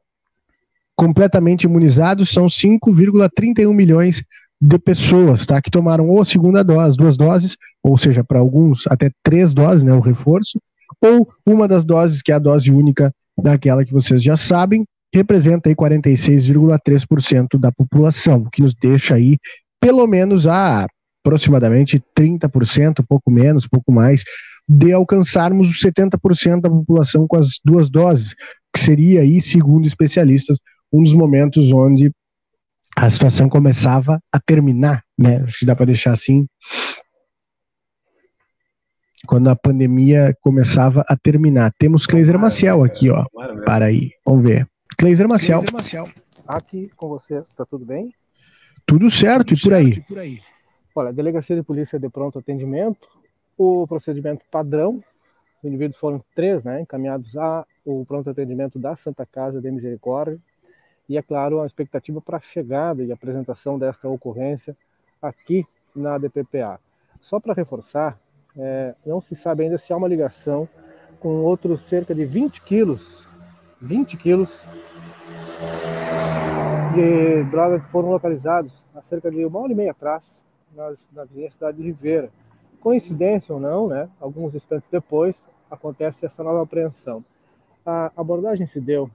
completamente 0.95 1.63
imunizados 1.63 2.29
são 2.29 2.47
5,31 2.47 3.73
milhões 3.73 4.23
de 4.59 4.79
pessoas, 4.79 5.45
tá? 5.45 5.61
Que 5.61 5.69
tomaram 5.69 6.09
ou 6.09 6.21
a 6.21 6.25
segunda 6.25 6.63
dose, 6.63 6.97
duas 6.97 7.17
doses, 7.17 7.57
ou 7.83 7.97
seja, 7.97 8.23
para 8.23 8.39
alguns 8.39 8.87
até 8.87 9.11
três 9.23 9.53
doses, 9.53 9.83
né? 9.83 9.93
O 9.93 9.99
reforço, 9.99 10.59
ou 11.01 11.27
uma 11.45 11.67
das 11.67 11.85
doses, 11.85 12.21
que 12.21 12.31
é 12.31 12.35
a 12.35 12.39
dose 12.39 12.71
única 12.71 13.13
daquela 13.41 13.86
que 13.86 13.93
vocês 13.93 14.21
já 14.21 14.38
sabem, 14.38 14.83
representa 15.13 15.69
aí 15.69 15.75
46,3% 15.75 17.57
da 17.59 17.71
população, 17.71 18.45
que 18.51 18.61
nos 18.61 18.73
deixa 18.73 19.15
aí 19.15 19.38
pelo 19.79 20.05
menos 20.07 20.47
a 20.47 20.88
aproximadamente 21.23 22.01
30%, 22.17 23.03
pouco 23.07 23.31
menos, 23.31 23.67
pouco 23.67 23.91
mais, 23.91 24.23
de 24.67 24.93
alcançarmos 24.93 25.69
os 25.69 25.79
70% 25.79 26.61
da 26.61 26.69
população 26.69 27.27
com 27.27 27.38
as 27.38 27.59
duas 27.63 27.89
doses, 27.89 28.36
que 28.73 28.79
seria 28.79 29.21
aí, 29.21 29.41
segundo 29.41 29.88
especialistas, 29.88 30.57
um 30.91 31.03
dos 31.03 31.13
momentos 31.13 31.71
onde 31.71 32.11
a 32.95 33.09
situação 33.09 33.49
começava 33.49 34.19
a 34.31 34.39
terminar, 34.39 35.03
né? 35.17 35.43
Acho 35.43 35.59
que 35.59 35.65
dá 35.65 35.75
para 35.75 35.88
deixar 35.88 36.11
assim, 36.11 36.45
quando 39.26 39.49
a 39.49 39.55
pandemia 39.55 40.36
começava 40.41 41.03
a 41.07 41.17
terminar. 41.17 41.73
Temos 41.78 42.05
Cleiser 42.05 42.38
Maciel 42.38 42.84
aqui, 42.84 43.09
ó. 43.09 43.26
Para 43.65 43.86
aí, 43.86 44.11
vamos 44.26 44.43
ver. 44.43 44.67
Cleiser 44.97 45.28
Maciel. 45.28 45.63
Aqui 46.47 46.89
com 46.95 47.09
vocês, 47.09 47.49
tá 47.53 47.65
tudo 47.65 47.86
bem? 47.86 48.13
Tudo 48.86 49.09
certo, 49.09 49.55
tudo 49.55 49.57
e, 49.57 49.61
por 49.61 49.69
certo 49.69 49.97
e 49.97 50.01
por 50.01 50.19
aí? 50.19 50.41
Olha, 50.93 51.09
a 51.09 51.11
Delegacia 51.11 51.55
de 51.55 51.63
Polícia 51.63 51.99
de 51.99 52.07
Pronto 52.07 52.39
Atendimento, 52.39 53.07
o 53.57 53.88
procedimento 53.88 54.45
padrão, 54.51 55.03
os 55.57 55.67
indivíduos 55.67 55.97
foram 55.97 56.23
três, 56.36 56.63
né, 56.63 56.82
encaminhados 56.82 57.36
ao 57.36 57.65
pronto 58.07 58.30
atendimento 58.30 58.78
da 58.78 58.95
Santa 58.95 59.26
Casa 59.26 59.59
de 59.59 59.71
Misericórdia, 59.71 60.39
e 61.09 61.17
é 61.17 61.21
claro, 61.21 61.61
a 61.61 61.65
expectativa 61.65 62.21
para 62.21 62.38
a 62.38 62.41
chegada 62.41 63.03
e 63.03 63.11
apresentação 63.11 63.78
desta 63.78 64.07
ocorrência 64.07 64.78
aqui 65.21 65.65
na 65.95 66.17
DPPA. 66.17 66.80
Só 67.21 67.39
para 67.39 67.53
reforçar, 67.53 68.19
é, 68.58 68.95
não 69.06 69.20
se 69.20 69.36
sabe 69.36 69.64
ainda 69.64 69.78
se 69.78 69.91
há 69.91 69.97
uma 69.97 70.08
ligação 70.08 70.68
com 71.20 71.43
outros 71.43 71.82
cerca 71.82 72.14
de 72.14 72.26
20 72.26 72.62
quilos, 72.62 73.28
20 73.82 74.18
quilos 74.18 74.49
de 76.93 77.43
droga 77.45 77.80
que 77.80 77.89
foram 77.89 78.10
localizados 78.10 78.84
há 78.93 79.01
cerca 79.01 79.30
de 79.30 79.43
uma 79.45 79.60
hora 79.60 79.72
e 79.72 79.76
meia 79.76 79.91
atrás 79.91 80.43
na, 80.76 80.93
na 81.14 81.26
vizinha 81.26 81.51
cidade 81.51 81.78
de 81.78 81.84
Ribeira. 81.84 82.30
Coincidência 82.80 83.53
ou 83.53 83.60
não, 83.60 83.88
né? 83.88 84.08
Alguns 84.20 84.53
instantes 84.53 84.88
depois 84.89 85.49
acontece 85.70 86.26
essa 86.26 86.43
nova 86.43 86.62
apreensão. 86.62 87.24
A 87.86 88.12
abordagem 88.16 88.68
se 88.68 88.80
deu, 88.80 89.10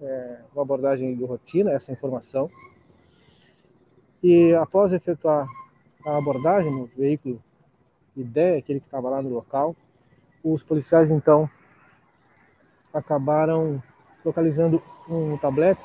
é, 0.00 0.38
uma 0.54 0.62
abordagem 0.62 1.14
de 1.14 1.24
rotina, 1.24 1.72
essa 1.72 1.92
informação, 1.92 2.50
e 4.22 4.52
após 4.54 4.92
efetuar 4.92 5.46
a 6.06 6.16
abordagem 6.16 6.72
no 6.72 6.86
veículo 6.86 7.40
ideia, 8.16 8.58
aquele 8.58 8.80
que 8.80 8.86
estava 8.86 9.10
lá 9.10 9.22
no 9.22 9.28
local. 9.28 9.74
Os 10.42 10.62
policiais 10.62 11.10
então 11.10 11.48
acabaram 12.92 13.82
localizando 14.24 14.82
um 15.08 15.36
tablete 15.36 15.82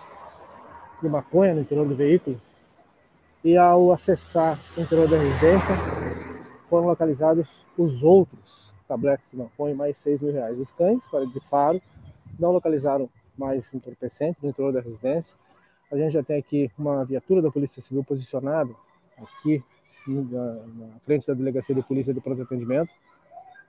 de 1.01 1.09
maconha 1.09 1.53
no 1.53 1.61
interior 1.61 1.87
do 1.87 1.95
veículo 1.95 2.39
e 3.43 3.57
ao 3.57 3.91
acessar 3.91 4.59
o 4.77 4.81
interior 4.81 5.09
da 5.09 5.17
residência 5.17 5.75
foram 6.69 6.87
localizados 6.87 7.65
os 7.77 8.03
outros 8.03 8.71
tabletes 8.87 9.29
de 9.31 9.37
maconha 9.37 9.75
mais 9.75 9.97
6 9.97 10.21
mil 10.21 10.33
reais. 10.33 10.59
Os 10.59 10.71
cães, 10.71 11.03
fora 11.05 11.25
de 11.25 11.39
faro, 11.49 11.81
não 12.39 12.51
localizaram 12.51 13.09
mais 13.37 13.73
entorpecentes 13.73 14.41
no 14.41 14.49
interior 14.49 14.71
da 14.71 14.81
residência. 14.81 15.35
A 15.91 15.97
gente 15.97 16.13
já 16.13 16.23
tem 16.23 16.37
aqui 16.37 16.71
uma 16.77 17.03
viatura 17.03 17.41
da 17.41 17.51
Polícia 17.51 17.81
Civil 17.81 18.03
posicionada 18.03 18.73
aqui 19.17 19.63
na 20.07 20.99
frente 21.05 21.27
da 21.27 21.33
Delegacia 21.33 21.75
de 21.75 21.83
Polícia 21.83 22.13
de 22.13 22.21
Pronto 22.21 22.41
Atendimento 22.41 22.91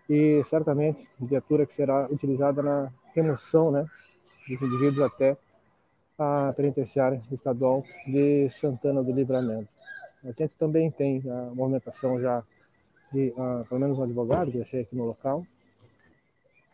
e 0.09 0.43
certamente 0.45 1.07
viatura 1.19 1.67
que 1.67 1.75
será 1.75 2.07
utilizada 2.11 2.63
na 2.63 2.93
remoção 3.15 3.71
né, 3.71 3.87
dos 4.49 4.63
indivíduos 4.63 5.01
até 5.01 5.37
a 6.19 6.53
penitenciária 6.57 7.23
estadual 7.31 7.85
de 8.07 8.49
Santana 8.51 9.03
do 9.03 9.13
Livramento. 9.13 9.69
A 10.25 10.29
gente 10.29 10.53
também 10.59 10.91
tem 10.91 11.23
a 11.29 11.55
movimentação 11.55 12.21
já 12.21 12.43
de, 13.13 13.33
uh, 13.37 13.65
pelo 13.69 13.81
menos 13.81 13.99
um 13.99 14.05
advogado 14.05 14.51
que 14.51 14.61
achei 14.61 14.83
aqui 14.83 14.97
no 14.97 15.05
local, 15.05 15.45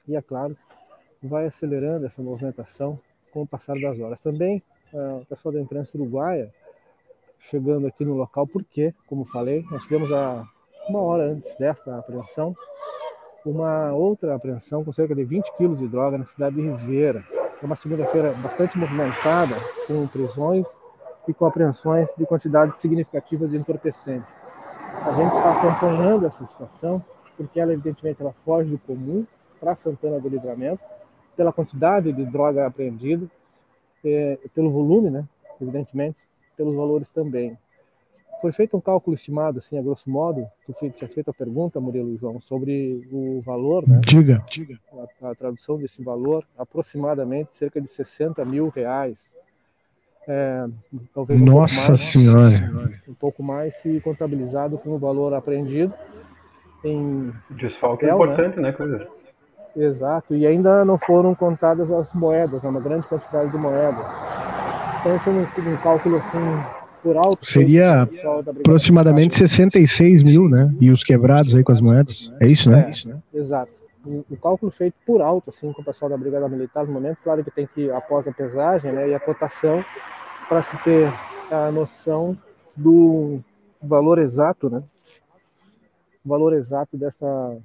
e 0.06 0.16
é 0.16 0.22
claro, 0.22 0.56
vai 1.22 1.46
acelerando 1.46 2.06
essa 2.06 2.22
movimentação 2.22 2.98
com 3.30 3.42
o 3.42 3.46
passar 3.46 3.78
das 3.80 3.98
horas. 3.98 4.20
Também 4.20 4.62
uh, 4.92 5.20
o 5.20 5.26
pessoal 5.26 5.52
da 5.52 5.60
imprensa 5.60 5.96
uruguaia 5.96 6.52
chegando 7.38 7.86
aqui 7.86 8.04
no 8.04 8.14
local, 8.14 8.46
porque, 8.46 8.94
como 9.06 9.24
falei, 9.24 9.64
nós 9.70 9.82
tivemos 9.84 10.12
a, 10.12 10.44
uma 10.88 11.00
hora 11.00 11.32
antes 11.32 11.54
desta 11.56 11.98
apreensão, 11.98 12.54
uma 13.44 13.92
outra 13.92 14.34
apreensão 14.34 14.84
com 14.84 14.92
cerca 14.92 15.14
de 15.14 15.24
20 15.24 15.56
quilos 15.56 15.78
de 15.78 15.88
droga 15.88 16.18
na 16.18 16.24
cidade 16.26 16.56
de 16.56 16.62
Ribeira. 16.62 17.24
É 17.62 17.64
uma 17.64 17.76
segunda-feira 17.76 18.32
bastante 18.34 18.78
movimentada, 18.78 19.54
com 19.86 20.06
prisões 20.06 20.66
e 21.26 21.34
com 21.34 21.46
apreensões 21.46 22.08
de 22.16 22.26
quantidades 22.26 22.78
significativas 22.78 23.50
de 23.50 23.56
entorpecentes. 23.56 24.32
A 25.04 25.12
gente 25.12 25.34
está 25.34 25.52
acompanhando 25.52 26.26
essa 26.26 26.46
situação, 26.46 27.04
porque 27.36 27.60
ela, 27.60 27.72
evidentemente, 27.72 28.20
ela 28.20 28.34
foge 28.44 28.70
do 28.70 28.78
comum 28.78 29.26
para 29.60 29.76
Santana 29.76 30.20
do 30.20 30.28
Livramento, 30.28 30.82
pela 31.36 31.52
quantidade 31.52 32.12
de 32.12 32.24
droga 32.24 32.66
apreendida, 32.66 33.26
é, 34.04 34.38
pelo 34.54 34.70
volume, 34.70 35.10
né, 35.10 35.24
evidentemente, 35.60 36.27
pelos 36.58 36.74
valores 36.74 37.08
também. 37.08 37.56
Foi 38.42 38.52
feito 38.52 38.76
um 38.76 38.80
cálculo 38.80 39.14
estimado, 39.14 39.58
assim, 39.58 39.78
a 39.78 39.82
grosso 39.82 40.08
modo, 40.08 40.46
tu 40.66 40.72
tinha 40.72 41.08
feito 41.08 41.30
a 41.30 41.34
pergunta, 41.34 41.80
Murilo 41.80 42.14
e 42.14 42.16
João, 42.16 42.40
sobre 42.40 43.04
o 43.10 43.40
valor, 43.44 43.88
né? 43.88 44.00
Diga, 44.04 44.44
diga. 44.48 44.78
A, 45.22 45.30
a, 45.30 45.34
tradução 45.34 45.76
desse 45.76 46.02
valor, 46.02 46.44
aproximadamente 46.56 47.54
cerca 47.54 47.80
de 47.80 47.88
60 47.88 48.44
mil 48.44 48.68
reais. 48.68 49.18
É, 50.26 50.66
talvez 51.14 51.40
um 51.40 51.44
Nossa 51.44 51.88
mais, 51.88 52.00
Senhora! 52.00 52.92
Um 53.08 53.14
pouco 53.14 53.42
mais 53.42 53.74
se 53.76 54.00
contabilizado 54.00 54.78
com 54.78 54.90
o 54.90 54.98
valor 54.98 55.34
apreendido 55.34 55.92
em... 56.84 57.32
Desfalque 57.50 58.06
papel, 58.06 58.24
importante, 58.24 58.60
né, 58.60 58.72
né 58.78 59.06
Exato, 59.74 60.34
e 60.34 60.46
ainda 60.46 60.84
não 60.84 60.98
foram 60.98 61.34
contadas 61.34 61.90
as 61.90 62.12
moedas, 62.12 62.62
né, 62.62 62.68
uma 62.68 62.80
grande 62.80 63.06
quantidade 63.06 63.50
de 63.50 63.58
moedas. 63.58 64.37
Então, 65.00 65.14
esse 65.14 65.28
é 65.28 65.32
um, 65.32 65.42
um 65.42 65.76
cálculo 65.78 66.16
assim, 66.16 66.38
por 67.02 67.16
alto. 67.16 67.46
Seria 67.46 68.08
aproximadamente 68.60 69.36
66 69.36 70.22
mil, 70.22 70.48
né? 70.48 70.74
E 70.80 70.90
os 70.90 71.04
quebrados 71.04 71.54
aí 71.54 71.62
com 71.62 71.72
as 71.72 71.80
moedas. 71.80 72.32
É 72.40 72.46
isso, 72.46 72.68
né? 72.70 72.92
É, 73.32 73.38
exato. 73.38 73.72
O, 74.04 74.24
o, 74.30 74.36
cálculo 74.36 74.70
feito 74.70 74.94
por 75.06 75.20
alto, 75.20 75.50
assim, 75.50 75.72
com 75.72 75.82
o 75.82 75.84
pessoal 75.84 76.10
da 76.10 76.16
Brigada 76.16 76.48
Militar 76.48 76.86
no 76.86 76.92
momento, 76.92 77.18
claro 77.22 77.44
que 77.44 77.50
tem 77.50 77.68
que, 77.72 77.90
após 77.90 78.26
a 78.26 78.32
pesagem 78.32 78.92
né, 78.92 79.08
e 79.08 79.14
a 79.14 79.20
cotação, 79.20 79.84
para 80.48 80.62
se 80.62 80.76
ter 80.82 81.12
a 81.50 81.70
noção 81.70 82.36
do 82.76 83.40
valor 83.82 84.18
exato, 84.18 84.70
né? 84.70 84.82
O 86.24 86.28
valor 86.28 86.52
exato 86.54 86.96
dessa, 86.96 87.58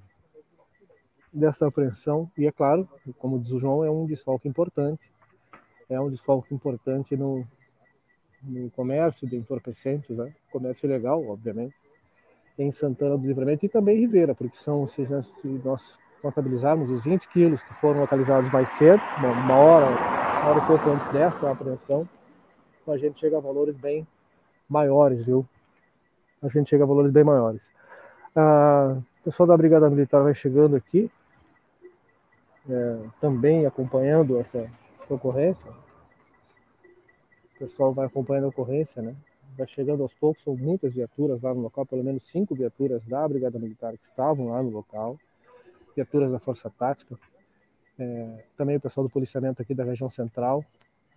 dessa 1.31 1.67
apreensão. 1.67 2.29
E 2.37 2.45
é 2.45 2.51
claro, 2.51 2.87
como 3.17 3.39
diz 3.39 3.51
o 3.51 3.59
João, 3.59 3.83
é 3.83 3.89
um 3.89 4.05
desfalque 4.05 4.47
importante. 4.47 5.01
É 5.93 6.01
um 6.01 6.09
desfalque 6.09 6.53
importante 6.53 7.15
no, 7.15 7.45
no 8.41 8.69
comércio 8.71 9.27
de 9.27 9.35
entorpecentes, 9.35 10.09
né? 10.09 10.33
comércio 10.51 10.89
legal, 10.89 11.23
obviamente, 11.27 11.75
em 12.57 12.71
Santana 12.71 13.15
do 13.15 13.27
Livramento 13.27 13.65
e 13.65 13.69
também 13.69 13.99
Ribeira, 13.99 14.33
porque 14.33 14.57
são, 14.57 14.87
se, 14.87 15.05
se 15.05 15.47
nós 15.63 15.99
contabilizarmos 16.19 16.89
os 16.89 17.03
20 17.03 17.27
quilos 17.29 17.61
que 17.61 17.73
foram 17.75 17.99
localizados 18.01 18.49
mais 18.51 18.69
cedo, 18.69 19.01
uma 19.17 19.55
hora, 19.55 19.85
uma 19.85 20.49
hora 20.49 20.59
e 20.59 20.65
pouco 20.65 20.89
antes 20.89 21.05
dessa 21.07 21.51
apreensão, 21.51 22.09
a 22.87 22.97
gente 22.97 23.19
chega 23.19 23.37
a 23.37 23.41
valores 23.41 23.77
bem 23.77 24.07
maiores, 24.67 25.25
viu? 25.25 25.45
A 26.41 26.47
gente 26.47 26.69
chega 26.69 26.83
a 26.83 26.87
valores 26.87 27.11
bem 27.11 27.23
maiores. 27.23 27.69
Ah, 28.35 28.97
o 29.21 29.23
pessoal 29.23 29.45
da 29.45 29.55
Brigada 29.55 29.89
Militar 29.91 30.23
vai 30.23 30.33
chegando 30.33 30.75
aqui, 30.75 31.11
é, 32.69 32.99
também 33.21 33.65
acompanhando 33.65 34.37
essa, 34.37 34.69
essa 35.01 35.13
ocorrência 35.13 35.69
pessoal 37.63 37.93
vai 37.93 38.05
acompanhando 38.05 38.45
a 38.45 38.49
ocorrência, 38.49 39.01
né? 39.01 39.15
Vai 39.57 39.67
chegando 39.67 40.03
aos 40.03 40.13
poucos, 40.13 40.43
são 40.43 40.55
muitas 40.55 40.93
viaturas 40.93 41.41
lá 41.41 41.53
no 41.53 41.61
local, 41.61 41.85
pelo 41.85 42.03
menos 42.03 42.23
cinco 42.23 42.53
viaturas 42.53 43.05
da 43.05 43.25
Brigada 43.27 43.57
Militar 43.57 43.93
que 43.93 44.05
estavam 44.05 44.49
lá 44.49 44.61
no 44.61 44.69
local, 44.69 45.17
viaturas 45.95 46.31
da 46.31 46.39
Força 46.39 46.69
Tática, 46.69 47.15
é, 47.97 48.43
também 48.57 48.75
o 48.75 48.81
pessoal 48.81 49.05
do 49.05 49.09
policiamento 49.09 49.61
aqui 49.61 49.73
da 49.73 49.83
região 49.83 50.09
central 50.09 50.65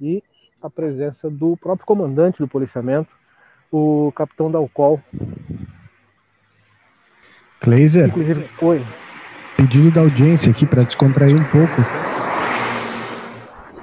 e 0.00 0.22
a 0.62 0.68
presença 0.68 1.28
do 1.30 1.56
próprio 1.56 1.86
comandante 1.86 2.38
do 2.38 2.46
policiamento, 2.46 3.10
o 3.72 4.12
capitão 4.14 4.50
Dalcol. 4.50 5.00
Kleiser, 7.60 8.08
Inclusive, 8.08 8.48
oi. 8.60 8.86
pedido 9.56 9.90
da 9.90 10.02
audiência 10.02 10.50
aqui 10.52 10.66
para 10.66 10.84
descontrair 10.84 11.34
um 11.34 11.44
pouco. 11.44 11.82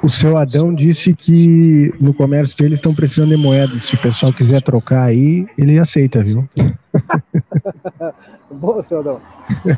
O 0.04 0.10
seu 0.10 0.36
Adão 0.36 0.76
disse 0.76 1.16
que 1.16 1.94
no 2.00 2.14
comércio 2.14 2.58
deles 2.58 2.80
estão 2.80 2.94
precisando 2.94 3.30
de 3.30 3.38
moedas. 3.38 3.86
Se 3.86 3.96
o 3.96 4.02
pessoal 4.02 4.34
quiser 4.34 4.62
trocar 4.62 5.06
aí, 5.06 5.48
ele 5.58 5.80
aceita, 5.80 6.22
viu? 6.22 6.48
boa, 8.52 8.84
seu 8.84 9.00
Adão. 9.00 9.22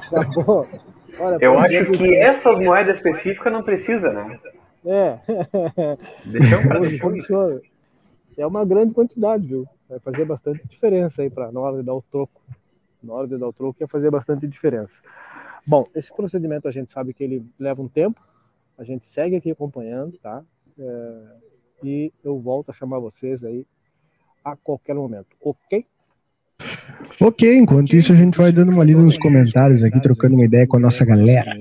Tá 0.10 0.24
bom. 0.24 0.66
Olha, 1.20 1.38
Eu 1.40 1.60
acho 1.60 1.92
que 1.92 2.16
essas 2.16 2.58
moedas 2.58 2.98
específicas 2.98 3.54
não 3.54 3.62
precisa, 3.62 4.12
né? 4.12 4.40
É. 4.84 5.20
Deixa 6.26 6.58
depois. 6.80 7.26
É 8.38 8.46
uma 8.46 8.66
grande 8.66 8.94
quantidade, 8.94 9.48
viu? 9.48 9.66
Vai 9.88 9.98
fazer 10.00 10.26
bastante 10.26 10.62
diferença 10.68 11.22
aí 11.22 11.30
para 11.30 11.54
na 11.54 11.60
hora 11.62 11.78
de 11.78 11.84
dar 11.84 11.94
o 11.94 12.04
troco. 12.12 12.42
Na 13.02 13.14
hora 13.14 13.28
de 13.28 13.38
dar 13.38 13.48
o 13.48 13.54
troco 13.54 13.78
ia 13.80 13.88
fazer 13.88 14.12
bastante 14.12 14.46
diferença. 14.46 15.02
Bom, 15.66 15.88
esse 15.96 16.14
procedimento 16.14 16.68
a 16.68 16.72
gente 16.72 16.92
sabe 16.92 17.14
que 17.14 17.24
ele 17.24 17.46
leva 17.58 17.82
um 17.82 17.88
tempo, 17.88 18.20
a 18.78 18.84
gente 18.84 19.06
segue 19.06 19.36
aqui 19.36 19.52
acompanhando, 19.52 20.18
tá? 20.18 20.44
É, 20.78 21.22
e 21.84 22.14
eu 22.24 22.40
volto 22.40 22.70
a 22.70 22.74
chamar 22.74 23.00
vocês 23.00 23.44
aí 23.44 23.66
a 24.44 24.56
qualquer 24.56 24.96
momento, 24.96 25.36
ok? 25.42 25.86
Ok, 27.20 27.58
enquanto 27.58 27.96
isso 27.96 28.14
a 28.14 28.16
gente 28.16 28.38
vai 28.38 28.52
dando 28.52 28.72
uma 28.72 28.84
lida 28.84 29.02
nos 29.02 29.18
comentários 29.18 29.84
aqui, 29.84 30.02
trocando 30.02 30.36
uma 30.36 30.46
ideia 30.46 30.68
com 30.68 30.78
a 30.78 30.80
nossa 30.80 31.06
galera. 31.06 31.52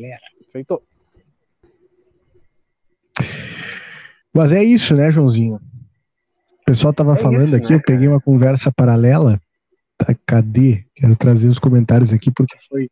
Feito. 0.53 0.83
Mas 4.33 4.53
é 4.53 4.63
isso, 4.63 4.95
né, 4.95 5.11
Joãozinho? 5.11 5.57
O 5.57 6.65
pessoal 6.67 6.93
tava 6.93 7.15
é 7.15 7.19
falando 7.19 7.49
isso, 7.49 7.57
aqui, 7.57 7.71
né, 7.71 7.77
eu 7.77 7.83
peguei 7.83 8.09
uma 8.09 8.21
conversa 8.21 8.73
paralela. 8.73 9.41
Tá, 9.97 10.15
cadê? 10.27 10.85
Quero 10.95 11.15
trazer 11.15 11.49
os 11.49 11.59
comentários 11.59 12.13
aqui 12.13 12.31
porque 12.31 12.57
foi 12.69 12.89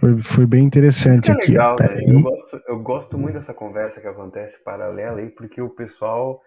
foi, 0.00 0.22
foi 0.22 0.46
bem 0.46 0.64
interessante 0.64 1.30
é 1.30 1.34
aqui. 1.34 1.52
Legal, 1.52 1.76
né? 1.78 2.04
eu, 2.06 2.20
gosto, 2.20 2.62
eu 2.68 2.78
gosto 2.80 3.18
muito 3.18 3.34
dessa 3.34 3.54
conversa 3.54 4.00
que 4.00 4.06
acontece 4.06 4.58
paralela 4.62 5.18
aí, 5.18 5.28
porque 5.28 5.60
o 5.60 5.68
pessoal, 5.68 6.42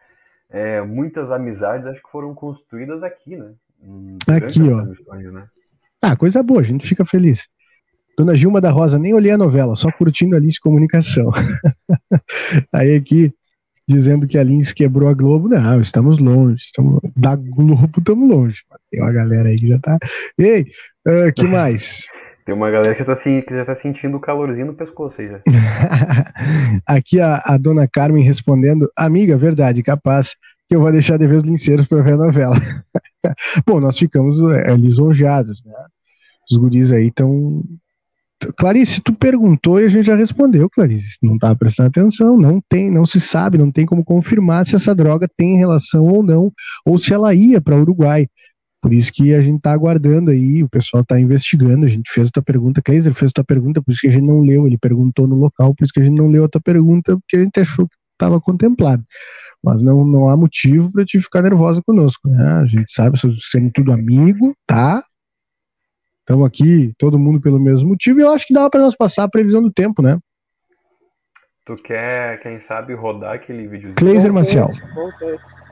é, 0.49 0.81
muitas 0.81 1.31
amizades 1.31 1.87
acho 1.87 2.01
que 2.01 2.11
foram 2.11 2.33
construídas 2.33 3.03
aqui, 3.03 3.35
né? 3.35 3.53
Aqui, 4.27 4.61
ó. 4.69 4.83
Né? 5.31 5.47
Ah, 6.01 6.15
coisa 6.15 6.43
boa, 6.43 6.61
a 6.61 6.63
gente 6.63 6.87
fica 6.87 7.05
feliz. 7.05 7.47
Dona 8.17 8.35
Gilma 8.35 8.59
da 8.59 8.69
Rosa, 8.69 8.99
nem 8.99 9.13
olhei 9.13 9.31
a 9.31 9.37
novela, 9.37 9.75
só 9.75 9.89
curtindo 9.91 10.35
a 10.35 10.37
Alice 10.37 10.59
Comunicação. 10.59 11.31
aí 12.73 12.95
aqui, 12.95 13.33
dizendo 13.87 14.27
que 14.27 14.37
a 14.37 14.43
Lins 14.43 14.73
quebrou 14.73 15.09
a 15.09 15.13
Globo. 15.13 15.47
Não, 15.47 15.79
estamos 15.79 16.19
longe. 16.19 16.57
Estamos, 16.57 16.99
da 17.15 17.35
Globo 17.35 17.89
estamos 17.97 18.29
longe. 18.29 18.61
Tem 18.91 19.01
uma 19.01 19.11
galera 19.11 19.49
aí 19.49 19.57
que 19.57 19.67
já 19.67 19.79
tá. 19.79 19.97
Ei, 20.37 20.65
uh, 21.07 21.33
que 21.33 21.47
mais? 21.47 22.05
Tem 22.49 22.55
uma 22.55 22.71
galera 22.71 22.95
que, 22.95 23.03
tá, 23.03 23.15
que 23.15 23.45
já 23.51 23.63
tá 23.63 23.75
sentindo 23.75 24.17
o 24.17 24.19
calorzinho 24.19 24.65
no 24.65 24.73
pescoço 24.73 25.21
aí 25.21 25.27
já. 25.27 25.39
Aqui 26.83 27.21
a, 27.21 27.43
a, 27.45 27.57
dona 27.59 27.87
Carmen 27.87 28.23
respondendo, 28.23 28.91
amiga, 28.95 29.37
verdade, 29.37 29.83
capaz 29.83 30.35
que 30.67 30.75
eu 30.75 30.81
vou 30.81 30.91
deixar 30.91 31.17
de 31.17 31.27
ver 31.27 31.35
os 31.35 31.43
linceiros 31.43 31.85
para 31.85 32.01
ver 32.01 32.13
a 32.13 32.17
novela. 32.17 32.55
Bom, 33.67 33.79
nós 33.79 33.99
ficamos 33.99 34.41
é, 34.51 34.75
lisonjeados, 34.75 35.63
né? 35.63 35.73
Os 36.49 36.57
guris 36.57 36.91
aí 36.91 37.09
estão. 37.09 37.63
Clarice, 38.57 38.99
tu 38.99 39.13
perguntou 39.13 39.79
e 39.79 39.85
a 39.85 39.87
gente 39.87 40.07
já 40.07 40.15
respondeu, 40.15 40.67
Clarice. 40.71 41.19
Não 41.21 41.37
tá 41.37 41.53
prestando 41.53 41.89
atenção, 41.89 42.35
não 42.35 42.59
tem, 42.67 42.89
não 42.89 43.05
se 43.05 43.19
sabe, 43.19 43.59
não 43.59 43.71
tem 43.71 43.85
como 43.85 44.03
confirmar 44.03 44.65
se 44.65 44.75
essa 44.75 44.95
droga 44.95 45.29
tem 45.37 45.59
relação 45.59 46.03
ou 46.03 46.23
não, 46.23 46.51
ou 46.83 46.97
se 46.97 47.13
ela 47.13 47.31
ia 47.31 47.61
para 47.61 47.77
Uruguai. 47.77 48.27
Por 48.81 48.93
isso 48.93 49.11
que 49.11 49.33
a 49.33 49.41
gente 49.41 49.57
está 49.57 49.73
aguardando 49.73 50.31
aí, 50.31 50.63
o 50.63 50.69
pessoal 50.69 51.03
está 51.03 51.19
investigando, 51.19 51.85
a 51.85 51.89
gente 51.89 52.09
fez 52.11 52.29
a 52.29 52.31
tua 52.31 52.43
pergunta, 52.43 52.81
Kleiser 52.81 53.13
fez 53.13 53.29
a 53.31 53.33
tua 53.33 53.43
pergunta, 53.43 53.81
por 53.81 53.91
isso 53.91 54.01
que 54.01 54.07
a 54.07 54.11
gente 54.11 54.25
não 54.25 54.39
leu, 54.39 54.65
ele 54.65 54.77
perguntou 54.77 55.27
no 55.27 55.35
local, 55.35 55.75
por 55.75 55.83
isso 55.83 55.93
que 55.93 55.99
a 55.99 56.03
gente 56.03 56.17
não 56.17 56.29
leu 56.29 56.45
a 56.45 56.49
tua 56.49 56.61
pergunta, 56.61 57.17
porque 57.17 57.35
a 57.35 57.43
gente 57.43 57.59
achou 57.59 57.87
que 57.87 57.95
estava 58.13 58.39
contemplado. 58.39 59.03
Mas 59.61 59.81
não, 59.81 60.05
não 60.05 60.29
há 60.29 60.37
motivo 60.37 60.89
para 60.91 61.03
te 61.03 61.19
ficar 61.19 61.41
nervosa 61.41 61.81
conosco, 61.85 62.29
né? 62.29 62.61
A 62.61 62.65
gente 62.65 62.89
sabe, 62.89 63.19
sendo 63.51 63.69
tudo 63.71 63.91
amigo, 63.91 64.55
tá? 64.65 65.03
Estamos 66.21 66.47
aqui, 66.47 66.93
todo 66.97 67.19
mundo 67.19 67.41
pelo 67.41 67.59
mesmo 67.59 67.89
motivo, 67.89 68.19
e 68.19 68.23
eu 68.23 68.31
acho 68.31 68.47
que 68.47 68.53
dava 68.53 68.69
para 68.69 68.81
nós 68.81 68.95
passar 68.95 69.25
a 69.25 69.29
previsão 69.29 69.61
do 69.61 69.71
tempo, 69.71 70.01
né? 70.01 70.17
Tu 71.65 71.75
quer, 71.83 72.39
quem 72.41 72.59
sabe, 72.61 72.93
rodar 72.93 73.35
aquele 73.35 73.67
vídeo? 73.67 73.93
Kleiser 73.95 74.31
Marcial. 74.31 74.69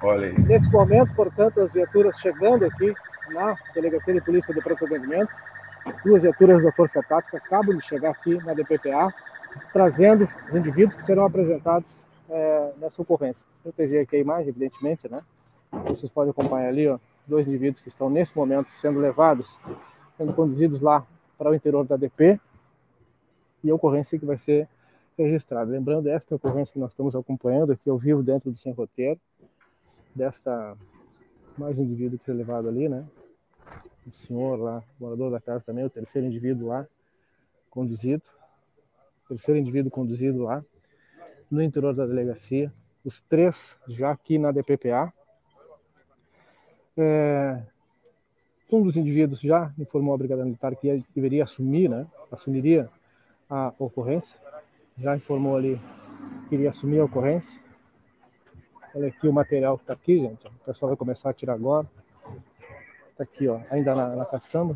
Olha 0.02 0.28
aí. 0.28 0.40
Nesse 0.40 0.72
momento, 0.72 1.14
portanto, 1.16 1.60
as 1.60 1.74
viaturas 1.74 2.20
chegando 2.20 2.66
aqui 2.66 2.94
na 3.30 3.58
Delegacia 3.74 4.14
de 4.14 4.22
Polícia 4.22 4.54
de 4.54 4.62
Pronto 4.62 4.86
Atendimento, 4.86 5.34
duas 6.04 6.22
viaturas 6.22 6.64
da 6.64 6.72
Força 6.72 7.02
Tática 7.02 7.38
acabam 7.38 7.76
de 7.76 7.84
chegar 7.84 8.12
aqui 8.12 8.40
na 8.44 8.54
DPPA, 8.54 9.14
trazendo 9.74 10.30
os 10.48 10.56
indivíduos 10.56 10.96
que 10.96 11.04
serão 11.04 11.26
apresentados 11.26 11.90
é, 12.30 12.72
nessa 12.80 13.02
ocorrência. 13.02 13.46
Proteger 13.64 14.04
aqui 14.04 14.16
a 14.16 14.20
imagem, 14.20 14.50
evidentemente, 14.50 15.10
né? 15.10 15.20
Vocês 15.86 16.12
podem 16.12 16.32
acompanhar 16.32 16.70
ali, 16.70 16.88
ó, 16.88 17.00
dois 17.26 17.48
indivíduos 17.48 17.82
que 17.82 17.90
estão 17.90 18.10
nesse 18.10 18.36
momento 18.36 18.70
sendo 18.72 19.00
levados, 19.00 19.58
sendo 20.18 20.34
conduzidos 20.34 20.80
lá 20.80 21.06
para 21.38 21.50
o 21.50 21.56
interior 21.56 21.86
da 21.86 21.98
DP, 21.98 22.40
e 23.64 23.72
a 23.72 23.76
ocorrência 23.76 24.18
que 24.18 24.26
vai 24.26 24.38
ser 24.38 24.68
registrada. 25.18 25.72
Lembrando, 25.72 26.08
esta 26.08 26.36
ocorrência 26.36 26.72
que 26.72 26.80
nós 26.80 26.92
estamos 26.92 27.16
acompanhando 27.16 27.72
aqui 27.72 27.90
ao 27.90 27.98
vivo 27.98 28.22
dentro 28.22 28.52
do 28.52 28.58
Sem 28.58 28.72
Roteiro, 28.72 29.20
desta 30.18 30.76
mais 31.58 31.78
um 31.78 31.84
indivíduo 31.84 32.18
que 32.18 32.26
foi 32.26 32.34
levado 32.34 32.68
ali, 32.68 32.90
né? 32.90 33.06
O 34.06 34.12
senhor 34.12 34.60
lá, 34.60 34.84
morador 35.00 35.30
da 35.30 35.40
casa 35.40 35.64
também, 35.64 35.86
o 35.86 35.90
terceiro 35.90 36.28
indivíduo 36.28 36.70
lá, 36.70 36.88
conduzido. 37.70 38.24
Terceiro 39.28 39.60
indivíduo 39.60 39.92
conduzido 39.92 40.44
lá, 40.44 40.64
no 41.52 41.62
interior 41.62 41.94
da 41.94 42.06
delegacia. 42.06 42.74
Os 43.06 43.22
três 43.22 43.76
já 43.88 44.12
aqui 44.12 44.40
na 44.40 44.52
DPPA. 44.52 45.14
É, 46.98 47.62
um 48.72 48.82
dos 48.82 48.98
indivíduos 48.98 49.40
já 49.40 49.72
informou 49.78 50.16
a 50.16 50.18
Brigada 50.18 50.44
Militar 50.44 50.76
que 50.76 51.04
deveria 51.14 51.44
assumir, 51.44 51.90
né? 51.90 52.08
Assumiria 52.32 52.90
a 53.50 53.74
ocorrência. 53.78 54.36
Já 54.98 55.16
informou 55.16 55.56
ali 55.56 55.80
que 56.50 56.56
iria 56.56 56.72
assumir 56.72 57.00
a 57.00 57.06
ocorrência. 57.06 57.67
Olha 58.98 59.10
aqui 59.10 59.28
o 59.28 59.34
material 59.34 59.78
que 59.78 59.84
está 59.84 59.94
aqui, 59.94 60.18
gente. 60.18 60.48
O 60.48 60.66
pessoal 60.66 60.90
vai 60.90 60.98
começar 60.98 61.30
a 61.30 61.34
tirar 61.34 61.54
agora. 61.54 61.86
Está 63.12 63.24
aqui, 63.24 63.48
ó, 63.48 63.60
ainda 63.70 63.94
na, 63.94 64.16
na 64.16 64.26
caçamba. 64.26 64.76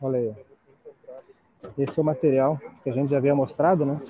Olha 0.00 0.20
aí. 0.20 0.36
Esse 1.76 1.98
é 1.98 2.02
o 2.02 2.04
material 2.04 2.56
que 2.84 2.90
a 2.90 2.92
gente 2.92 3.10
já 3.10 3.16
havia 3.16 3.34
mostrado, 3.34 3.84
né? 3.84 4.00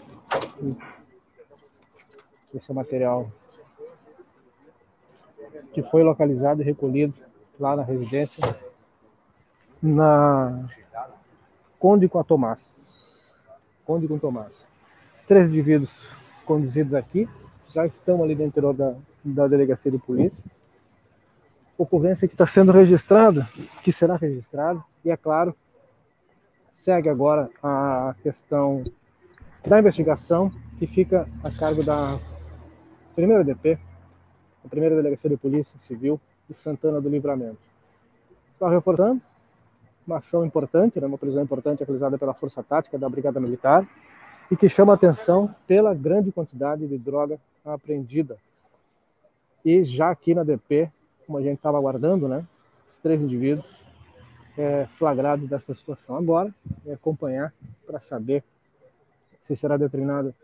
Esse 2.54 2.70
é 2.70 2.72
o 2.72 2.74
material 2.74 3.32
que 5.72 5.82
foi 5.82 6.02
localizado 6.02 6.60
e 6.60 6.64
recolhido 6.66 7.14
lá 7.59 7.74
na 7.74 7.82
residência, 7.82 8.44
na 9.82 10.68
Conde 11.78 12.06
com 12.06 12.18
a 12.18 12.24
Tomás. 12.24 13.34
Conde 13.86 14.06
com 14.06 14.18
Tomás. 14.18 14.68
Três 15.26 15.48
indivíduos 15.48 16.06
conduzidos 16.44 16.92
aqui, 16.92 17.26
já 17.72 17.86
estão 17.86 18.22
ali 18.22 18.34
dentro 18.34 18.74
da, 18.74 18.94
da 19.24 19.47
delegacia 19.47 19.90
de 19.90 19.99
polícia. 19.99 20.44
Ocorrência 21.77 22.28
que 22.28 22.35
está 22.35 22.47
sendo 22.47 22.73
registrada, 22.73 23.49
que 23.82 23.93
será 23.93 24.16
registrada, 24.16 24.82
e 25.05 25.11
é 25.11 25.16
claro, 25.16 25.55
segue 26.70 27.09
agora 27.09 27.51
a 27.62 28.15
questão 28.23 28.85
da 29.66 29.78
investigação, 29.78 30.51
que 30.78 30.86
fica 30.86 31.28
a 31.43 31.51
cargo 31.51 31.82
da 31.82 32.19
primeira 33.15 33.44
DP, 33.44 33.78
a 34.65 34.69
primeira 34.69 34.97
delegacia 34.97 35.31
de 35.31 35.36
polícia 35.36 35.78
civil 35.78 36.20
de 36.49 36.55
Santana 36.55 37.01
do 37.01 37.09
Livramento. 37.09 37.59
Só 38.59 38.69
reforçando, 38.69 39.20
uma 40.07 40.19
ação 40.19 40.44
importante, 40.44 41.01
né, 41.01 41.07
uma 41.07 41.19
prisão 41.19 41.43
importante 41.43 41.85
realizada 41.85 42.19
pela 42.19 42.35
Força 42.35 42.62
Tática 42.62 42.99
da 42.99 43.09
Brigada 43.09 43.40
Militar 43.40 43.86
e 44.51 44.57
que 44.57 44.69
chama 44.69 44.93
atenção 44.93 45.55
pela 45.66 45.94
grande 45.94 46.32
quantidade 46.32 46.86
de 46.86 46.99
droga 46.99 47.39
apreendida. 47.65 48.36
E 49.64 49.84
já 49.84 50.10
aqui 50.10 50.34
na 50.34 50.43
DP, 50.43 50.90
como 51.26 51.39
a 51.39 51.43
gente 51.43 51.56
estava 51.56 51.78
aguardando, 51.78 52.26
né, 52.26 52.47
os 52.89 52.98
três 52.98 53.22
indivíduos 53.22 53.84
é, 54.56 54.86
flagrados 54.86 55.47
dessa 55.47 55.74
situação. 55.74 56.16
Agora 56.16 56.52
é 56.86 56.93
acompanhar 56.93 57.55
para 57.86 58.01
saber 58.01 58.44
se 59.43 59.56
será 59.56 59.76
determinado 59.76 60.34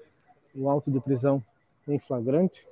o 0.55 0.69
auto 0.69 0.91
de 0.91 1.01
prisão 1.01 1.43
em 1.87 1.99
flagrante. 1.99 2.67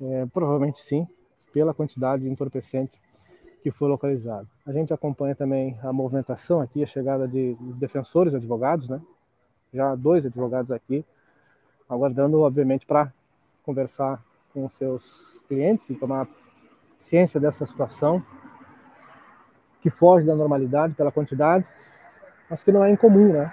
É, 0.00 0.26
provavelmente 0.26 0.80
sim, 0.80 1.06
pela 1.52 1.72
quantidade 1.72 2.22
de 2.22 2.28
entorpecente 2.28 3.00
que 3.62 3.70
foi 3.70 3.88
localizado. 3.88 4.48
A 4.66 4.72
gente 4.72 4.92
acompanha 4.92 5.34
também 5.34 5.78
a 5.82 5.92
movimentação 5.92 6.60
aqui, 6.60 6.82
a 6.82 6.86
chegada 6.86 7.28
de 7.28 7.54
defensores, 7.76 8.34
advogados, 8.34 8.88
né? 8.88 9.00
Já 9.72 9.94
dois 9.94 10.26
advogados 10.26 10.72
aqui, 10.72 11.04
aguardando, 11.88 12.40
obviamente, 12.40 12.84
para 12.84 13.12
conversar 13.64 14.22
com 14.52 14.68
seus 14.68 15.31
clientes 15.52 15.90
e 15.90 15.94
tomar 15.94 16.26
ciência 16.96 17.38
dessa 17.38 17.66
situação 17.66 18.22
que 19.82 19.90
foge 19.90 20.24
da 20.24 20.34
normalidade 20.34 20.94
pela 20.94 21.12
quantidade, 21.12 21.66
mas 22.48 22.62
que 22.62 22.72
não 22.72 22.82
é 22.82 22.90
incomum, 22.90 23.32
né? 23.32 23.52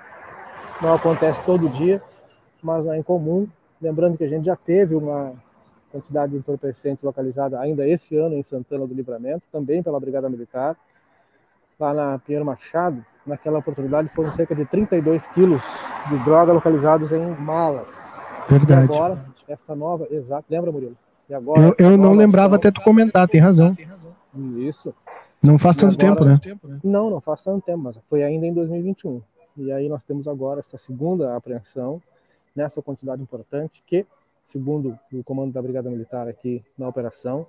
Não 0.82 0.94
acontece 0.94 1.44
todo 1.44 1.68
dia, 1.68 2.02
mas 2.64 2.86
não 2.86 2.94
é 2.94 3.00
incomum. 3.00 3.48
Lembrando 3.82 4.18
que 4.18 4.24
a 4.24 4.30
gente 4.30 4.46
já 4.46 4.56
teve 4.56 4.96
uma 4.96 5.34
quantidade 5.92 6.32
de 6.32 6.38
entorpecentes 6.38 7.04
localizada 7.04 7.60
ainda 7.60 7.86
esse 7.86 8.16
ano 8.16 8.36
em 8.36 8.44
Santana 8.44 8.88
do 8.88 8.94
Livramento, 8.94 9.48
também 9.52 9.84
pela 9.84 10.00
Brigada 10.00 10.30
Militar. 10.30 10.78
Lá 11.78 11.94
na 11.94 12.20
Pinheiro 12.20 12.46
Machado, 12.46 13.04
naquela 13.26 13.60
oportunidade 13.60 14.10
foram 14.10 14.32
cerca 14.32 14.54
de 14.54 14.66
32 14.66 15.28
quilos 15.28 15.64
de 16.10 16.18
droga 16.20 16.54
localizados 16.54 17.12
em 17.12 17.26
malas. 17.36 17.88
Verdade. 18.48 18.92
E 18.92 18.96
agora, 18.96 19.26
esta 19.48 19.76
nova, 19.76 20.08
exato, 20.12 20.46
lembra, 20.50 20.72
Murilo? 20.72 20.96
Agora, 21.34 21.76
eu, 21.78 21.92
eu 21.92 21.98
não 21.98 22.14
lembrava 22.14 22.56
até 22.56 22.72
tu 22.72 22.82
comentar, 22.82 23.28
tem 23.28 23.40
razão. 23.40 23.76
Isso. 24.58 24.94
Não 25.42 25.58
faz 25.58 25.78
tanto 25.78 26.04
agora, 26.06 26.40
tempo, 26.40 26.68
né? 26.68 26.80
Não, 26.84 27.10
não 27.10 27.22
faz 27.22 27.44
tanto 27.44 27.64
tempo, 27.64 27.80
mas 27.80 28.00
foi 28.10 28.24
ainda 28.24 28.46
em 28.46 28.54
2021. 28.54 29.22
E 29.58 29.72
aí 29.72 29.88
nós 29.88 30.04
temos 30.04 30.28
agora 30.28 30.60
essa 30.60 30.78
segunda 30.78 31.36
apreensão 31.36 32.02
nessa 32.56 32.82
quantidade 32.82 33.22
importante 33.22 33.82
que 33.86 34.06
segundo 34.48 34.98
o 35.14 35.24
comando 35.24 35.54
da 35.54 35.62
Brigada 35.62 35.90
Militar 35.90 36.28
aqui 36.28 36.64
na 36.78 36.88
operação, 36.88 37.46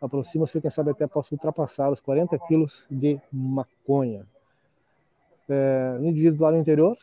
aproxima-se, 0.00 0.60
quem 0.60 0.70
sabe 0.70 0.90
até 0.90 1.06
possa 1.06 1.34
ultrapassar 1.34 1.90
os 1.90 2.00
40 2.00 2.38
quilos 2.46 2.84
de 2.90 3.20
maconha. 3.32 4.26
É, 5.48 5.96
indivíduos 6.00 6.40
lá 6.40 6.50
no 6.50 6.58
interior, 6.58 6.96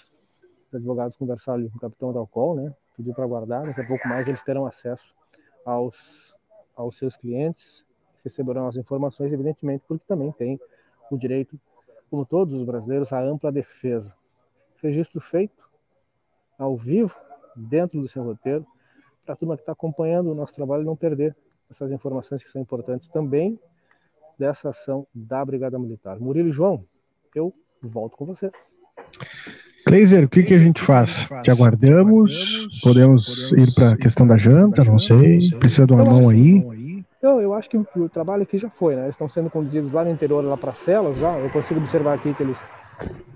os 0.68 0.76
advogados 0.76 1.16
conversaram 1.16 1.68
com 1.70 1.78
o 1.78 1.80
capitão 1.80 2.12
Dalcol, 2.12 2.56
né? 2.56 2.74
Pediu 2.98 3.14
para 3.14 3.24
aguardar, 3.24 3.64
daqui 3.64 3.82
a 3.82 3.88
pouco 3.88 4.08
mais 4.08 4.28
eles 4.28 4.44
terão 4.44 4.66
acesso 4.66 5.14
aos, 5.66 6.36
aos 6.76 6.98
seus 6.98 7.16
clientes, 7.16 7.86
receberão 8.24 8.68
as 8.68 8.76
informações, 8.76 9.32
evidentemente, 9.32 9.84
porque 9.88 10.04
também 10.08 10.32
tem 10.32 10.60
o 11.12 11.18
direito, 11.18 11.60
como 12.10 12.26
todos 12.26 12.54
os 12.54 12.64
brasileiros, 12.64 13.12
à 13.12 13.22
ampla 13.22 13.52
defesa. 13.52 14.16
Registro 14.82 15.20
feito, 15.20 15.70
ao 16.58 16.76
vivo, 16.76 17.16
dentro 17.56 18.02
do 18.02 18.08
seu 18.08 18.24
roteiro, 18.24 18.66
para 19.26 19.34
a 19.34 19.38
turma 19.38 19.56
que 19.56 19.62
está 19.62 19.72
acompanhando 19.72 20.32
o 20.32 20.36
nosso 20.36 20.54
trabalho 20.54 20.84
não 20.84 20.96
perder 20.96 21.36
essas 21.70 21.92
informações 21.92 22.44
que 22.44 22.50
são 22.50 22.62
importantes 22.62 23.08
também 23.10 23.60
dessa 24.38 24.70
ação 24.70 25.08
da 25.14 25.44
Brigada 25.44 25.80
Militar. 25.80 26.20
Murilo 26.20 26.50
e 26.50 26.52
João, 26.52 26.86
eu 27.34 27.54
volto 27.82 28.18
com 28.18 28.26
vocês. 28.26 28.54
Kleiser, 29.94 30.24
o 30.24 30.28
que, 30.28 30.42
que 30.42 30.56
a 30.56 30.60
gente 30.60 30.82
faz? 30.82 31.28
Te 31.44 31.52
aguardamos? 31.52 32.68
Podemos 32.82 33.52
ir 33.52 33.72
para 33.76 33.92
a 33.92 33.96
questão 33.96 34.26
da 34.26 34.36
janta? 34.36 34.84
Não 34.84 34.98
sei. 34.98 35.52
Precisa 35.60 35.86
de 35.86 35.94
uma 35.94 36.04
mão 36.04 36.30
aí? 36.30 37.06
Eu, 37.22 37.40
eu 37.40 37.54
acho 37.54 37.70
que 37.70 37.78
o, 37.78 38.10
trabalho 38.10 38.42
aqui 38.42 38.58
já 38.58 38.72
foi, 38.72 38.96
né? 38.96 39.04
Eles 39.04 39.14
estão 39.14 39.30
sendo 39.30 39.52
conduzidos 39.52 39.92
lá 39.92 40.04
no 40.04 40.10
interior, 40.10 40.44
lá 40.44 40.58
para 40.58 40.74
celas, 40.74 41.16
já. 41.18 41.38
Eu 41.38 41.48
consigo 41.52 41.80
observar 41.80 42.16
aqui 42.16 42.34
que 42.34 42.42
eles. 42.42 42.60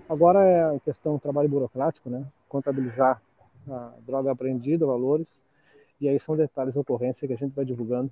Agora 0.10 0.44
é 0.44 0.76
a 0.76 0.80
questão 0.80 1.14
do 1.14 1.20
trabalho 1.20 1.48
burocrático, 1.48 2.10
né? 2.10 2.26
Contabilizar 2.50 3.22
a 3.70 3.92
droga 4.08 4.32
apreendida, 4.32 4.84
valores, 4.84 5.30
e 6.02 6.10
aí 6.10 6.20
são 6.20 6.36
detalhes 6.36 6.74
da 6.74 6.82
ocorrência 6.82 7.28
que 7.28 7.36
a 7.36 7.38
gente 7.38 7.54
vai 7.54 7.66
divulgando 7.66 8.10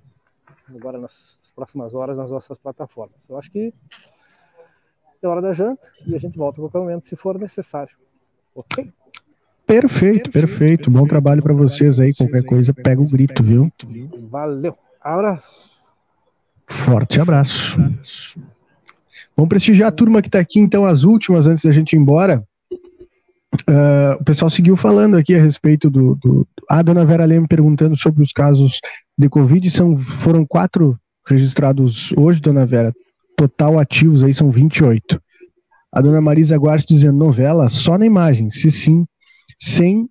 agora 0.72 0.98
nas 0.98 1.36
próximas 1.52 1.94
horas 1.94 2.16
nas 2.16 2.30
nossas 2.30 2.56
plataformas. 2.58 3.28
Eu 3.28 3.38
acho 3.38 3.50
que 3.50 3.74
é 5.20 5.26
hora 5.26 5.42
da 5.42 5.52
janta 5.52 5.82
e 6.06 6.14
a 6.14 6.18
gente 6.18 6.38
volta 6.38 6.60
a 6.60 6.62
qualquer 6.62 6.78
momento 6.78 7.08
se 7.08 7.16
for 7.16 7.36
necessário. 7.36 8.05
Ok? 8.56 8.90
Perfeito, 9.66 10.30
perfeito. 10.30 10.90
Bom 10.90 11.06
trabalho 11.06 11.42
para 11.42 11.52
vocês 11.52 12.00
aí. 12.00 12.14
Qualquer 12.14 12.42
coisa, 12.44 12.72
pega 12.72 13.02
o 13.02 13.08
grito, 13.08 13.42
viu? 13.42 13.70
Valeu. 14.30 14.76
Abraço. 15.00 15.76
Forte 16.68 17.20
abraço. 17.20 17.78
Vamos 19.36 19.48
prestigiar 19.48 19.88
a 19.88 19.92
turma 19.92 20.22
que 20.22 20.28
está 20.28 20.38
aqui, 20.38 20.58
então, 20.58 20.86
as 20.86 21.04
últimas, 21.04 21.46
antes 21.46 21.64
da 21.64 21.72
gente 21.72 21.92
ir 21.92 21.98
embora. 21.98 22.42
Uh, 23.68 24.20
o 24.20 24.24
pessoal 24.24 24.50
seguiu 24.50 24.76
falando 24.76 25.16
aqui 25.16 25.34
a 25.34 25.42
respeito 25.42 25.90
do, 25.90 26.14
do. 26.16 26.46
A 26.68 26.82
dona 26.82 27.04
Vera 27.04 27.24
Leme 27.24 27.46
perguntando 27.46 27.96
sobre 27.96 28.22
os 28.22 28.32
casos 28.32 28.80
de 29.18 29.28
Covid. 29.28 29.68
São, 29.70 29.96
foram 29.96 30.46
quatro 30.46 30.98
registrados 31.26 32.12
hoje, 32.16 32.40
dona 32.40 32.64
Vera. 32.64 32.94
Total 33.36 33.78
ativos 33.78 34.24
aí 34.24 34.32
são 34.32 34.50
28. 34.50 35.20
A 35.96 36.02
dona 36.02 36.20
Marisa 36.20 36.58
Guarte 36.58 36.86
dizendo 36.86 37.16
novela 37.16 37.70
só 37.70 37.96
na 37.96 38.04
imagem. 38.04 38.50
Se 38.50 38.70
sim, 38.70 39.06
sem. 39.58 40.06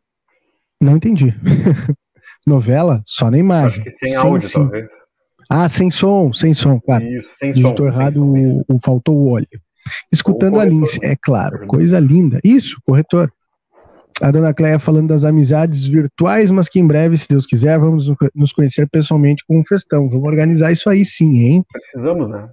Não 0.81 0.95
entendi. 0.97 1.31
novela 2.45 3.03
só 3.05 3.29
na 3.29 3.37
imagem. 3.37 3.81
Acho 3.81 3.83
que 3.83 3.91
sem, 3.91 4.09
sem 4.09 4.17
áudio, 4.17 4.47
sim. 4.47 4.53
talvez. 4.55 4.87
Ah, 5.47 5.69
sem 5.69 5.91
som, 5.91 6.33
sem 6.33 6.55
som, 6.55 6.79
claro. 6.79 7.05
Isso, 7.05 7.29
sem 7.33 7.51
Digitou 7.51 7.85
som. 7.85 7.85
errado, 7.85 8.25
o, 8.25 8.65
o, 8.67 8.79
faltou 8.83 9.15
o 9.15 9.31
óleo. 9.33 9.47
Escutando 10.11 10.59
a 10.59 10.65
Lince, 10.65 10.99
é 11.03 11.15
claro, 11.15 11.67
coisa 11.67 11.99
linda. 11.99 12.39
Isso, 12.43 12.81
corretor. 12.83 13.31
A 14.19 14.31
dona 14.31 14.55
Cleia 14.55 14.79
falando 14.79 15.09
das 15.09 15.23
amizades 15.23 15.85
virtuais, 15.85 16.49
mas 16.49 16.67
que 16.67 16.79
em 16.79 16.87
breve, 16.87 17.15
se 17.15 17.27
Deus 17.29 17.45
quiser, 17.45 17.77
vamos 17.77 18.07
nos 18.33 18.51
conhecer 18.51 18.89
pessoalmente 18.89 19.43
com 19.47 19.59
um 19.59 19.63
festão. 19.63 20.09
Vamos 20.09 20.25
organizar 20.25 20.71
isso 20.71 20.89
aí 20.89 21.05
sim, 21.05 21.37
hein? 21.41 21.65
Precisamos, 21.71 22.27
né? 22.27 22.49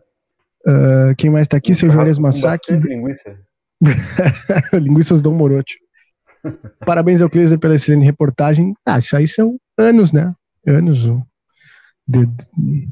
Uh, 0.67 1.15
quem 1.17 1.31
mais 1.31 1.49
tá 1.49 1.57
aqui? 1.57 1.73
Um 1.73 1.75
Seu 1.75 1.91
Juarez 1.91 2.19
Massac. 2.19 2.61
Linguiça. 2.71 3.39
Linguiças 4.73 5.21
Dom 5.21 5.35
Morote. 5.35 5.77
Parabéns 6.85 7.21
ao 7.21 7.31
Cleiser 7.31 7.59
pela 7.59 7.75
excelente 7.75 8.05
reportagem. 8.05 8.75
Ah, 8.87 8.99
isso 8.99 9.17
aí 9.17 9.27
são 9.27 9.59
anos, 9.79 10.13
né? 10.13 10.35
Anos 10.67 11.01
de, 12.07 12.27
de 12.57 12.89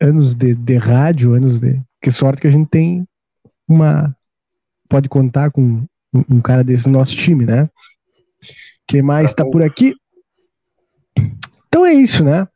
anos 0.00 0.34
de, 0.34 0.54
de 0.54 0.76
rádio, 0.76 1.34
anos 1.34 1.60
de. 1.60 1.80
Que 2.02 2.10
sorte 2.10 2.40
que 2.40 2.46
a 2.46 2.50
gente 2.50 2.68
tem 2.68 3.06
uma. 3.68 4.14
Pode 4.88 5.08
contar 5.08 5.50
com 5.50 5.62
um, 5.62 6.24
um 6.28 6.40
cara 6.40 6.64
desse 6.64 6.86
no 6.86 6.98
nosso 6.98 7.16
time, 7.16 7.44
né? 7.46 7.68
Quem 8.86 9.02
mais 9.02 9.26
está 9.26 9.44
por 9.44 9.62
aqui? 9.62 9.94
Então 11.68 11.86
é 11.86 11.92
isso, 11.92 12.24
né? 12.24 12.48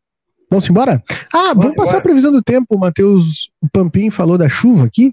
Vamos 0.55 0.71
embora? 0.71 1.03
Ah, 1.33 1.49
vamos, 1.49 1.65
vamos 1.65 1.77
passar 1.77 1.89
embora. 1.89 1.99
a 1.99 2.03
previsão 2.03 2.31
do 2.31 2.43
tempo. 2.43 2.77
O 2.77 2.79
Matheus 2.79 3.51
Pampim 3.73 4.09
falou 4.11 4.39
da 4.39 4.49
chuva 4.49 4.85
aqui. 4.85 5.13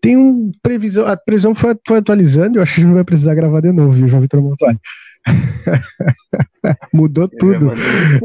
Tem 0.00 0.16
um 0.16 0.52
previsão, 0.62 1.04
a 1.06 1.16
previsão 1.16 1.56
foi, 1.56 1.76
foi 1.84 1.98
atualizando. 1.98 2.58
Eu 2.58 2.62
acho 2.62 2.74
que 2.74 2.80
a 2.80 2.82
gente 2.82 2.88
não 2.88 2.94
vai 2.94 3.04
precisar 3.04 3.34
gravar 3.34 3.60
de 3.60 3.72
novo, 3.72 3.90
viu, 3.90 4.06
João 4.06 4.22
Vitor 4.22 4.40
Montoli? 4.40 4.78
Mudou 6.94 7.26
tudo. 7.26 7.72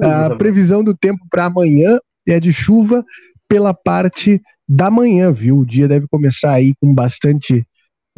A 0.03 0.35
previsão 0.35 0.83
do 0.83 0.95
tempo 0.95 1.25
para 1.31 1.45
amanhã 1.45 1.97
é 2.27 2.39
de 2.39 2.53
chuva 2.53 3.03
pela 3.49 3.73
parte 3.73 4.39
da 4.69 4.91
manhã, 4.91 5.31
viu? 5.31 5.57
O 5.57 5.65
dia 5.65 5.87
deve 5.87 6.05
começar 6.07 6.51
aí 6.51 6.75
com 6.79 6.93
bastante, 6.93 7.65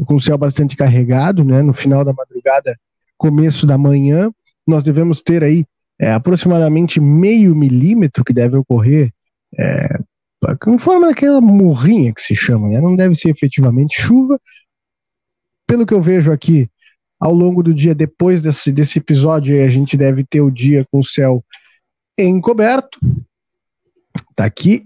com 0.06 0.16
o 0.16 0.22
céu 0.22 0.38
bastante 0.38 0.76
carregado, 0.76 1.46
né? 1.46 1.62
No 1.62 1.72
final 1.72 2.04
da 2.04 2.12
madrugada, 2.12 2.76
começo 3.18 3.66
da 3.66 3.78
manhã, 3.78 4.30
nós 4.68 4.84
devemos 4.84 5.22
ter 5.22 5.46
aí 5.46 5.66
é, 6.00 6.12
aproximadamente 6.12 7.00
meio 7.00 7.56
milímetro 7.56 8.24
que 8.24 8.34
deve 8.34 8.58
ocorrer 8.58 9.12
é, 9.58 10.00
em 10.68 10.78
forma 10.78 11.08
daquela 11.08 11.40
morrinha 11.40 12.14
que 12.14 12.22
se 12.22 12.36
chama, 12.36 12.68
né? 12.68 12.82
Não 12.82 12.96
deve 12.96 13.16
ser 13.16 13.30
efetivamente 13.30 14.02
chuva. 14.02 14.40
Pelo 15.66 15.86
que 15.86 15.94
eu 15.94 16.02
vejo 16.02 16.32
aqui, 16.32 16.70
ao 17.20 17.34
longo 17.34 17.64
do 17.64 17.74
dia, 17.74 17.96
depois 17.96 18.42
desse, 18.42 18.72
desse 18.72 19.00
episódio, 19.00 19.64
a 19.64 19.70
gente 19.70 19.96
deve 19.96 20.26
ter 20.26 20.42
o 20.42 20.52
dia 20.52 20.86
com 20.92 21.00
o 21.00 21.06
céu 21.06 21.44
encoberto. 22.18 23.00
Tá 24.36 24.46
aqui. 24.46 24.86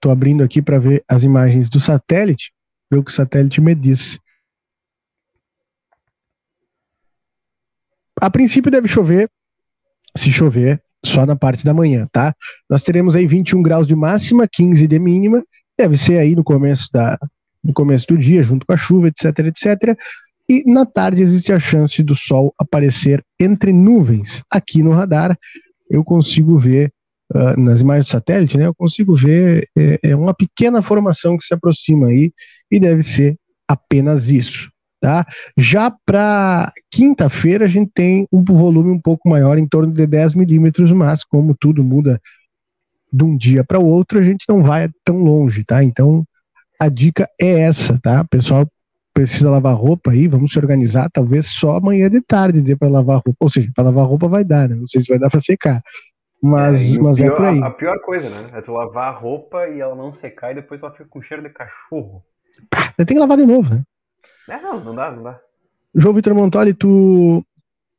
Tô 0.00 0.10
abrindo 0.10 0.42
aqui 0.42 0.62
para 0.62 0.78
ver 0.78 1.04
as 1.08 1.22
imagens 1.22 1.68
do 1.68 1.80
satélite, 1.80 2.52
ver 2.90 2.98
o 2.98 3.04
que 3.04 3.10
o 3.10 3.14
satélite 3.14 3.60
me 3.60 3.74
disse. 3.74 4.18
A 8.20 8.30
princípio 8.30 8.70
deve 8.70 8.86
chover, 8.86 9.28
se 10.16 10.30
chover, 10.30 10.80
só 11.04 11.26
na 11.26 11.36
parte 11.36 11.64
da 11.64 11.74
manhã, 11.74 12.08
tá? 12.12 12.34
Nós 12.68 12.82
teremos 12.82 13.14
aí 13.14 13.26
21 13.26 13.62
graus 13.62 13.86
de 13.86 13.94
máxima, 13.94 14.48
15 14.50 14.86
de 14.86 14.98
mínima, 14.98 15.42
deve 15.78 15.96
ser 15.96 16.18
aí 16.18 16.36
no 16.36 16.44
começo 16.44 16.88
da 16.92 17.18
no 17.62 17.72
começo 17.72 18.08
do 18.08 18.18
dia, 18.18 18.42
junto 18.42 18.66
com 18.66 18.72
a 18.72 18.76
chuva, 18.76 19.06
etc, 19.06 19.38
etc. 19.46 19.96
E 20.48 20.64
na 20.70 20.84
tarde 20.84 21.22
existe 21.22 21.52
a 21.52 21.60
chance 21.60 22.02
do 22.02 22.14
sol 22.14 22.52
aparecer 22.58 23.24
entre 23.38 23.72
nuvens. 23.72 24.42
Aqui 24.50 24.82
no 24.82 24.90
radar 24.90 25.38
eu 25.88 26.02
consigo 26.02 26.58
ver 26.58 26.92
uh, 27.32 27.60
nas 27.60 27.80
imagens 27.80 28.06
do 28.06 28.10
satélite, 28.10 28.58
né? 28.58 28.66
Eu 28.66 28.74
consigo 28.74 29.14
ver 29.14 29.68
é, 29.78 29.98
é 30.02 30.16
uma 30.16 30.34
pequena 30.34 30.82
formação 30.82 31.38
que 31.38 31.44
se 31.44 31.54
aproxima 31.54 32.08
aí 32.08 32.32
e 32.70 32.80
deve 32.80 33.02
ser 33.02 33.36
apenas 33.68 34.28
isso. 34.28 34.71
Tá? 35.02 35.26
Já 35.58 35.92
para 36.06 36.72
quinta-feira 36.88 37.64
a 37.64 37.68
gente 37.68 37.90
tem 37.92 38.28
um 38.30 38.44
volume 38.44 38.92
um 38.92 39.00
pouco 39.00 39.28
maior, 39.28 39.58
em 39.58 39.66
torno 39.66 39.92
de 39.92 40.06
10 40.06 40.34
milímetros, 40.34 40.92
mas 40.92 41.24
como 41.24 41.56
tudo 41.58 41.82
muda 41.82 42.20
de 43.12 43.24
um 43.24 43.36
dia 43.36 43.64
para 43.64 43.80
o 43.80 43.84
outro, 43.84 44.20
a 44.20 44.22
gente 44.22 44.44
não 44.48 44.62
vai 44.62 44.88
tão 45.04 45.16
longe, 45.16 45.64
tá? 45.64 45.82
Então 45.82 46.24
a 46.78 46.88
dica 46.88 47.28
é 47.40 47.62
essa, 47.62 47.98
tá? 48.00 48.24
Pessoal 48.30 48.64
precisa 49.12 49.50
lavar 49.50 49.74
roupa 49.74 50.12
aí, 50.12 50.28
vamos 50.28 50.52
se 50.52 50.58
organizar, 50.60 51.10
talvez 51.10 51.48
só 51.48 51.78
amanhã 51.78 52.08
de 52.08 52.20
tarde 52.20 52.62
dê 52.62 52.76
para 52.76 52.86
lavar 52.86 53.16
roupa, 53.16 53.38
ou 53.40 53.50
seja, 53.50 53.72
para 53.74 53.82
lavar 53.82 54.06
roupa 54.06 54.28
vai 54.28 54.44
dar, 54.44 54.68
né? 54.68 54.76
Não 54.76 54.86
sei 54.86 55.00
se 55.00 55.08
vai 55.08 55.18
dar 55.18 55.30
para 55.30 55.40
secar. 55.40 55.82
Mas, 56.40 56.94
é, 56.94 57.00
mas 57.00 57.18
é 57.18 57.24
pior, 57.24 57.32
é 57.32 57.36
por 57.36 57.44
aí. 57.46 57.60
A, 57.60 57.66
a 57.66 57.70
pior 57.70 57.98
coisa, 58.02 58.30
né? 58.30 58.50
É 58.52 58.60
tu 58.60 58.70
lavar 58.70 59.12
a 59.12 59.18
roupa 59.18 59.66
e 59.66 59.80
ela 59.80 59.96
não 59.96 60.14
secar 60.14 60.52
e 60.52 60.54
depois 60.54 60.80
ela 60.80 60.92
fica 60.92 61.06
com 61.10 61.20
cheiro 61.20 61.42
de 61.42 61.50
cachorro. 61.50 62.22
Ah, 62.70 62.92
tem 62.98 63.16
que 63.16 63.18
lavar 63.18 63.36
de 63.36 63.46
novo, 63.46 63.74
né? 63.74 63.82
É, 64.48 64.60
não, 64.60 64.80
não 64.80 64.94
dá, 64.94 65.10
não 65.10 65.22
dá. 65.22 65.40
João 65.94 66.14
Vitor 66.14 66.34
Montoli, 66.34 66.72
tu, 66.72 67.44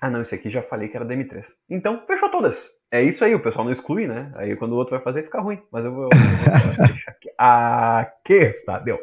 Ah, 0.00 0.10
não, 0.10 0.22
esse 0.22 0.34
aqui 0.34 0.50
já 0.50 0.62
falei 0.62 0.88
que 0.88 0.96
era 0.96 1.06
da 1.06 1.14
M3. 1.14 1.44
Então, 1.70 2.02
fechou 2.04 2.32
todas. 2.32 2.68
É 2.90 3.00
isso 3.00 3.24
aí, 3.24 3.32
o 3.32 3.40
pessoal 3.40 3.64
não 3.64 3.72
exclui, 3.72 4.08
né? 4.08 4.32
Aí 4.34 4.56
quando 4.56 4.72
o 4.72 4.76
outro 4.76 4.96
vai 4.96 5.04
fazer, 5.04 5.22
fica 5.22 5.40
ruim. 5.40 5.62
Mas 5.70 5.84
eu 5.84 5.94
vou, 5.94 6.08
eu 6.12 6.74
vou 6.76 6.86
deixar 6.88 7.12
aqui. 7.12 7.30
Aqui, 7.38 8.64
tá, 8.66 8.80
deu. 8.80 8.98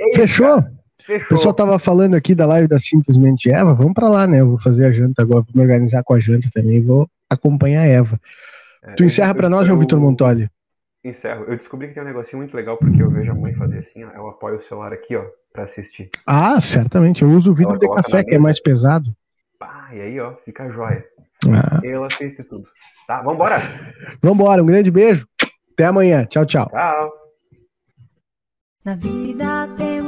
É 0.00 0.14
Fechou? 0.14 0.77
Fechou. 1.08 1.24
O 1.24 1.28
pessoal 1.30 1.54
tava 1.54 1.78
falando 1.78 2.14
aqui 2.14 2.34
da 2.34 2.44
live 2.44 2.68
da 2.68 2.78
Simplesmente 2.78 3.50
Eva, 3.50 3.72
vamos 3.72 3.94
para 3.94 4.10
lá, 4.10 4.26
né? 4.26 4.40
Eu 4.40 4.48
vou 4.48 4.58
fazer 4.58 4.84
a 4.84 4.90
janta 4.90 5.22
agora, 5.22 5.40
vou 5.40 5.52
me 5.54 5.62
organizar 5.62 6.04
com 6.04 6.12
a 6.12 6.20
janta 6.20 6.50
também, 6.52 6.84
vou 6.84 7.08
acompanhar 7.30 7.80
a 7.80 7.86
Eva. 7.86 8.20
É, 8.84 8.92
tu 8.92 9.04
encerra 9.04 9.34
para 9.34 9.48
nós, 9.48 9.66
João 9.66 9.78
Vitor 9.78 9.98
Montoli? 9.98 10.50
Encerro. 11.02 11.46
Eu 11.48 11.56
descobri 11.56 11.88
que 11.88 11.94
tem 11.94 12.02
um 12.02 12.06
negocinho 12.06 12.36
muito 12.36 12.54
legal, 12.54 12.76
porque 12.76 13.02
eu 13.02 13.10
vejo 13.10 13.32
a 13.32 13.34
mãe 13.34 13.54
fazer 13.54 13.78
assim, 13.78 14.04
ó, 14.04 14.10
eu 14.10 14.28
apoio 14.28 14.56
o 14.56 14.60
celular 14.60 14.92
aqui, 14.92 15.16
ó, 15.16 15.24
para 15.50 15.64
assistir. 15.64 16.10
Ah, 16.26 16.60
certamente. 16.60 17.22
Eu 17.22 17.30
uso 17.30 17.52
o 17.52 17.54
vidro 17.54 17.78
de 17.78 17.88
café, 17.88 18.22
que 18.22 18.34
é 18.34 18.38
mais 18.38 18.60
pesado. 18.60 19.10
Ah, 19.62 19.88
e 19.94 20.02
aí, 20.02 20.20
ó, 20.20 20.34
fica 20.44 20.68
jóia. 20.68 21.02
Ah. 21.46 21.80
Ela 21.82 22.10
fez 22.10 22.36
tudo. 22.46 22.68
Tá, 23.06 23.22
vambora. 23.22 23.62
Vambora, 24.22 24.62
um 24.62 24.66
grande 24.66 24.90
beijo. 24.90 25.26
Até 25.72 25.86
amanhã. 25.86 26.26
Tchau, 26.26 26.44
tchau. 26.44 26.68
Tchau. 26.68 27.12
Na 28.84 28.94
vida 28.94 29.68
temos 29.78 30.07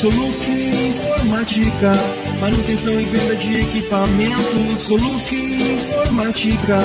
Soluc 0.01 0.51
Informática, 0.51 1.93
manutenção 2.39 2.99
e 2.99 3.05
venda 3.05 3.35
de 3.35 3.61
equipamentos. 3.61 4.79
Soluc 4.79 5.33
Informática, 5.33 6.77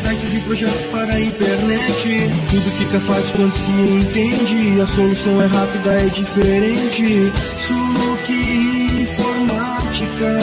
sites 0.00 0.34
e 0.34 0.40
projetos 0.40 0.80
para 0.86 1.12
a 1.12 1.20
internet. 1.20 2.30
Tudo 2.50 2.70
fica 2.78 3.00
fácil 3.00 3.36
quando 3.36 3.52
se 3.52 3.70
entende. 3.70 4.80
A 4.80 4.86
solução 4.86 5.42
é 5.42 5.46
rápida, 5.46 5.92
é 5.92 6.06
diferente. 6.08 7.30
Soluc 7.40 8.32
Informática. 9.02 10.40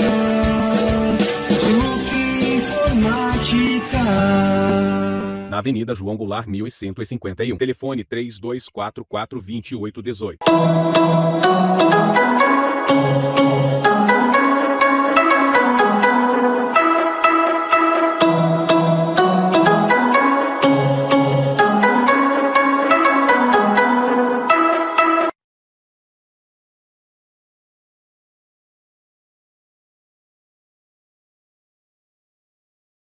Soluc 1.61 2.15
Informática. 2.57 4.03
Na 5.49 5.57
Avenida 5.57 5.95
João 5.95 6.15
Goulart, 6.15 6.47
1151. 6.47 7.57
Telefone 7.57 8.03
3244 8.03 9.41
2818. 9.41 10.37